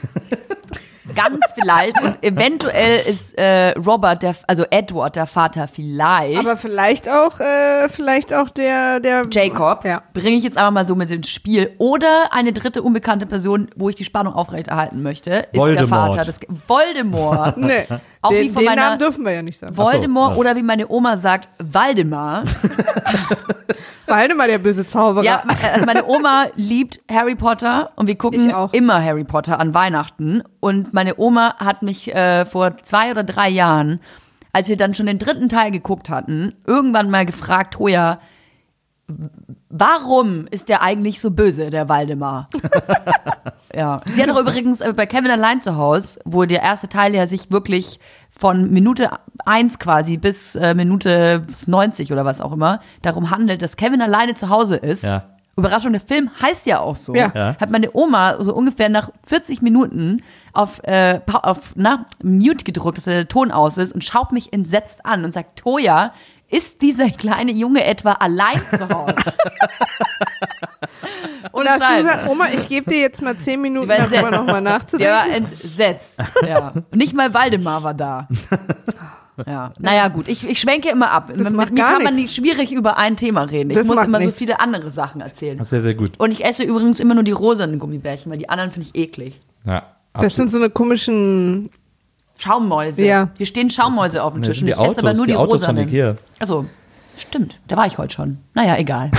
Ganz 1.23 1.45
vielleicht. 1.55 2.01
Und 2.03 2.23
eventuell 2.23 3.01
ist 3.07 3.37
äh, 3.39 3.71
Robert, 3.79 4.23
der, 4.23 4.35
also 4.47 4.65
Edward, 4.71 5.17
der 5.17 5.27
Vater, 5.27 5.69
vielleicht. 5.69 6.39
Aber 6.39 6.57
vielleicht 6.57 7.09
auch, 7.09 7.39
äh, 7.41 7.89
vielleicht 7.89 8.33
auch 8.33 8.49
der, 8.49 9.01
der 9.01 9.27
Jacob 9.31 9.85
Ja. 9.85 10.03
bringe 10.15 10.37
ich 10.37 10.45
jetzt 10.45 10.57
einfach 10.57 10.71
mal 10.73 10.85
so 10.85 10.95
mit 10.95 11.11
ins 11.11 11.29
Spiel. 11.31 11.75
Oder 11.79 12.31
eine 12.33 12.53
dritte 12.53 12.83
unbekannte 12.83 13.27
Person, 13.27 13.71
wo 13.77 13.89
ich 13.89 13.97
die 13.97 14.05
Spannung 14.05 14.35
aufrechterhalten 14.35 15.03
möchte, 15.03 15.31
ist 15.31 15.53
der 15.55 15.61
Voldemort. 15.61 15.89
Vater 16.15 16.25
des 16.25 16.41
Voldemort. 16.67 17.57
Nee, 17.59 17.87
Auch 18.23 18.31
den, 18.31 18.45
wie 18.45 18.51
von 18.51 18.63
den 18.63 18.67
meiner- 18.67 18.83
Namen 18.83 18.99
dürfen 18.99 19.25
wir 19.25 19.33
ja 19.33 19.43
nicht 19.43 19.59
sagen. 19.59 19.77
Voldemort 19.77 20.33
ja. 20.33 20.37
oder 20.39 20.57
wie 20.57 20.63
meine 20.63 20.89
Oma 20.89 21.17
sagt, 21.17 21.49
Waldemar. 21.59 22.45
Waldemar, 24.07 24.47
der 24.47 24.59
böse 24.59 24.87
Zauberer. 24.87 25.25
Ja, 25.25 25.43
also 25.73 25.87
meine 25.87 26.05
Oma 26.05 26.47
liebt 26.57 27.01
Harry 27.11 27.35
Potter 27.37 27.93
und 27.97 28.07
wir 28.09 28.17
gucken 28.17 28.53
immer 28.73 29.03
Harry 29.03 29.25
Potter 29.25 29.59
an 29.59 29.73
Weihnachten. 29.73 30.43
Und 30.59 30.93
meine 30.93 31.19
Oma 31.19 31.57
hat 31.57 31.83
mich 31.83 32.13
äh, 32.15 32.45
vor 32.45 32.77
zwei 32.79 33.11
oder 33.11 33.23
drei 33.23 33.49
Jahren, 33.49 34.01
als 34.53 34.69
wir 34.69 34.77
dann 34.77 34.95
schon 34.95 35.07
den 35.07 35.19
dritten 35.19 35.49
Teil 35.49 35.71
geguckt 35.71 36.11
hatten, 36.11 36.55
irgendwann 36.67 37.09
mal 37.09 37.25
gefragt, 37.25 37.79
Hoja, 37.79 38.21
warum 39.71 40.47
ist 40.51 40.69
der 40.69 40.83
eigentlich 40.83 41.21
so 41.21 41.31
böse, 41.31 41.71
der 41.71 41.89
Waldemar? 41.89 42.49
ja. 43.75 43.99
Sie 44.13 44.23
hat 44.23 44.31
auch 44.31 44.41
übrigens 44.41 44.81
äh, 44.81 44.93
bei 44.95 45.07
Kevin 45.07 45.31
allein 45.31 45.63
zu 45.63 45.77
Hause, 45.77 46.21
wo 46.25 46.45
der 46.45 46.63
erste 46.63 46.89
Teil 46.89 47.15
ja 47.15 47.27
sich 47.27 47.51
wirklich 47.51 48.01
von 48.31 48.71
Minute 48.71 49.11
eins 49.45 49.79
quasi 49.79 50.17
bis 50.17 50.57
äh, 50.57 50.75
Minute 50.75 51.47
90 51.67 52.13
oder 52.13 52.25
was 52.25 52.41
auch 52.41 52.53
immer 52.53 52.81
darum 53.03 53.31
handelt, 53.31 53.63
dass 53.63 53.77
Kevin 53.77 54.03
alleine 54.03 54.35
zu 54.35 54.49
Hause 54.51 54.77
ist. 54.77 55.05
Ja. 55.05 55.25
Überraschung, 55.57 55.93
der 55.93 56.01
Film 56.01 56.31
heißt 56.41 56.67
ja 56.67 56.81
auch 56.81 56.97
so. 56.97 57.15
Ja. 57.15 57.33
Ja. 57.35 57.57
Hat 57.61 57.71
meine 57.71 57.95
Oma 57.95 58.43
so 58.43 58.55
ungefähr 58.55 58.89
nach 58.89 59.11
40 59.27 59.63
Minuten 59.63 60.23
auf, 60.53 60.83
äh, 60.85 61.21
auf 61.27 61.73
na, 61.75 62.07
Mute 62.23 62.65
gedrückt, 62.65 62.99
dass 62.99 63.05
der 63.05 63.29
Ton 63.29 63.51
aus 63.51 63.77
ist 63.77 63.93
und 63.93 64.05
schaut 64.05 64.33
mich 64.33 64.53
entsetzt 64.53 65.05
an 65.07 65.25
und 65.25 65.33
sagt, 65.33 65.59
Toja, 65.59 66.13
ist 66.51 66.83
dieser 66.83 67.11
kleine 67.11 67.53
Junge 67.53 67.85
etwa 67.85 68.13
allein 68.13 68.61
zu 68.71 68.89
Hause? 68.89 69.15
Und 71.53 71.69
hast 71.69 71.83
du 71.83 71.97
gesagt, 71.97 72.29
Oma, 72.29 72.47
ich 72.53 72.69
gebe 72.69 72.91
dir 72.91 73.01
jetzt 73.01 73.23
mal 73.23 73.37
zehn 73.37 73.61
Minuten, 73.61 73.89
darüber 73.89 74.05
entsetzt. 74.05 74.31
nochmal 74.31 74.61
nachzudenken. 74.61 75.13
war 75.13 75.29
entsetzt. 75.29 76.23
Ja. 76.47 76.73
Nicht 76.95 77.15
mal 77.15 77.33
Waldemar 77.35 77.83
war 77.83 77.95
da. 77.95 78.29
Ja. 79.47 79.73
Naja, 79.79 80.09
gut, 80.09 80.29
ich, 80.29 80.47
ich 80.47 80.61
schwenke 80.61 80.91
immer 80.91 81.11
ab. 81.11 81.29
Mit 81.35 81.51
macht 81.51 81.71
mir 81.71 81.77
gar 81.81 81.95
kann 81.95 82.03
man 82.03 82.15
nichts. 82.15 82.37
nicht 82.37 82.45
schwierig 82.47 82.73
über 82.73 82.99
ein 82.99 83.17
Thema 83.17 83.43
reden. 83.45 83.71
Ich 83.71 83.77
Das 83.77 83.87
muss 83.87 83.97
macht 83.97 84.07
immer 84.09 84.21
so 84.21 84.31
viele 84.33 84.61
andere 84.61 84.91
Sachen 84.91 85.21
erzählen. 85.23 85.57
Das 85.59 85.69
ist 85.69 85.71
sehr, 85.71 85.83
sehr 85.83 85.95
gut. 85.95 86.13
Und 86.19 86.31
ich 86.31 86.45
esse 86.45 86.63
übrigens 86.63 87.01
immer 87.01 87.15
nur 87.15 87.23
die 87.25 87.33
rosanen 87.33 87.79
Gummibärchen, 87.79 88.31
weil 88.31 88.39
die 88.39 88.49
anderen 88.49 88.71
finde 88.71 88.89
ich 88.93 89.01
eklig. 89.01 89.41
Ja, 89.65 89.85
Das 90.13 90.37
sind 90.37 90.51
so 90.51 90.59
eine 90.59 90.69
komischen, 90.69 91.71
Schaummäuse. 92.41 93.05
Ja. 93.05 93.29
Hier 93.37 93.47
stehen 93.47 93.71
Schaummäuse 93.71 94.23
auf 94.23 94.33
dem 94.33 94.43
Tisch 94.43 94.61
die 94.61 94.71
ich 94.71 94.73
esse 94.73 94.83
aber 94.83 95.11
Autos, 95.11 95.17
nur 95.17 95.27
die 95.27 95.33
die, 95.33 95.39
Autos 95.39 95.65
von. 95.65 95.77
Ikea. 95.77 96.17
Also, 96.39 96.67
stimmt. 97.17 97.59
Da 97.69 97.77
war 97.77 97.87
ich 97.87 97.99
heute 97.99 98.15
schon. 98.15 98.39
Naja, 98.55 98.77
egal. 98.79 99.11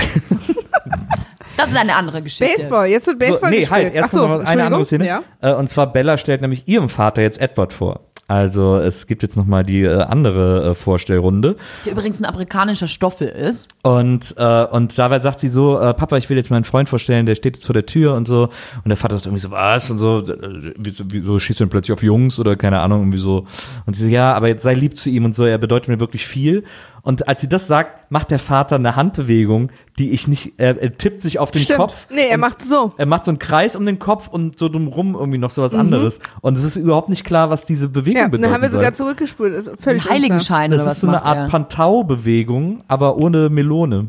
das 1.56 1.70
ist 1.70 1.76
eine 1.76 1.94
andere 1.94 2.22
Geschichte. 2.22 2.56
Baseball. 2.56 2.86
Jetzt 2.86 3.06
wird 3.06 3.18
Baseball 3.18 3.40
so, 3.40 3.46
nee, 3.46 3.60
gespielt. 3.60 3.70
halt, 3.70 3.94
erst 3.94 4.08
Ach 4.08 4.18
so, 4.18 4.28
noch 4.28 4.44
eine 4.44 4.64
andere 4.64 4.84
Szene. 4.84 5.06
Ja. 5.06 5.22
Äh, 5.40 5.54
und 5.54 5.68
zwar 5.68 5.92
Bella 5.92 6.18
stellt 6.18 6.40
nämlich 6.40 6.66
ihrem 6.66 6.88
Vater 6.88 7.22
jetzt 7.22 7.40
Edward 7.40 7.72
vor. 7.72 8.00
Also 8.32 8.78
es 8.78 9.06
gibt 9.06 9.22
jetzt 9.22 9.36
noch 9.36 9.44
mal 9.44 9.62
die 9.62 9.82
äh, 9.82 10.00
andere 10.04 10.70
äh, 10.70 10.74
Vorstellrunde. 10.74 11.56
Der 11.84 11.92
übrigens 11.92 12.18
ein 12.18 12.24
amerikanischer 12.24 12.88
Stoffel 12.88 13.28
ist. 13.28 13.68
Und, 13.82 14.34
äh, 14.38 14.64
und 14.64 14.98
dabei 14.98 15.18
sagt 15.18 15.40
sie 15.40 15.48
so, 15.48 15.78
äh, 15.78 15.92
Papa, 15.92 16.16
ich 16.16 16.30
will 16.30 16.38
jetzt 16.38 16.50
meinen 16.50 16.64
Freund 16.64 16.88
vorstellen, 16.88 17.26
der 17.26 17.34
steht 17.34 17.56
jetzt 17.56 17.66
vor 17.66 17.74
der 17.74 17.84
Tür 17.84 18.14
und 18.14 18.26
so. 18.26 18.44
Und 18.44 18.88
der 18.88 18.96
Vater 18.96 19.16
sagt 19.16 19.26
irgendwie 19.26 19.42
so, 19.42 19.50
was? 19.50 19.90
Und 19.90 19.98
so, 19.98 20.20
äh, 20.20 20.72
wieso, 20.78 21.04
wieso 21.08 21.38
schießt 21.38 21.60
du 21.60 21.64
denn 21.64 21.68
plötzlich 21.68 21.92
auf 21.92 22.02
Jungs 22.02 22.40
oder 22.40 22.56
keine 22.56 22.80
Ahnung, 22.80 23.02
irgendwie 23.02 23.18
so. 23.18 23.44
Und 23.84 23.96
sie 23.96 24.04
so, 24.04 24.08
ja, 24.08 24.32
aber 24.32 24.48
jetzt 24.48 24.62
sei 24.62 24.72
lieb 24.72 24.96
zu 24.96 25.10
ihm 25.10 25.26
und 25.26 25.34
so, 25.34 25.44
er 25.44 25.58
bedeutet 25.58 25.88
mir 25.88 26.00
wirklich 26.00 26.26
viel. 26.26 26.64
Und 27.04 27.26
als 27.26 27.40
sie 27.40 27.48
das 27.48 27.66
sagt, 27.66 28.12
macht 28.12 28.30
der 28.30 28.38
Vater 28.38 28.76
eine 28.76 28.94
Handbewegung, 28.94 29.70
die 29.98 30.10
ich 30.12 30.28
nicht, 30.28 30.52
er, 30.58 30.80
er 30.80 30.96
tippt 30.96 31.20
sich 31.20 31.40
auf 31.40 31.50
den 31.50 31.62
Stimmt. 31.62 31.80
Kopf. 31.80 32.06
Nee, 32.10 32.28
er 32.28 32.38
macht 32.38 32.62
so. 32.62 32.92
Er 32.96 33.06
macht 33.06 33.24
so 33.24 33.32
einen 33.32 33.40
Kreis 33.40 33.74
um 33.74 33.84
den 33.84 33.98
Kopf 33.98 34.28
und 34.28 34.56
so 34.58 34.68
drumrum 34.68 35.14
irgendwie 35.14 35.38
noch 35.38 35.50
Mhm. 35.50 35.54
so 35.54 35.62
was 35.62 35.74
anderes. 35.74 36.20
Und 36.42 36.56
es 36.56 36.62
ist 36.62 36.76
überhaupt 36.76 37.08
nicht 37.08 37.24
klar, 37.24 37.50
was 37.50 37.64
diese 37.64 37.88
Bewegung 37.88 38.20
Ja, 38.20 38.28
bedeutet. 38.28 38.44
dann 38.46 38.54
haben 38.54 38.62
wir 38.62 38.70
sogar 38.70 38.94
zurückgespult. 38.94 39.52
Ist 39.52 39.72
völlig 39.80 40.04
Ein 40.06 40.10
Heiligenschein 40.12 40.70
Das 40.70 40.86
ist 40.86 41.00
so 41.00 41.08
eine 41.08 41.24
Art? 41.24 41.50
Pantau-Bewegung, 41.50 42.84
aber 42.86 43.16
ohne 43.16 43.48
Melone. 43.50 44.08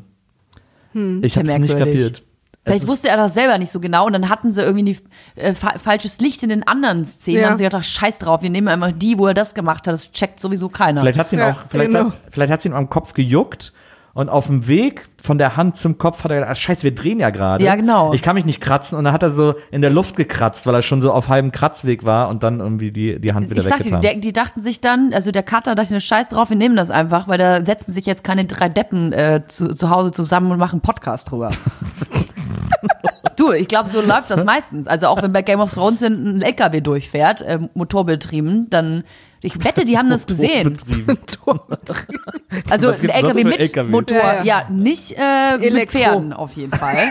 ich 0.94 1.36
hab's 1.38 1.58
nicht 1.58 1.78
kapiert. 1.78 2.24
Vielleicht 2.66 2.88
wusste 2.88 3.10
er 3.10 3.18
das 3.18 3.34
selber 3.34 3.58
nicht 3.58 3.72
so 3.72 3.80
genau 3.82 4.06
und 4.06 4.14
dann 4.14 4.30
hatten 4.30 4.52
sie 4.52 4.62
irgendwie 4.62 4.94
die, 4.94 4.98
äh, 5.36 5.54
fa 5.54 5.78
falsches 5.78 6.20
Licht 6.20 6.44
in 6.44 6.50
den 6.50 6.66
anderen 6.66 7.04
Szenen. 7.04 7.42
Ja. 7.42 7.48
Haben 7.48 7.56
sie 7.58 7.64
gedacht, 7.64 7.86
scheiß 7.86 8.20
drauf, 8.20 8.42
wir 8.42 8.50
nehmen 8.50 8.70
einfach 8.70 8.92
die, 8.96 9.18
wo 9.18 9.28
er 9.28 9.34
das 9.34 9.54
gemacht 9.54 9.88
hat. 9.88 9.94
Das 9.94 10.12
checkt 10.12 10.40
sowieso 10.40 10.70
keiner. 10.70 11.02
Vielleicht 11.02 11.20
hat 11.20 11.30
sie 11.30 11.36
ihn 11.36 11.40
Ja, 11.40 11.52
auch, 11.52 11.64
vielleicht, 11.70 11.92
genau. 11.92 12.06
hat, 12.06 12.14
vielleicht 12.32 12.52
hat 12.52 12.62
sie 12.62 12.70
ihn 12.70 12.74
am 12.74 12.90
Kopf 12.90 13.14
gejuckt 13.14 13.74
und 14.16 14.30
auf 14.30 14.46
dem 14.46 14.68
Weg 14.68 15.10
von 15.22 15.40
der 15.40 15.58
Hand 15.58 15.76
zum 15.76 15.98
Kopf 15.98 16.24
hat 16.24 16.30
er 16.30 16.36
gedacht, 16.38 16.52
ah, 16.52 16.56
scheiße, 16.56 16.84
wir 16.84 16.94
drehen 16.94 17.20
ja 17.20 17.32
gerade. 17.32 17.66
Ja, 17.66 17.76
genau. 17.76 18.14
Ich 18.14 18.22
kann 18.22 18.36
mich 18.36 18.46
nicht 18.46 18.62
kratzen 18.62 18.98
und 18.98 19.06
dann 19.06 19.14
hat 19.14 19.24
er 19.24 19.32
so 19.32 19.56
in 19.72 19.82
der 19.82 19.90
Luft 19.90 20.16
gekratzt, 20.16 20.68
weil 20.68 20.76
er 20.76 20.84
schon 20.84 21.02
so 21.02 21.12
auf 21.12 21.30
halbem 21.30 21.52
Kratzweg 21.52 22.06
war 22.06 22.30
und 22.30 22.44
dann 22.44 22.60
irgendwie 22.60 22.92
die, 22.92 23.20
die 23.20 23.34
Hand 23.34 23.50
wieder 23.50 23.62
ich 23.62 23.68
sagte, 23.68 23.86
die, 23.86 23.92
weggetan. 23.92 24.22
die, 24.22 24.28
die 24.28 24.34
dachten 24.34 24.62
sich 24.62 24.82
dann, 24.82 25.14
also 25.14 25.32
der 25.32 25.42
Cutter 25.42 25.74
dachte, 25.74 26.00
scheiß 26.00 26.30
drauf, 26.30 26.50
wir 26.52 26.58
nehmen 26.58 26.76
das 26.76 26.92
einfach, 26.92 27.28
weil 27.28 27.40
da 27.40 27.66
setzen 27.66 27.92
sich 27.92 28.06
jetzt 28.06 28.24
keine 28.24 28.46
drei 28.46 28.70
Deppen 28.70 29.14
äh, 29.14 29.42
zu, 29.48 29.74
zu 29.74 29.90
Hause 29.90 30.12
zusammen 30.12 30.52
und 30.52 30.60
machen 30.60 30.76
einen 30.76 30.82
Podcast 30.82 31.32
drüber. 31.32 31.50
du, 33.36 33.52
ich 33.52 33.68
glaube, 33.68 33.90
so 33.90 34.02
läuft 34.02 34.30
das 34.32 34.44
meistens. 34.44 34.88
Also 34.88 35.08
auch 35.08 35.22
wenn 35.22 35.32
bei 35.34 35.42
Game 35.42 35.60
of 35.60 35.74
Thrones 35.74 36.02
ein 36.04 36.42
LKW 36.42 36.82
durchfährt, 36.82 37.42
äh, 37.42 37.60
motorbetrieben, 37.74 38.70
dann 38.70 39.04
ich 39.42 39.62
wette, 39.66 39.84
die 39.84 39.98
haben 39.98 40.10
das 40.10 40.26
gesehen. 40.26 40.78
Also 42.70 42.90
ein 42.90 43.10
LKW 43.10 43.44
mit 43.44 43.60
LKWs? 43.60 43.92
Motor, 43.92 44.18
Ja, 44.18 44.34
ja, 44.36 44.44
ja. 44.44 44.66
nicht 44.70 45.16
äh, 45.18 45.58
mit. 45.58 45.92
Pferden 45.92 46.34
auf 46.34 46.54
jeden 46.56 46.72
Fall. 46.72 47.10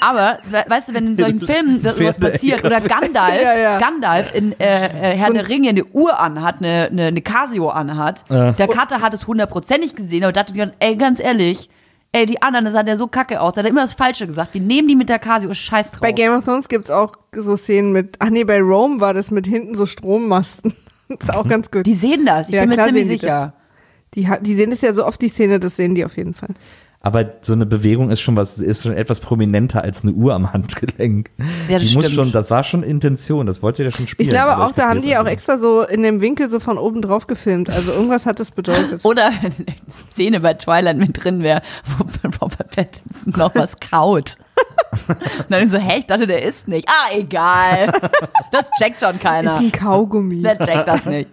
Aber, 0.00 0.38
we- 0.44 0.64
weißt 0.68 0.88
du, 0.90 0.94
wenn 0.94 1.06
in 1.08 1.16
solchen 1.16 1.40
Filmen 1.40 1.82
das 1.82 1.96
sowas 1.96 2.18
passiert, 2.18 2.62
oder 2.64 2.80
Gandalf, 2.80 3.40
Ja, 3.42 3.56
ja. 3.58 3.78
Gandalf 3.78 4.34
in 4.34 4.52
äh, 4.60 4.86
äh, 5.12 5.16
Herr 5.16 5.32
der 5.32 5.48
Ringe 5.48 5.70
eine 5.70 5.84
Uhr 5.84 6.18
anhat, 6.20 6.56
eine, 6.58 6.88
eine, 6.90 7.06
eine 7.06 7.22
Casio 7.22 7.68
anhat, 7.70 8.24
der 8.30 8.68
Kater 8.68 9.00
hat 9.00 9.14
es 9.14 9.26
hundertprozentig 9.26 9.94
gesehen, 9.96 10.24
aber 10.24 10.32
dachte 10.32 10.52
ich, 10.54 10.68
ey, 10.78 10.96
ganz 10.96 11.20
ehrlich, 11.20 11.68
ey, 12.14 12.26
die 12.26 12.40
anderen, 12.40 12.64
das 12.64 12.74
sah 12.74 12.82
der 12.82 12.96
so 12.96 13.08
kacke 13.08 13.40
aus, 13.40 13.54
da 13.54 13.58
hat 13.58 13.66
er 13.66 13.70
immer 13.70 13.82
das 13.82 13.92
Falsche 13.92 14.26
gesagt. 14.26 14.54
Wir 14.54 14.60
nehmen 14.60 14.88
die 14.88 14.96
mit 14.96 15.08
der 15.08 15.18
Casio, 15.18 15.52
scheiß 15.52 15.90
drauf. 15.90 16.00
Bei 16.00 16.12
Game 16.12 16.32
of 16.32 16.44
Thrones 16.44 16.68
gibt's 16.68 16.90
auch 16.90 17.14
so 17.32 17.56
Szenen 17.56 17.92
mit, 17.92 18.16
ach 18.20 18.30
nee, 18.30 18.44
bei 18.44 18.60
Rome 18.60 19.00
war 19.00 19.14
das 19.14 19.30
mit 19.30 19.46
hinten 19.46 19.74
so 19.74 19.84
Strommasten. 19.84 20.74
ist 21.08 21.34
auch 21.34 21.48
ganz 21.48 21.70
gut. 21.70 21.84
die 21.86 21.94
sehen 21.94 22.24
das, 22.24 22.48
ich 22.48 22.54
Ja, 22.54 22.62
bin 22.64 22.70
mir 22.70 22.84
ziemlich 22.86 23.20
sicher. 23.20 23.54
Die, 24.14 24.28
die 24.42 24.54
sehen 24.54 24.70
das 24.70 24.80
ja 24.80 24.92
so 24.92 25.04
oft, 25.04 25.20
die 25.20 25.28
Szene, 25.28 25.58
das 25.58 25.74
sehen 25.76 25.96
die 25.96 26.04
auf 26.04 26.16
jeden 26.16 26.34
Fall. 26.34 26.50
Aber 27.04 27.26
so 27.42 27.52
eine 27.52 27.66
Bewegung 27.66 28.10
ist 28.10 28.22
schon 28.22 28.34
was, 28.34 28.56
ist 28.56 28.84
schon 28.84 28.94
etwas 28.96 29.20
prominenter 29.20 29.82
als 29.82 30.02
eine 30.02 30.12
Uhr 30.12 30.32
am 30.32 30.54
Handgelenk. 30.54 31.30
Ja, 31.68 31.78
das 31.78 31.88
die 31.88 31.94
muss 31.96 32.06
stimmt. 32.06 32.14
schon, 32.14 32.32
das 32.32 32.50
war 32.50 32.64
schon 32.64 32.82
Intention, 32.82 33.44
das 33.44 33.62
wollte 33.62 33.84
der 33.84 33.90
schon 33.90 34.08
spielen. 34.08 34.26
Ich 34.26 34.30
glaube 34.30 34.56
auch, 34.56 34.72
da 34.72 34.88
haben 34.88 35.02
die 35.02 35.14
auch 35.18 35.26
extra 35.26 35.58
so 35.58 35.82
in 35.82 36.02
dem 36.02 36.22
Winkel 36.22 36.48
so 36.48 36.60
von 36.60 36.78
oben 36.78 37.02
drauf 37.02 37.26
gefilmt. 37.26 37.68
Also 37.68 37.92
irgendwas 37.92 38.24
hat 38.24 38.40
das 38.40 38.52
bedeutet. 38.52 39.04
Oder 39.04 39.32
wenn 39.42 39.52
eine 39.52 39.76
Szene 40.12 40.40
bei 40.40 40.54
Twilight 40.54 40.96
mit 40.96 41.22
drin 41.22 41.42
wäre, 41.42 41.60
wo 41.98 42.06
Robert 42.40 42.74
Pattinson 42.74 43.34
noch 43.36 43.54
was 43.54 43.76
kaut. 43.78 44.38
Und 45.08 45.50
dann 45.50 45.68
so, 45.68 45.76
hä, 45.76 45.98
ich 45.98 46.06
dachte, 46.06 46.26
der 46.26 46.42
isst 46.42 46.68
nicht. 46.68 46.88
Ah, 46.88 47.14
egal. 47.14 47.92
Das 48.50 48.70
checkt 48.78 49.00
schon 49.00 49.16
Ist 49.16 49.20
keiner. 49.20 49.56
ein 49.56 49.72
Kaugummi. 49.72 50.40
Der 50.40 50.56
checkt 50.56 50.86
das 50.86 51.06
nicht. 51.06 51.28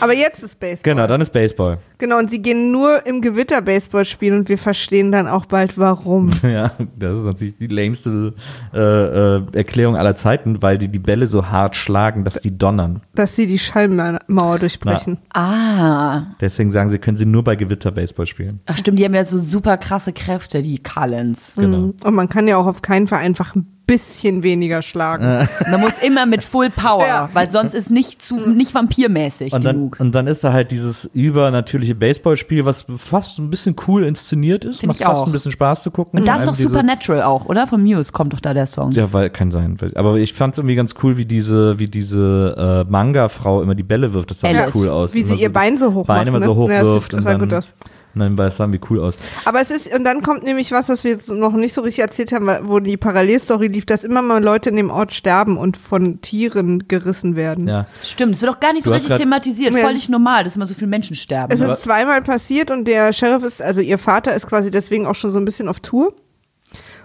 Aber 0.00 0.14
jetzt 0.14 0.42
ist 0.42 0.58
Baseball. 0.60 0.94
Genau, 0.94 1.06
dann 1.06 1.20
ist 1.20 1.32
Baseball. 1.32 1.78
Genau, 1.98 2.18
und 2.18 2.30
sie 2.30 2.40
gehen 2.40 2.70
nur 2.70 3.06
im 3.06 3.20
Gewitter 3.20 3.60
Baseball 3.62 4.04
spielen 4.04 4.38
und 4.38 4.48
wir 4.48 4.58
verstehen 4.58 5.12
dann 5.12 5.26
auch 5.26 5.46
bald 5.46 5.78
warum. 5.78 6.30
Ja, 6.48 6.72
das 6.96 7.18
ist 7.18 7.24
natürlich 7.24 7.56
die 7.56 7.66
lämste 7.66 8.32
äh, 8.72 8.78
äh, 8.78 9.42
Erklärung 9.52 9.96
aller 9.96 10.16
Zeiten, 10.16 10.62
weil 10.62 10.78
die 10.78 10.88
die 10.88 10.98
Bälle 10.98 11.26
so 11.26 11.48
hart 11.48 11.76
schlagen, 11.76 12.24
dass 12.24 12.40
die 12.40 12.56
donnern. 12.56 13.02
Dass 13.14 13.36
sie 13.36 13.46
die 13.46 13.58
Schallmauer 13.58 14.58
durchbrechen. 14.58 15.18
Ah. 15.34 16.22
Deswegen 16.40 16.70
sagen 16.70 16.88
sie, 16.88 16.98
können 16.98 17.16
sie 17.16 17.26
nur 17.26 17.44
bei 17.44 17.56
Gewitter 17.56 17.90
Baseball 17.90 18.26
spielen. 18.26 18.60
Ach 18.66 18.78
stimmt, 18.78 18.98
die 18.98 19.04
haben 19.04 19.14
ja 19.14 19.24
so 19.24 19.36
super 19.36 19.76
krasse 19.76 20.12
Kräfte, 20.12 20.62
die 20.62 20.82
Cullens. 20.82 21.54
Genau. 21.56 21.92
Und 22.02 22.14
man 22.14 22.28
kann 22.28 22.48
ja 22.48 22.56
auch 22.56 22.66
auf 22.66 22.80
keinen 22.80 23.08
Fall 23.08 23.20
einfach 23.20 23.54
ein 23.54 23.77
bisschen 23.88 24.44
weniger 24.44 24.82
schlagen. 24.82 25.48
Man 25.68 25.80
muss 25.80 25.94
immer 26.00 26.26
mit 26.26 26.44
Full 26.44 26.70
Power, 26.70 27.04
Ja. 27.06 27.28
weil 27.32 27.48
sonst 27.48 27.74
ist 27.74 27.90
nicht 27.90 28.22
zu 28.22 28.36
nicht 28.36 28.72
vampirmäßig 28.74 29.52
Und 29.52 29.64
dann, 29.64 29.76
genug. 29.76 29.96
und 29.98 30.14
dann 30.14 30.28
ist 30.28 30.44
da 30.44 30.52
halt 30.52 30.70
dieses 30.70 31.06
übernatürliche 31.14 31.96
Baseballspiel, 31.96 32.64
was 32.64 32.84
fast 32.98 33.38
ein 33.40 33.50
bisschen 33.50 33.74
cool 33.88 34.04
inszeniert 34.04 34.64
ist. 34.64 34.80
Find 34.80 34.88
Macht 34.88 35.00
ich 35.00 35.06
fast 35.06 35.22
auch. 35.22 35.26
ein 35.26 35.32
bisschen 35.32 35.50
Spaß 35.52 35.82
zu 35.82 35.90
gucken. 35.90 36.20
Und 36.20 36.28
da 36.28 36.36
ist 36.36 36.46
doch 36.46 36.54
Supernatural 36.54 37.22
auch, 37.22 37.46
oder? 37.46 37.66
Von 37.66 37.82
Muse 37.82 38.12
kommt 38.12 38.32
doch 38.32 38.40
da 38.40 38.54
der 38.54 38.66
Song. 38.66 38.92
Ja, 38.92 39.12
weil 39.12 39.30
kann 39.30 39.50
sein. 39.50 39.76
Aber 39.94 40.16
ich 40.16 40.34
fand 40.34 40.54
es 40.54 40.58
irgendwie 40.58 40.76
ganz 40.76 40.94
cool, 41.02 41.16
wie 41.16 41.24
diese, 41.24 41.78
wie 41.78 41.88
diese 41.88 42.84
äh, 42.86 42.90
Manga-Frau 42.90 43.62
immer 43.62 43.74
die 43.74 43.82
Bälle 43.82 44.12
wirft. 44.12 44.30
Das 44.30 44.40
sah 44.40 44.50
irgendwie 44.50 44.78
cool 44.78 44.88
aus. 44.90 45.14
Wie 45.14 45.22
sie 45.22 45.32
Immer 45.32 45.40
ihr 45.42 45.52
Bein 45.52 45.78
so 45.78 45.94
hoch 45.94 46.06
Bein 46.06 46.18
macht, 46.18 46.28
immer 46.28 46.38
ne? 46.40 46.44
so 46.44 46.54
hoch 46.54 46.68
Ja, 46.70 46.82
wirft 46.82 47.12
das 47.14 47.18
und 47.18 47.24
sah 47.24 47.30
dann, 47.30 47.40
gut 47.40 47.54
aus. 47.54 47.72
Nein, 48.18 48.36
das 48.36 48.56
sah 48.56 48.64
irgendwie 48.64 48.80
cool 48.90 49.00
aus. 49.00 49.18
Aber 49.44 49.60
es 49.60 49.70
ist, 49.70 49.94
und 49.94 50.04
dann 50.04 50.22
kommt 50.22 50.42
nämlich 50.42 50.72
was, 50.72 50.88
was 50.88 51.04
wir 51.04 51.12
jetzt 51.12 51.30
noch 51.30 51.52
nicht 51.52 51.72
so 51.72 51.80
richtig 51.80 52.02
erzählt 52.02 52.32
haben, 52.32 52.48
wo 52.68 52.80
die 52.80 52.96
Parallelstory 52.96 53.68
lief, 53.68 53.86
dass 53.86 54.04
immer 54.04 54.22
mal 54.22 54.42
Leute 54.42 54.70
in 54.70 54.76
dem 54.76 54.90
Ort 54.90 55.14
sterben 55.14 55.56
und 55.56 55.76
von 55.76 56.20
Tieren 56.20 56.88
gerissen 56.88 57.36
werden. 57.36 57.68
Ja. 57.68 57.86
Stimmt, 58.02 58.34
es 58.34 58.42
wird 58.42 58.52
auch 58.52 58.60
gar 58.60 58.72
nicht 58.72 58.84
so 58.84 58.90
Du 58.90 58.94
hast 58.94 59.04
richtig 59.04 59.18
thematisiert. 59.18 59.72
Ja. 59.74 59.80
Völlig 59.80 60.08
normal, 60.08 60.44
dass 60.44 60.56
immer 60.56 60.66
so 60.66 60.74
viele 60.74 60.88
Menschen 60.88 61.16
sterben. 61.16 61.52
Es 61.52 61.60
ist 61.60 61.82
zweimal 61.82 62.20
passiert 62.22 62.70
und 62.70 62.86
der 62.86 63.12
Sheriff 63.12 63.42
ist, 63.44 63.62
also 63.62 63.80
ihr 63.80 63.98
Vater 63.98 64.34
ist 64.34 64.46
quasi 64.46 64.70
deswegen 64.70 65.06
auch 65.06 65.14
schon 65.14 65.30
so 65.30 65.38
ein 65.38 65.44
bisschen 65.44 65.68
auf 65.68 65.80
Tour. 65.80 66.12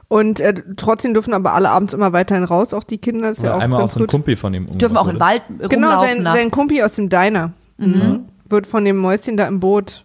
Und 0.08 0.40
äh, 0.42 0.54
trotzdem 0.76 1.14
dürfen 1.14 1.34
aber 1.34 1.54
alle 1.54 1.70
abends 1.70 1.94
immer 1.94 2.14
weiterhin 2.14 2.44
raus, 2.44 2.74
auch 2.74 2.84
die 2.84 2.98
Kinder, 3.00 3.30
das 3.30 3.38
ist 3.38 3.44
ja 3.44 3.50
Oder 3.50 3.58
auch 3.58 3.62
einmal 3.62 3.78
auch 3.78 3.82
ganz 3.84 3.94
so 3.94 4.00
ein 4.00 4.04
gut. 4.04 4.12
Kumpel 4.12 4.36
von 4.36 4.54
ihm 4.54 4.78
dürfen 4.78 4.98
auch 4.98 5.08
im 5.08 5.20
Wald 5.20 5.44
Genau, 5.48 5.68
rumlaufen 5.72 6.08
sein, 6.08 6.24
nachts. 6.24 6.40
sein 6.40 6.52
Kumpel 6.52 6.82
aus 6.84 6.96
dem 6.96 7.10
Diner 7.10 7.54
mhm. 7.78 8.26
wird 8.48 8.68
von 8.68 8.86
dem 8.86 8.98
Mäuschen 8.98 9.38
da 9.38 9.48
im 9.48 9.60
Boot. 9.60 10.04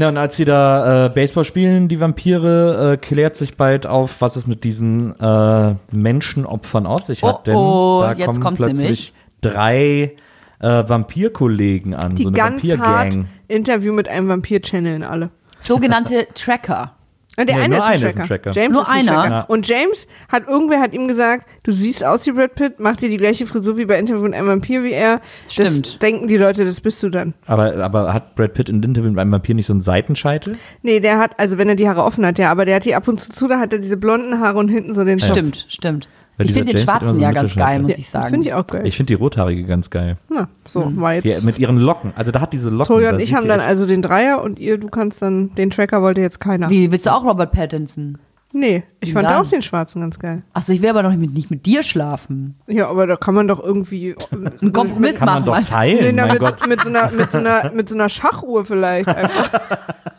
Ja, 0.00 0.08
und 0.08 0.16
als 0.16 0.36
sie 0.36 0.46
da 0.46 1.06
äh, 1.06 1.08
Baseball 1.10 1.44
spielen, 1.44 1.88
die 1.88 2.00
Vampire, 2.00 2.92
äh, 2.92 2.96
klärt 2.96 3.36
sich 3.36 3.58
bald 3.58 3.86
auf, 3.86 4.20
was 4.20 4.36
es 4.36 4.46
mit 4.46 4.64
diesen 4.64 5.18
äh, 5.20 5.74
Menschenopfern 5.92 6.86
aus 6.86 7.08
sich 7.08 7.22
hat. 7.22 7.40
Oh, 7.40 7.42
denn 7.44 7.56
oh, 7.56 8.00
da 8.00 8.12
jetzt 8.12 8.26
kommen 8.26 8.40
kommt's 8.40 8.62
plötzlich 8.62 8.78
nämlich. 8.78 9.12
drei 9.42 10.12
äh, 10.60 10.88
Vampirkollegen 10.88 11.94
an, 11.94 12.14
Die 12.14 12.22
so 12.22 12.28
eine 12.30 12.36
ganz 12.36 12.62
hart. 12.78 13.18
Interview 13.46 13.92
mit 13.92 14.08
einem 14.08 14.28
Vampir 14.28 14.62
channeln 14.62 15.02
alle. 15.02 15.30
Sogenannte 15.60 16.28
Tracker. 16.34 16.96
Und 17.40 17.48
der 17.48 17.56
Nee, 17.56 17.62
eine 17.62 17.74
nur 17.76 17.78
ist 17.78 17.90
ein 17.90 17.98
einer 17.98 18.08
ist 18.08 18.14
Tracker. 18.16 18.20
ein 18.22 18.28
Tracker. 18.42 18.50
James 18.60 18.72
Nur 18.72 18.82
ist 18.82 18.88
ein 18.88 18.96
einer? 19.08 19.12
Tracker. 19.22 19.34
Ja. 19.34 19.40
Und 19.48 19.68
James 19.68 20.06
hat, 20.28 20.48
irgendwer 20.48 20.80
hat 20.80 20.94
ihm 20.94 21.08
gesagt, 21.08 21.46
du 21.62 21.72
siehst 21.72 22.04
aus 22.04 22.26
wie 22.26 22.32
Brad 22.32 22.54
Pitt, 22.54 22.74
mach 22.78 22.96
dir 22.96 23.08
die 23.08 23.16
gleiche 23.16 23.46
Frisur 23.46 23.76
wie 23.76 23.86
bei 23.86 23.98
Interview 23.98 24.22
mit 24.22 24.34
einem 24.34 24.48
Vampir 24.48 24.84
wie 24.84 24.92
er. 24.92 25.20
Stimmt. 25.48 25.86
Das 25.86 25.98
denken 25.98 26.26
die 26.28 26.36
Leute, 26.36 26.64
das 26.64 26.80
bist 26.80 27.02
du 27.02 27.08
dann. 27.10 27.34
Aber, 27.46 27.74
aber 27.76 28.12
hat 28.12 28.34
Brad 28.36 28.54
Pitt 28.54 28.68
in 28.68 28.82
Interview 28.82 29.10
mit 29.10 29.18
einem 29.18 29.32
Vampir 29.32 29.54
nicht 29.54 29.66
so 29.66 29.72
einen 29.72 29.82
Seitenscheitel? 29.82 30.58
Nee, 30.82 31.00
der 31.00 31.18
hat, 31.18 31.38
also 31.38 31.58
wenn 31.58 31.68
er 31.68 31.76
die 31.76 31.88
Haare 31.88 32.04
offen 32.04 32.24
hat, 32.26 32.38
ja, 32.38 32.50
aber 32.50 32.64
der 32.64 32.76
hat 32.76 32.84
die 32.84 32.94
ab 32.94 33.08
und 33.08 33.20
zu 33.20 33.30
zu, 33.32 33.48
da 33.48 33.58
hat 33.58 33.72
er 33.72 33.78
diese 33.78 33.96
blonden 33.96 34.40
Haare 34.40 34.58
und 34.58 34.68
hinten 34.68 34.94
so 34.94 35.04
den 35.04 35.18
Schopf. 35.18 35.32
Stimmt, 35.32 35.66
stimmt. 35.68 36.08
Weil 36.40 36.46
ich 36.46 36.54
finde 36.54 36.72
den 36.72 36.76
James 36.78 36.84
schwarzen 36.84 37.16
so 37.16 37.20
ja 37.20 37.32
ganz 37.32 37.54
geil, 37.54 37.82
muss 37.82 37.98
ich 37.98 38.08
sagen. 38.08 38.30
Finde 38.30 38.48
ich 38.48 38.54
auch 38.54 38.66
geil. 38.66 38.86
Ich 38.86 38.96
finde 38.96 39.08
die 39.08 39.14
Rothaarige 39.14 39.64
ganz 39.64 39.90
geil. 39.90 40.16
Na, 40.30 40.48
so, 40.66 40.90
war 40.96 41.12
jetzt. 41.12 41.42
Die, 41.42 41.44
mit 41.44 41.58
ihren 41.58 41.76
Locken. 41.76 42.14
Also 42.16 42.32
da 42.32 42.40
hat 42.40 42.54
diese 42.54 42.70
Locken. 42.70 42.98
Da 42.98 43.10
und 43.10 43.20
ich 43.20 43.34
haben 43.34 43.46
dann 43.46 43.60
also 43.60 43.84
den 43.84 44.00
Dreier 44.00 44.42
und 44.42 44.58
ihr, 44.58 44.78
du 44.78 44.88
kannst 44.88 45.20
dann, 45.20 45.54
den 45.56 45.68
Tracker 45.68 46.00
wollte 46.00 46.22
jetzt 46.22 46.40
keiner. 46.40 46.70
Wie, 46.70 46.90
willst 46.90 47.04
du 47.04 47.12
auch 47.12 47.24
Robert 47.24 47.52
Pattinson? 47.52 48.16
Nee, 48.54 48.84
ich 49.00 49.12
fand 49.12 49.28
auch 49.28 49.46
den 49.46 49.60
schwarzen 49.60 50.00
ganz 50.00 50.18
geil. 50.18 50.44
Achso, 50.54 50.72
ich 50.72 50.80
will 50.80 50.88
aber 50.88 51.02
noch 51.02 51.10
nicht 51.10 51.20
mit, 51.20 51.34
nicht 51.34 51.50
mit 51.50 51.66
dir 51.66 51.82
schlafen. 51.82 52.56
Ja, 52.68 52.88
aber 52.88 53.06
da 53.06 53.16
kann 53.16 53.34
man 53.34 53.46
doch 53.46 53.62
irgendwie. 53.62 54.14
Einen 54.32 54.72
Kompromiss 54.72 55.16
Kann 55.16 55.26
man 55.26 55.44
machen. 55.44 55.44
doch 55.44 55.56
du? 55.56 55.60
Nee, 55.60 55.68
teilen, 55.68 56.16
na, 56.16 56.22
mein 56.22 56.32
mit, 56.32 56.40
Gott. 56.40 56.66
mit, 56.66 56.80
so 56.80 56.88
einer, 56.88 57.10
mit, 57.12 57.30
so 57.30 57.38
einer, 57.38 57.70
mit 57.72 57.88
so 57.90 57.94
einer 57.96 58.08
Schachuhr 58.08 58.64
vielleicht 58.64 59.08
einfach. 59.08 59.50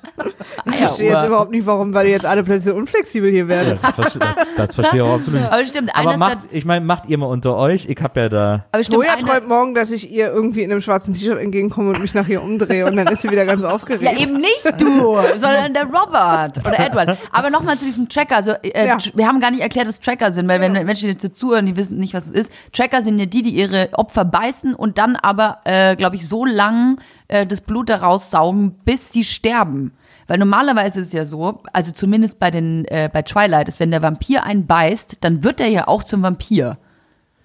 Ich 0.66 0.76
verstehe 0.76 1.08
jetzt 1.08 1.16
Eieruhr. 1.18 1.28
überhaupt 1.28 1.52
nicht, 1.52 1.66
warum 1.66 1.94
wir 1.94 2.06
jetzt 2.08 2.26
alle 2.26 2.44
plötzlich 2.44 2.74
so 2.74 2.78
unflexibel 2.78 3.30
hier 3.30 3.44
Ja, 3.44 3.48
werden. 3.48 3.80
das, 3.82 3.92
verstehe- 3.96 4.20
das, 4.20 4.36
das 4.56 4.76
verstehe 4.76 5.00
ich 5.02 5.08
auch 5.08 5.16
absolut 5.16 5.42
nicht. 5.42 5.52
Aber 5.52 5.66
stimmt, 5.66 5.96
Aber 5.96 6.18
macht, 6.18 6.38
ich 6.52 6.66
meine, 6.66 6.86
macht 6.86 7.08
ihr 7.10 7.18
mal 7.18 7.26
unter 7.28 7.56
euch. 7.58 7.86
Ich 7.88 8.02
habe 8.02 8.20
ja 8.20 8.30
da. 8.30 8.66
aber 8.72 8.84
stimmt, 8.84 9.04
Toja 9.04 9.16
träumt 9.16 9.48
morgen, 9.48 9.76
dass 9.76 9.92
ich 9.92 10.12
ihr 10.12 10.28
irgendwie 10.32 10.62
in 10.62 10.72
einem 10.72 10.82
schwarzen 10.82 11.14
T-Shirt 11.14 11.40
entgegenkomme 11.40 11.90
und 11.90 12.02
mich 12.02 12.14
nach 12.14 12.28
ihr 12.28 12.42
umdrehe 12.42 12.86
und 12.86 12.96
dann 12.96 13.08
ist 13.08 13.22
sie 13.22 13.30
wieder 13.30 13.46
ganz 13.46 13.64
aufgeregt. 13.64 14.04
Ja, 14.04 14.18
eben 14.18 14.38
nicht 14.38 14.66
du, 14.80 15.18
sondern 15.36 15.74
der 15.74 15.86
Robert 15.86 16.58
oder 16.60 16.80
Edward. 16.80 17.18
Aber 17.32 17.50
nochmal 17.50 17.78
zu 17.78 17.86
diesem 17.86 18.08
Tracker. 18.10 18.36
Also, 18.38 18.52
äh, 18.64 18.88
Ja. 18.88 18.98
wir 19.14 19.28
haben 19.28 19.40
gar 19.40 19.52
nicht 19.52 19.62
erklärt, 19.62 19.88
was 19.88 20.00
Tracker 20.00 20.32
sind, 20.32 20.48
weil 20.48 20.60
wenn 20.62 20.74
Menschen 20.74 21.10
jetzt 21.10 21.36
zuhören, 21.36 21.66
die 21.66 21.76
wissen 21.76 21.98
nicht, 21.98 22.14
was 22.14 22.26
es 22.26 22.32
ist. 22.32 22.52
Tracker 22.74 23.02
sind 23.02 23.20
ja 23.20 23.26
die, 23.26 23.42
die 23.42 23.52
ihre 23.52 23.90
Opfer 23.94 24.26
beißen 24.26 24.74
und 24.76 24.98
dann 24.98 25.16
aber, 25.16 25.60
äh, 25.66 25.96
glaube 25.96 26.16
ich, 26.16 26.28
so 26.28 26.46
lang 26.46 27.00
äh, 27.28 27.46
das 27.46 27.62
Blut 27.62 27.90
daraus 27.90 28.32
saugen, 28.32 28.76
bis 28.86 29.12
sie 29.12 29.24
sterben. 29.24 29.94
Weil 30.32 30.38
normalerweise 30.38 31.02
ist 31.02 31.08
es 31.08 31.12
ja 31.12 31.26
so, 31.26 31.60
also 31.74 31.92
zumindest 31.92 32.40
bei 32.40 32.52
den 32.52 32.86
äh, 32.86 33.10
bei 33.12 33.22
Twilight, 33.22 33.68
ist, 33.68 33.82
wenn 33.82 33.92
der 33.92 34.02
Vampir 34.02 34.46
einen 34.46 34.66
beißt, 34.66 35.18
dann 35.26 35.44
wird 35.44 35.60
er 35.60 35.68
ja 35.68 35.90
auch 35.90 36.06
zum 36.06 36.22
Vampir. 36.24 36.78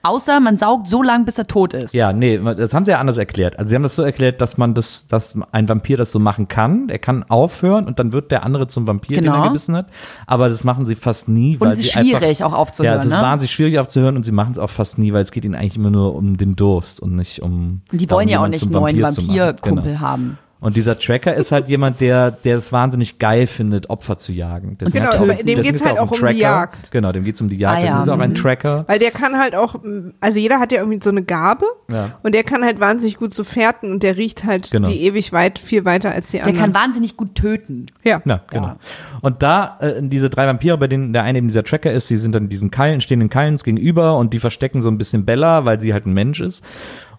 Außer 0.05 0.39
man 0.39 0.57
saugt 0.57 0.87
so 0.87 1.03
lang, 1.03 1.25
bis 1.25 1.37
er 1.37 1.49
tot 1.49 1.75
ist. 1.75 1.95
Ja, 1.95 2.13
nee, 2.13 2.39
das 2.39 2.73
haben 2.73 2.85
sie 2.85 2.93
ja 2.93 3.01
anders 3.01 3.19
erklärt. 3.19 3.59
Also 3.59 3.71
sie 3.71 3.75
haben 3.75 3.83
das 3.83 3.97
so 3.97 4.03
erklärt, 4.03 4.41
dass 4.41 4.57
man 4.57 4.73
das, 4.75 5.09
dass 5.09 5.37
ein 5.51 5.69
Vampir 5.69 5.97
das 5.97 6.13
so 6.13 6.21
machen 6.21 6.47
kann. 6.47 6.89
Er 6.89 7.01
kann 7.01 7.25
aufhören 7.25 7.87
und 7.89 7.99
dann 7.99 8.13
wird 8.13 8.31
der 8.31 8.45
andere 8.45 8.69
zum 8.69 8.87
Vampir, 8.87 9.17
den 9.17 9.25
Genau. 9.25 9.39
er 9.43 9.49
gebissen 9.49 9.75
hat. 9.75 9.89
Aber 10.29 10.49
das 10.49 10.63
machen 10.63 10.87
sie 10.87 10.95
fast 10.95 11.29
nie, 11.29 11.55
Und 11.55 11.63
weil 11.63 11.73
es 11.73 11.81
ist 11.81 11.93
sie 11.95 11.99
einfach, 11.99 12.19
schwierig 12.21 12.45
auch 12.45 12.53
aufzuhören. 12.53 12.95
Ja, 12.95 13.01
es 13.01 13.07
ist 13.07 13.13
ne? 13.15 13.21
wahnsinnig 13.21 13.51
schwierig 13.51 13.81
aufzuhören 13.81 14.15
und 14.15 14.23
sie 14.23 14.31
machen 14.31 14.53
es 14.53 14.61
auch 14.61 14.71
fast 14.71 14.97
nie, 14.97 15.13
weil 15.13 15.23
es 15.23 15.33
geht 15.33 15.45
ihnen 15.45 15.57
eigentlich 15.57 15.77
immer 15.77 15.91
nur 15.91 16.15
um 16.15 16.37
den 16.37 16.55
Durst 16.55 17.01
und 17.01 17.17
nicht 17.17 17.43
um. 17.43 17.81
Die 17.91 18.09
wollen 18.13 18.29
ja 18.29 18.45
auch 18.45 18.47
nicht 18.47 18.63
einen 18.63 18.71
neuen. 18.71 19.03
Vampirkumpel 19.03 19.83
Genau. 19.95 19.99
haben. 19.99 20.39
Und 20.59 20.75
dieser 20.77 20.99
Tracker 20.99 21.35
ist 21.35 21.53
halt 21.53 21.69
jemand, 21.69 22.01
der, 22.01 22.31
der 22.31 22.57
es 22.57 22.73
wahnsinnig 22.73 23.19
geil 23.19 23.47
findet, 23.47 23.91
Opfer 23.91 24.17
zu 24.17 24.33
jagen. 24.33 24.79
Deswegen 24.81 25.05
Genau, 25.05 25.11
ist 25.11 25.17
er 25.17 25.23
aber 25.23 25.33
auch- 25.35 25.37
dem 25.45 25.63
geht's 25.63 25.71
ist 25.71 25.81
er 25.83 25.89
halt 25.91 25.99
auch 25.99 26.07
um 26.11 26.13
die 26.15 26.19
Tracker. 26.21 26.33
Jagd. 26.39 26.91
Genau, 26.91 27.13
dem 27.13 27.25
geht's 27.25 27.41
um 27.43 27.49
die 27.51 27.57
Jagd. 27.59 27.83
Ah, 27.83 27.85
ja. 27.87 28.01
ist 28.03 28.09
er 28.09 28.15
auch 28.15 28.19
ein 28.19 28.35
Tracker. 28.35 28.85
Weil 28.89 28.99
der 28.99 29.11
kann 29.11 29.39
halt 29.39 29.55
auch, 29.55 29.77
also 30.21 30.39
jeder 30.39 30.59
hat 30.59 30.73
ja 30.73 30.79
irgendwie 30.79 30.99
so 31.03 31.11
eine 31.11 31.23
Gabe 31.23 31.67
Ja. 31.91 32.13
und 32.23 32.35
der 32.35 32.43
kann 32.43 32.65
halt 32.65 32.81
wahnsinnig 32.81 33.17
gut 33.19 33.35
so 33.35 33.45
fährten 33.45 33.93
und 33.93 34.03
der 34.03 34.17
riecht 34.17 34.45
halt 34.45 34.71
Genau. 34.71 34.89
die 34.89 35.03
ewig 35.03 35.33
weit, 35.33 35.59
viel 35.59 35.85
weiter 35.85 36.11
als 36.13 36.31
die 36.31 36.39
Der 36.39 36.47
anderen. 36.47 36.73
kann 36.73 36.75
wahnsinnig 36.75 37.17
gut 37.19 37.35
töten. 37.35 37.87
ja. 38.03 38.23
Ja, 38.25 38.41
genau. 38.51 38.67
Ja. 38.69 38.77
Und 39.21 39.43
da, 39.43 39.77
äh, 39.81 39.95
diese 40.01 40.31
drei 40.31 40.47
Vampire, 40.47 40.79
bei 40.79 40.87
denen 40.89 41.13
der 41.13 41.23
eine 41.25 41.37
eben 41.39 41.49
dieser 41.49 41.65
Tracker 41.65 41.93
ist, 41.93 42.09
die 42.09 42.17
sind 42.17 42.35
dann 42.35 42.49
diesen 42.49 42.71
Keilen, 42.71 43.03
stehenden 43.03 43.29
Keilens 43.29 43.63
gegenüber 43.63 44.17
und 44.17 44.33
die 44.33 44.39
verstecken 44.39 44.81
so 44.81 44.89
ein 44.89 44.97
bisschen 44.97 45.27
Bella, 45.27 45.67
weil 45.67 45.81
sie 45.81 45.93
halt 45.93 46.07
ein 46.07 46.15
Mensch 46.15 46.41
ist. 46.41 46.65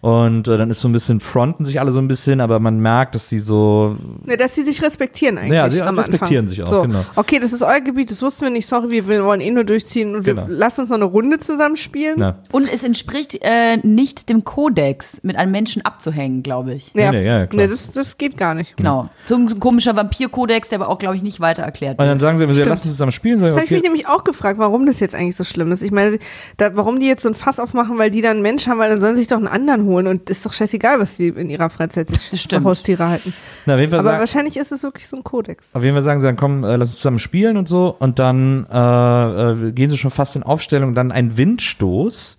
Und 0.00 0.48
äh, 0.48 0.56
dann 0.58 0.70
ist 0.70 0.80
so 0.80 0.88
ein 0.88 0.92
bisschen, 0.92 1.20
fronten 1.20 1.64
sich 1.66 1.80
alle 1.80 1.90
so 1.90 1.98
ein 2.00 2.08
bisschen, 2.08 2.40
aber 2.40 2.58
man 2.60 2.78
merkt, 2.80 3.14
dass 3.14 3.28
sie 3.28 3.38
so, 3.38 3.96
Ja, 4.26 4.36
dass 4.36 4.54
sie 4.54 4.62
sich 4.62 4.82
respektieren 4.82 5.38
eigentlich. 5.38 5.52
Ja, 5.54 5.68
sie 5.70 5.82
am 5.82 5.98
respektieren 5.98 6.46
Anfang. 6.46 6.48
sich 6.48 6.62
auch, 6.62 6.66
so. 6.68 6.82
genau. 6.82 7.04
Okay, 7.16 7.38
das 7.40 7.52
ist 7.52 7.62
euer 7.62 7.80
Gebiet, 7.80 8.10
das 8.10 8.22
wussten 8.22 8.42
wir 8.42 8.50
nicht, 8.50 8.66
sorry, 8.66 9.06
wir, 9.08 9.24
wollen 9.24 9.40
eh 9.40 9.50
nur 9.50 9.64
durchziehen 9.64 10.14
und 10.14 10.24
Genau. 10.24 10.46
wir 10.48 10.54
lasst 10.54 10.78
uns 10.78 10.90
noch 10.90 10.96
eine 10.96 11.04
Runde 11.04 11.38
zusammen 11.38 11.76
spielen. 11.76 12.16
na, 12.18 12.36
Und 12.52 12.72
es 12.72 12.82
entspricht 12.84 13.38
äh, 13.42 13.76
nicht 13.78 14.28
dem 14.28 14.44
Kodex, 14.44 15.20
mit 15.22 15.36
einem 15.36 15.52
Menschen 15.52 15.84
abzuhängen, 15.84 16.42
glaube 16.42 16.74
ich. 16.74 16.92
Ja, 16.94 17.10
Nee, 17.10 17.18
nee, 17.20 17.26
ja, 17.26 17.46
klar. 17.46 17.62
nee 17.64 17.68
das, 17.70 17.90
das 17.92 18.18
geht 18.18 18.36
gar 18.36 18.54
nicht. 18.54 18.76
Genau. 18.76 19.08
So 19.24 19.34
ein, 19.36 19.48
so 19.48 19.54
ein 19.56 19.60
komischer 19.60 19.96
Vampir-Kodex, 19.96 20.68
der 20.68 20.80
aber 20.80 20.88
auch, 20.88 20.98
glaube 20.98 21.16
ich, 21.16 21.22
nicht 21.22 21.40
weiter 21.40 21.62
erklärt 21.62 21.94
Und 21.94 21.98
wird. 22.00 22.10
dann 22.10 22.20
sagen 22.20 22.38
sie, 22.38 22.48
wir 22.48 22.54
lassen 22.66 22.88
uns 22.88 22.92
zusammen 22.96 23.12
spielen. 23.12 23.38
Sagen, 23.40 23.48
Das 23.50 23.54
habe 23.56 23.64
ich 23.64 23.70
mich 23.70 23.80
okay. 23.80 23.88
nämlich 23.88 24.08
auch 24.08 24.24
gefragt, 24.24 24.58
warum 24.58 24.86
das 24.86 25.00
jetzt 25.00 25.14
eigentlich 25.14 25.36
so 25.36 25.44
schlimm 25.44 25.72
ist. 25.72 25.82
Ich 25.82 25.90
meine, 25.92 26.18
da, 26.56 26.76
warum 26.76 27.00
die 27.00 27.06
jetzt 27.06 27.22
so 27.22 27.28
ein 27.28 27.34
Fass 27.34 27.58
aufmachen, 27.60 27.98
weil 27.98 28.10
die 28.10 28.20
dann 28.22 28.32
einen 28.32 28.42
Mensch 28.42 28.66
haben, 28.66 28.78
weil 28.78 28.90
dann 28.90 29.00
sollen 29.00 29.14
sie 29.16 29.20
sich 29.22 29.28
doch 29.28 29.36
einen 29.38 29.48
anderen 29.48 29.87
holen 29.88 30.06
und 30.06 30.30
ist 30.30 30.46
doch 30.46 30.52
scheißegal, 30.52 31.00
was 31.00 31.16
die 31.16 31.28
in 31.28 31.50
ihrer 31.50 31.70
Freizeit 31.70 32.08
sich 32.10 32.20
für 32.20 32.36
stimmt. 32.36 32.64
Haustiere 32.64 33.08
halten. 33.08 33.34
Na, 33.66 33.74
auf 33.74 33.80
jeden 33.80 33.90
Fall 33.90 34.00
Aber 34.00 34.10
sagen, 34.10 34.20
wahrscheinlich 34.20 34.56
ist 34.56 34.70
es 34.70 34.82
wirklich 34.82 35.08
so 35.08 35.16
ein 35.16 35.24
Kodex. 35.24 35.68
Auf 35.72 35.82
jeden 35.82 35.94
Fall 35.94 36.04
sagen 36.04 36.20
sie 36.20 36.26
dann, 36.26 36.36
komm, 36.36 36.64
äh, 36.64 36.76
lass 36.76 36.90
uns 36.90 36.98
zusammen 36.98 37.18
spielen 37.18 37.56
und 37.56 37.68
so. 37.68 37.94
Und 37.98 38.18
dann 38.18 38.66
äh, 38.70 39.68
äh, 39.68 39.72
gehen 39.72 39.90
sie 39.90 39.98
schon 39.98 40.10
fast 40.10 40.36
in 40.36 40.42
Aufstellung. 40.42 40.94
Dann 40.94 41.10
ein 41.10 41.36
Windstoß 41.36 42.38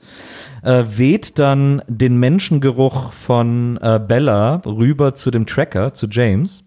äh, 0.63 0.83
weht 0.89 1.39
dann 1.39 1.81
den 1.87 2.17
Menschengeruch 2.17 3.13
von 3.13 3.77
äh, 3.81 3.99
Bella 3.99 4.61
rüber 4.65 5.13
zu 5.13 5.31
dem 5.31 5.45
Tracker, 5.45 5.93
zu 5.93 6.07
James. 6.07 6.63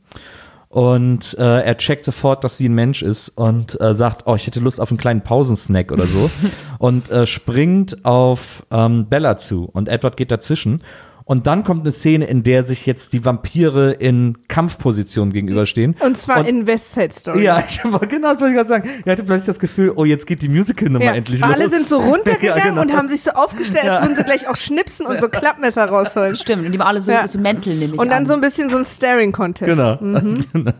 Und 0.73 1.37
äh, 1.39 1.61
er 1.61 1.77
checkt 1.77 2.03
sofort, 2.03 2.45
dass 2.45 2.57
sie 2.57 2.67
ein 2.67 2.75
Mensch 2.75 3.03
ist 3.03 3.29
und 3.29 3.79
äh, 3.79 3.95
sagt, 3.95 4.23
oh, 4.25 4.35
ich 4.37 4.47
hätte 4.47 4.59
Lust 4.59 4.81
auf 4.81 4.91
einen 4.91 4.97
kleinen 4.97 5.21
Pausensnack 5.21 5.93
oder 5.93 6.07
so. 6.07 6.31
und 6.79 7.11
äh, 7.11 7.27
springt 7.27 8.07
auf 8.07 8.65
ähm, 8.71 9.05
Bella 9.05 9.37
zu. 9.37 9.69
Und 9.71 9.91
Edward 9.91 10.17
geht 10.17 10.31
dazwischen. 10.31 10.81
Und 11.25 11.47
dann 11.47 11.65
kommt 11.65 11.83
eine 11.83 11.93
Szene, 11.93 12.25
in 12.27 12.43
der 12.43 12.65
sich 12.65 12.85
jetzt 12.87 13.13
die 13.13 13.25
Vampire 13.25 13.93
in 13.93 14.37
Kampfposition 14.49 15.33
gegenüberstehen. 15.33 15.95
Und 16.05 16.17
zwar 16.19 16.41
Und- 16.41 16.49
in 16.49 16.67
West 16.67 16.93
Side 16.95 17.13
Story. 17.13 17.45
Ja, 17.45 17.63
ich 17.67 17.81
war 17.85 18.01
genau 18.01 18.33
das 18.33 18.41
wollte 18.41 18.53
ich 18.53 18.57
gerade 18.57 18.69
sagen. 18.69 18.89
Ich 19.05 19.11
hatte 19.11 19.23
plötzlich 19.25 19.47
das 19.47 19.59
Gefühl, 19.59 19.93
oh, 19.95 20.05
jetzt 20.05 20.27
geht 20.27 20.43
die 20.43 20.49
Musical-Nummer 20.49 21.05
Ja, 21.05 21.13
endlich 21.15 21.41
weil 21.41 21.51
los. 21.51 21.59
alle 21.61 21.71
sind 21.71 21.87
so 21.87 21.97
runtergegangen 22.01 22.59
Ja, 22.59 22.69
genau. 22.71 22.81
und 22.83 22.93
haben 22.97 23.09
sich 23.09 23.23
so 23.23 23.31
aufgestellt, 23.33 23.89
als 23.89 24.01
würden 24.03 24.17
sie 24.17 24.25
gleich 24.25 24.49
auch 24.49 24.57
schnipsen 24.57 25.07
und 25.07 25.21
so 25.21 25.29
Klappmesser 25.31 25.85
rausholen. 25.87 26.37
Stimmt, 26.37 26.67
und 26.67 26.73
die 26.73 26.79
waren 26.79 26.89
alle 26.89 27.01
so, 27.03 27.13
Ja. 27.13 27.27
so 27.29 27.39
Mäntel 27.39 27.75
nämlich 27.77 28.01
Und 28.01 28.09
dann 28.09 28.19
an. 28.23 28.27
so 28.27 28.35
ein 28.35 28.41
bisschen 28.41 28.69
so 28.71 28.77
ein 28.79 28.85
Staring-Contest. 28.85 29.71
Genau. 29.71 29.97
Mhm. 30.01 30.45
da 30.65 30.73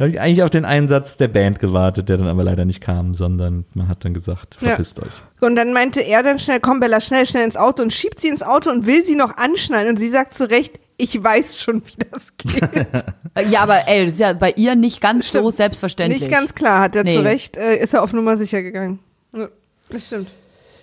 habe 0.00 0.08
ich 0.08 0.20
eigentlich 0.20 0.42
auf 0.42 0.50
den 0.50 0.64
Einsatz 0.64 1.16
der 1.16 1.28
Band 1.28 1.58
gewartet, 1.58 2.08
der 2.08 2.16
dann 2.16 2.28
aber 2.28 2.44
leider 2.44 2.64
nicht 2.64 2.80
kam, 2.80 3.14
sondern 3.14 3.64
man 3.74 3.88
hat 3.88 4.04
dann 4.04 4.14
gesagt, 4.14 4.56
Ja. 4.60 4.68
verpisst 4.68 5.00
euch. 5.00 5.08
Und 5.40 5.56
dann 5.56 5.72
meinte 5.72 6.00
er 6.00 6.22
dann 6.22 6.38
schnell, 6.38 6.60
komm 6.60 6.80
Bella, 6.80 7.00
schnell, 7.00 7.26
schnell 7.26 7.44
ins 7.44 7.56
Auto 7.56 7.82
und 7.82 7.92
schiebt 7.92 8.20
sie 8.20 8.28
ins 8.28 8.42
Auto 8.42 8.70
und 8.70 8.86
will 8.86 9.04
sie 9.04 9.14
noch 9.16 9.36
anschnallen. 9.36 9.88
Und 9.90 9.98
sie 9.98 10.08
sagt 10.08 10.34
zu 10.34 10.48
Recht, 10.48 10.78
ich 10.96 11.22
weiß 11.22 11.60
schon, 11.60 11.82
wie 11.84 12.04
das 12.10 12.32
geht. 12.38 12.86
ja, 13.50 13.60
aber 13.60 13.86
ey, 13.86 14.04
das 14.06 14.14
ist 14.14 14.20
ja 14.20 14.32
bei 14.32 14.52
ihr 14.52 14.74
nicht 14.76 15.00
ganz 15.02 15.30
so 15.30 15.38
Stimmt. 15.40 15.54
selbstverständlich. 15.54 16.22
Nicht 16.22 16.30
ganz 16.32 16.54
klar, 16.54 16.80
hat 16.80 16.96
er 16.96 17.04
Nee. 17.04 17.14
zu 17.14 17.20
Recht, 17.22 17.56
äh, 17.58 17.76
ist 17.76 17.92
er 17.92 18.02
auf 18.02 18.12
Nummer 18.14 18.36
sicher 18.38 18.62
gegangen. 18.62 18.98
Ja. 19.34 19.48
Das 19.90 20.06
stimmt. 20.06 20.30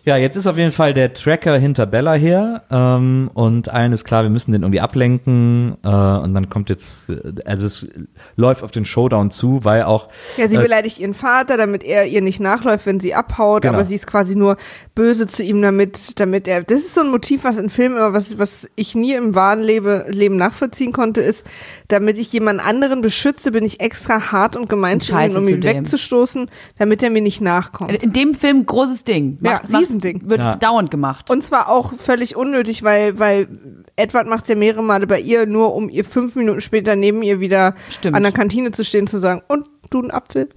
Ja, 0.06 0.18
jetzt 0.18 0.36
ist 0.36 0.48
auf 0.48 0.58
jeden 0.58 0.74
Fall 0.74 0.94
der 0.94 1.14
Tracker 1.14 1.58
hinter 1.58 1.86
Bella 1.86 2.14
her 2.14 2.64
ähm, 2.70 3.32
und 3.34 3.70
allen 3.70 3.94
ist 3.94 4.04
klar, 4.04 4.24
wir 4.24 4.30
müssen 4.30 4.52
den 4.52 4.64
irgendwie 4.64 4.82
ablenken 4.82 5.78
äh, 5.82 5.88
und 5.88 6.34
dann 6.34 6.50
kommt 6.50 6.70
jetzt, 6.70 7.10
äh, 7.10 7.34
also 7.46 7.66
es 7.68 7.88
läuft 8.36 8.64
auf 8.64 8.72
den 8.72 8.84
Showdown 8.84 9.32
zu, 9.32 9.64
weil 9.64 9.84
auch 9.84 10.10
Ja, 10.36 10.50
sie 10.50 10.58
äh, 10.58 10.62
beleidigt 10.62 11.00
ihren 11.00 11.14
Vater, 11.14 11.56
damit 11.56 11.84
er 11.86 12.06
ihr 12.06 12.22
nicht 12.22 12.42
nachläuft, 12.42 12.86
wenn 12.86 13.00
sie 13.00 13.14
abhaut, 13.14 13.62
Genau. 13.62 13.76
aber 13.76 13.86
sie 13.86 13.96
ist 13.96 14.06
quasi 14.06 14.36
nur 14.36 14.58
böse 14.94 15.26
zu 15.26 15.42
ihm, 15.42 15.62
damit, 15.62 16.20
damit 16.20 16.50
er. 16.50 16.64
Das 16.64 16.80
ist 16.80 16.96
so 16.96 17.02
ein 17.02 17.10
Motiv, 17.10 17.46
was 17.46 17.56
in 17.58 17.70
Filmen 17.70 17.96
immer, 17.96 18.12
was, 18.12 18.38
was 18.38 18.68
ich 18.76 18.96
nie 18.96 19.14
im 19.14 19.36
wahren 19.36 19.62
Lebe, 19.62 20.06
Leben 20.10 20.36
nachvollziehen 20.36 20.92
konnte, 20.92 21.22
ist, 21.22 21.46
damit 21.88 22.18
ich 22.18 22.34
jemand 22.34 22.60
anderen 22.66 23.00
beschütze, 23.02 23.54
bin 23.54 23.64
ich 23.64 23.80
extra 23.80 24.34
hart 24.34 24.58
und 24.58 24.68
gemein 24.68 24.96
Und 24.96 25.04
zu 25.04 25.14
ihm, 25.14 25.16
scheiße 25.16 25.38
um 25.40 25.48
ihn 25.48 25.64
wegzustoßen, 25.64 26.50
damit 26.78 27.02
er 27.04 27.10
mir 27.10 27.22
nicht 27.22 27.40
nachkommt. 27.40 27.92
In 28.04 28.12
dem 28.12 28.36
Film 28.36 28.66
großes 28.66 29.06
Ding. 29.06 29.38
Ja, 29.42 29.62
Riesending. 29.94 30.30
Wird 30.30 30.40
Ja. 30.40 30.56
dauernd 30.56 30.92
gemacht. 30.92 31.30
Und 31.30 31.44
zwar 31.44 31.70
auch 31.70 31.94
völlig 31.94 32.36
unnötig, 32.36 32.84
weil, 32.84 33.18
weil 33.20 33.48
Edward 33.96 34.28
macht 34.28 34.44
es 34.44 34.50
ja 34.50 34.56
mehrere 34.56 34.84
Male 34.84 35.08
bei 35.08 35.20
ihr, 35.20 35.46
nur 35.46 35.76
um 35.76 35.90
ihr 35.90 36.06
fünf 36.06 36.36
Minuten 36.36 36.62
später 36.62 36.96
neben 36.96 37.22
ihr 37.24 37.40
wieder 37.40 37.76
Stimmt. 37.90 38.16
an 38.16 38.24
der 38.24 38.32
Kantine 38.32 38.72
zu 38.72 38.84
stehen, 38.84 39.08
zu 39.08 39.18
sagen, 39.20 39.42
und 39.48 39.68
du 39.90 40.02
ein 40.02 40.12
Apfel? 40.12 40.50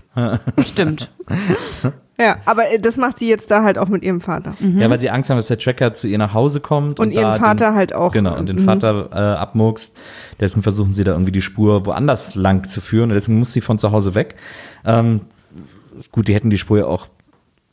Stimmt. 0.60 1.10
Ja, 2.18 2.36
aber 2.46 2.70
äh, 2.72 2.78
das 2.78 2.96
macht 2.96 3.18
sie 3.18 3.28
jetzt 3.28 3.50
da 3.50 3.62
halt 3.62 3.76
auch 3.76 3.88
mit 3.88 4.02
ihrem 4.02 4.22
Vater. 4.22 4.56
ja, 4.60 4.88
weil 4.88 4.98
sie 4.98 5.10
Angst 5.10 5.28
haben, 5.28 5.36
dass 5.36 5.48
der 5.48 5.58
Tracker 5.58 5.92
zu 5.92 6.08
ihr 6.08 6.16
nach 6.16 6.32
Hause 6.32 6.60
kommt 6.60 6.98
Und, 6.98 7.08
und, 7.08 7.12
ihren 7.12 7.34
Vater 7.34 7.72
den, 7.72 7.74
halt 7.74 7.92
auch. 7.94 8.10
Genau, 8.10 8.38
und 8.38 8.48
den 8.48 8.56
Mhm. 8.62 8.64
Vater 8.64 9.10
äh, 9.12 9.16
abmurkst. 9.38 9.94
Deswegen 10.40 10.62
versuchen 10.62 10.94
sie 10.94 11.04
da 11.04 11.12
irgendwie 11.12 11.32
die 11.32 11.42
Spur 11.42 11.84
woanders 11.84 12.34
lang 12.34 12.66
zu 12.66 12.80
führen 12.80 13.10
und 13.10 13.14
deswegen 13.16 13.38
muss 13.38 13.52
sie 13.52 13.60
von 13.60 13.76
zu 13.76 13.92
Hause 13.92 14.14
weg. 14.14 14.36
Ähm, 14.86 15.26
gut, 16.10 16.28
die 16.28 16.34
hätten 16.34 16.48
die 16.48 16.56
Spur 16.56 16.78
ja 16.78 16.86
auch 16.86 17.08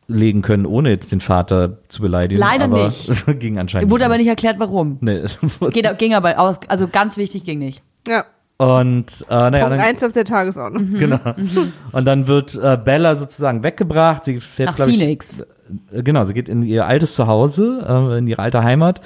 legen 0.08 0.42
können, 0.42 0.66
ohne 0.66 0.90
jetzt 0.90 1.12
den 1.12 1.22
Vater 1.22 1.78
zu 1.88 2.02
beleidigen. 2.02 2.40
Leider 2.40 2.66
aber 2.66 2.86
nicht. 2.86 3.10
Es 3.10 3.26
ging 3.40 3.58
anscheinend 3.58 3.90
Wurde 3.92 4.06
aber 4.06 4.18
nicht 4.18 4.28
erklärt, 4.28 4.60
warum. 4.60 4.98
Nee, 5.02 5.18
es 5.18 5.40
wurde 5.62 5.72
Geht, 5.74 5.98
ging 6.00 6.14
aber 6.14 6.40
aus, 6.40 6.60
also 6.68 6.88
ganz 6.88 7.18
wichtig 7.18 7.44
ging 7.44 7.60
nicht. 7.60 7.82
Ja, 8.08 8.26
Und 8.58 9.26
äh, 9.30 9.34
naja, 9.34 9.50
Punkt 9.50 9.72
dann, 9.72 9.80
eins 9.80 10.04
auf 10.04 10.14
der 10.14 10.26
Tagesordnung. 10.26 10.92
genau. 10.92 11.20
Und 11.92 12.06
dann 12.06 12.28
wird 12.28 12.56
äh, 12.56 12.78
Bella 12.84 13.16
sozusagen 13.16 13.64
weggebracht. 13.64 14.26
Sie 14.26 14.40
fährt, 14.40 14.70
Nach 14.72 14.76
glaub 14.76 14.90
ich, 14.90 14.98
Phoenix. 15.00 15.40
äh, 15.40 16.04
Genau, 16.04 16.24
sie 16.26 16.34
geht 16.34 16.50
in 16.50 16.62
ihr 16.64 16.86
altes 16.86 17.16
Zuhause, 17.16 17.84
äh, 17.88 18.18
in 18.20 18.28
ihre 18.28 18.42
alte 18.42 18.64
Heimat. 18.64 19.02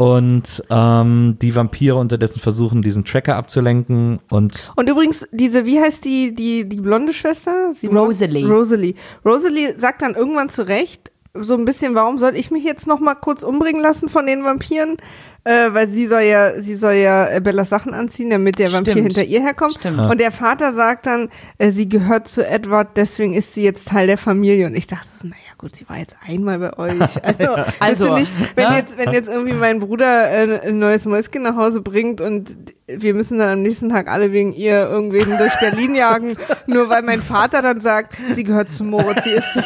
Und 0.00 0.64
ähm, 0.70 1.36
die 1.42 1.54
Vampire 1.54 1.96
unterdessen 1.96 2.40
versuchen, 2.40 2.80
diesen 2.80 3.04
Tracker 3.04 3.36
abzulenken. 3.36 4.18
Und 4.30 4.72
Und 4.74 4.88
übrigens, 4.88 5.28
diese, 5.30 5.66
wie 5.66 5.78
heißt 5.78 6.02
die, 6.06 6.34
die, 6.34 6.66
die 6.66 6.80
blonde 6.80 7.12
Schwester? 7.12 7.74
Simone? 7.74 8.06
Rosalie. 8.06 8.46
Rosalie. 8.46 8.94
Rosalie 9.26 9.78
sagt 9.78 10.00
dann 10.00 10.14
irgendwann 10.14 10.48
zurecht, 10.48 11.12
so 11.34 11.52
ein 11.52 11.66
bisschen, 11.66 11.94
warum 11.94 12.16
soll 12.16 12.34
ich 12.34 12.50
mich 12.50 12.64
jetzt 12.64 12.86
noch 12.86 12.98
mal 12.98 13.14
kurz 13.14 13.42
umbringen 13.42 13.82
lassen 13.82 14.08
von 14.08 14.26
den 14.26 14.42
Vampiren? 14.42 14.96
Äh, 15.44 15.74
weil 15.74 15.90
sie 15.90 16.06
soll 16.08 16.22
ja, 16.22 16.62
sie 16.62 16.76
soll 16.76 16.94
ja 16.94 17.28
äh, 17.28 17.40
Bellas 17.42 17.68
Sachen 17.68 17.92
anziehen, 17.92 18.30
damit 18.30 18.58
der 18.58 18.72
Vampir 18.72 18.92
Stimmt. 18.92 19.08
hinter 19.08 19.24
ihr 19.24 19.42
herkommt. 19.42 19.74
Stimmt. 19.74 19.98
Und 19.98 20.18
der 20.18 20.32
Vater 20.32 20.72
sagt 20.72 21.04
dann, 21.04 21.28
äh, 21.58 21.72
sie 21.72 21.90
gehört 21.90 22.26
zu 22.26 22.46
Edward, 22.46 22.96
deswegen 22.96 23.34
ist 23.34 23.52
sie 23.52 23.64
jetzt 23.64 23.88
Teil 23.88 24.06
der 24.06 24.18
Familie. 24.18 24.66
Und 24.66 24.74
ich 24.74 24.86
dachte, 24.86 25.08
so, 25.14 25.28
naja 25.28 25.49
gut, 25.60 25.76
sie 25.76 25.86
war 25.90 25.98
jetzt 25.98 26.16
einmal 26.26 26.58
bei 26.58 26.78
euch. 26.78 26.98
Also, 27.22 27.56
Also, 27.78 28.14
nicht, 28.14 28.32
wenn 28.56 28.70
ne? 28.70 28.76
jetzt, 28.78 28.96
wenn 28.96 29.12
jetzt 29.12 29.28
irgendwie 29.28 29.52
mein 29.52 29.78
Bruder 29.78 30.30
äh, 30.30 30.68
ein 30.68 30.78
neues 30.78 31.04
Mäuschen 31.04 31.42
nach 31.42 31.54
Hause 31.54 31.82
bringt 31.82 32.22
und 32.22 32.56
wir 32.86 33.14
müssen 33.14 33.38
dann 33.38 33.50
am 33.50 33.62
nächsten 33.62 33.90
Tag 33.90 34.08
alle 34.08 34.32
wegen 34.32 34.52
ihr 34.54 34.88
irgendwen 34.88 35.36
durch 35.36 35.54
Berlin 35.60 35.94
jagen, 35.94 36.36
nur 36.66 36.88
weil 36.88 37.02
mein 37.02 37.22
Vater 37.22 37.60
dann 37.60 37.80
sagt, 37.80 38.18
sie 38.34 38.44
gehört 38.44 38.70
zu 38.70 38.84
Moritz, 38.84 39.22
sie 39.24 39.30
ist 39.30 39.52
zu. 39.52 39.60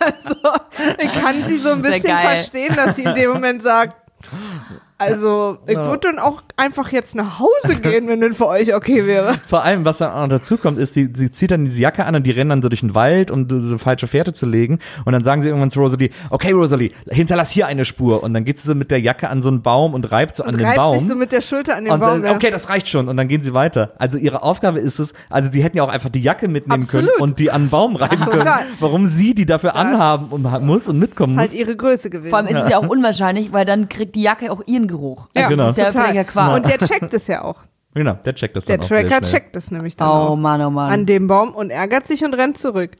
Also, 0.00 0.60
ich 0.98 1.12
kann 1.12 1.44
sie 1.46 1.58
so 1.58 1.72
ein 1.72 1.82
bisschen 1.82 2.16
verstehen, 2.16 2.74
dass 2.74 2.96
sie 2.96 3.02
in 3.02 3.14
dem 3.14 3.30
Moment 3.32 3.62
sagt, 3.62 3.96
also, 4.98 5.58
ich 5.66 5.76
würde 5.76 6.08
dann 6.08 6.18
auch 6.18 6.42
einfach 6.56 6.90
jetzt 6.90 7.14
nach 7.14 7.38
Hause 7.38 7.80
gehen, 7.82 8.08
wenn 8.08 8.20
das 8.20 8.36
für 8.36 8.46
euch 8.46 8.74
okay 8.74 9.06
wäre. 9.06 9.34
vor 9.46 9.62
allem, 9.62 9.84
was 9.84 9.98
dann 9.98 10.10
auch 10.12 10.20
noch 10.22 10.28
dazu 10.28 10.56
kommt, 10.56 10.78
ist, 10.78 10.94
sie, 10.94 11.12
sie 11.14 11.30
zieht 11.30 11.50
dann 11.50 11.66
diese 11.66 11.80
Jacke 11.80 12.04
an 12.06 12.14
und 12.14 12.26
die 12.26 12.30
rennen 12.30 12.50
dann 12.50 12.62
so 12.62 12.68
durch 12.68 12.80
den 12.80 12.94
Wald, 12.94 13.30
um 13.30 13.48
so 13.48 13.60
so 13.60 13.78
falsche 13.78 14.06
Fährte 14.06 14.32
zu 14.32 14.46
legen. 14.46 14.78
Und 15.04 15.12
dann 15.12 15.22
sagen 15.22 15.42
sie 15.42 15.48
irgendwann 15.48 15.70
zu 15.70 15.80
Rosalie, 15.80 16.10
okay, 16.30 16.52
Rosalie, 16.52 16.92
hinterlass 17.10 17.50
hier 17.50 17.66
eine 17.66 17.84
Spur. 17.84 18.22
Und 18.22 18.32
dann 18.32 18.44
geht 18.44 18.58
sie 18.58 18.66
so 18.66 18.74
mit 18.74 18.90
der 18.90 19.00
Jacke 19.00 19.28
an 19.28 19.42
so 19.42 19.48
einen 19.48 19.62
Baum 19.62 19.92
und 19.92 20.10
reibt 20.10 20.36
so 20.36 20.44
an 20.44 20.50
Und 20.52 20.60
den 20.60 20.66
reibt 20.66 20.76
Baum. 20.78 20.98
sich 20.98 21.08
so 21.08 21.14
mit 21.14 21.30
der 21.32 21.42
Schulter 21.42 21.76
an 21.76 21.84
den 21.84 21.92
und 21.92 22.00
Baum. 22.00 22.22
dann, 22.22 22.24
ja. 22.24 22.34
okay, 22.34 22.50
das 22.50 22.70
reicht 22.70 22.88
schon. 22.88 23.08
Und 23.08 23.16
dann 23.18 23.28
gehen 23.28 23.42
sie 23.42 23.52
weiter. 23.52 23.92
Also 23.98 24.16
ihre 24.18 24.42
Aufgabe 24.42 24.78
ist 24.78 24.98
es, 24.98 25.12
also 25.28 25.50
sie 25.50 25.62
hätten 25.62 25.76
ja 25.76 25.82
auch 25.82 25.90
einfach 25.90 26.08
die 26.10 26.22
Jacke 26.22 26.48
mitnehmen 26.48 26.84
Absolut. 26.84 27.10
können 27.10 27.22
und 27.22 27.38
die 27.38 27.50
an 27.50 27.64
den 27.64 27.70
Baum 27.70 27.96
reiben 27.96 28.22
können. 28.24 28.38
Total. 28.40 28.62
Warum 28.80 29.06
sie 29.06 29.34
die 29.34 29.44
dafür 29.46 29.74
anhaben 29.74 30.28
und 30.30 30.42
muss 30.64 30.88
und 30.88 30.98
mitkommen 30.98 31.36
Das 31.36 31.46
ist 31.46 31.52
muss. 31.52 31.58
halt 31.58 31.68
ihre 31.68 31.76
Größe 31.76 32.08
gewesen. 32.08 32.30
Vor 32.30 32.38
allem 32.38 32.48
ist 32.48 32.58
es 32.62 32.70
ja 32.70 32.78
auch 32.78 32.88
unwahrscheinlich, 32.88 33.52
weil 33.52 33.64
dann 33.66 33.88
kriegt 33.90 34.14
die 34.14 34.22
Jacke 34.22 34.50
auch 34.50 34.62
ihren 34.66 34.85
Geruch. 34.88 35.28
ja, 35.36 35.48
genau. 35.48 35.64
Das 35.66 35.72
ist 35.72 35.78
ja 35.78 35.86
total. 35.90 36.02
völliger 36.06 36.24
Quark. 36.24 36.56
Und 36.56 36.68
der 36.68 36.78
checkt 36.86 37.12
es 37.14 37.26
ja 37.26 37.42
auch. 37.44 37.56
genau, 37.94 38.14
der 38.24 38.34
checkt 38.34 38.56
das 38.56 38.64
Der 38.64 38.76
dann 38.78 38.84
auch 38.84 38.88
sehr 38.88 39.02
Tracker 39.08 39.26
schnell. 39.26 39.40
checkt 39.40 39.56
das 39.56 39.70
nämlich 39.70 39.96
dann 39.96 40.08
Oh 40.08 40.12
auch. 40.12 40.36
Mann, 40.36 40.60
oh 40.62 40.70
Mann. 40.70 40.92
An 40.92 41.06
dem 41.06 41.26
Baum 41.26 41.54
und 41.54 41.70
ärgert 41.70 42.06
sich 42.06 42.24
und 42.24 42.34
rennt 42.34 42.58
zurück. 42.58 42.92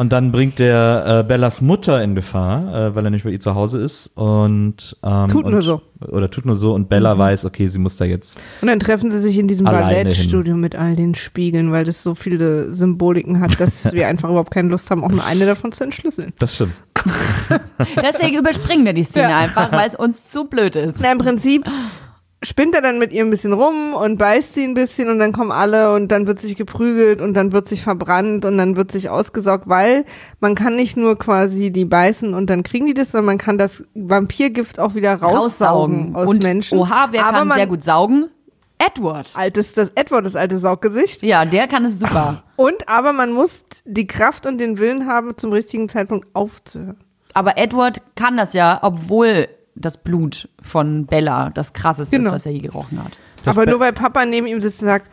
Und 0.00 0.14
dann 0.14 0.32
bringt 0.32 0.58
der 0.58 1.18
äh, 1.20 1.28
Bellas 1.28 1.60
Mutter 1.60 2.02
in 2.02 2.14
Gefahr, 2.14 2.74
äh, 2.74 2.94
weil 2.94 3.04
er 3.04 3.10
nicht 3.10 3.24
bei 3.24 3.28
ihr 3.32 3.38
zu 3.38 3.54
Hause 3.54 3.82
ist. 3.82 4.06
Und 4.16 4.96
ähm, 5.02 5.28
Tut 5.28 5.44
und, 5.44 5.52
nur 5.52 5.60
so. 5.60 5.82
Oder 6.00 6.30
tut 6.30 6.46
nur 6.46 6.56
so. 6.56 6.72
Und 6.72 6.88
Bella 6.88 7.18
weiß, 7.18 7.44
okay, 7.44 7.66
sie 7.66 7.78
muss 7.78 7.98
da 7.98 8.06
jetzt. 8.06 8.40
Und 8.62 8.68
dann 8.68 8.80
treffen 8.80 9.10
sie 9.10 9.18
sich 9.20 9.38
in 9.38 9.46
diesem 9.46 9.66
Ballettstudio 9.66 10.56
mit 10.56 10.74
all 10.74 10.96
den 10.96 11.14
Spiegeln, 11.14 11.70
weil 11.70 11.84
das 11.84 12.02
so 12.02 12.14
viele 12.14 12.74
Symboliken 12.74 13.40
hat, 13.40 13.60
dass 13.60 13.92
wir 13.92 14.08
einfach 14.08 14.30
überhaupt 14.30 14.52
keine 14.52 14.70
Lust 14.70 14.90
haben, 14.90 15.04
auch 15.04 15.10
nur 15.10 15.22
eine 15.22 15.44
davon 15.44 15.70
zu 15.70 15.84
entschlüsseln. 15.84 16.32
Das 16.38 16.54
stimmt. 16.54 16.72
Deswegen 18.02 18.38
überspringen 18.38 18.86
wir 18.86 18.94
die 18.94 19.04
Szene 19.04 19.28
Ja. 19.28 19.38
einfach, 19.40 19.70
weil 19.70 19.86
es 19.86 19.96
uns 19.96 20.24
zu 20.24 20.46
blöd 20.46 20.76
ist. 20.76 20.96
Na, 21.02 21.12
im 21.12 21.18
Prinzip 21.18 21.66
spinnt 22.42 22.74
er 22.74 22.80
dann 22.80 22.98
mit 22.98 23.12
ihr 23.12 23.22
ein 23.22 23.30
bisschen 23.30 23.52
rum 23.52 23.94
und 23.94 24.16
beißt 24.16 24.54
sie 24.54 24.64
ein 24.64 24.74
bisschen 24.74 25.10
und 25.10 25.18
dann 25.18 25.32
kommen 25.32 25.52
alle 25.52 25.92
und 25.94 26.08
dann 26.08 26.26
wird 26.26 26.40
sich 26.40 26.56
geprügelt 26.56 27.20
und 27.20 27.34
dann 27.34 27.52
wird 27.52 27.68
sich 27.68 27.82
verbrannt 27.82 28.44
und 28.44 28.56
dann 28.56 28.76
wird 28.76 28.90
sich 28.90 29.10
ausgesaugt, 29.10 29.68
weil 29.68 30.06
man 30.40 30.54
kann 30.54 30.74
nicht 30.74 30.96
nur 30.96 31.18
quasi 31.18 31.70
die 31.70 31.84
beißen 31.84 32.32
und 32.32 32.48
dann 32.48 32.62
kriegen 32.62 32.86
die 32.86 32.94
das, 32.94 33.12
sondern 33.12 33.26
man 33.26 33.38
kann 33.38 33.58
das 33.58 33.84
Vampirgift 33.94 34.80
auch 34.80 34.94
wieder 34.94 35.14
raussaugen, 35.16 36.16
aus 36.16 36.28
Und 36.28 36.42
Menschen. 36.42 36.78
oha, 36.78 37.08
wer 37.10 37.26
Aber 37.26 37.38
kann 37.38 37.48
man, 37.48 37.58
sehr 37.58 37.66
gut 37.66 37.84
saugen? 37.84 38.30
Edward. 38.78 39.30
Altes, 39.34 39.74
das 39.74 39.92
Edward, 39.94 40.24
das 40.24 40.36
alte 40.36 40.58
Sauggesicht. 40.58 41.22
Ja, 41.22 41.44
der 41.44 41.68
kann 41.68 41.84
es 41.84 41.98
super. 41.98 42.42
Und 42.56 42.88
aber 42.88 43.12
man 43.12 43.32
muss 43.32 43.64
die 43.84 44.06
Kraft 44.06 44.46
und 44.46 44.56
den 44.56 44.78
Willen 44.78 45.06
haben, 45.06 45.36
zum 45.36 45.52
richtigen 45.52 45.90
Zeitpunkt 45.90 46.28
aufzuhören. 46.32 46.96
Aber 47.34 47.58
Edward 47.58 48.00
kann 48.16 48.38
das 48.38 48.54
ja, 48.54 48.78
obwohl 48.80 49.48
das 49.80 49.98
Blut 50.02 50.48
von 50.62 51.06
Bella 51.06 51.50
das 51.50 51.72
krasseste 51.72 52.16
Genau. 52.16 52.30
ist, 52.30 52.34
was 52.34 52.46
er 52.46 52.52
je 52.52 52.60
gerochen 52.60 53.02
hat. 53.02 53.12
Das 53.44 53.56
aber 53.56 53.64
Be- 53.66 53.70
nur 53.72 53.80
weil 53.80 53.92
Papa 53.92 54.24
neben 54.24 54.46
ihm 54.46 54.60
sitzt 54.60 54.80
und 54.82 54.88
sagt, 54.88 55.10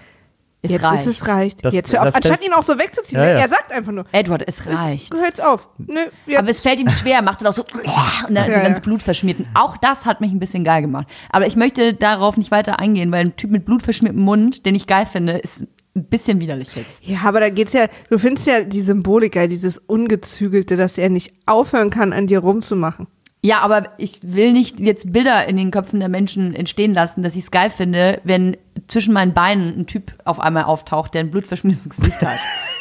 Es 0.61 0.72
jetzt 0.72 0.84
reicht. 0.84 1.02
ist 1.02 1.22
es 1.22 1.27
reicht. 1.27 1.64
Das- 1.65 1.73
jetzt 1.73 1.94
hör 1.94 2.02
auf. 2.07 2.15
Anstatt 2.15 2.45
ihn 2.45 2.52
auch 2.53 2.64
so 2.64 2.77
wegzuziehen. 2.77 3.19
Ja, 3.22 3.26
ne? 3.26 3.31
ja. 3.34 3.39
Er 3.39 3.48
sagt 3.48 3.72
einfach 3.72 3.91
nur, 3.91 4.06
Edward, 4.11 4.44
es 4.48 4.65
reicht. 4.68 5.14
hört's 5.14 5.39
auf. 5.39 5.69
Nö, 5.77 5.99
jetzt. 6.26 6.39
Aber 6.39 6.49
es 6.49 6.60
fällt 6.60 6.80
ihm 6.80 6.89
schwer, 6.89 7.22
macht 7.22 7.41
dann 7.41 7.48
auch 7.48 7.53
so 7.53 7.64
und 8.27 8.35
dann 8.35 8.48
ist 8.48 8.56
Ja, 8.56 8.61
ihm 8.61 8.64
ganz 8.65 8.77
ja. 8.77 8.84
Blut 8.84 9.02
verschmiert. 9.03 9.39
Und 9.39 9.48
auch 9.53 9.77
das 9.77 10.06
hat 10.06 10.19
mich 10.19 10.31
ein 10.31 10.39
bisschen 10.39 10.64
geil 10.64 10.81
gemacht. 10.81 11.07
Aber 11.30 11.48
ich 11.48 11.56
möchte 11.56 11.94
darauf 11.94 12.38
nicht 12.38 12.52
weiter 12.52 12.80
eingehen, 12.80 13.11
weil 13.11 13.26
ein 13.26 13.35
Typ 13.38 13.52
mit 13.52 13.65
blutverschmiertem 13.65 14.22
Mund, 14.22 14.65
den 14.65 14.76
ich 14.76 14.88
geil 14.88 15.06
finde, 15.06 15.34
ist 15.38 15.65
ein 15.95 16.03
bisschen 16.10 16.39
widerlich 16.41 16.76
jetzt. 16.76 17.03
Ja, 17.06 17.19
aber 17.26 17.39
da 17.39 17.49
geht's 17.49 17.73
ja, 17.73 17.88
du 18.10 18.19
findest 18.19 18.45
ja 18.48 18.61
die 18.64 18.81
Symbolik 18.81 19.34
geil, 19.34 19.48
dieses 19.48 19.80
Ungezügelte, 19.80 20.76
dass 20.76 20.98
er 20.99 21.10
nicht 21.10 21.34
aufhören 21.48 21.89
kann, 21.89 22.14
an 22.14 22.27
dir 22.27 22.39
rumzumachen. 22.39 23.07
Ja, 23.48 23.61
aber 23.61 23.94
ich 23.98 24.19
will 24.24 24.52
nicht 24.52 24.82
jetzt 24.82 25.14
Bilder 25.14 25.48
in 25.48 25.56
den 25.56 25.72
Köpfen 25.72 26.02
der 26.02 26.10
Menschen 26.10 26.53
entstehen 26.53 26.94
lassen, 26.94 27.22
dass 27.22 27.38
ich 27.38 27.45
es 27.45 27.52
geil 27.52 27.69
finde, 27.69 28.19
wenn 28.26 28.57
zwischen 28.88 29.14
meinen 29.14 29.34
Beinen 29.34 29.80
ein 29.80 29.88
Typ 29.88 30.11
auf 30.26 30.41
einmal 30.41 30.65
auftaucht, 30.65 31.14
der 31.14 31.22
ein 31.22 31.32
blutverschmiertes 31.32 31.88
Gesicht 31.88 32.22
hat. 32.22 32.40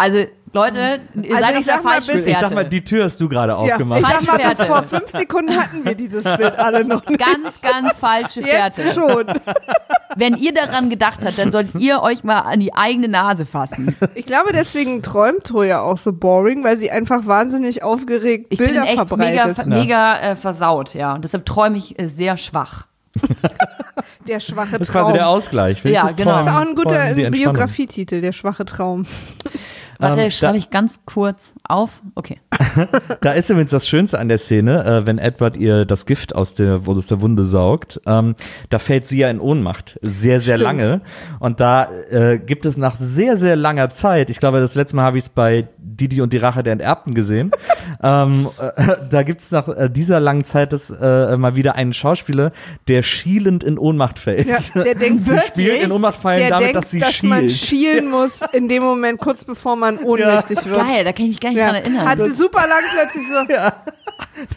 Also, 0.00 0.24
Leute, 0.52 1.00
ihr 1.22 1.34
Also 1.36 1.46
seid 1.46 1.50
ich 1.50 1.58
auf 1.58 1.64
der 1.64 1.74
sag 1.74 1.84
mal, 1.84 1.90
falschen 1.92 2.14
bis- 2.14 2.26
Ich 2.26 2.38
sag 2.38 2.54
mal, 2.54 2.64
die 2.68 2.84
Tür 2.84 3.04
hast 3.04 3.20
du 3.20 3.28
gerade 3.28 3.52
Ja, 3.52 3.58
aufgemacht. 3.58 4.00
ich 4.00 4.06
sag 4.06 4.26
mal, 4.26 4.38
Falsche 4.40 4.56
bis 4.56 4.64
vor 4.66 4.82
fünf 4.84 5.10
Sekunden 5.10 5.56
hatten 5.60 5.84
wir 5.84 5.94
dieses 5.94 6.22
Bild 6.22 6.56
alle 6.58 6.84
noch 6.84 7.04
nicht. 7.06 7.18
Ganz, 7.20 7.60
ganz 7.60 7.96
falsche 7.96 8.42
Fährte. 8.42 8.80
Jetzt 8.82 8.94
schon. 8.94 9.24
Wenn 10.16 10.34
ihr 10.36 10.54
daran 10.54 10.88
gedacht 10.88 11.20
habt, 11.24 11.38
dann 11.38 11.52
solltet 11.52 11.74
ihr 11.80 12.00
euch 12.00 12.24
mal 12.24 12.38
an 12.40 12.60
die 12.60 12.72
eigene 12.74 13.08
Nase 13.08 13.44
fassen. 13.44 13.94
Ich 14.14 14.24
glaube, 14.24 14.52
deswegen 14.52 15.02
träumt 15.02 15.44
Toya 15.44 15.80
auch 15.82 15.98
so 15.98 16.12
boring, 16.12 16.64
weil 16.64 16.78
sie 16.78 16.90
einfach 16.90 17.26
wahnsinnig 17.26 17.82
aufgeregt 17.82 18.46
Ich 18.50 18.58
Bilder 18.58 18.82
bin 18.82 18.82
echt 18.84 19.16
mega, 19.16 19.42
verbreitet. 19.48 19.66
mega 19.66 20.18
äh, 20.20 20.36
versaut, 20.36 20.94
ja. 20.94 21.14
Und 21.14 21.24
deshalb 21.24 21.44
träume 21.44 21.76
ich 21.76 21.98
äh, 21.98 22.06
sehr 22.08 22.36
schwach. 22.36 22.86
Der 24.28 24.40
schwache 24.40 24.72
Das 24.78 24.82
ist 24.82 24.92
Traum. 24.92 25.04
quasi 25.06 25.12
der 25.18 25.28
Ausgleich. 25.28 25.78
Ja, 25.84 26.02
Welches 26.02 26.16
genau. 26.16 26.30
Träumen- 26.42 26.44
Das 26.44 26.52
ist 26.54 26.58
auch 26.60 26.68
ein 26.68 26.74
guter? 26.74 27.30
Biografietitel, 27.30 28.20
der 28.20 28.32
schwache 28.32 28.64
Traum. 28.64 29.06
Warte, 29.98 30.20
Ähm, 30.22 30.30
schreibe 30.30 30.58
ich 30.58 30.70
ganz 30.70 31.00
kurz 31.04 31.54
auf. 31.64 32.02
Okay. 32.14 32.38
Da 33.20 33.32
ist 33.32 33.50
übrigens 33.50 33.72
das 33.72 33.88
Schönste 33.88 34.18
an 34.18 34.28
der 34.28 34.38
Szene, 34.38 34.84
äh, 34.84 35.06
wenn 35.06 35.18
Edward 35.18 35.56
ihr 35.56 35.84
das 35.84 36.06
Gift 36.06 36.34
aus 36.34 36.54
der, 36.54 36.82
aus 36.86 37.06
der 37.08 37.20
Wunde 37.20 37.44
saugt, 37.44 38.00
ähm, 38.06 38.36
da 38.70 38.78
fällt 38.78 39.06
sie 39.06 39.18
ja 39.18 39.30
in 39.30 39.40
Ohnmacht. 39.40 39.98
Sehr, 40.02 40.40
sehr 40.40 40.56
Stimmt. 40.56 40.60
lange. 40.60 41.00
Und 41.40 41.60
da 41.60 41.88
äh, 42.10 42.38
gibt 42.38 42.64
es 42.64 42.76
nach 42.76 42.96
sehr, 42.96 43.36
sehr 43.36 43.56
langer 43.56 43.90
Zeit, 43.90 44.30
ich 44.30 44.38
glaube, 44.38 44.60
das 44.60 44.74
letzte 44.74 44.96
Mal 44.96 45.02
habe 45.02 45.18
ich 45.18 45.24
es 45.24 45.28
bei 45.28 45.68
Didi 45.78 46.20
und 46.20 46.32
die 46.32 46.38
Rache 46.38 46.62
der 46.62 46.74
Enterbten 46.74 47.14
gesehen. 47.14 47.50
ähm, 48.02 48.48
äh, 48.58 48.96
da 49.10 49.22
gibt 49.22 49.40
es 49.40 49.50
nach 49.50 49.68
äh, 49.68 49.90
dieser 49.90 50.20
langen 50.20 50.44
Zeit 50.44 50.72
das, 50.72 50.90
äh, 50.90 51.36
mal 51.36 51.56
wieder 51.56 51.74
einen 51.74 51.92
Schauspieler, 51.92 52.52
der 52.86 53.02
schielend 53.02 53.64
in 53.64 53.78
Ohnmacht 53.78 54.18
fällt. 54.18 54.48
Ja, 54.48 54.58
der 54.82 54.94
denkt 54.94 55.24
Sie 55.24 55.30
wirklich, 55.30 55.82
in 55.82 55.90
Ohnmacht 55.92 56.20
fallen 56.20 56.40
der 56.40 56.50
damit, 56.50 56.66
denkt, 56.66 56.76
dass 56.76 56.90
sie 56.90 57.00
dass 57.00 57.22
man 57.22 57.50
schielen 57.50 58.10
muss 58.10 58.40
in 58.52 58.68
dem 58.68 58.82
Moment, 58.82 59.18
kurz 59.18 59.44
bevor 59.44 59.76
man 59.76 59.87
ohnmächtig 59.96 60.62
wird. 60.66 60.76
Geil, 60.86 61.04
da 61.04 61.12
kann 61.12 61.22
ich 61.24 61.28
mich 61.30 61.40
gar 61.40 61.48
nicht 61.48 61.58
Ja. 61.58 61.66
dran 61.70 61.76
erinnern. 61.76 62.06
Hat 62.08 62.18
sie 62.22 62.30
super 62.32 62.66
lang 62.68 62.82
plötzlich 62.92 63.24
so. 63.26 63.54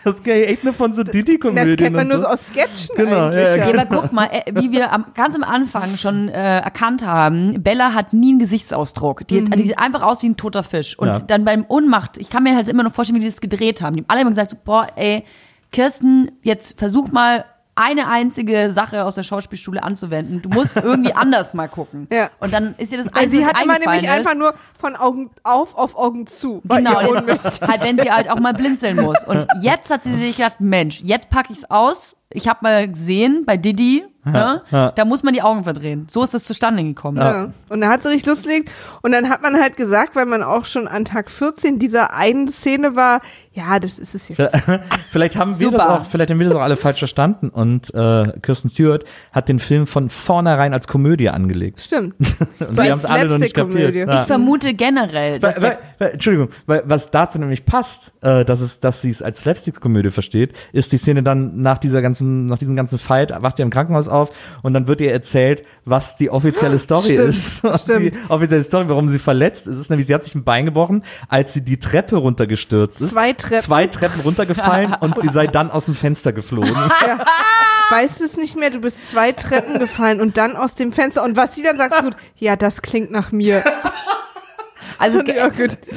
Das 0.03 0.15
ist 0.15 0.23
geil, 0.23 0.43
echt 0.47 0.63
nur 0.63 0.73
von 0.73 0.93
so 0.93 1.03
Das 1.03 1.11
Didi-Komödien 1.13 1.75
kennt 1.77 1.95
man 1.95 2.05
und 2.07 2.11
nur 2.11 2.19
so. 2.19 2.27
aus 2.27 2.47
Sketchen 2.47 2.95
Genau, 2.95 3.25
eigentlich. 3.27 3.35
ja, 3.43 3.55
Ja, 3.55 3.69
Ja, 3.69 3.81
aber 3.81 4.01
guck 4.01 4.11
mal, 4.11 4.25
äh, 4.31 4.51
wie 4.53 4.71
wir 4.71 4.91
am, 4.91 5.05
ganz 5.15 5.35
am 5.35 5.43
Anfang 5.43 5.97
schon 5.97 6.27
äh, 6.29 6.59
erkannt 6.59 7.05
haben, 7.05 7.63
Bella 7.63 7.93
hat 7.93 8.11
nie 8.13 8.29
einen 8.31 8.39
Gesichtsausdruck. 8.39 9.25
Die, 9.27 9.43
die 9.43 9.63
sieht 9.63 9.79
einfach 9.79 10.01
aus 10.01 10.21
wie 10.23 10.29
ein 10.29 10.37
toter 10.37 10.63
Fisch. 10.63 10.97
Und 10.99 11.07
Ja. 11.07 11.19
dann 11.19 11.45
beim 11.45 11.63
Unmacht, 11.63 12.17
ich 12.17 12.29
kann 12.29 12.43
mir 12.43 12.55
halt 12.55 12.67
immer 12.67 12.83
noch 12.83 12.93
vorstellen, 12.93 13.17
wie 13.17 13.23
die 13.23 13.29
das 13.29 13.39
gedreht 13.41 13.81
haben. 13.81 13.95
Die 13.95 14.01
haben 14.01 14.09
alle 14.09 14.21
immer 14.21 14.31
gesagt, 14.31 14.49
so, 14.51 14.57
boah, 14.63 14.87
ey, 14.95 15.23
Kirsten, 15.71 16.31
jetzt 16.43 16.77
versuch 16.79 17.11
mal 17.11 17.45
eine 17.75 18.07
einzige 18.07 18.71
Sache 18.71 19.05
aus 19.05 19.15
der 19.15 19.23
Schauspielschule 19.23 19.81
anzuwenden. 19.81 20.41
Du 20.41 20.49
musst 20.49 20.77
irgendwie 20.77 21.13
anders 21.15 21.53
mal 21.53 21.67
gucken. 21.67 22.07
Ja. 22.11 22.29
Und 22.39 22.53
dann 22.53 22.75
ist 22.77 22.91
dir 22.91 22.97
das 22.97 23.07
Einzige, 23.13 23.31
sie 23.31 23.39
was 23.41 23.53
hat 23.53 23.63
immer 23.63 23.73
eingefallen 23.75 24.01
nämlich 24.01 24.17
einfach 24.17 24.35
nur 24.35 24.53
von 24.77 24.95
Augen 24.95 25.29
auf 25.43 25.75
auf 25.75 25.95
Augen 25.95 26.27
zu. 26.27 26.61
Genau, 26.65 27.01
ihr 27.01 27.23
jetzt, 27.25 27.61
halt, 27.61 27.83
wenn 27.83 27.99
sie 27.99 28.11
halt 28.11 28.29
auch 28.29 28.39
mal 28.39 28.53
blinzeln 28.53 28.97
muss. 28.97 29.23
Und 29.25 29.47
jetzt 29.61 29.89
hat 29.89 30.03
sie 30.03 30.15
sich 30.17 30.37
gedacht, 30.37 30.59
Mensch, 30.59 31.01
jetzt 31.01 31.29
packe 31.29 31.53
ich's 31.53 31.65
aus. 31.65 32.17
Ich 32.33 32.47
habe 32.47 32.59
mal 32.61 32.87
gesehen 32.87 33.43
bei 33.45 33.57
Didi, 33.57 34.03
ne, 34.23 34.61
ja. 34.71 34.91
da 34.91 35.05
muss 35.05 35.23
man 35.23 35.33
die 35.33 35.41
Augen 35.41 35.63
verdrehen. 35.63 36.07
So 36.09 36.23
ist 36.23 36.33
das 36.33 36.43
zustande 36.45 36.83
gekommen. 36.83 37.17
Ja. 37.17 37.51
Und 37.69 37.81
da 37.81 37.89
hat 37.89 38.03
sie 38.03 38.09
richtig 38.09 38.27
Lust 38.27 38.43
gelegt. 38.43 38.71
Und 39.01 39.11
dann 39.11 39.29
hat 39.29 39.41
man 39.41 39.59
halt 39.59 39.77
gesagt, 39.77 40.15
weil 40.15 40.25
man 40.25 40.43
auch 40.43 40.65
schon 40.65 40.87
an 40.87 41.05
Tag 41.05 41.29
14 41.31 41.79
dieser 41.79 42.13
einen 42.13 42.47
Szene 42.49 42.95
war, 42.95 43.21
ja, 43.53 43.79
das 43.79 43.99
ist 43.99 44.15
es 44.15 44.29
jetzt. 44.29 44.55
Vielleicht 45.11 45.35
haben 45.35 45.59
wir 45.59 45.71
das 45.71 45.85
auch, 45.85 46.05
vielleicht 46.05 46.31
haben 46.31 46.39
wir 46.39 46.47
das 46.47 46.55
auch 46.55 46.61
alle 46.61 46.77
falsch 46.77 46.99
verstanden 46.99 47.49
und 47.49 47.93
äh, 47.93 48.31
Kirsten 48.41 48.69
Stewart 48.69 49.03
hat 49.33 49.49
den 49.49 49.59
Film 49.59 49.87
von 49.87 50.09
vornherein 50.09 50.73
als 50.73 50.87
Komödie 50.87 51.29
angelegt. 51.29 51.81
Stimmt. 51.81 52.15
Und 52.59 52.73
So 52.75 52.81
wir 52.81 52.83
haben 52.83 52.91
als 52.93 53.03
es 53.03 53.09
alle 53.09 53.29
noch 53.29 53.39
nicht 53.39 53.53
kapiert. 53.53 53.93
Ich 53.93 54.05
Ja. 54.07 54.23
vermute 54.23 54.73
generell, 54.73 55.39
dass 55.39 55.57
Weil, 55.57 55.63
weil, 55.63 55.77
weil, 55.99 56.09
Entschuldigung, 56.11 56.49
weil 56.65 56.83
was 56.85 57.11
dazu 57.11 57.39
nämlich 57.39 57.65
passt, 57.65 58.13
äh, 58.21 58.45
dass 58.45 58.61
es, 58.61 58.79
dass 58.79 59.01
sie 59.01 59.09
es 59.09 59.21
als 59.21 59.39
Slapstick-Komödie 59.41 60.11
versteht, 60.11 60.53
ist 60.71 60.93
die 60.93 60.97
Szene 60.97 61.21
dann 61.21 61.57
nach 61.61 61.77
dieser 61.77 62.01
ganzen, 62.01 62.20
nach 62.21 62.57
diesem 62.57 62.75
ganzen 62.75 62.99
Fight, 62.99 63.33
wacht 63.41 63.57
sie 63.57 63.63
im 63.63 63.69
Krankenhaus 63.69 64.07
auf 64.07 64.29
und 64.61 64.73
dann 64.73 64.87
wird 64.87 65.01
ihr 65.01 65.11
erzählt, 65.11 65.63
was 65.85 66.17
die 66.17 66.29
offizielle 66.29 66.79
Story 66.79 67.13
Stimmt, 67.13 67.29
ist. 67.29 67.57
Stimmt. 67.81 67.99
Die 67.99 68.13
offizielle 68.29 68.63
Story, 68.63 68.89
warum 68.89 69.09
sie 69.09 69.19
verletzt 69.19 69.67
ist, 69.67 69.77
ist 69.77 69.89
nämlich, 69.89 70.07
sie 70.07 70.13
hat 70.13 70.23
sich 70.23 70.35
ein 70.35 70.43
Bein 70.43 70.65
gebrochen, 70.65 71.03
als 71.27 71.53
sie 71.53 71.63
die 71.63 71.79
Treppe 71.79 72.17
runtergestürzt 72.17 73.01
ist. 73.01 73.11
Zwei 73.11 73.33
Treppen. 73.33 73.63
Zwei 73.63 73.87
Treppen 73.87 74.21
runtergefallen 74.21 74.95
und 75.01 75.19
sie 75.19 75.29
sei 75.29 75.47
dann 75.47 75.71
aus 75.71 75.85
dem 75.85 75.95
Fenster 75.95 76.33
geflogen. 76.33 76.75
Weißt 77.89 78.21
du 78.21 78.23
es 78.23 78.37
nicht 78.37 78.57
mehr? 78.57 78.69
Du 78.69 78.79
bist 78.79 79.05
zwei 79.05 79.33
Treppen 79.33 79.77
gefallen 79.77 80.21
und 80.21 80.37
dann 80.37 80.55
aus 80.55 80.75
dem 80.75 80.93
Fenster. 80.93 81.23
Und 81.25 81.35
was 81.35 81.55
sie 81.55 81.63
dann 81.63 81.77
sagt, 81.77 81.93
ist 81.93 82.03
gut, 82.03 82.15
ja, 82.37 82.55
das 82.55 82.81
klingt 82.81 83.11
nach 83.11 83.33
mir. 83.33 83.63
Also 85.01 85.23
ge 85.23 85.35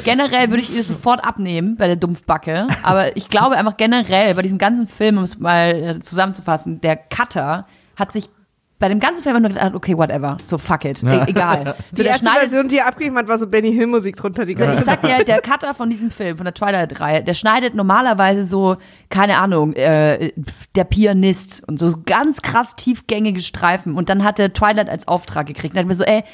generell 0.05 0.51
würde 0.51 0.62
ich 0.62 0.70
ihr 0.70 0.78
das 0.78 0.89
sofort 0.89 1.22
abnehmen 1.24 1.76
bei 1.76 1.86
der 1.86 1.97
Dumpfbacke. 1.97 2.66
Aber 2.82 3.16
ich 3.16 3.28
glaube 3.28 3.56
einfach 3.56 3.76
generell 3.76 4.35
bei 4.35 4.43
diesem 4.43 4.59
ganzen 4.59 4.89
Film, 4.89 5.18
um 5.18 5.24
es 5.24 5.39
mal 5.39 5.74
äh, 5.74 6.01
zusammenzufassen, 6.01 6.81
der 6.81 6.97
Cutter 6.97 7.66
hat 7.97 8.12
sich 8.12 8.31
bei 8.81 8.89
dem 8.89 8.98
ganzen 8.98 9.22
Film 9.22 9.36
einfach 9.36 9.48
nur 9.48 9.56
gedacht, 9.56 9.74
okay, 9.74 9.97
whatever, 9.97 10.36
so 10.44 10.59
fuck 10.59 10.85
it, 10.85 11.02
e 11.02 11.24
egal. 11.26 11.76
So, 11.90 11.97
Die 11.97 12.02
der 12.02 12.12
erste 12.12 12.26
schneidet 12.26 12.51
Version, 12.51 12.68
die 12.68 12.78
er 12.78 12.89
abgegeben 12.89 13.16
hat, 13.16 13.28
war 13.28 13.39
so 13.39 13.47
Benny 13.47 13.72
Hill 13.72 13.86
Musik 13.86 14.16
drunter. 14.16 14.44
Die 14.44 14.56
So, 14.56 14.64
ich 14.64 14.81
sag 14.81 15.01
dir, 15.01 15.24
der 15.24 15.40
Cutter 15.40 15.74
von 15.74 15.89
diesem 15.89 16.10
Film, 16.10 16.36
von 16.36 16.44
der 16.44 16.55
Twilight-Reihe, 16.55 17.22
der 17.22 17.35
schneidet 17.35 17.74
normalerweise 17.74 18.44
so, 18.44 18.76
keine 19.10 19.39
Ahnung, 19.39 19.74
äh, 19.74 20.32
der 20.74 20.85
Pianist 20.85 21.66
und 21.66 21.78
so 21.78 21.93
ganz 22.05 22.43
krass 22.43 22.74
tiefgängige 22.74 23.40
Streifen. 23.40 23.94
Und 23.94 24.09
dann 24.09 24.24
hat 24.24 24.39
er 24.39 24.52
Twilight 24.52 24.90
als 24.90 25.09
Auftrag 25.09 25.47
gekriegt. 25.47 25.72
Und 25.72 25.76
dann 25.76 25.85
hat 25.85 25.89
mir 25.89 25.94
so, 25.94 26.05
ey, 26.05 26.24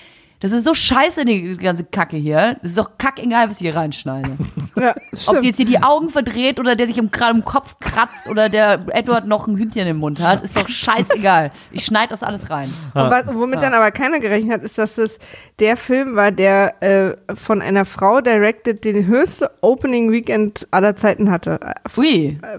das 0.40 0.52
ist 0.52 0.64
so 0.64 0.72
scheiße, 0.74 1.24
die 1.24 1.56
ganze 1.56 1.84
Kacke 1.84 2.16
hier. 2.16 2.56
Das 2.62 2.70
ist 2.72 2.78
doch 2.78 2.92
kackegal, 2.98 3.48
was 3.48 3.56
ich 3.56 3.62
hier 3.68 3.76
reinschneide. 3.76 4.30
ja, 4.76 4.94
Ob 5.26 5.40
die 5.40 5.48
jetzt 5.48 5.58
hier 5.58 5.66
die 5.66 5.82
Augen 5.82 6.08
verdreht 6.08 6.58
oder 6.58 6.74
der 6.76 6.86
sich 6.86 6.96
im- 6.98 7.10
gerade 7.10 7.32
im 7.38 7.44
Kopf 7.44 7.76
kratzt 7.80 8.28
oder 8.28 8.48
der 8.48 8.80
Edward 8.88 9.26
noch 9.26 9.46
ein 9.46 9.56
Hündchen 9.58 9.86
im 9.86 9.98
Mund 9.98 10.18
hat, 10.20 10.42
ist 10.42 10.56
doch 10.56 10.68
scheißegal. 10.68 11.50
Ich 11.70 11.84
schneide 11.84 12.08
das 12.10 12.22
alles 12.22 12.48
rein. 12.50 12.72
Und 12.94 13.10
was, 13.10 13.24
womit 13.34 13.60
dann 13.62 13.74
aber 13.74 13.90
keiner 13.90 14.18
gerechnet 14.20 14.52
hat, 14.54 14.62
ist, 14.62 14.78
dass 14.78 14.94
das 14.96 15.18
der 15.58 15.76
Film 15.76 16.16
war, 16.16 16.32
der 16.32 16.82
äh, 16.82 17.16
von 17.34 17.60
einer 17.62 17.84
Frau 17.84 18.20
directed 18.20 18.84
den 18.84 19.06
höchste 19.06 19.50
Opening 19.60 20.10
Weekend 20.10 20.66
aller 20.70 20.96
Zeiten 20.96 21.30
hatte. 21.30 21.60
Äh, 21.62 21.98
Ui, 22.00 22.38
äh, 22.42 22.58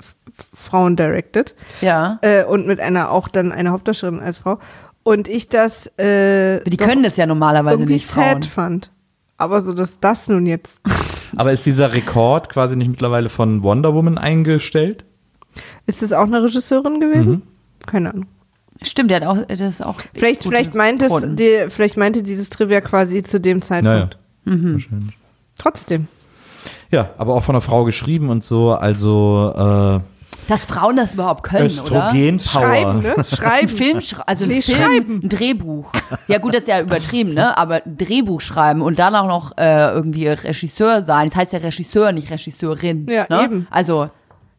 Frauen 0.54 0.96
directed. 0.96 1.56
ja. 1.82 2.18
Äh, 2.22 2.44
und 2.46 2.66
mit 2.68 2.80
einer 2.80 3.12
auch 3.12 3.28
dann 3.28 3.52
einer 3.52 3.72
Hauptdarstellerin 3.72 4.22
als 4.24 4.40
Frau. 4.40 4.60
Und 5.04 5.28
ich 5.28 5.50
das 5.50 5.88
äh, 5.98 6.62
Die 6.66 6.78
können 6.78 7.04
das 7.04 7.18
ja 7.18 7.26
normalerweise 7.26 7.76
irgendwie 7.76 7.94
nicht, 7.94 8.08
Frauen. 8.08 8.42
sad 8.42 8.46
fand. 8.46 8.92
Aber 9.38 9.62
so, 9.62 9.74
dass 9.74 10.00
das 10.00 10.28
nun 10.28 10.46
jetzt. 10.46 10.82
Aber 11.36 11.52
ist 11.52 11.66
dieser 11.66 11.94
Rekord 11.94 12.50
quasi 12.50 12.76
nicht 12.76 12.90
mittlerweile 12.90 13.30
von 13.30 13.64
Wonder 13.64 13.94
Woman 13.94 14.18
eingestellt? 14.18 15.06
Ist 15.86 16.02
das 16.02 16.14
auch 16.14 16.26
eine 16.26 16.44
Regisseurin 16.44 17.00
gewesen? 17.00 17.32
Mhm. 17.32 17.42
Keine 17.88 18.12
Ahnung. 18.12 18.26
Stimmt, 18.84 19.12
der 19.12 19.22
hat 19.22 19.28
auch, 19.28 19.46
das 19.48 19.62
ist 19.62 19.82
auch. 19.82 20.02
Vielleicht, 20.14 20.44
vielleicht, 20.44 20.76
meint 20.76 21.02
es, 21.02 21.12
die, 21.36 21.66
vielleicht 21.70 21.98
meinte 21.98 22.24
dieses 22.24 22.50
Trivia 22.50 22.82
quasi 22.82 23.22
zu 23.22 23.40
dem 23.40 23.62
Zeitpunkt. 23.62 24.18
Naja. 24.46 24.74
Wahrscheinlich. 24.74 25.16
Trotzdem. 25.58 26.08
Ja, 26.90 27.12
aber 27.18 27.36
auch 27.36 27.44
von 27.44 27.56
einer 27.56 27.62
Frau 27.62 27.84
geschrieben 27.86 28.30
und 28.30 28.44
so, 28.44 28.72
also 28.72 29.54
äh, 29.56 30.00
Dass 30.48 30.66
Frauen 30.66 30.98
das 30.98 31.14
überhaupt 31.14 31.44
können, 31.44 31.66
oder? 31.66 31.68
Östrogenpower. 31.68 32.62
Schreiben, 32.62 33.00
ne? 33.00 33.14
Ein 33.18 33.24
Schreiben. 33.26 33.68
Film, 33.70 34.00
also 34.26 34.44
ein 34.44 34.50
Nee, 34.50 34.62
Film, 34.62 34.78
schreiben. 34.78 35.22
ein 35.24 35.30
Drehbuch. 35.30 35.92
Ja 36.28 36.40
gut, 36.40 36.54
das 36.54 36.62
ist 36.64 36.68
ja 36.68 36.82
übertrieben, 36.82 37.34
ne? 37.34 37.58
Aber 37.58 37.76
ein 37.86 37.98
Drehbuch 37.98 38.42
schreiben 38.42 38.82
und 38.82 39.00
dann 39.00 39.16
auch 39.16 39.28
noch 39.28 39.58
äh, 39.58 39.92
irgendwie 39.92 40.28
Regisseur 40.28 41.04
sein. 41.04 41.28
Das 41.30 41.36
heißt 41.38 41.54
ja 41.54 41.60
Regisseur, 41.60 42.12
nicht 42.12 42.30
Regisseurin. 42.32 43.06
Ja, 43.10 43.26
ne? 43.30 43.44
eben. 43.46 43.68
Also 43.70 44.10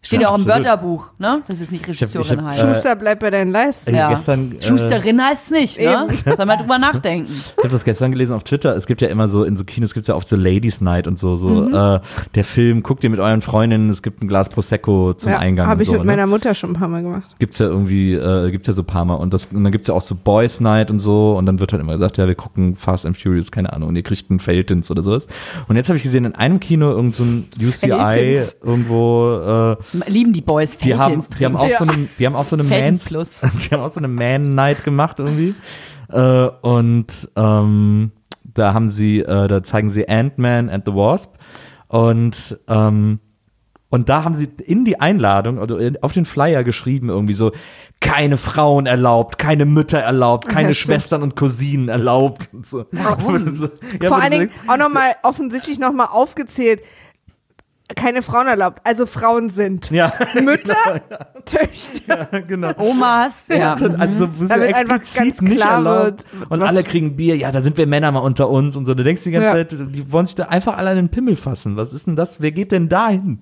steht 0.05 0.21
ja 0.21 0.29
auch 0.29 0.35
im 0.37 0.43
Absolut. 0.43 0.65
Wörterbuch, 0.65 1.11
ne? 1.19 1.43
Dass 1.47 1.61
es 1.61 1.71
nicht 1.71 1.85
hab- 1.85 1.91
ich 1.95 2.03
Regisseurin 2.03 2.43
hab, 2.45 2.51
heißt. 2.51 2.65
äh, 2.65 2.75
Schuster, 2.75 2.97
bleib 2.97 3.21
bei 3.21 3.31
deinen 3.31 3.53
Leisten. 3.53 3.95
Ja. 3.95 4.11
gestern, 4.11 4.57
äh, 4.59 4.63
Schusterin 4.63 5.23
heißt 5.23 5.45
es 5.45 5.51
nicht, 5.51 5.81
ne? 5.81 6.09
Soll 6.37 6.47
man 6.47 6.59
drüber 6.59 6.79
nachdenken. 6.79 7.33
Ich 7.33 7.57
habe 7.59 7.69
das 7.69 7.85
gestern 7.85 8.11
gelesen 8.11 8.35
auf 8.35 8.43
Twitter. 8.45 8.77
Es 8.77 8.87
gibt 8.87 9.01
ja 9.01 9.09
immer 9.09 9.29
so, 9.29 9.45
in 9.45 9.57
so 9.57 9.65
Kinos 9.65 9.95
gibt 9.95 10.03
es 10.03 10.09
ja 10.09 10.15
oft 10.17 10.27
so 10.27 10.35
Ladies 10.37 10.81
Night 10.81 11.07
und 11.07 11.19
so. 11.19 11.37
so 11.37 11.49
Mhm. 11.49 11.75
äh, 11.75 12.01
der 12.35 12.45
Film, 12.45 12.83
guckt 12.83 13.05
ihr 13.05 13.11
mit 13.11 13.21
euren 13.21 13.43
Freundinnen, 13.43 13.91
es 13.91 14.03
gibt 14.03 14.23
ein 14.23 14.29
Glas 14.29 14.49
Prosecco 14.49 15.15
zum 15.15 15.33
Ja, 15.33 15.39
Eingang. 15.39 15.67
Habe 15.67 15.77
und 15.79 15.83
ich 15.83 15.87
so, 15.87 15.93
mit 15.93 16.01
ne? 16.03 16.07
meiner 16.07 16.27
Mutter 16.27 16.53
schon 16.55 16.71
ein 16.71 16.75
paar 16.75 16.89
Mal 16.89 17.03
gemacht. 17.03 17.37
Gibt's 17.39 17.59
ja 17.59 17.67
irgendwie, 17.67 18.15
äh, 18.15 18.51
gibt's 18.51 18.67
ja 18.67 18.73
so 18.73 18.83
ein 18.83 18.87
paar 18.87 19.05
Mal. 19.05 19.15
Und, 19.15 19.33
das, 19.33 19.47
und 19.47 19.63
dann 19.63 19.71
gibt's 19.73 19.87
ja 19.89 19.95
auch 19.95 20.03
so 20.03 20.17
Boys 20.17 20.59
Night 20.61 20.91
und 20.91 20.99
so. 20.99 21.37
Und 21.37 21.47
dann 21.47 21.61
wird 21.61 21.73
halt 21.73 21.81
immer 21.83 21.93
gesagt, 21.93 22.17
ja, 22.19 22.27
wir 22.27 22.35
gucken 22.35 22.75
Fast 22.75 23.07
and 23.07 23.17
Furious, 23.17 23.51
keine 23.53 23.73
Ahnung. 23.73 23.91
Und 23.91 23.97
ihr 23.97 24.03
kriegt 24.03 24.31
einen 24.31 24.41
Feltins 24.41 24.91
oder 24.91 25.03
sowas. 25.03 25.27
Und 25.69 25.77
jetzt 25.77 25.89
habe 25.89 25.97
ich 25.97 26.03
gesehen, 26.03 26.25
in 26.25 26.35
einem 26.35 26.59
Kino 26.59 26.91
irgend 26.91 27.15
so 27.15 27.23
ein 27.23 27.45
UCI 27.61 27.89
Feltins. 27.89 28.57
irgendwo, 28.63 29.77
äh, 29.92 29.92
Lieben 30.07 30.33
die 30.33 30.41
Boys 30.41 30.77
die 30.79 30.95
haben, 30.95 31.23
die 31.39 31.45
haben 31.45 31.57
auch 31.57 31.69
so 31.69 31.85
eine, 31.85 32.09
die 32.19 32.27
haben 32.27 32.35
auch 32.37 32.45
so 32.45 32.57
eine 32.57 32.65
Plus. 32.65 33.41
die 33.41 33.75
haben 33.75 33.81
auch 33.83 33.89
so 33.89 34.01
eine 34.01 34.09
Man 34.09 34.55
Night 34.55 34.85
gemacht 34.85 35.19
irgendwie. 35.19 35.55
Äh, 36.11 36.49
und 36.63 37.29
ähm, 37.37 38.13
da 38.45 38.75
haben 38.75 38.89
sie, 38.89 39.21
äh, 39.21 39.49
da 39.49 39.63
zeigen 39.63 39.89
sie 39.89 40.09
Ant-Man 40.09 40.69
and 40.69 40.85
the 40.87 40.93
Wasp. 40.95 41.35
Und 41.89 42.59
ähm, 42.69 43.21
und 43.91 44.09
da 44.09 44.25
haben 44.25 44.33
sie 44.33 44.49
in 44.65 44.87
die 44.87 45.01
Einladung 45.01 45.59
oder 45.59 45.79
in- 45.79 46.03
auf 46.03 46.15
den 46.15 46.25
Flyer 46.25 46.65
geschrieben 46.65 47.11
irgendwie 47.11 47.35
so, 47.35 47.53
keine 48.01 48.39
Frauen 48.39 48.87
erlaubt, 48.87 49.39
keine 49.39 49.67
Mütter 49.67 49.99
erlaubt, 49.99 50.49
keine 50.49 50.69
ja. 50.69 50.75
Schwestern 50.75 51.23
und 51.23 51.37
Cousinen 51.37 51.91
erlaubt. 51.91 52.49
Und 52.55 52.67
so. 52.67 52.87
Warum? 52.91 53.47
So, 53.51 53.69
ja, 54.01 54.09
Vor 54.09 54.23
allen 54.23 54.31
Dingen 54.31 54.51
auch 54.67 54.79
nochmal 54.79 55.13
offensichtlich 55.23 55.79
nochmal 55.79 56.07
aufgezählt, 56.11 56.81
keine 57.95 58.23
Frauen 58.23 58.47
erlaubt, 58.47 58.81
also 58.85 59.07
Frauen 59.07 59.51
sind. 59.51 59.91
Ja, 59.91 60.13
Mütter, 60.43 60.75
Töchter. 61.45 62.43
genau. 62.47 62.73
Omas, 62.79 63.45
ja. 63.49 63.75
Also 63.75 64.29
so, 64.39 64.47
Damit 64.47 64.71
ja 64.71 64.77
einfach 64.77 64.99
ganz 64.99 65.41
nicht 65.41 65.57
klar 65.57 65.75
erlaubt. 65.75 66.25
wird, 66.33 66.51
Und 66.51 66.63
alle 66.63 66.83
kriegen 66.83 67.17
Bier. 67.17 67.37
Ja, 67.37 67.53
da 67.53 67.61
sind 67.61 67.77
wir 67.79 67.87
Männer 67.87 68.11
mal 68.13 68.21
unter 68.21 68.49
uns 68.51 68.77
und 68.77 68.87
so. 68.87 68.95
Du 68.95 69.03
denkst 69.05 69.25
die 69.25 69.31
ganze 69.31 69.47
Ja. 69.49 69.53
Zeit, 69.69 69.73
die 69.73 70.11
wollen 70.13 70.27
sich 70.27 70.35
da 70.35 70.45
einfach 70.45 70.77
alle 70.77 70.91
an 70.91 70.97
den 70.97 71.09
Pimmel 71.09 71.37
fassen. 71.37 71.77
Was 71.77 71.93
ist 71.93 72.07
denn 72.07 72.17
das? 72.17 72.41
Wer 72.41 72.53
geht 72.53 72.73
denn 72.73 72.89
da 72.89 73.09
hin? 73.09 73.39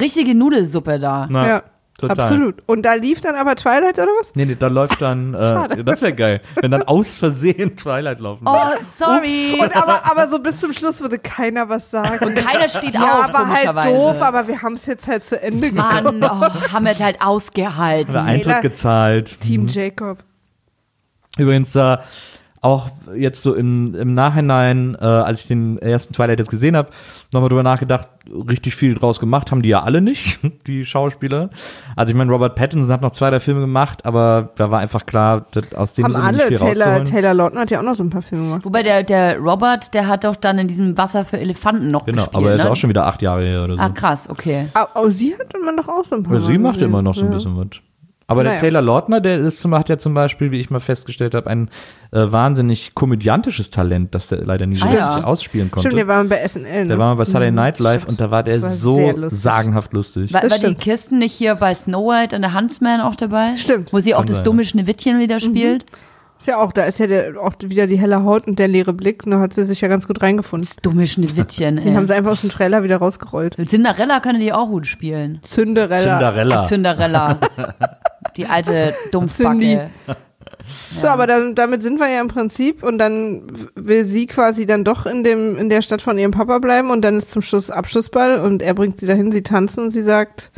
Richtige 0.00 0.34
Nudelsuppe 0.34 0.98
da. 0.98 1.26
Na, 1.30 1.46
Ja, 1.48 1.62
total. 2.08 2.20
absolut. 2.20 2.62
Und 2.66 2.82
da 2.82 2.94
lief 2.94 3.20
dann 3.20 3.34
aber 3.34 3.56
Twilight 3.56 3.98
oder 3.98 4.10
was? 4.20 4.34
Nee, 4.34 4.44
nee, 4.44 4.56
da 4.58 4.66
läuft 4.68 5.00
dann, 5.00 5.34
äh, 5.34 5.38
Schade. 5.38 5.84
das 5.84 6.02
wäre 6.02 6.12
geil, 6.14 6.40
wenn 6.60 6.70
dann 6.70 6.82
aus 6.82 7.18
Versehen 7.18 7.76
Twilight 7.76 8.20
laufen 8.20 8.46
Oh, 8.46 8.52
würde. 8.52 8.84
sorry. 8.96 9.58
Und 9.60 9.74
aber, 9.76 10.04
aber 10.10 10.28
so 10.28 10.38
bis 10.38 10.58
zum 10.60 10.72
Schluss 10.72 11.00
würde 11.00 11.18
keiner 11.18 11.68
was 11.68 11.90
sagen. 11.90 12.24
Und 12.26 12.34
keiner 12.36 12.68
steht 12.68 12.94
ja, 12.94 13.20
auf, 13.20 13.34
aber 13.34 13.48
halt 13.48 13.84
doof, 13.86 14.20
aber 14.20 14.46
wir 14.48 14.62
haben 14.62 14.74
es 14.74 14.86
jetzt 14.86 15.08
halt 15.08 15.24
zu 15.24 15.40
Ende 15.40 15.70
gebracht. 15.70 16.04
Mann, 16.04 16.22
oh, 16.22 16.72
haben 16.72 16.84
wir 16.84 16.98
halt 16.98 17.20
ausgehalten. 17.20 18.14
Haben 18.14 18.26
wir 18.26 18.32
Eintritt 18.32 18.60
gezahlt. 18.62 19.40
Team 19.40 19.68
Jacob. 19.68 20.18
Übrigens, 21.38 21.74
äh, 21.76 21.96
auch 22.62 22.90
jetzt 23.16 23.42
so 23.42 23.54
im, 23.54 23.92
im 23.96 24.14
Nachhinein, 24.14 24.96
äh, 25.00 25.04
als 25.04 25.42
ich 25.42 25.48
den 25.48 25.78
ersten 25.78 26.14
Twilight 26.14 26.38
jetzt 26.38 26.48
gesehen 26.50 26.76
habe, 26.76 26.90
nochmal 27.32 27.48
drüber 27.48 27.64
nachgedacht, 27.64 28.06
richtig 28.48 28.76
viel 28.76 28.94
draus 28.94 29.18
gemacht 29.18 29.50
haben 29.50 29.62
die 29.62 29.68
ja 29.70 29.82
alle 29.82 30.00
nicht, 30.00 30.38
die 30.68 30.84
Schauspieler. 30.84 31.50
Also 31.96 32.12
ich 32.12 32.16
meine, 32.16 32.30
Robert 32.30 32.54
Pattinson 32.54 32.92
hat 32.92 33.02
noch 33.02 33.10
zwei, 33.10 33.30
drei 33.30 33.40
Filme 33.40 33.60
gemacht, 33.62 34.06
aber 34.06 34.50
da 34.54 34.70
war 34.70 34.78
einfach 34.78 35.06
klar, 35.06 35.44
dass 35.50 35.74
aus 35.74 35.94
dem 35.94 36.04
Haben 36.04 36.12
ist 36.12 36.18
alle. 36.20 36.36
nicht 36.36 36.46
viel 36.46 36.56
Taylor. 36.58 37.04
Taylor 37.04 37.34
Lautner 37.34 37.60
hat 37.62 37.70
ja 37.72 37.80
auch 37.80 37.84
noch 37.84 37.96
so 37.96 38.04
ein 38.04 38.10
paar 38.10 38.22
Filme 38.22 38.44
gemacht. 38.44 38.64
Wobei 38.64 38.84
der, 38.84 39.02
der 39.02 39.38
Robert, 39.38 39.92
der 39.92 40.06
hat 40.06 40.22
doch 40.22 40.36
dann 40.36 40.58
in 40.58 40.68
diesem 40.68 40.96
Wasser 40.96 41.24
für 41.24 41.40
Elefanten 41.40 41.90
noch 41.90 42.06
Genau, 42.06 42.16
gespielt. 42.22 42.36
aber 42.36 42.50
er 42.50 42.56
ist 42.58 42.64
ne? 42.64 42.70
auch 42.70 42.76
schon 42.76 42.90
wieder 42.90 43.06
acht 43.06 43.22
Jahre 43.22 43.42
her 43.44 43.64
oder 43.64 43.74
so. 43.74 43.80
Ah, 43.80 43.88
krass, 43.88 44.28
okay. 44.30 44.68
Ah, 44.74 44.86
oh, 44.94 45.08
sie 45.08 45.34
hat 45.36 45.52
man 45.64 45.76
doch 45.76 45.88
auch 45.88 46.04
so 46.04 46.14
ein 46.14 46.22
paar 46.22 46.32
Aber 46.34 46.40
sie 46.40 46.58
macht 46.58 46.80
immer 46.80 47.02
noch 47.02 47.16
so 47.16 47.22
ein 47.22 47.28
Ja. 47.30 47.34
bisschen 47.34 47.56
was. 47.56 47.66
Aber 48.32 48.42
der 48.42 48.52
Naja. 48.52 48.60
Taylor 48.60 48.82
Lautner, 48.82 49.20
der 49.20 49.38
ist 49.38 49.64
hat 49.64 49.88
ja 49.88 49.98
zum 49.98 50.14
Beispiel, 50.14 50.50
wie 50.50 50.58
ich 50.60 50.70
mal 50.70 50.80
festgestellt 50.80 51.34
habe, 51.34 51.48
ein 51.48 51.68
äh, 52.10 52.30
wahnsinnig 52.30 52.94
komödiantisches 52.94 53.70
Talent, 53.70 54.14
das 54.14 54.28
der 54.28 54.44
leider 54.44 54.66
nie 54.66 54.76
so 54.76 54.86
Ah, 54.86 54.90
richtig 54.90 55.00
ja. 55.00 55.24
ausspielen 55.24 55.70
konnte. 55.70 55.88
Stimmt, 55.88 55.98
der 56.00 56.08
war 56.08 56.22
mal 56.22 56.28
bei 56.28 56.46
SNL. 56.46 56.82
Ne? 56.82 56.88
Der 56.88 56.98
war 56.98 57.08
mal 57.10 57.14
bei 57.14 57.24
Saturday 57.24 57.50
Night 57.50 57.78
Live 57.78 58.02
stimmt. 58.02 58.10
und 58.10 58.20
da 58.20 58.30
war 58.30 58.42
der 58.42 58.60
war 58.60 58.68
so 58.70 59.10
lustig. 59.12 59.40
sagenhaft 59.40 59.92
lustig. 59.92 60.32
War, 60.32 60.42
war 60.42 60.58
die. 60.58 60.74
Kirsten 60.74 61.18
nicht 61.18 61.32
hier 61.32 61.54
bei 61.54 61.74
Snow 61.74 62.08
White 62.10 62.34
und 62.36 62.42
der 62.42 62.54
Huntsman 62.54 63.00
auch 63.00 63.14
dabei? 63.14 63.54
Stimmt. 63.56 63.92
Wo 63.92 64.00
sie 64.00 64.14
auch 64.14 64.18
Kann 64.18 64.26
das 64.26 64.36
sein, 64.38 64.44
dumme 64.44 64.64
Schneewittchen 64.64 65.18
wieder 65.18 65.40
spielt? 65.40 65.84
Ist 66.42 66.48
ja 66.48 66.56
auch, 66.56 66.72
da 66.72 66.86
ist 66.86 66.98
ja 66.98 67.06
der, 67.06 67.40
auch 67.40 67.52
wieder 67.62 67.86
die 67.86 67.96
helle 67.96 68.24
Haut 68.24 68.48
und 68.48 68.58
der 68.58 68.66
leere 68.66 68.92
Blick. 68.92 69.24
Und 69.24 69.30
da 69.30 69.38
hat 69.38 69.54
sie 69.54 69.64
sich 69.64 69.80
ja 69.80 69.86
ganz 69.86 70.08
gut 70.08 70.22
reingefunden. 70.22 70.68
Das 70.68 70.74
dumme 70.82 71.06
Schneewittchen, 71.06 71.76
Die 71.76 71.94
haben 71.94 72.02
ey. 72.02 72.06
sie 72.08 72.14
einfach 72.14 72.32
aus 72.32 72.40
dem 72.40 72.50
Trailer 72.50 72.82
wieder 72.82 72.96
rausgerollt. 72.96 73.54
Cinderella 73.64 74.18
können 74.18 74.40
die 74.40 74.52
auch 74.52 74.66
gut 74.66 74.88
spielen. 74.88 75.38
Cinderella. 75.44 76.18
Cinderella. 76.18 76.64
Cinderella. 76.64 77.38
die 78.36 78.46
alte. 78.46 78.92
Dumpfbacke. 79.12 79.90
So, 80.98 81.06
aber 81.06 81.28
dann, 81.28 81.54
damit 81.54 81.84
sind 81.84 82.00
wir 82.00 82.08
ja 82.08 82.20
im 82.20 82.26
Prinzip 82.26 82.82
und 82.82 82.98
dann 82.98 83.44
will 83.76 84.04
sie 84.04 84.26
quasi 84.26 84.66
dann 84.66 84.82
doch 84.82 85.06
in 85.06 85.22
dem 85.22 85.56
in 85.56 85.68
der 85.68 85.80
Stadt 85.80 86.02
von 86.02 86.18
ihrem 86.18 86.32
Papa 86.32 86.58
bleiben 86.58 86.90
und 86.90 87.02
dann 87.02 87.18
ist 87.18 87.30
zum 87.30 87.42
Schluss 87.42 87.70
Abschlussball 87.70 88.40
und 88.40 88.62
er 88.62 88.74
bringt 88.74 88.98
sie 88.98 89.06
dahin, 89.06 89.30
sie 89.30 89.42
tanzen 89.44 89.84
und 89.84 89.90
sie 89.92 90.02
sagt, 90.02 90.50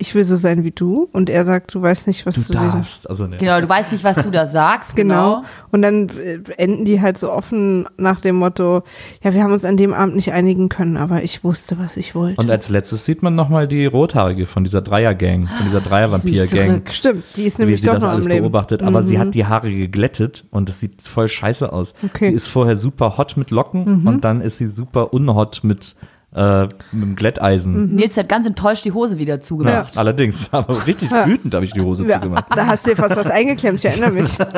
ich 0.00 0.14
will 0.14 0.22
so 0.24 0.36
sein 0.36 0.62
wie 0.62 0.70
du 0.70 1.08
und 1.12 1.28
er 1.28 1.44
sagt, 1.44 1.74
du 1.74 1.82
weißt 1.82 2.06
nicht, 2.06 2.24
was 2.24 2.36
Du 2.36 2.52
du, 2.52 2.60
willst. 2.60 2.74
darfst. 2.74 3.10
Also, 3.10 3.26
ne. 3.26 3.36
Genau, 3.36 3.60
du 3.60 3.68
weißt 3.68 3.90
nicht, 3.90 4.04
was 4.04 4.16
du 4.16 4.30
da 4.30 4.46
sagst. 4.46 4.94
Genau. 4.96 5.08
Genau. 5.38 5.44
Und 5.72 5.82
dann 5.82 6.08
äh, 6.10 6.38
enden 6.56 6.84
die 6.84 7.00
halt 7.00 7.18
so 7.18 7.32
offen 7.32 7.86
nach 7.96 8.20
dem 8.20 8.36
Motto, 8.36 8.82
ja, 9.24 9.34
wir 9.34 9.42
haben 9.42 9.52
uns 9.52 9.64
an 9.64 9.76
dem 9.76 9.92
Abend 9.92 10.14
nicht 10.14 10.32
einigen 10.32 10.68
können, 10.68 10.96
aber 10.96 11.22
ich 11.24 11.42
wusste, 11.42 11.78
was 11.80 11.96
ich 11.96 12.14
wollte. 12.14 12.40
Und 12.40 12.48
als 12.50 12.68
letztes 12.68 13.04
sieht 13.04 13.22
man 13.24 13.34
nochmal 13.34 13.66
die 13.66 13.86
Rothaarige 13.86 14.46
von 14.46 14.62
dieser 14.64 14.82
Dreier-Gang, 14.82 15.48
von 15.48 15.66
dieser 15.66 15.80
Dreier-Vampir-Gang. 15.80 16.46
zurück. 16.68 16.90
Stimmt, 16.92 17.24
die 17.36 17.44
ist 17.44 17.58
Wie 17.58 17.62
nämlich 17.62 17.80
sie 17.80 17.86
doch 17.88 17.94
das 17.94 18.02
noch 18.02 18.08
am 18.10 18.14
alles 18.16 18.28
Leben. 18.28 18.42
beobachtet, 18.42 18.82
aber 18.84 19.02
sie 19.02 19.16
Mhm. 19.16 19.20
hat 19.20 19.34
die 19.34 19.46
Haare 19.46 19.70
geglättet 19.74 20.44
und 20.50 20.68
es 20.70 20.78
sieht 20.80 21.02
voll 21.02 21.26
scheiße 21.28 21.72
aus. 21.72 21.94
Okay. 22.04 22.30
Die 22.30 22.36
ist 22.36 22.48
vorher 22.48 22.76
super 22.76 23.18
hot 23.18 23.36
mit 23.36 23.50
Locken 23.50 24.02
Mhm. 24.02 24.06
und 24.06 24.24
dann 24.24 24.40
ist 24.40 24.58
sie 24.58 24.68
super 24.68 25.12
unhot 25.12 25.60
mit, 25.64 25.96
äh, 26.38 26.62
mit 26.92 27.02
dem 27.02 27.16
Glätteisen. 27.16 27.94
Nils 27.96 28.16
hat 28.16 28.28
ganz 28.28 28.46
enttäuscht 28.46 28.84
die 28.84 28.92
Hose 28.92 29.18
wieder 29.18 29.40
zugemacht. 29.40 29.94
Ja, 29.96 30.00
allerdings, 30.00 30.48
aber 30.52 30.86
richtig 30.86 31.10
wütend 31.10 31.52
habe 31.54 31.64
ich 31.64 31.72
die 31.72 31.80
Hose 31.80 32.06
Ja, 32.06 32.20
zugemacht. 32.20 32.44
da 32.54 32.66
hast 32.66 32.86
du 32.86 32.90
dir 32.90 32.96
fast 32.96 33.16
was 33.16 33.28
eingeklemmt, 33.30 33.80
ich 33.80 33.84
erinnere 33.90 34.12
mich. 34.12 34.38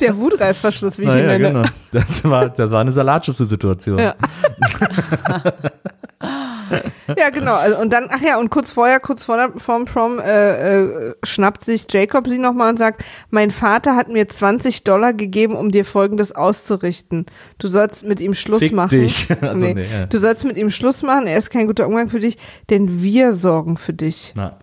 Der 0.00 0.16
Wutreißverschluss, 0.16 0.98
wie 0.98 1.02
ich 1.02 1.08
ihn 1.08 1.14
Naja, 1.14 1.38
nenne. 1.38 1.52
genau. 1.52 1.64
Das 1.92 2.24
war, 2.24 2.48
das 2.50 2.70
war 2.70 2.80
eine 2.80 2.92
Salatschüssel-Situation. 2.92 3.98
Ja. 3.98 4.14
Ja, 7.18 7.30
genau. 7.30 7.54
Also, 7.54 7.78
und 7.78 7.92
dann, 7.92 8.08
ach 8.10 8.20
ja, 8.20 8.38
und 8.38 8.50
kurz 8.50 8.72
vorher, 8.72 9.00
kurz 9.00 9.24
vor 9.24 9.36
der, 9.36 9.52
vorm 9.56 9.84
Prom, 9.84 10.18
äh, 10.18 10.82
äh, 10.82 11.14
schnappt 11.24 11.64
sich 11.64 11.86
Jacob 11.90 12.28
sie 12.28 12.38
nochmal 12.38 12.70
und 12.70 12.78
sagt, 12.78 13.04
mein 13.30 13.50
Vater 13.50 13.96
hat 13.96 14.08
mir 14.08 14.28
20 14.28 14.84
Dollar 14.84 15.12
gegeben, 15.12 15.54
um 15.54 15.70
dir 15.70 15.84
Folgendes 15.84 16.32
auszurichten. 16.32 17.26
Du 17.58 17.68
sollst 17.68 18.04
mit 18.04 18.20
ihm 18.20 18.34
Schluss 18.34 18.60
Fick 18.62 18.72
machen. 18.72 18.90
dich. 18.90 19.28
Also, 19.42 19.66
nee. 19.66 19.74
nee, 19.74 19.86
ja. 19.92 20.06
Du 20.06 20.18
sollst 20.18 20.44
mit 20.44 20.56
ihm 20.56 20.70
Schluss 20.70 21.02
machen, 21.02 21.26
er 21.26 21.36
ist 21.36 21.50
kein 21.50 21.66
guter 21.66 21.86
Umgang 21.86 22.08
für 22.08 22.20
dich, 22.20 22.38
denn 22.70 23.02
wir 23.02 23.34
sorgen 23.34 23.76
für 23.76 23.92
dich. 23.92 24.32
Na, 24.36 24.56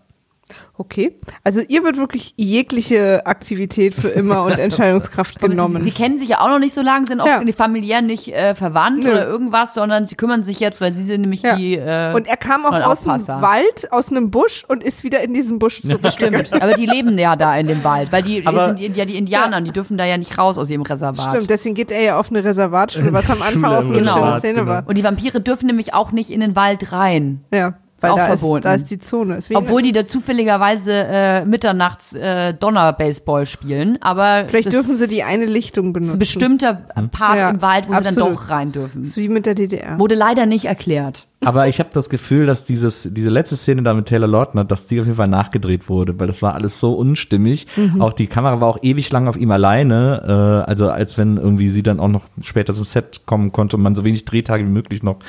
Okay. 0.82 1.20
Also 1.44 1.60
ihr 1.68 1.84
wird 1.84 1.98
wirklich 1.98 2.34
jegliche 2.38 3.26
Aktivität 3.26 3.94
für 3.94 4.08
immer 4.08 4.44
und 4.46 4.54
Entscheidungskraft 4.58 5.42
genommen. 5.42 5.84
Sie, 5.84 5.90
sie 5.90 5.92
kennen 5.92 6.18
sich 6.18 6.30
ja 6.30 6.40
auch 6.40 6.48
noch 6.48 6.60
nicht 6.60 6.74
so 6.74 6.82
lange, 6.82 7.06
sind 7.06 7.20
auch 7.20 7.28
Ja. 7.28 7.42
familiär 7.58 8.02
nicht 8.02 8.30
äh, 8.34 8.56
verwandt 8.56 9.04
Nö. 9.04 9.12
oder 9.12 9.28
irgendwas, 9.28 9.74
sondern 9.74 10.06
sie 10.06 10.16
kümmern 10.16 10.44
sich 10.44 10.62
jetzt, 10.62 10.80
weil 10.80 10.94
sie 10.94 11.04
sind 11.04 11.20
nämlich 11.22 11.42
Ja. 11.42 11.58
die. 11.58 11.76
Äh, 11.76 12.14
und 12.16 12.28
er 12.28 12.38
kam 12.38 12.66
auch 12.66 12.72
aus 12.72 13.02
dem. 13.02 13.10
Wald, 13.28 13.92
aus 13.92 14.10
einem 14.10 14.32
Busch 14.32 14.64
und 14.70 14.82
ist 14.82 15.04
wieder 15.04 15.22
in 15.22 15.34
diesem 15.34 15.60
Busch 15.60 15.82
zurückgegangen. 15.82 16.46
Stimmt, 16.46 16.64
aber 16.64 16.74
die 16.76 16.86
leben 16.86 17.18
ja 17.18 17.36
da 17.36 17.58
in 17.58 17.68
dem 17.68 17.84
Wald, 17.84 18.14
weil 18.14 18.24
die, 18.24 18.42
Aber- 18.48 18.72
die 18.74 18.84
sind 18.86 18.96
ja 18.96 19.04
die 19.04 19.18
Indianer, 19.18 19.60
die 19.60 19.72
dürfen 19.72 19.98
da 19.98 20.06
ja 20.06 20.18
nicht 20.18 20.38
raus 20.38 20.58
aus 20.58 20.70
ihrem 20.70 20.84
Reservat. 20.84 21.36
Stimmt, 21.36 21.50
deswegen 21.50 21.76
geht 21.76 21.92
er 21.92 22.02
ja 22.02 22.18
auf 22.20 22.30
eine 22.30 22.42
Reservatschule, 22.42 23.12
was 23.12 23.30
am 23.30 23.42
Anfang 23.42 23.66
auch 23.66 23.82
so 23.82 23.88
eine 23.94 24.06
schöne 24.06 24.16
Reservat, 24.16 24.40
Szene 24.40 24.54
genau. 24.62 24.68
war. 24.72 24.84
Und 24.88 24.98
die 24.98 25.04
Vampire 25.04 25.42
dürfen 25.42 25.68
nämlich 25.68 25.94
auch 25.94 26.14
nicht 26.14 26.32
in 26.32 26.40
den 26.40 26.56
Wald 26.56 26.94
rein. 26.94 27.42
Ja, 27.54 27.74
weil 28.02 28.12
auch 28.12 28.18
da 28.18 28.26
verboten. 28.38 28.58
Ist, 28.60 28.66
da 28.66 28.74
ist 28.76 28.92
die 28.92 29.00
Zone. 29.00 29.36
Deswegen, 29.36 29.58
Obwohl 29.60 29.82
die 29.82 29.92
da 29.92 30.06
zufälligerweise 30.08 30.92
äh, 30.94 31.46
mitternachts 31.46 32.14
äh, 32.14 32.54
Donner-Baseball 32.54 33.46
spielen, 33.46 33.98
aber 34.02 34.46
vielleicht 34.48 34.74
dürfen 34.74 34.98
sie 34.98 35.08
die 35.08 35.24
eine 35.24 35.46
Lichtung 35.46 35.94
benutzen. 35.94 36.14
ein 36.14 36.20
bestimmter 36.20 36.74
Part 36.74 37.38
Ja, 37.38 37.50
im 37.50 37.62
Wald, 37.62 37.86
wo 37.88 37.94
sie 37.94 37.98
dann 37.98 38.08
absolut. 38.08 38.34
doch 38.34 38.50
rein 38.50 38.72
dürfen. 38.72 39.02
Das 39.02 39.12
ist 39.12 39.18
wie 39.18 39.30
mit 39.30 39.46
der 39.46 39.56
DDR. 39.56 39.98
Wurde 40.00 40.16
leider 40.16 40.46
nicht 40.46 40.66
erklärt. 40.66 41.29
Aber 41.46 41.70
ich 41.70 41.80
habe 41.80 41.90
das 41.94 42.10
Gefühl, 42.10 42.46
dass 42.48 42.66
dieses, 42.66 43.08
diese 43.14 43.30
letzte 43.30 43.56
Szene 43.56 43.82
da 43.82 43.94
mit 43.94 44.08
Taylor 44.08 44.28
Lautner, 44.28 44.66
dass 44.66 44.88
die 44.88 45.00
auf 45.00 45.06
jeden 45.06 45.16
Fall 45.16 45.30
nachgedreht 45.30 45.88
wurde, 45.88 46.20
weil 46.20 46.28
das 46.28 46.42
war 46.42 46.54
alles 46.54 46.82
so 46.82 46.94
unstimmig. 46.94 47.66
Mhm. 47.78 48.02
Auch 48.02 48.12
die 48.12 48.28
Kamera 48.28 48.60
war 48.60 48.68
auch 48.68 48.80
ewig 48.82 49.10
lang 49.12 49.30
auf 49.30 49.38
ihm 49.38 49.50
alleine, 49.52 50.64
äh, 50.66 50.70
also 50.70 50.90
als 50.90 51.18
wenn 51.18 51.38
irgendwie 51.38 51.70
sie 51.70 51.82
dann 51.82 52.02
auch 52.02 52.10
noch 52.10 52.26
später 52.42 52.74
zum 52.74 52.84
Set 52.84 53.22
kommen 53.26 53.54
konnte 53.54 53.78
und 53.78 53.84
man 53.84 53.96
so 53.96 54.04
wenig 54.04 54.26
Drehtage 54.26 54.66
wie 54.66 54.70
möglich 54.70 55.02
noch 55.02 55.20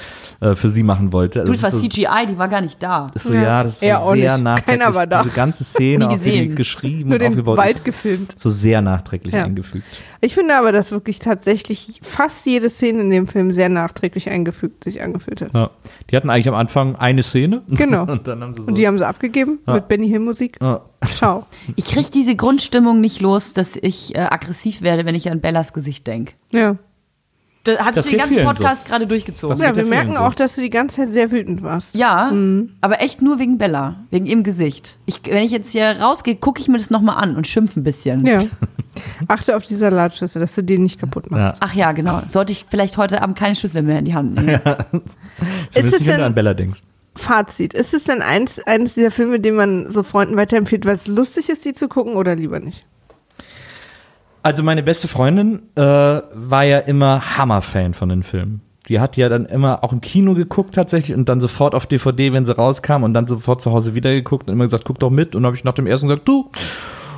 äh, 0.41 0.57
für 0.57 0.69
sie 0.69 0.83
machen 0.83 1.13
wollte. 1.13 1.45
Du, 1.45 1.51
Also 1.51 1.53
das 1.53 1.63
war 1.63 1.71
so, 1.79 1.87
CGI, 1.87 2.27
die 2.29 2.39
war 2.39 2.49
gar 2.49 2.61
nicht 2.61 2.83
da. 2.83 3.07
ist 3.15 3.25
so, 3.25 3.33
ja, 3.35 3.63
das 3.63 3.75
ist 3.77 3.83
Er 3.85 3.99
so 3.99 4.03
auch 4.07 4.15
sehr 4.15 4.37
nachträglich. 4.37 4.81
Keiner 4.81 4.95
war 4.97 5.07
da. 5.07 5.23
Diese 5.23 5.35
ganze 5.35 5.63
Szene, 5.63 6.09
auch 6.09 6.25
wie 6.25 6.49
die 6.49 6.55
geschrieben 6.57 7.11
Nur 7.11 7.21
und 7.21 7.27
aufgebaut 7.29 7.57
Wald 7.57 7.77
ist, 7.77 7.85
gefilmt. 7.85 8.37
so 8.37 8.51
sehr 8.51 8.83
nachträglich 8.83 9.33
Ja. 9.35 9.45
eingefügt. 9.45 9.85
Ich 10.23 10.35
finde 10.35 10.55
aber, 10.57 10.71
dass 10.73 10.93
wirklich 10.93 11.19
tatsächlich 11.19 11.99
fast 12.03 12.45
jede 12.45 12.69
Szene 12.69 13.01
in 13.01 13.11
dem 13.11 13.27
Film 13.27 13.55
sehr 13.55 13.69
nachträglich 13.71 14.29
eingefügt 14.29 14.85
sich 14.85 15.01
angefühlt 15.03 15.41
hat. 15.41 15.55
Ja. 15.55 15.71
Die 16.11 16.17
hatten 16.17 16.29
eigentlich 16.29 16.49
am 16.49 16.55
Anfang 16.55 16.97
eine 16.97 17.23
Szene. 17.23 17.63
Genau. 17.71 18.03
und 18.11 18.27
dann 18.29 18.43
haben 18.43 18.53
sie 18.53 18.61
so. 18.63 18.69
Und 18.69 18.77
die 18.77 18.87
haben 18.87 18.99
sie 18.99 19.07
abgegeben 19.07 19.61
Ja. 19.67 19.75
mit 19.75 19.89
Benny 19.89 20.09
Hill 20.09 20.19
Musik. 20.21 20.59
ja. 20.61 20.83
Ciao. 21.07 21.47
Ich 21.77 21.87
kriege 21.87 22.11
diese 22.13 22.37
Grundstimmung 22.37 23.01
nicht 23.01 23.21
los, 23.21 23.55
dass 23.55 23.77
ich 23.77 24.15
äh, 24.15 24.19
aggressiv 24.19 24.83
werde, 24.83 25.07
wenn 25.07 25.15
ich 25.15 25.31
an 25.31 25.41
Bellas 25.41 25.73
Gesicht 25.73 26.07
denke. 26.07 26.35
Ja. 26.53 26.77
Das 27.77 27.87
hat 27.87 27.97
Das 27.97 28.05
sich 28.05 28.13
den 28.15 28.21
ganzen 28.21 28.45
Podcast 28.45 28.87
gerade 28.87 29.07
durchgezogen. 29.07 29.57
Das 29.59 29.67
Ja, 29.67 29.75
wir 29.75 29.83
ja 29.85 29.89
merken 29.89 30.13
so. 30.15 30.19
auch, 30.21 30.35
dass 30.35 30.55
du 30.57 30.61
die 30.63 30.71
ganze 30.71 30.97
Zeit 30.97 31.13
sehr 31.13 31.31
wütend 31.31 31.63
warst. 31.63 31.95
Ja, 31.95 32.31
Mhm. 32.33 32.71
aber 32.81 33.01
echt 33.01 33.23
nur 33.23 33.39
wegen 33.39 33.59
Bella, 33.59 33.97
wegen 34.11 34.27
ihrem 34.27 34.43
Gesicht. 34.43 34.99
Ich, 35.07 35.21
wenn 35.27 35.43
ich 35.43 35.51
jetzt 35.51 35.73
hier 35.73 35.85
rausgehe, 36.01 36.37
gucke 36.37 36.61
ich 36.61 36.69
mir 36.69 36.79
das 36.79 36.91
nochmal 36.91 37.17
an 37.23 37.37
und 37.37 37.47
schimpfe 37.47 37.81
ein 37.81 37.85
bisschen. 37.85 38.27
Ja. 38.27 38.43
Achte 39.29 39.57
auf 39.57 39.65
die 39.65 39.77
Salatschüssel, 39.77 40.41
dass 40.41 40.55
du 40.55 40.63
die 40.63 40.79
nicht 40.79 40.99
kaputt 40.99 41.31
machst. 41.31 41.59
Ach 41.63 41.75
ja, 41.75 41.93
genau. 41.93 42.23
Sollte 42.29 42.53
ich 42.53 42.67
vielleicht 42.69 42.97
heute 42.97 43.23
Abend 43.23 43.39
keine 43.39 43.55
Schlüssel 43.55 43.83
mehr 43.83 43.99
in 44.01 44.05
die 44.05 44.15
Hand 44.15 44.35
nehmen. 44.35 44.61
Zumindest 45.71 45.75
es 45.75 45.85
nicht, 45.85 45.93
wenn 45.93 45.99
du 46.07 46.11
denn- 46.13 46.21
an 46.23 46.35
Bella 46.35 46.55
denkst. 46.55 46.81
Fazit. 47.17 47.75
Ist 47.75 47.93
es 47.93 48.05
denn 48.05 48.23
eins, 48.23 48.61
eines 48.61 48.95
dieser 48.95 49.11
Filme, 49.11 49.41
den 49.41 49.55
man 49.57 49.91
so 49.91 50.03
Freunden 50.03 50.37
weiterempfiehlt, 50.37 50.87
weil 50.87 50.97
es 50.97 51.07
lustig 51.07 51.49
ist, 51.51 51.65
die 51.65 51.75
zu 51.75 51.89
gucken 51.89 52.15
oder 52.15 52.35
lieber 52.37 52.61
nicht? 52.61 52.87
Also 54.43 54.63
meine 54.63 54.83
beste 54.83 55.09
Freundin 55.09 55.63
äh, 55.77 55.83
war 55.83 56.65
ja 56.65 56.79
immer 56.79 57.37
Hammer-Fan 57.37 57.95
von 57.95 58.09
den 58.09 58.23
Filmen. 58.23 58.63
Die 58.89 58.99
hat 58.99 59.17
ja 59.17 59.29
dann 59.29 59.45
immer 59.45 59.85
auch 59.85 59.93
im 59.93 60.01
Kino 60.01 60.35
geguckt 60.35 60.75
tatsächlich 60.75 61.17
und 61.17 61.29
dann 61.29 61.41
sofort 61.41 61.75
auf 61.75 61.87
DVD, 61.87 62.33
wenn 62.33 62.47
sie 62.47 62.57
rauskam 62.57 63.03
und 63.03 63.15
dann 63.15 63.27
sofort 63.27 63.61
zu 63.61 63.71
Hause 63.71 63.95
wieder 63.95 64.13
geguckt 64.13 64.49
und 64.49 64.55
immer 64.55 64.65
gesagt, 64.65 64.85
guck 64.85 64.99
doch 64.99 65.11
mit. 65.11 65.37
Und 65.37 65.45
habe 65.45 65.55
ich 65.55 65.65
nach 65.65 65.75
dem 65.75 65.87
ersten 65.87 66.09
gesagt, 66.09 66.27
du, 66.27 66.51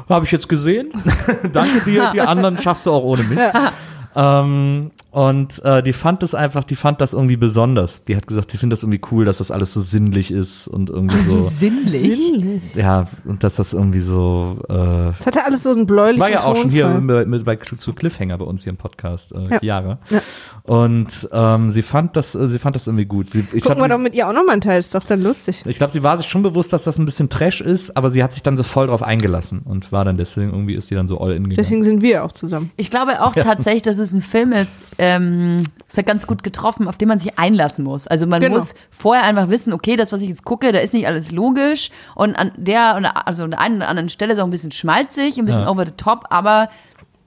habe 0.09 0.25
ich 0.25 0.33
jetzt 0.33 0.49
gesehen. 0.49 0.93
Danke 1.53 1.81
dir, 1.85 2.11
die 2.13 2.21
anderen 2.21 2.59
schaffst 2.59 2.87
du 2.87 2.91
auch 2.91 3.05
ohne 3.05 3.23
mich. 3.23 3.39
Ähm, 4.15 4.91
und 5.11 5.63
äh, 5.65 5.83
die 5.83 5.93
fand 5.93 6.23
das 6.23 6.35
einfach, 6.35 6.65
die 6.65 6.77
fand 6.77 7.01
das 7.01 7.13
irgendwie 7.13 7.37
besonders. 7.37 8.03
Die 8.05 8.17
hat 8.17 8.27
gesagt, 8.27 8.51
sie 8.51 8.59
findet 8.59 8.79
das 8.79 8.83
irgendwie 8.83 9.01
cool, 9.11 9.25
dass 9.25 9.39
das 9.39 9.51
alles 9.51 9.73
so 9.73 9.81
sinnlich 9.81 10.31
ist 10.31 10.69
und 10.69 10.91
irgendwie 10.91 11.17
so, 11.19 11.39
Sinnlich. 11.49 12.75
ja, 12.75 13.07
und 13.25 13.45
dass 13.45 13.57
das 13.57 13.73
irgendwie 13.73 14.01
so, 14.01 14.59
äh, 14.69 15.11
Es 15.19 15.27
hatte 15.27 15.45
alles 15.45 15.63
so 15.63 15.71
einen 15.71 15.87
bläulichen 15.87 16.21
war 16.21 16.31
ja 16.31 16.45
auch 16.45 16.57
schon 16.57 16.71
hier 16.71 16.85
Tonfall. 16.85 17.27
mit, 17.27 17.29
mit, 17.29 17.45
bei 17.45 17.57
zu 17.57 17.93
Cliffhanger 17.93 18.39
bei 18.39 18.45
uns 18.45 18.63
hier 18.65 18.71
im 18.71 18.77
Podcast, 18.79 19.33
äh, 19.33 19.49
Ja. 19.51 19.59
Chiara. 19.61 19.99
Ja. 20.11 20.21
Und 20.65 21.29
ähm, 21.33 21.71
sie 21.71 21.83
fand 21.83 22.17
das, 22.17 22.35
äh, 22.35 22.49
sie 22.49 22.59
fand 22.59 22.77
das 22.77 22.87
irgendwie 22.87 23.05
gut. 23.07 23.31
Sie, 23.31 23.41
ich 23.53 23.63
Gucken 23.65 23.69
wir 23.79 23.83
doch 23.83 23.87
glaube, 23.89 24.03
mit 24.05 24.15
ihr 24.15 24.29
auch 24.29 24.33
nochmal 24.33 24.53
einen 24.55 24.61
Teil, 24.61 24.79
ist 24.79 24.95
doch 24.95 25.05
dann 25.05 25.23
lustig. 25.23 25.63
ich 25.67 25.77
glaub, 25.77 25.91
sie 25.91 26.03
war 26.03 26.17
sich 26.17 26.27
schon 26.27 26.43
bewusst, 26.43 26.73
dass 26.73 26.85
das 26.85 26.99
ein 26.99 27.05
bisschen 27.05 27.29
Trash 27.29 27.61
ist, 27.61 27.97
aber 27.97 28.11
sie 28.11 28.23
hat 28.23 28.33
sich 28.33 28.43
dann 28.43 28.57
so 28.57 28.63
voll 28.63 28.87
drauf 28.87 29.03
eingelassen 29.03 29.61
und 29.65 29.93
war 29.93 30.05
dann 30.05 30.17
deswegen 30.17 30.51
irgendwie 30.51 30.75
ist 30.75 30.89
sie 30.89 30.95
dann 30.95 31.09
so 31.09 31.21
all 31.21 31.33
in 31.33 31.45
gegangen. 31.45 31.57
Deswegen 31.57 31.83
sind 31.85 32.03
wir 32.03 32.25
auch 32.25 32.33
zusammen. 32.33 32.71
Ich 32.77 32.91
glaube 32.91 33.23
auch 33.23 33.35
tatsächlich, 33.35 33.83
dass 33.83 33.99
es 33.99 34.02
ein 34.11 34.21
Film 34.23 34.51
ist, 34.51 34.83
ähm, 34.99 35.59
ist 35.87 35.97
ja 35.97 36.03
ganz 36.03 36.27
gut 36.27 36.43
getroffen, 36.43 36.89
auf 36.89 36.99
den 36.99 37.07
man 37.07 37.21
sich 37.21 37.39
einlassen 37.39 37.85
muss. 37.85 38.09
Also 38.09 38.27
man 38.27 38.41
Genau. 38.41 38.57
muss 38.57 38.75
vorher 38.91 39.23
einfach 39.23 39.49
wissen, 39.49 39.73
okay, 39.73 39.95
das, 39.95 40.11
was 40.11 40.21
ich 40.23 40.29
jetzt 40.29 40.45
gucke, 40.45 40.73
da 40.73 40.81
ist 40.81 40.93
nicht 40.95 41.07
alles 41.07 41.31
logisch 41.31 41.91
und 42.17 42.35
an 42.35 42.51
der, 42.57 43.27
also 43.29 43.45
an 43.45 43.53
der 43.53 43.61
einen 43.61 43.77
oder 43.77 43.89
anderen 43.89 44.09
Stelle 44.09 44.33
ist 44.33 44.41
auch 44.41 44.45
ein 44.45 44.51
bisschen 44.51 44.73
schmalzig, 44.73 45.39
ein 45.39 45.45
bisschen 45.45 45.63
Ja. 45.63 45.71
over 45.71 45.87
the 45.87 45.93
top, 45.97 46.25
aber 46.31 46.69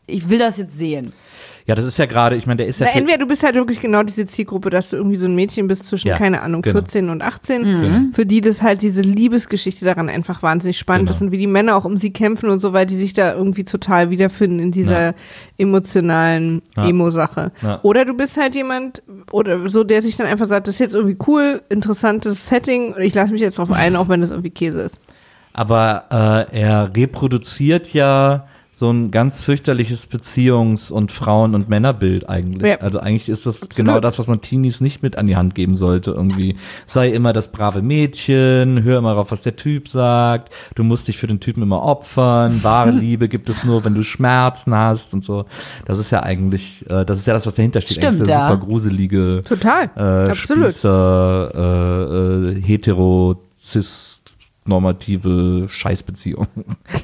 ich 0.07 0.27
will 0.27 0.38
das 0.39 0.57
jetzt 0.57 0.77
sehen. 0.77 1.14
Ja, 1.68 1.74
das 1.74 1.84
ist 1.86 1.98
ja 1.98 2.06
gerade, 2.06 2.36
ich 2.36 2.46
meine, 2.46 2.58
der 2.58 2.68
ist 2.68 2.80
ja 2.80 2.86
Na, 2.94 3.00
entweder 3.00 3.18
du 3.18 3.26
bist 3.26 3.42
halt 3.42 3.56
wirklich 3.56 3.82
genau 3.82 4.04
diese 4.04 4.28
Zielgruppe, 4.28 4.70
dass 4.70 4.92
du 4.92 4.98
irgendwie 4.98 5.16
so 5.16 5.26
ein 5.26 5.34
Mädchen 5.34 5.68
bist 5.68 5.88
zwischen, 5.88 6.08
Ja, 6.10 6.16
keine 6.16 6.44
Ahnung, 6.44 6.62
genau. 6.62 6.74
14 6.80 7.10
und 7.10 7.24
18, 7.24 8.12
für 8.14 8.26
die 8.28 8.42
das 8.42 8.62
halt 8.62 8.84
diese 8.84 9.02
Liebesgeschichte 9.02 9.84
daran 9.84 10.08
einfach 10.08 10.44
wahnsinnig 10.44 10.78
spannend 10.78 11.08
Genau. 11.08 11.16
ist 11.16 11.22
und 11.24 11.32
wie 11.32 11.40
die 11.40 11.48
Männer 11.48 11.76
auch 11.76 11.86
um 11.86 11.98
sie 11.98 12.14
kämpfen 12.14 12.50
und 12.52 12.60
so, 12.60 12.72
weil 12.74 12.86
die 12.86 12.96
sich 12.96 13.14
da 13.16 13.34
irgendwie 13.34 13.64
total 13.64 14.12
wiederfinden 14.12 14.60
in 14.60 14.72
dieser 14.72 15.08
Ja. 15.08 15.14
emotionalen 15.58 16.62
Ja. 16.78 16.88
Emo-Sache. 16.88 17.52
Ja. 17.64 17.80
Oder 17.84 18.06
du 18.06 18.14
bist 18.14 18.38
halt 18.38 18.54
jemand, 18.56 19.02
oder 19.32 19.68
so, 19.68 19.84
der 19.84 20.02
sich 20.04 20.16
dann 20.18 20.28
einfach 20.28 20.46
sagt, 20.46 20.68
das 20.68 20.76
ist 20.76 20.80
jetzt 20.80 20.94
irgendwie 20.96 21.18
cool, 21.28 21.62
interessantes 21.70 22.48
Setting 22.48 22.94
und 22.94 23.02
ich 23.02 23.14
lasse 23.16 23.32
mich 23.32 23.42
jetzt 23.42 23.58
drauf 23.58 23.72
ein, 23.72 23.96
auch 23.96 24.08
wenn 24.08 24.22
das 24.22 24.30
irgendwie 24.32 24.52
Käse 24.52 24.82
ist. 24.82 25.00
Aber 25.54 26.48
äh, 26.52 26.60
er 26.62 26.92
reproduziert 26.96 27.92
ja 27.94 28.46
so 28.77 28.91
ein 28.91 29.10
ganz 29.10 29.41
fürchterliches 29.41 30.10
Beziehungs- 30.10 30.91
und 30.91 31.10
Frauen- 31.10 31.56
und 31.56 31.69
Männerbild 31.69 32.27
eigentlich. 32.27 32.72
Ja. 32.72 32.77
Also 32.81 32.99
eigentlich 32.99 33.30
ist 33.30 33.45
das 33.45 33.69
genau 33.69 34.02
das, 34.02 34.19
was 34.19 34.27
man 34.27 34.41
Teenies 34.41 34.81
nicht 34.81 35.02
mit 35.02 35.18
an 35.18 35.27
die 35.27 35.38
Hand 35.38 35.56
geben 35.56 35.76
sollte. 35.76 36.11
Irgendwie 36.11 36.57
sei 36.85 37.10
immer 37.10 37.31
das 37.31 37.53
brave 37.53 37.81
Mädchen, 37.81 38.84
hör 38.84 38.97
immer 38.97 39.15
auf, 39.15 39.31
was 39.31 39.43
der 39.43 39.56
Typ 39.56 39.88
sagt. 39.88 40.52
Du 40.76 40.84
musst 40.84 41.07
dich 41.07 41.18
für 41.18 41.27
den 41.27 41.39
Typen 41.39 41.64
immer 41.64 41.84
opfern. 41.84 42.64
Wahre 42.65 42.91
Liebe 42.91 43.30
gibt 43.30 43.49
es 43.49 43.64
nur, 43.64 43.85
wenn 43.85 43.95
du 43.95 44.03
Schmerzen 44.03 44.76
hast 44.76 45.14
und 45.14 45.23
so. 45.23 45.45
Das 45.85 45.97
ist 45.97 46.11
ja 46.11 46.23
eigentlich, 46.23 46.84
äh, 46.89 47.06
das 47.06 47.19
ist 47.19 47.27
ja 47.27 47.34
das, 47.34 47.47
was 47.47 47.56
dahinter 47.56 47.80
steht. 47.80 47.99
Stimmt, 47.99 48.27
der 48.27 48.27
ja. 48.27 48.49
super 48.49 48.65
gruselige 48.65 49.39
Total. 49.45 49.89
äh, 49.95 50.31
Absolut. 50.31 50.65
Spießer, 50.65 51.52
äh, 51.56 52.57
äh, 52.57 52.61
hetero, 52.61 53.41
cis 53.57 54.24
normative 54.68 55.68
Scheißbeziehungen. 55.70 56.48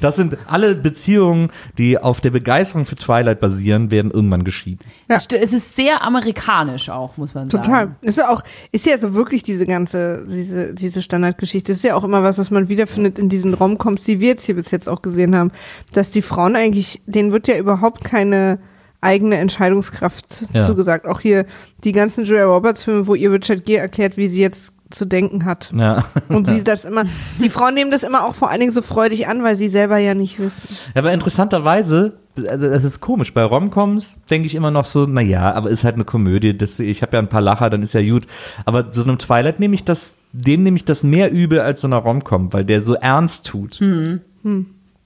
Das 0.00 0.16
sind 0.16 0.36
alle 0.48 0.74
Beziehungen, 0.74 1.50
die 1.78 1.96
auf 1.96 2.20
der 2.20 2.30
Begeisterung 2.30 2.84
für 2.84 2.96
Twilight 2.96 3.38
basieren, 3.40 3.90
werden 3.90 4.10
irgendwann 4.10 4.44
geschieden. 4.44 4.80
Ja. 5.08 5.16
Es 5.16 5.52
ist 5.52 5.76
sehr 5.76 6.02
amerikanisch 6.02 6.88
auch, 6.90 7.16
muss 7.16 7.34
man 7.34 7.48
sagen. 7.48 7.64
Total. 7.64 7.96
Ist 8.00 8.18
ja 8.18 8.30
auch, 8.30 8.42
ist 8.72 8.86
ja 8.86 8.98
so 8.98 9.14
wirklich 9.14 9.42
diese 9.42 9.66
ganze, 9.66 10.26
diese, 10.28 10.74
diese 10.74 11.02
Standardgeschichte. 11.02 11.72
Ist 11.72 11.84
ja 11.84 11.94
auch 11.94 12.04
immer 12.04 12.22
was, 12.22 12.38
was 12.38 12.50
man 12.50 12.68
wiederfindet 12.68 13.18
in 13.18 13.28
diesen 13.28 13.54
Romcoms, 13.54 14.02
die 14.02 14.18
wir 14.20 14.28
jetzt 14.28 14.44
hier 14.44 14.56
bis 14.56 14.70
jetzt 14.70 14.88
auch 14.88 15.00
gesehen 15.02 15.36
haben. 15.36 15.52
Dass 15.92 16.10
die 16.10 16.22
Frauen 16.22 16.56
eigentlich, 16.56 17.00
denen 17.06 17.30
wird 17.32 17.46
ja 17.46 17.56
überhaupt 17.58 18.04
keine 18.04 18.58
eigene 19.00 19.36
Entscheidungskraft 19.36 20.46
Ja. 20.52 20.66
zugesagt. 20.66 21.06
Auch 21.06 21.20
hier 21.20 21.46
die 21.84 21.92
ganzen 21.92 22.24
Julia 22.24 22.44
Roberts 22.44 22.84
Filme, 22.84 23.06
wo 23.06 23.14
ihr 23.14 23.30
Richard 23.32 23.64
Gere 23.64 23.82
erklärt, 23.82 24.16
wie 24.16 24.28
sie 24.28 24.40
jetzt 24.40 24.72
zu 24.94 25.04
denken 25.06 25.44
hat. 25.44 25.72
Ja. 25.76 26.04
Und 26.28 26.46
sie 26.46 26.62
das 26.64 26.84
immer, 26.84 27.04
die 27.38 27.50
Frauen 27.50 27.74
nehmen 27.74 27.90
das 27.90 28.02
immer 28.02 28.24
auch 28.24 28.34
vor 28.34 28.50
allen 28.50 28.60
Dingen 28.60 28.72
so 28.72 28.82
freudig 28.82 29.28
an, 29.28 29.42
weil 29.42 29.56
sie 29.56 29.68
selber 29.68 29.98
ja 29.98 30.14
nicht 30.14 30.38
wissen. 30.38 30.76
Aber 30.94 31.12
interessanterweise, 31.12 32.14
also 32.48 32.68
das 32.68 32.84
ist 32.84 33.00
komisch, 33.00 33.34
bei 33.34 33.44
Romcoms 33.44 34.20
denke 34.30 34.46
ich 34.46 34.54
immer 34.54 34.70
noch 34.70 34.84
so, 34.84 35.04
naja, 35.06 35.52
aber 35.54 35.70
ist 35.70 35.84
halt 35.84 35.96
eine 35.96 36.04
Komödie, 36.04 36.56
das, 36.56 36.78
ich 36.78 37.02
habe 37.02 37.16
ja 37.16 37.18
ein 37.18 37.28
paar 37.28 37.42
Lacher, 37.42 37.70
dann 37.70 37.82
ist 37.82 37.94
ja 37.94 38.02
gut. 38.02 38.26
Aber 38.64 38.86
so 38.92 39.02
einem 39.02 39.18
Twilight 39.18 39.60
nehme 39.60 39.74
ich 39.74 39.84
das, 39.84 40.18
dem 40.32 40.62
nehme 40.62 40.76
ich 40.76 40.84
das 40.84 41.02
mehr 41.04 41.30
übel 41.30 41.60
als 41.60 41.80
so 41.80 41.88
einer 41.88 41.98
Romcom, 41.98 42.52
weil 42.52 42.64
der 42.64 42.80
so 42.80 42.94
ernst 42.94 43.46
tut. 43.46 43.80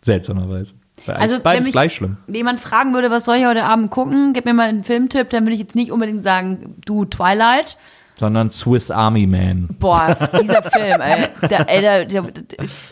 Seltsamerweise. 0.03 0.75
Weil 1.05 1.17
Also, 1.17 1.35
eigentlich 1.35 1.43
beides 1.43 1.59
wenn 1.59 1.65
mich 1.65 1.73
gleich 1.73 1.95
schlimm. 1.95 2.17
jemand 2.27 2.61
fragen 2.61 2.95
würde, 2.95 3.11
was 3.11 3.25
soll 3.25 3.37
ich 3.37 3.47
heute 3.47 3.65
Abend 3.65 3.91
gucken, 3.91 4.33
gib 4.33 4.45
mir 4.45 4.55
mal 4.55 4.69
einen 4.69 4.85
Filmtipp, 4.85 5.31
dann 5.31 5.45
würde 5.45 5.55
ich 5.55 5.61
jetzt 5.61 5.75
nicht 5.75 5.93
unbedingt 5.93 6.23
sagen, 6.23 6.77
du 6.85 7.05
Twilight. 7.05 7.77
Sondern 8.19 8.51
Swiss 8.51 8.91
Army 8.91 9.27
Man. 9.27 9.69
Boah, 9.79 10.17
dieser 10.41 10.63
Film, 10.63 11.01
ey. 11.01 11.29
Der, 11.51 11.69
ey 11.69 11.81
der, 11.83 12.25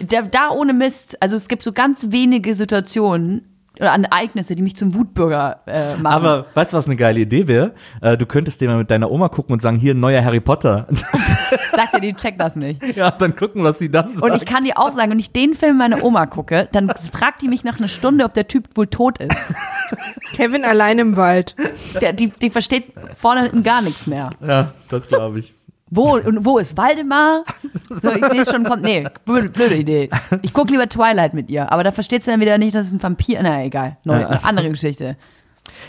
der, 0.01 0.22
da 0.22 0.51
ohne 0.51 0.74
Mist. 0.74 1.16
Also 1.22 1.36
es 1.36 1.48
gibt 1.48 1.62
so 1.62 1.72
ganz 1.72 2.06
wenige 2.10 2.55
Situationen 2.55 3.53
oder 3.80 3.90
Ereignisse, 3.90 4.55
die 4.55 4.62
mich 4.62 4.76
zum 4.76 4.94
Wutbürger 4.94 5.60
äh, 5.66 5.96
machen. 5.96 6.06
Aber 6.06 6.46
weißt 6.55 6.72
du, 6.72 6.76
was 6.76 6.86
eine 6.86 6.96
geile 6.96 7.20
Idee 7.20 7.48
wäre? 7.48 7.74
Äh, 8.01 8.16
du 8.16 8.26
könntest 8.26 8.60
dir 8.60 8.68
mal 8.68 8.76
mit 8.76 8.90
deiner 8.90 9.10
Oma 9.10 9.28
gucken 9.28 9.52
und 9.52 9.62
sagen, 9.62 9.76
hier 9.76 9.94
ein 9.94 10.01
neuer 10.01 10.24
Harry 10.24 10.40
Potter. 10.40 10.86
Sagt 11.72 11.94
dir, 11.94 12.01
die 12.01 12.14
checkt 12.14 12.40
das 12.40 12.56
nicht. 12.56 12.82
ja, 12.96 13.10
dann 13.10 13.34
gucken, 13.34 13.64
was 13.64 13.78
sie 13.78 13.90
dann 13.90 14.16
sagt. 14.16 14.22
Und 14.22 14.40
ich 14.40 14.46
kann 14.46 14.62
dir 14.62 14.78
auch 14.78 14.92
sagen, 14.92 15.10
wenn 15.10 15.18
ich 15.18 15.32
den 15.32 15.55
Film 15.55 15.78
meiner 15.78 16.05
Oma 16.05 16.26
gucke, 16.26 16.68
dann 16.72 16.88
fragt 17.12 17.42
die 17.42 17.48
mich 17.48 17.64
nach 17.64 17.78
einer 17.78 17.88
Stunde, 17.88 18.24
ob 18.24 18.34
der 18.34 18.46
Typ 18.46 18.68
wohl 18.76 18.86
tot 18.86 19.18
ist. 19.18 19.55
Kevin 20.34 20.64
allein 20.64 20.98
im 20.98 21.16
Wald. 21.16 21.56
Der, 22.01 22.12
die, 22.12 22.28
die 22.28 22.51
versteht 22.51 22.92
vorne 23.16 23.42
hinten 23.42 23.62
gar 23.62 23.82
nichts 23.82 24.06
mehr. 24.06 24.30
ja, 24.46 24.72
das 24.88 25.09
glaube 25.09 25.40
ich. 25.40 25.55
Wo, 25.95 26.16
und 26.16 26.45
wo 26.45 26.59
ist 26.59 26.77
Waldemar? 26.77 27.45
So, 27.89 28.11
ich 28.11 28.25
sehe 28.27 28.41
es 28.43 28.51
schon, 28.51 28.65
kommt, 28.65 28.83
nee, 28.83 29.07
blöde, 29.25 29.49
blöde 29.49 29.77
Idee. 29.77 30.09
Ich 30.43 30.53
gucke 30.53 30.73
lieber 30.73 30.89
Twilight 30.89 31.35
mit 31.35 31.49
ihr, 31.51 31.71
aber 31.71 31.85
da 31.85 31.93
versteht 31.93 32.25
sie 32.25 32.31
dann 32.31 32.41
wieder 32.41 32.59
nicht, 32.59 32.75
dass 32.75 32.87
es 32.89 32.93
ein 32.93 33.03
Vampir, 33.03 33.41
na 33.43 33.65
egal, 33.65 33.97
neue, 34.05 34.23
Ja. 34.23 34.41
andere 34.43 34.69
Geschichte. 34.71 35.16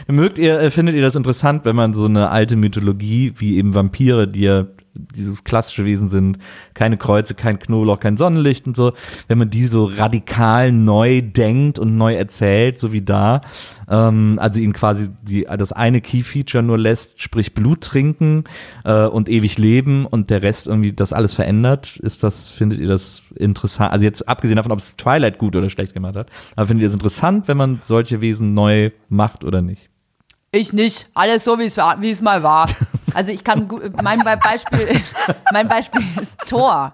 Mögt 0.08 0.38
ihr, 0.40 0.60
äh, 0.60 0.72
findet 0.72 0.96
ihr 0.96 1.02
das 1.02 1.16
interessant, 1.16 1.66
wenn 1.66 1.76
man 1.76 1.94
so 1.94 2.06
eine 2.06 2.30
alte 2.30 2.56
Mythologie 2.56 3.34
wie 3.38 3.58
eben 3.58 3.74
Vampire, 3.76 4.28
die 4.28 4.42
ja 4.42 4.66
dieses 4.96 5.44
klassische 5.44 5.86
Wesen 5.86 6.10
sind, 6.10 6.40
keine 6.74 6.98
Kreuze, 6.98 7.36
kein 7.36 7.60
Knoblauch, 7.60 8.00
kein 8.00 8.18
Sonnenlicht 8.18 8.68
und 8.68 8.76
so, 8.76 8.94
wenn 9.28 9.38
man 9.38 9.50
die 9.50 9.68
so 9.68 9.86
radikal 9.86 10.72
neu 10.72 11.22
denkt 11.22 11.80
und 11.80 11.98
neu 11.98 12.16
erzählt, 12.16 12.80
so 12.80 12.92
wie 12.92 13.02
da, 13.02 13.42
ähm, 13.90 14.40
also 14.42 14.60
ihnen 14.60 14.74
quasi 14.74 15.10
die, 15.22 15.44
das 15.44 15.72
eine 15.72 16.02
Key-Feature 16.02 16.64
nur 16.64 16.78
lässt, 16.78 17.22
sprich 17.22 17.54
Blut 17.54 17.82
trinken 17.82 18.46
äh, 18.84 19.06
und 19.06 19.30
ewig 19.30 19.58
leben 19.58 20.06
und 20.06 20.30
der 20.30 20.42
Rest 20.42 20.68
irgendwie 20.68 20.94
das 20.94 21.14
alles 21.14 21.34
verändert, 21.34 21.98
ist 21.98 22.24
das, 22.24 22.50
findet 22.50 22.80
ihr 22.80 22.88
das 22.88 23.22
interessant, 23.36 23.92
also 23.92 24.06
jetzt 24.06 24.28
abgesehen 24.28 24.58
davon, 24.58 24.72
ob 24.72 24.80
es 24.80 24.96
Twilight 24.96 25.38
gut 25.38 25.56
oder 25.56 25.70
schlecht 25.70 25.94
gemacht 25.94 26.16
hat, 26.16 26.30
aber 26.56 26.68
findet 26.68 26.84
ihr 26.84 26.88
das 26.88 26.96
interessant, 26.96 27.48
wenn 27.48 27.58
man 27.58 27.80
solche 27.82 28.22
Wesen 28.22 28.54
neu 28.54 28.92
macht 29.10 29.44
oder 29.44 29.62
nicht? 29.62 29.90
Ich 30.56 30.72
nicht. 30.74 31.08
Alles 31.14 31.44
so, 31.44 31.60
wie 31.60 31.66
es 31.66 32.22
mal 32.22 32.42
war. 32.44 32.68
Also 33.14 33.32
ich 33.32 33.44
kann, 33.44 33.68
mein 34.02 34.20
Be- 34.20 34.38
Beispiel, 34.42 35.02
mein 35.52 35.68
Beispiel 35.68 36.02
ist 36.22 36.38
Thor. 36.48 36.94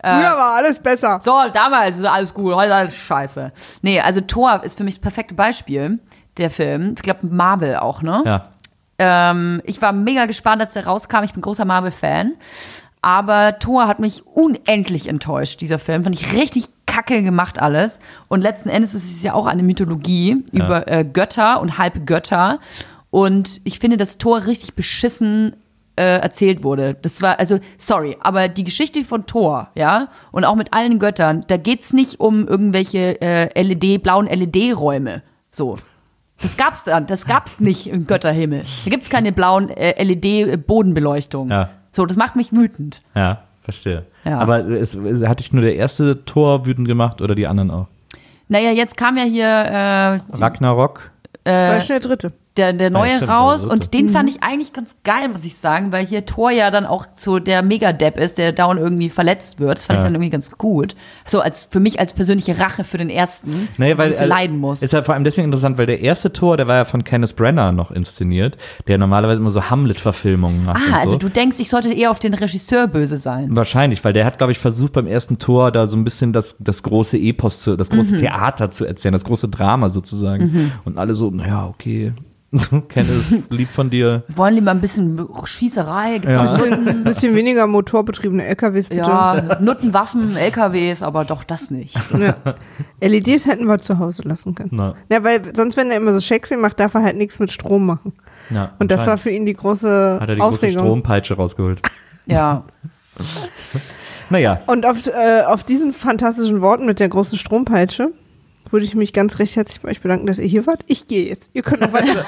Früher 0.00 0.12
war 0.36 0.54
alles 0.54 0.78
besser. 0.78 1.18
So, 1.20 1.32
damals 1.52 1.98
ist 1.98 2.04
alles 2.04 2.32
gut, 2.32 2.54
heute 2.54 2.68
ist 2.68 2.74
alles 2.74 2.94
scheiße. 2.96 3.52
Nee, 3.82 4.00
also 4.00 4.20
Thor 4.20 4.62
ist 4.62 4.78
für 4.78 4.84
mich 4.84 4.94
das 4.94 5.02
perfekte 5.02 5.34
Beispiel, 5.34 5.98
der 6.36 6.50
Film. 6.50 6.94
Ich 6.96 7.02
glaube, 7.02 7.26
Marvel 7.26 7.76
auch, 7.78 8.00
ne? 8.02 8.22
Ja. 8.24 8.44
Ähm, 9.00 9.60
ich 9.64 9.82
war 9.82 9.92
mega 9.92 10.26
gespannt, 10.26 10.62
als 10.62 10.74
der 10.74 10.86
rauskam. 10.86 11.24
Ich 11.24 11.32
bin 11.32 11.42
großer 11.42 11.64
Marvel-Fan. 11.64 12.34
Aber 13.02 13.58
Thor 13.58 13.88
hat 13.88 13.98
mich 13.98 14.24
unendlich 14.26 15.08
enttäuscht, 15.08 15.60
dieser 15.60 15.80
Film. 15.80 16.04
Fand 16.04 16.14
ich 16.20 16.32
richtig 16.32 16.68
kacke 17.02 17.22
gemacht 17.22 17.60
alles. 17.60 18.00
Und 18.28 18.40
letzten 18.42 18.68
Endes 18.68 18.94
ist 18.94 19.04
es 19.10 19.22
ja 19.22 19.34
auch 19.34 19.46
eine 19.46 19.62
Mythologie 19.62 20.44
Ja. 20.52 20.64
über 20.64 20.88
äh, 20.88 21.04
Götter 21.04 21.60
und 21.60 21.78
Halbgötter. 21.78 22.58
Und 23.10 23.60
ich 23.64 23.78
finde, 23.78 23.96
dass 23.96 24.18
Thor 24.18 24.46
richtig 24.46 24.74
beschissen 24.74 25.54
äh, 25.96 26.18
erzählt 26.20 26.62
wurde. 26.62 26.94
Das 27.00 27.22
war, 27.22 27.38
also, 27.38 27.58
sorry, 27.78 28.16
aber 28.20 28.48
die 28.48 28.64
Geschichte 28.64 29.04
von 29.04 29.26
Thor, 29.26 29.70
ja, 29.74 30.08
und 30.30 30.44
auch 30.44 30.54
mit 30.54 30.72
allen 30.72 30.98
Göttern, 30.98 31.42
da 31.48 31.56
geht's 31.56 31.92
nicht 31.92 32.20
um 32.20 32.46
irgendwelche 32.46 33.20
äh, 33.20 33.60
LED, 33.62 34.02
blauen 34.02 34.26
LED-Räume. 34.26 35.22
So. 35.50 35.76
Das 36.40 36.56
gab's 36.56 36.84
dann, 36.84 37.06
das 37.06 37.26
gab's 37.26 37.58
nicht 37.58 37.88
im 37.88 38.06
Götterhimmel. 38.06 38.62
Da 38.84 38.90
gibt's 38.90 39.10
keine 39.10 39.32
blauen 39.32 39.70
äh, 39.70 40.00
LED-Bodenbeleuchtung. 40.04 41.50
Ja. 41.50 41.70
So, 41.90 42.06
das 42.06 42.16
macht 42.16 42.36
mich 42.36 42.52
wütend. 42.52 43.02
Ja, 43.16 43.42
verstehe. 43.68 44.06
Ja. 44.24 44.38
Aber 44.38 44.66
es, 44.66 44.94
es, 44.94 45.26
hatte 45.28 45.44
ich 45.44 45.52
nur 45.52 45.60
der 45.60 45.76
erste 45.76 46.24
Tor 46.24 46.64
wütend 46.64 46.88
gemacht 46.88 47.20
oder 47.20 47.34
die 47.34 47.46
anderen 47.46 47.70
auch? 47.70 47.86
Naja, 48.48 48.70
jetzt 48.70 48.96
kam 48.96 49.18
ja 49.18 49.24
hier 49.24 49.46
äh, 49.46 50.20
Ragnarok? 50.34 51.10
Das 51.44 51.68
war 51.68 51.80
schon 51.82 52.00
der 52.00 52.00
dritte. 52.00 52.32
Der, 52.58 52.72
der 52.72 52.90
neue 52.90 53.16
stimmt, 53.16 53.30
raus 53.30 53.64
und 53.64 53.94
den 53.94 54.08
fand 54.08 54.28
ich 54.28 54.42
eigentlich 54.42 54.72
ganz 54.72 54.96
geil, 55.04 55.28
muss 55.28 55.44
ich 55.44 55.56
sagen, 55.56 55.92
weil 55.92 56.04
hier 56.04 56.26
Thor 56.26 56.50
ja 56.50 56.70
dann 56.70 56.84
auch 56.84 57.06
so 57.16 57.38
der 57.38 57.62
Megadepp 57.62 58.18
ist, 58.18 58.36
der 58.38 58.52
dauernd 58.52 58.80
irgendwie 58.80 59.08
verletzt 59.08 59.60
wird. 59.60 59.78
Das 59.78 59.84
fand 59.84 59.98
Ja. 59.98 60.02
ich 60.02 60.06
dann 60.06 60.14
irgendwie 60.14 60.30
ganz 60.30 60.50
gut. 60.58 60.94
So 61.24 61.40
als 61.40 61.64
für 61.70 61.80
mich 61.80 62.00
als 62.00 62.12
persönliche 62.12 62.58
Rache 62.58 62.84
für 62.84 62.98
den 62.98 63.08
ersten, 63.10 63.68
dass 63.78 63.98
weil 63.98 64.12
äh, 64.12 64.26
leiden 64.26 64.58
muss. 64.58 64.82
Ist 64.82 64.92
ja 64.92 65.02
vor 65.02 65.14
allem 65.14 65.24
deswegen 65.24 65.46
interessant, 65.46 65.78
weil 65.78 65.86
der 65.86 66.00
erste 66.00 66.32
Tor, 66.32 66.56
der 66.56 66.66
war 66.68 66.76
ja 66.76 66.84
von 66.84 67.04
Kenneth 67.04 67.36
Brenner 67.36 67.72
noch 67.72 67.90
inszeniert, 67.90 68.56
der 68.88 68.98
normalerweise 68.98 69.40
immer 69.40 69.50
so 69.50 69.70
Hamlet-Verfilmungen 69.70 70.64
macht. 70.64 70.76
und 70.84 70.92
ah, 70.92 70.98
so. 70.98 71.02
also 71.04 71.16
du 71.16 71.28
denkst, 71.28 71.56
ich 71.60 71.68
sollte 71.68 71.92
eher 71.92 72.10
auf 72.10 72.18
den 72.18 72.34
Regisseur 72.34 72.86
böse 72.88 73.16
sein. 73.16 73.54
Wahrscheinlich, 73.54 74.02
weil 74.04 74.12
der 74.12 74.24
hat, 74.24 74.38
glaube 74.38 74.52
ich, 74.52 74.58
versucht 74.58 74.92
beim 74.92 75.06
ersten 75.06 75.38
Tor 75.38 75.70
da 75.70 75.86
so 75.86 75.96
ein 75.96 76.04
bisschen 76.04 76.32
das, 76.32 76.56
das 76.58 76.82
große 76.82 77.16
Epos, 77.18 77.60
zu, 77.60 77.76
das 77.76 77.90
Mhm. 77.90 77.96
große 77.96 78.16
Theater 78.16 78.70
zu 78.70 78.84
erzählen, 78.84 79.12
das 79.12 79.24
große 79.24 79.48
Drama 79.48 79.90
sozusagen. 79.90 80.72
Und 80.84 80.98
alle 80.98 81.14
so, 81.14 81.30
naja, 81.30 81.66
okay, 81.66 82.12
Kenneth, 82.88 83.42
lieb 83.50 83.70
von 83.70 83.90
dir. 83.90 84.22
Wollen 84.28 84.54
lieber 84.54 84.70
ein 84.70 84.80
bisschen 84.80 85.20
Schießerei, 85.44 86.18
gibt's 86.18 86.34
Ja. 86.36 86.54
Ein 86.54 87.04
bisschen 87.04 87.34
weniger 87.34 87.66
motorbetriebene 87.66 88.42
LKWs, 88.46 88.88
bitte. 88.88 89.02
ja, 89.02 89.58
Nuttenwaffen, 89.60 90.34
LKWs, 90.34 91.02
aber 91.02 91.26
doch 91.26 91.44
das 91.44 91.70
nicht. 91.70 91.94
Ja. 92.18 92.36
LEDs 93.02 93.44
hätten 93.46 93.66
wir 93.66 93.78
zu 93.80 93.98
Hause 93.98 94.22
lassen 94.22 94.54
können. 94.54 94.70
Na, 94.72 94.94
Ja, 95.10 95.22
weil 95.24 95.54
sonst, 95.54 95.76
wenn 95.76 95.90
er 95.90 95.98
immer 95.98 96.14
so 96.14 96.20
Shakespeare 96.20 96.60
macht, 96.60 96.80
darf 96.80 96.94
er 96.94 97.02
halt 97.02 97.16
nichts 97.18 97.38
mit 97.38 97.52
Strom 97.52 97.84
machen. 97.84 98.12
ja, 98.48 98.72
Und 98.78 98.90
das 98.90 99.06
war 99.06 99.18
für 99.18 99.30
ihn 99.30 99.44
die 99.44 99.54
große 99.54 100.16
hat 100.18 100.28
er 100.28 100.34
die 100.34 100.40
große 100.40 100.54
Aufregung. 100.54 100.84
Strompeitsche 100.84 101.34
rausgeholt. 101.34 101.80
Ja. 102.30 102.64
Naja, 104.30 104.60
Und 104.66 104.84
auf, 104.84 105.06
äh, 105.06 105.42
auf 105.46 105.64
diesen 105.64 105.92
fantastischen 105.94 106.60
Worten 106.60 106.84
mit 106.86 107.00
der 107.00 107.08
großen 107.08 107.38
Strompeitsche 107.38 108.10
würde 108.70 108.84
ich 108.84 108.94
mich 108.94 109.12
ganz 109.12 109.38
recht 109.38 109.56
herzlich 109.56 109.80
bei 109.80 109.90
euch 109.90 110.00
bedanken, 110.00 110.26
dass 110.26 110.38
ihr 110.38 110.46
hier 110.46 110.66
wart. 110.66 110.84
Ich 110.86 111.08
gehe 111.08 111.28
jetzt. 111.28 111.50
Ihr 111.54 111.62
könnt 111.62 111.80
noch 111.80 111.92
weiter. 111.92 112.24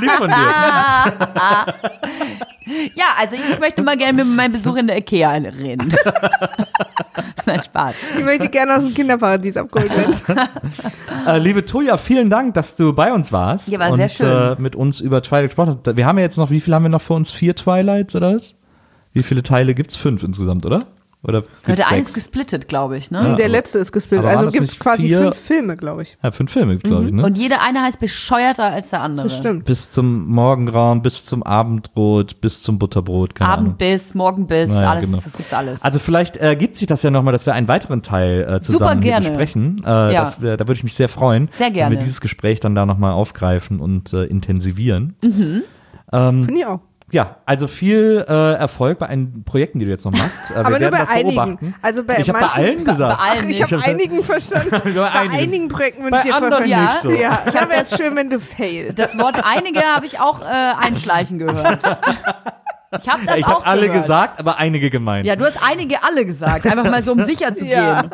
Lieb 0.00 0.10
von 0.10 0.28
dir. 0.28 0.34
Ja, 2.94 3.04
also 3.18 3.36
ich 3.36 3.60
möchte 3.60 3.82
mal 3.82 3.96
gerne 3.96 4.24
mit 4.24 4.34
meinem 4.34 4.52
Besuch 4.52 4.76
in 4.76 4.86
der 4.86 4.96
Ikea 4.96 5.32
reden. 5.32 5.94
Nein, 7.46 7.62
Spaß. 7.62 7.94
ich 8.18 8.24
möchte 8.24 8.48
gerne 8.48 8.76
aus 8.76 8.84
dem 8.84 8.94
Kinderparadies 8.94 9.56
abgeholt 9.56 9.94
werden. 9.96 10.14
Äh, 11.26 11.38
liebe 11.38 11.64
Toja, 11.64 11.96
vielen 11.96 12.28
Dank, 12.28 12.52
dass 12.52 12.76
du 12.76 12.92
bei 12.92 13.10
uns 13.10 13.32
warst. 13.32 13.68
Ja, 13.68 13.78
war 13.78 13.90
und 13.90 13.96
sehr 13.96 14.10
schön. 14.10 14.26
Äh, 14.26 14.60
mit 14.60 14.76
uns 14.76 15.00
über 15.00 15.22
Twilight 15.22 15.46
gesprochen 15.46 15.78
hast. 15.82 15.96
Wir 15.96 16.04
haben 16.04 16.18
ja 16.18 16.24
jetzt 16.24 16.36
noch, 16.36 16.50
wie 16.50 16.60
viel 16.60 16.74
haben 16.74 16.82
wir 16.82 16.90
noch 16.90 17.00
vor 17.00 17.16
uns? 17.16 17.30
Vier 17.30 17.56
Twilights 17.56 18.14
oder 18.14 18.34
was? 18.34 18.54
Wie 19.14 19.22
viele 19.22 19.42
Teile 19.42 19.74
gibt's? 19.74 19.96
Fünf 19.96 20.22
insgesamt, 20.22 20.66
oder? 20.66 20.80
Oder 21.26 21.42
Heute 21.66 21.86
eines 21.86 22.08
sechs? 22.12 22.14
gesplittet, 22.26 22.68
glaube 22.68 22.96
ich, 22.98 23.10
ne? 23.10 23.18
Ja. 23.28 23.34
der 23.34 23.48
letzte 23.48 23.78
ist 23.78 23.92
gesplittet. 23.92 24.26
Also 24.26 24.48
gibt 24.48 24.68
es 24.68 24.78
quasi 24.78 25.02
vier? 25.08 25.22
fünf 25.22 25.36
Filme, 25.38 25.76
glaube 25.76 26.02
ich. 26.02 26.18
Ja, 26.22 26.30
fünf 26.30 26.52
Filme, 26.52 26.76
glaube 26.76 27.06
ich, 27.06 27.12
ne? 27.12 27.24
Und 27.24 27.38
jeder 27.38 27.62
eine 27.62 27.80
heißt 27.82 27.98
bescheuerter 27.98 28.64
als 28.64 28.90
der 28.90 29.00
andere. 29.00 29.28
Das 29.28 29.36
stimmt. 29.38 29.64
bis 29.64 29.90
zum 29.90 30.28
Morgengrauen, 30.28 31.00
bis 31.02 31.24
zum 31.24 31.42
Abendbrot, 31.42 32.40
bis 32.42 32.62
zum 32.62 32.78
Butterbrot, 32.78 33.34
keine 33.34 33.50
Ahnung. 33.50 33.66
Abendbiss, 33.68 34.14
Morgenbiss, 34.14 34.70
Naja, 34.70 34.90
alles, 34.90 35.06
genau. 35.06 35.22
das 35.24 35.32
gibt's 35.36 35.52
alles. 35.54 35.82
Also 35.82 35.98
vielleicht 35.98 36.36
äh, 36.36 36.56
gibt 36.56 36.76
sich 36.76 36.86
das 36.86 37.02
ja 37.02 37.10
nochmal, 37.10 37.32
dass 37.32 37.46
wir 37.46 37.54
einen 37.54 37.68
weiteren 37.68 38.02
Teil 38.02 38.42
äh, 38.42 38.60
zusammen 38.60 38.78
Super 38.78 38.92
hier 38.92 39.00
gerne. 39.00 39.28
besprechen. 39.30 39.82
Äh, 39.84 39.88
Ja. 40.12 40.20
das 40.20 40.42
wär, 40.42 40.56
da 40.58 40.66
würde 40.68 40.76
ich 40.78 40.84
mich 40.84 40.94
sehr 40.94 41.08
freuen, 41.08 41.48
Sehr 41.52 41.70
gerne. 41.70 41.90
wenn 41.92 41.98
wir 41.98 42.04
dieses 42.04 42.20
Gespräch 42.20 42.60
dann 42.60 42.74
da 42.74 42.84
nochmal 42.86 43.12
aufgreifen 43.12 43.80
und 43.80 44.12
äh, 44.12 44.24
intensivieren. 44.24 45.14
Finde 45.20 45.64
ich 46.56 46.66
auch. 46.66 46.80
Ja, 47.14 47.36
also 47.46 47.68
viel 47.68 48.24
äh, 48.28 48.54
Erfolg 48.54 48.98
bei 48.98 49.06
einen 49.06 49.44
Projekten, 49.44 49.78
die 49.78 49.84
du 49.84 49.90
jetzt 49.92 50.04
noch 50.04 50.10
machst. 50.10 50.50
Äh, 50.50 50.54
wir 50.54 50.58
Aber 50.58 50.70
nur 50.70 50.80
werden 50.80 50.90
bei 50.94 50.98
das 50.98 51.10
einigen. 51.10 51.34
beobachten. 51.36 51.74
Also 51.80 52.02
bei 52.02 52.18
ich 52.18 52.28
habe 52.28 52.40
bei 52.40 52.46
allen 52.48 52.84
gesagt. 52.84 53.18
bei 53.18 53.24
allen 53.24 53.44
Ach, 53.44 53.48
ich 53.50 53.62
habe 53.62 53.82
einigen 53.84 54.24
verstanden. 54.24 54.70
bei 54.96 55.10
einigen. 55.12 55.34
einigen, 55.36 55.68
Projekten 55.68 56.02
wünsche 56.02 56.10
Bei 56.10 56.18
ich 56.18 56.24
dir 56.24 56.34
anderen 56.34 56.62
voll 56.64 56.70
ja. 56.70 56.82
nicht 56.82 57.02
so. 57.02 57.10
Ja, 57.12 57.42
ich 57.46 57.56
habe 57.56 57.72
es 57.74 57.96
schön, 57.96 58.16
wenn 58.16 58.30
du 58.30 58.40
failst. 58.40 58.98
Das 58.98 59.16
Wort 59.16 59.40
einige 59.44 59.80
habe 59.82 60.06
ich 60.06 60.18
auch 60.18 60.40
äh, 60.40 60.44
einschleichen 60.44 61.38
gehört. 61.38 61.82
Ich 63.02 63.08
habe 63.08 63.26
das 63.26 63.38
ich 63.38 63.44
auch 63.46 63.56
habe 63.56 63.66
alle 63.66 63.86
gehört. 63.88 64.02
gesagt, 64.02 64.38
aber 64.40 64.58
einige 64.58 64.90
gemeint. 64.90 65.26
Ja, 65.26 65.36
du 65.36 65.44
hast 65.44 65.58
einige 65.62 66.02
alle 66.04 66.24
gesagt, 66.26 66.66
einfach 66.66 66.84
mal 66.90 67.02
so 67.02 67.12
um 67.12 67.20
sicher 67.26 67.54
zu 67.54 67.66
Ja. 67.66 68.02
gehen. 68.02 68.10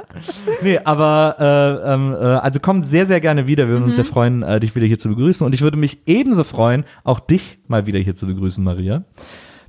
Nee, 0.62 0.78
aber 0.84 1.36
äh, 1.84 1.92
ähm, 1.94 2.12
äh, 2.12 2.16
also 2.16 2.60
komm 2.60 2.84
sehr, 2.84 3.06
sehr 3.06 3.20
gerne 3.20 3.46
wieder. 3.46 3.64
Wir 3.66 3.74
würden 3.74 3.84
uns 3.84 3.96
sehr 3.96 4.04
freuen, 4.04 4.42
äh, 4.42 4.60
dich 4.60 4.74
wieder 4.74 4.86
hier 4.86 4.98
zu 4.98 5.08
begrüßen. 5.08 5.44
Und 5.46 5.54
ich 5.54 5.60
würde 5.62 5.76
mich 5.76 5.98
ebenso 6.06 6.44
freuen, 6.44 6.84
auch 7.04 7.20
dich 7.20 7.58
mal 7.68 7.86
wieder 7.86 7.98
hier 8.00 8.14
zu 8.14 8.26
begrüßen, 8.26 8.62
Maria. 8.62 9.04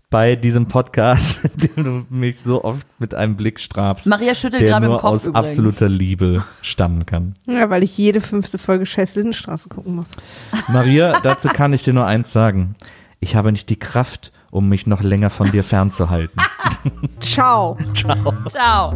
Bei 0.09 0.35
diesem 0.35 0.65
Podcast, 0.67 1.39
dem 1.77 1.83
du 1.85 2.05
mich 2.13 2.41
so 2.41 2.65
oft 2.65 2.85
mit 2.99 3.13
einem 3.15 3.37
Blick 3.37 3.61
strafst. 3.61 4.07
Maria 4.07 4.35
schüttelt 4.35 4.61
der 4.61 4.69
gerade 4.71 4.85
nur 4.87 4.95
im 4.95 5.01
Kopf 5.01 5.11
aus 5.13 5.27
übrigens. 5.27 5.49
absoluter 5.51 5.87
Liebe 5.87 6.43
stammen 6.61 7.05
kann. 7.05 7.33
Ja, 7.45 7.69
weil 7.69 7.81
ich 7.81 7.97
jede 7.97 8.19
fünfte 8.19 8.57
Folge 8.57 8.85
Scheiß 8.85 9.15
Lindenstraße 9.15 9.69
gucken 9.69 9.95
muss. 9.95 10.09
Maria, 10.67 11.21
dazu 11.21 11.47
kann 11.47 11.71
ich 11.71 11.83
dir 11.83 11.93
nur 11.93 12.05
eins 12.05 12.33
sagen. 12.33 12.75
Ich 13.21 13.35
habe 13.37 13.53
nicht 13.53 13.69
die 13.69 13.79
Kraft, 13.79 14.33
um 14.51 14.69
mich 14.69 14.85
noch 14.85 15.01
länger 15.01 15.29
von 15.29 15.49
dir 15.49 15.63
fernzuhalten. 15.63 16.39
Ciao. 17.19 17.77
Ciao. 18.47 18.91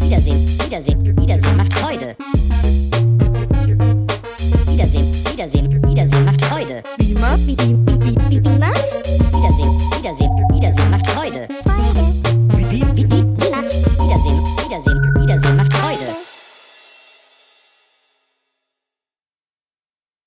Wiedersehen, 0.00 0.48
Wiedersehen, 0.64 1.16
Wiedersehen 1.20 1.56
macht 1.58 1.74
Freude. 1.74 2.16
Wiedersehen, 4.66 5.06
Wiedersehen, 5.30 5.84
Wiedersehen 5.86 6.24
macht 6.24 6.42
Freude. 6.46 6.82
Wie 6.96 7.12
immer, 7.12 7.36
wie, 7.46 7.56
wie, 7.58 7.76
wie, 7.86 8.00
wie, 8.00 8.16
wie, 8.30 8.44
wie 8.44 8.48
Muff. 8.48 9.23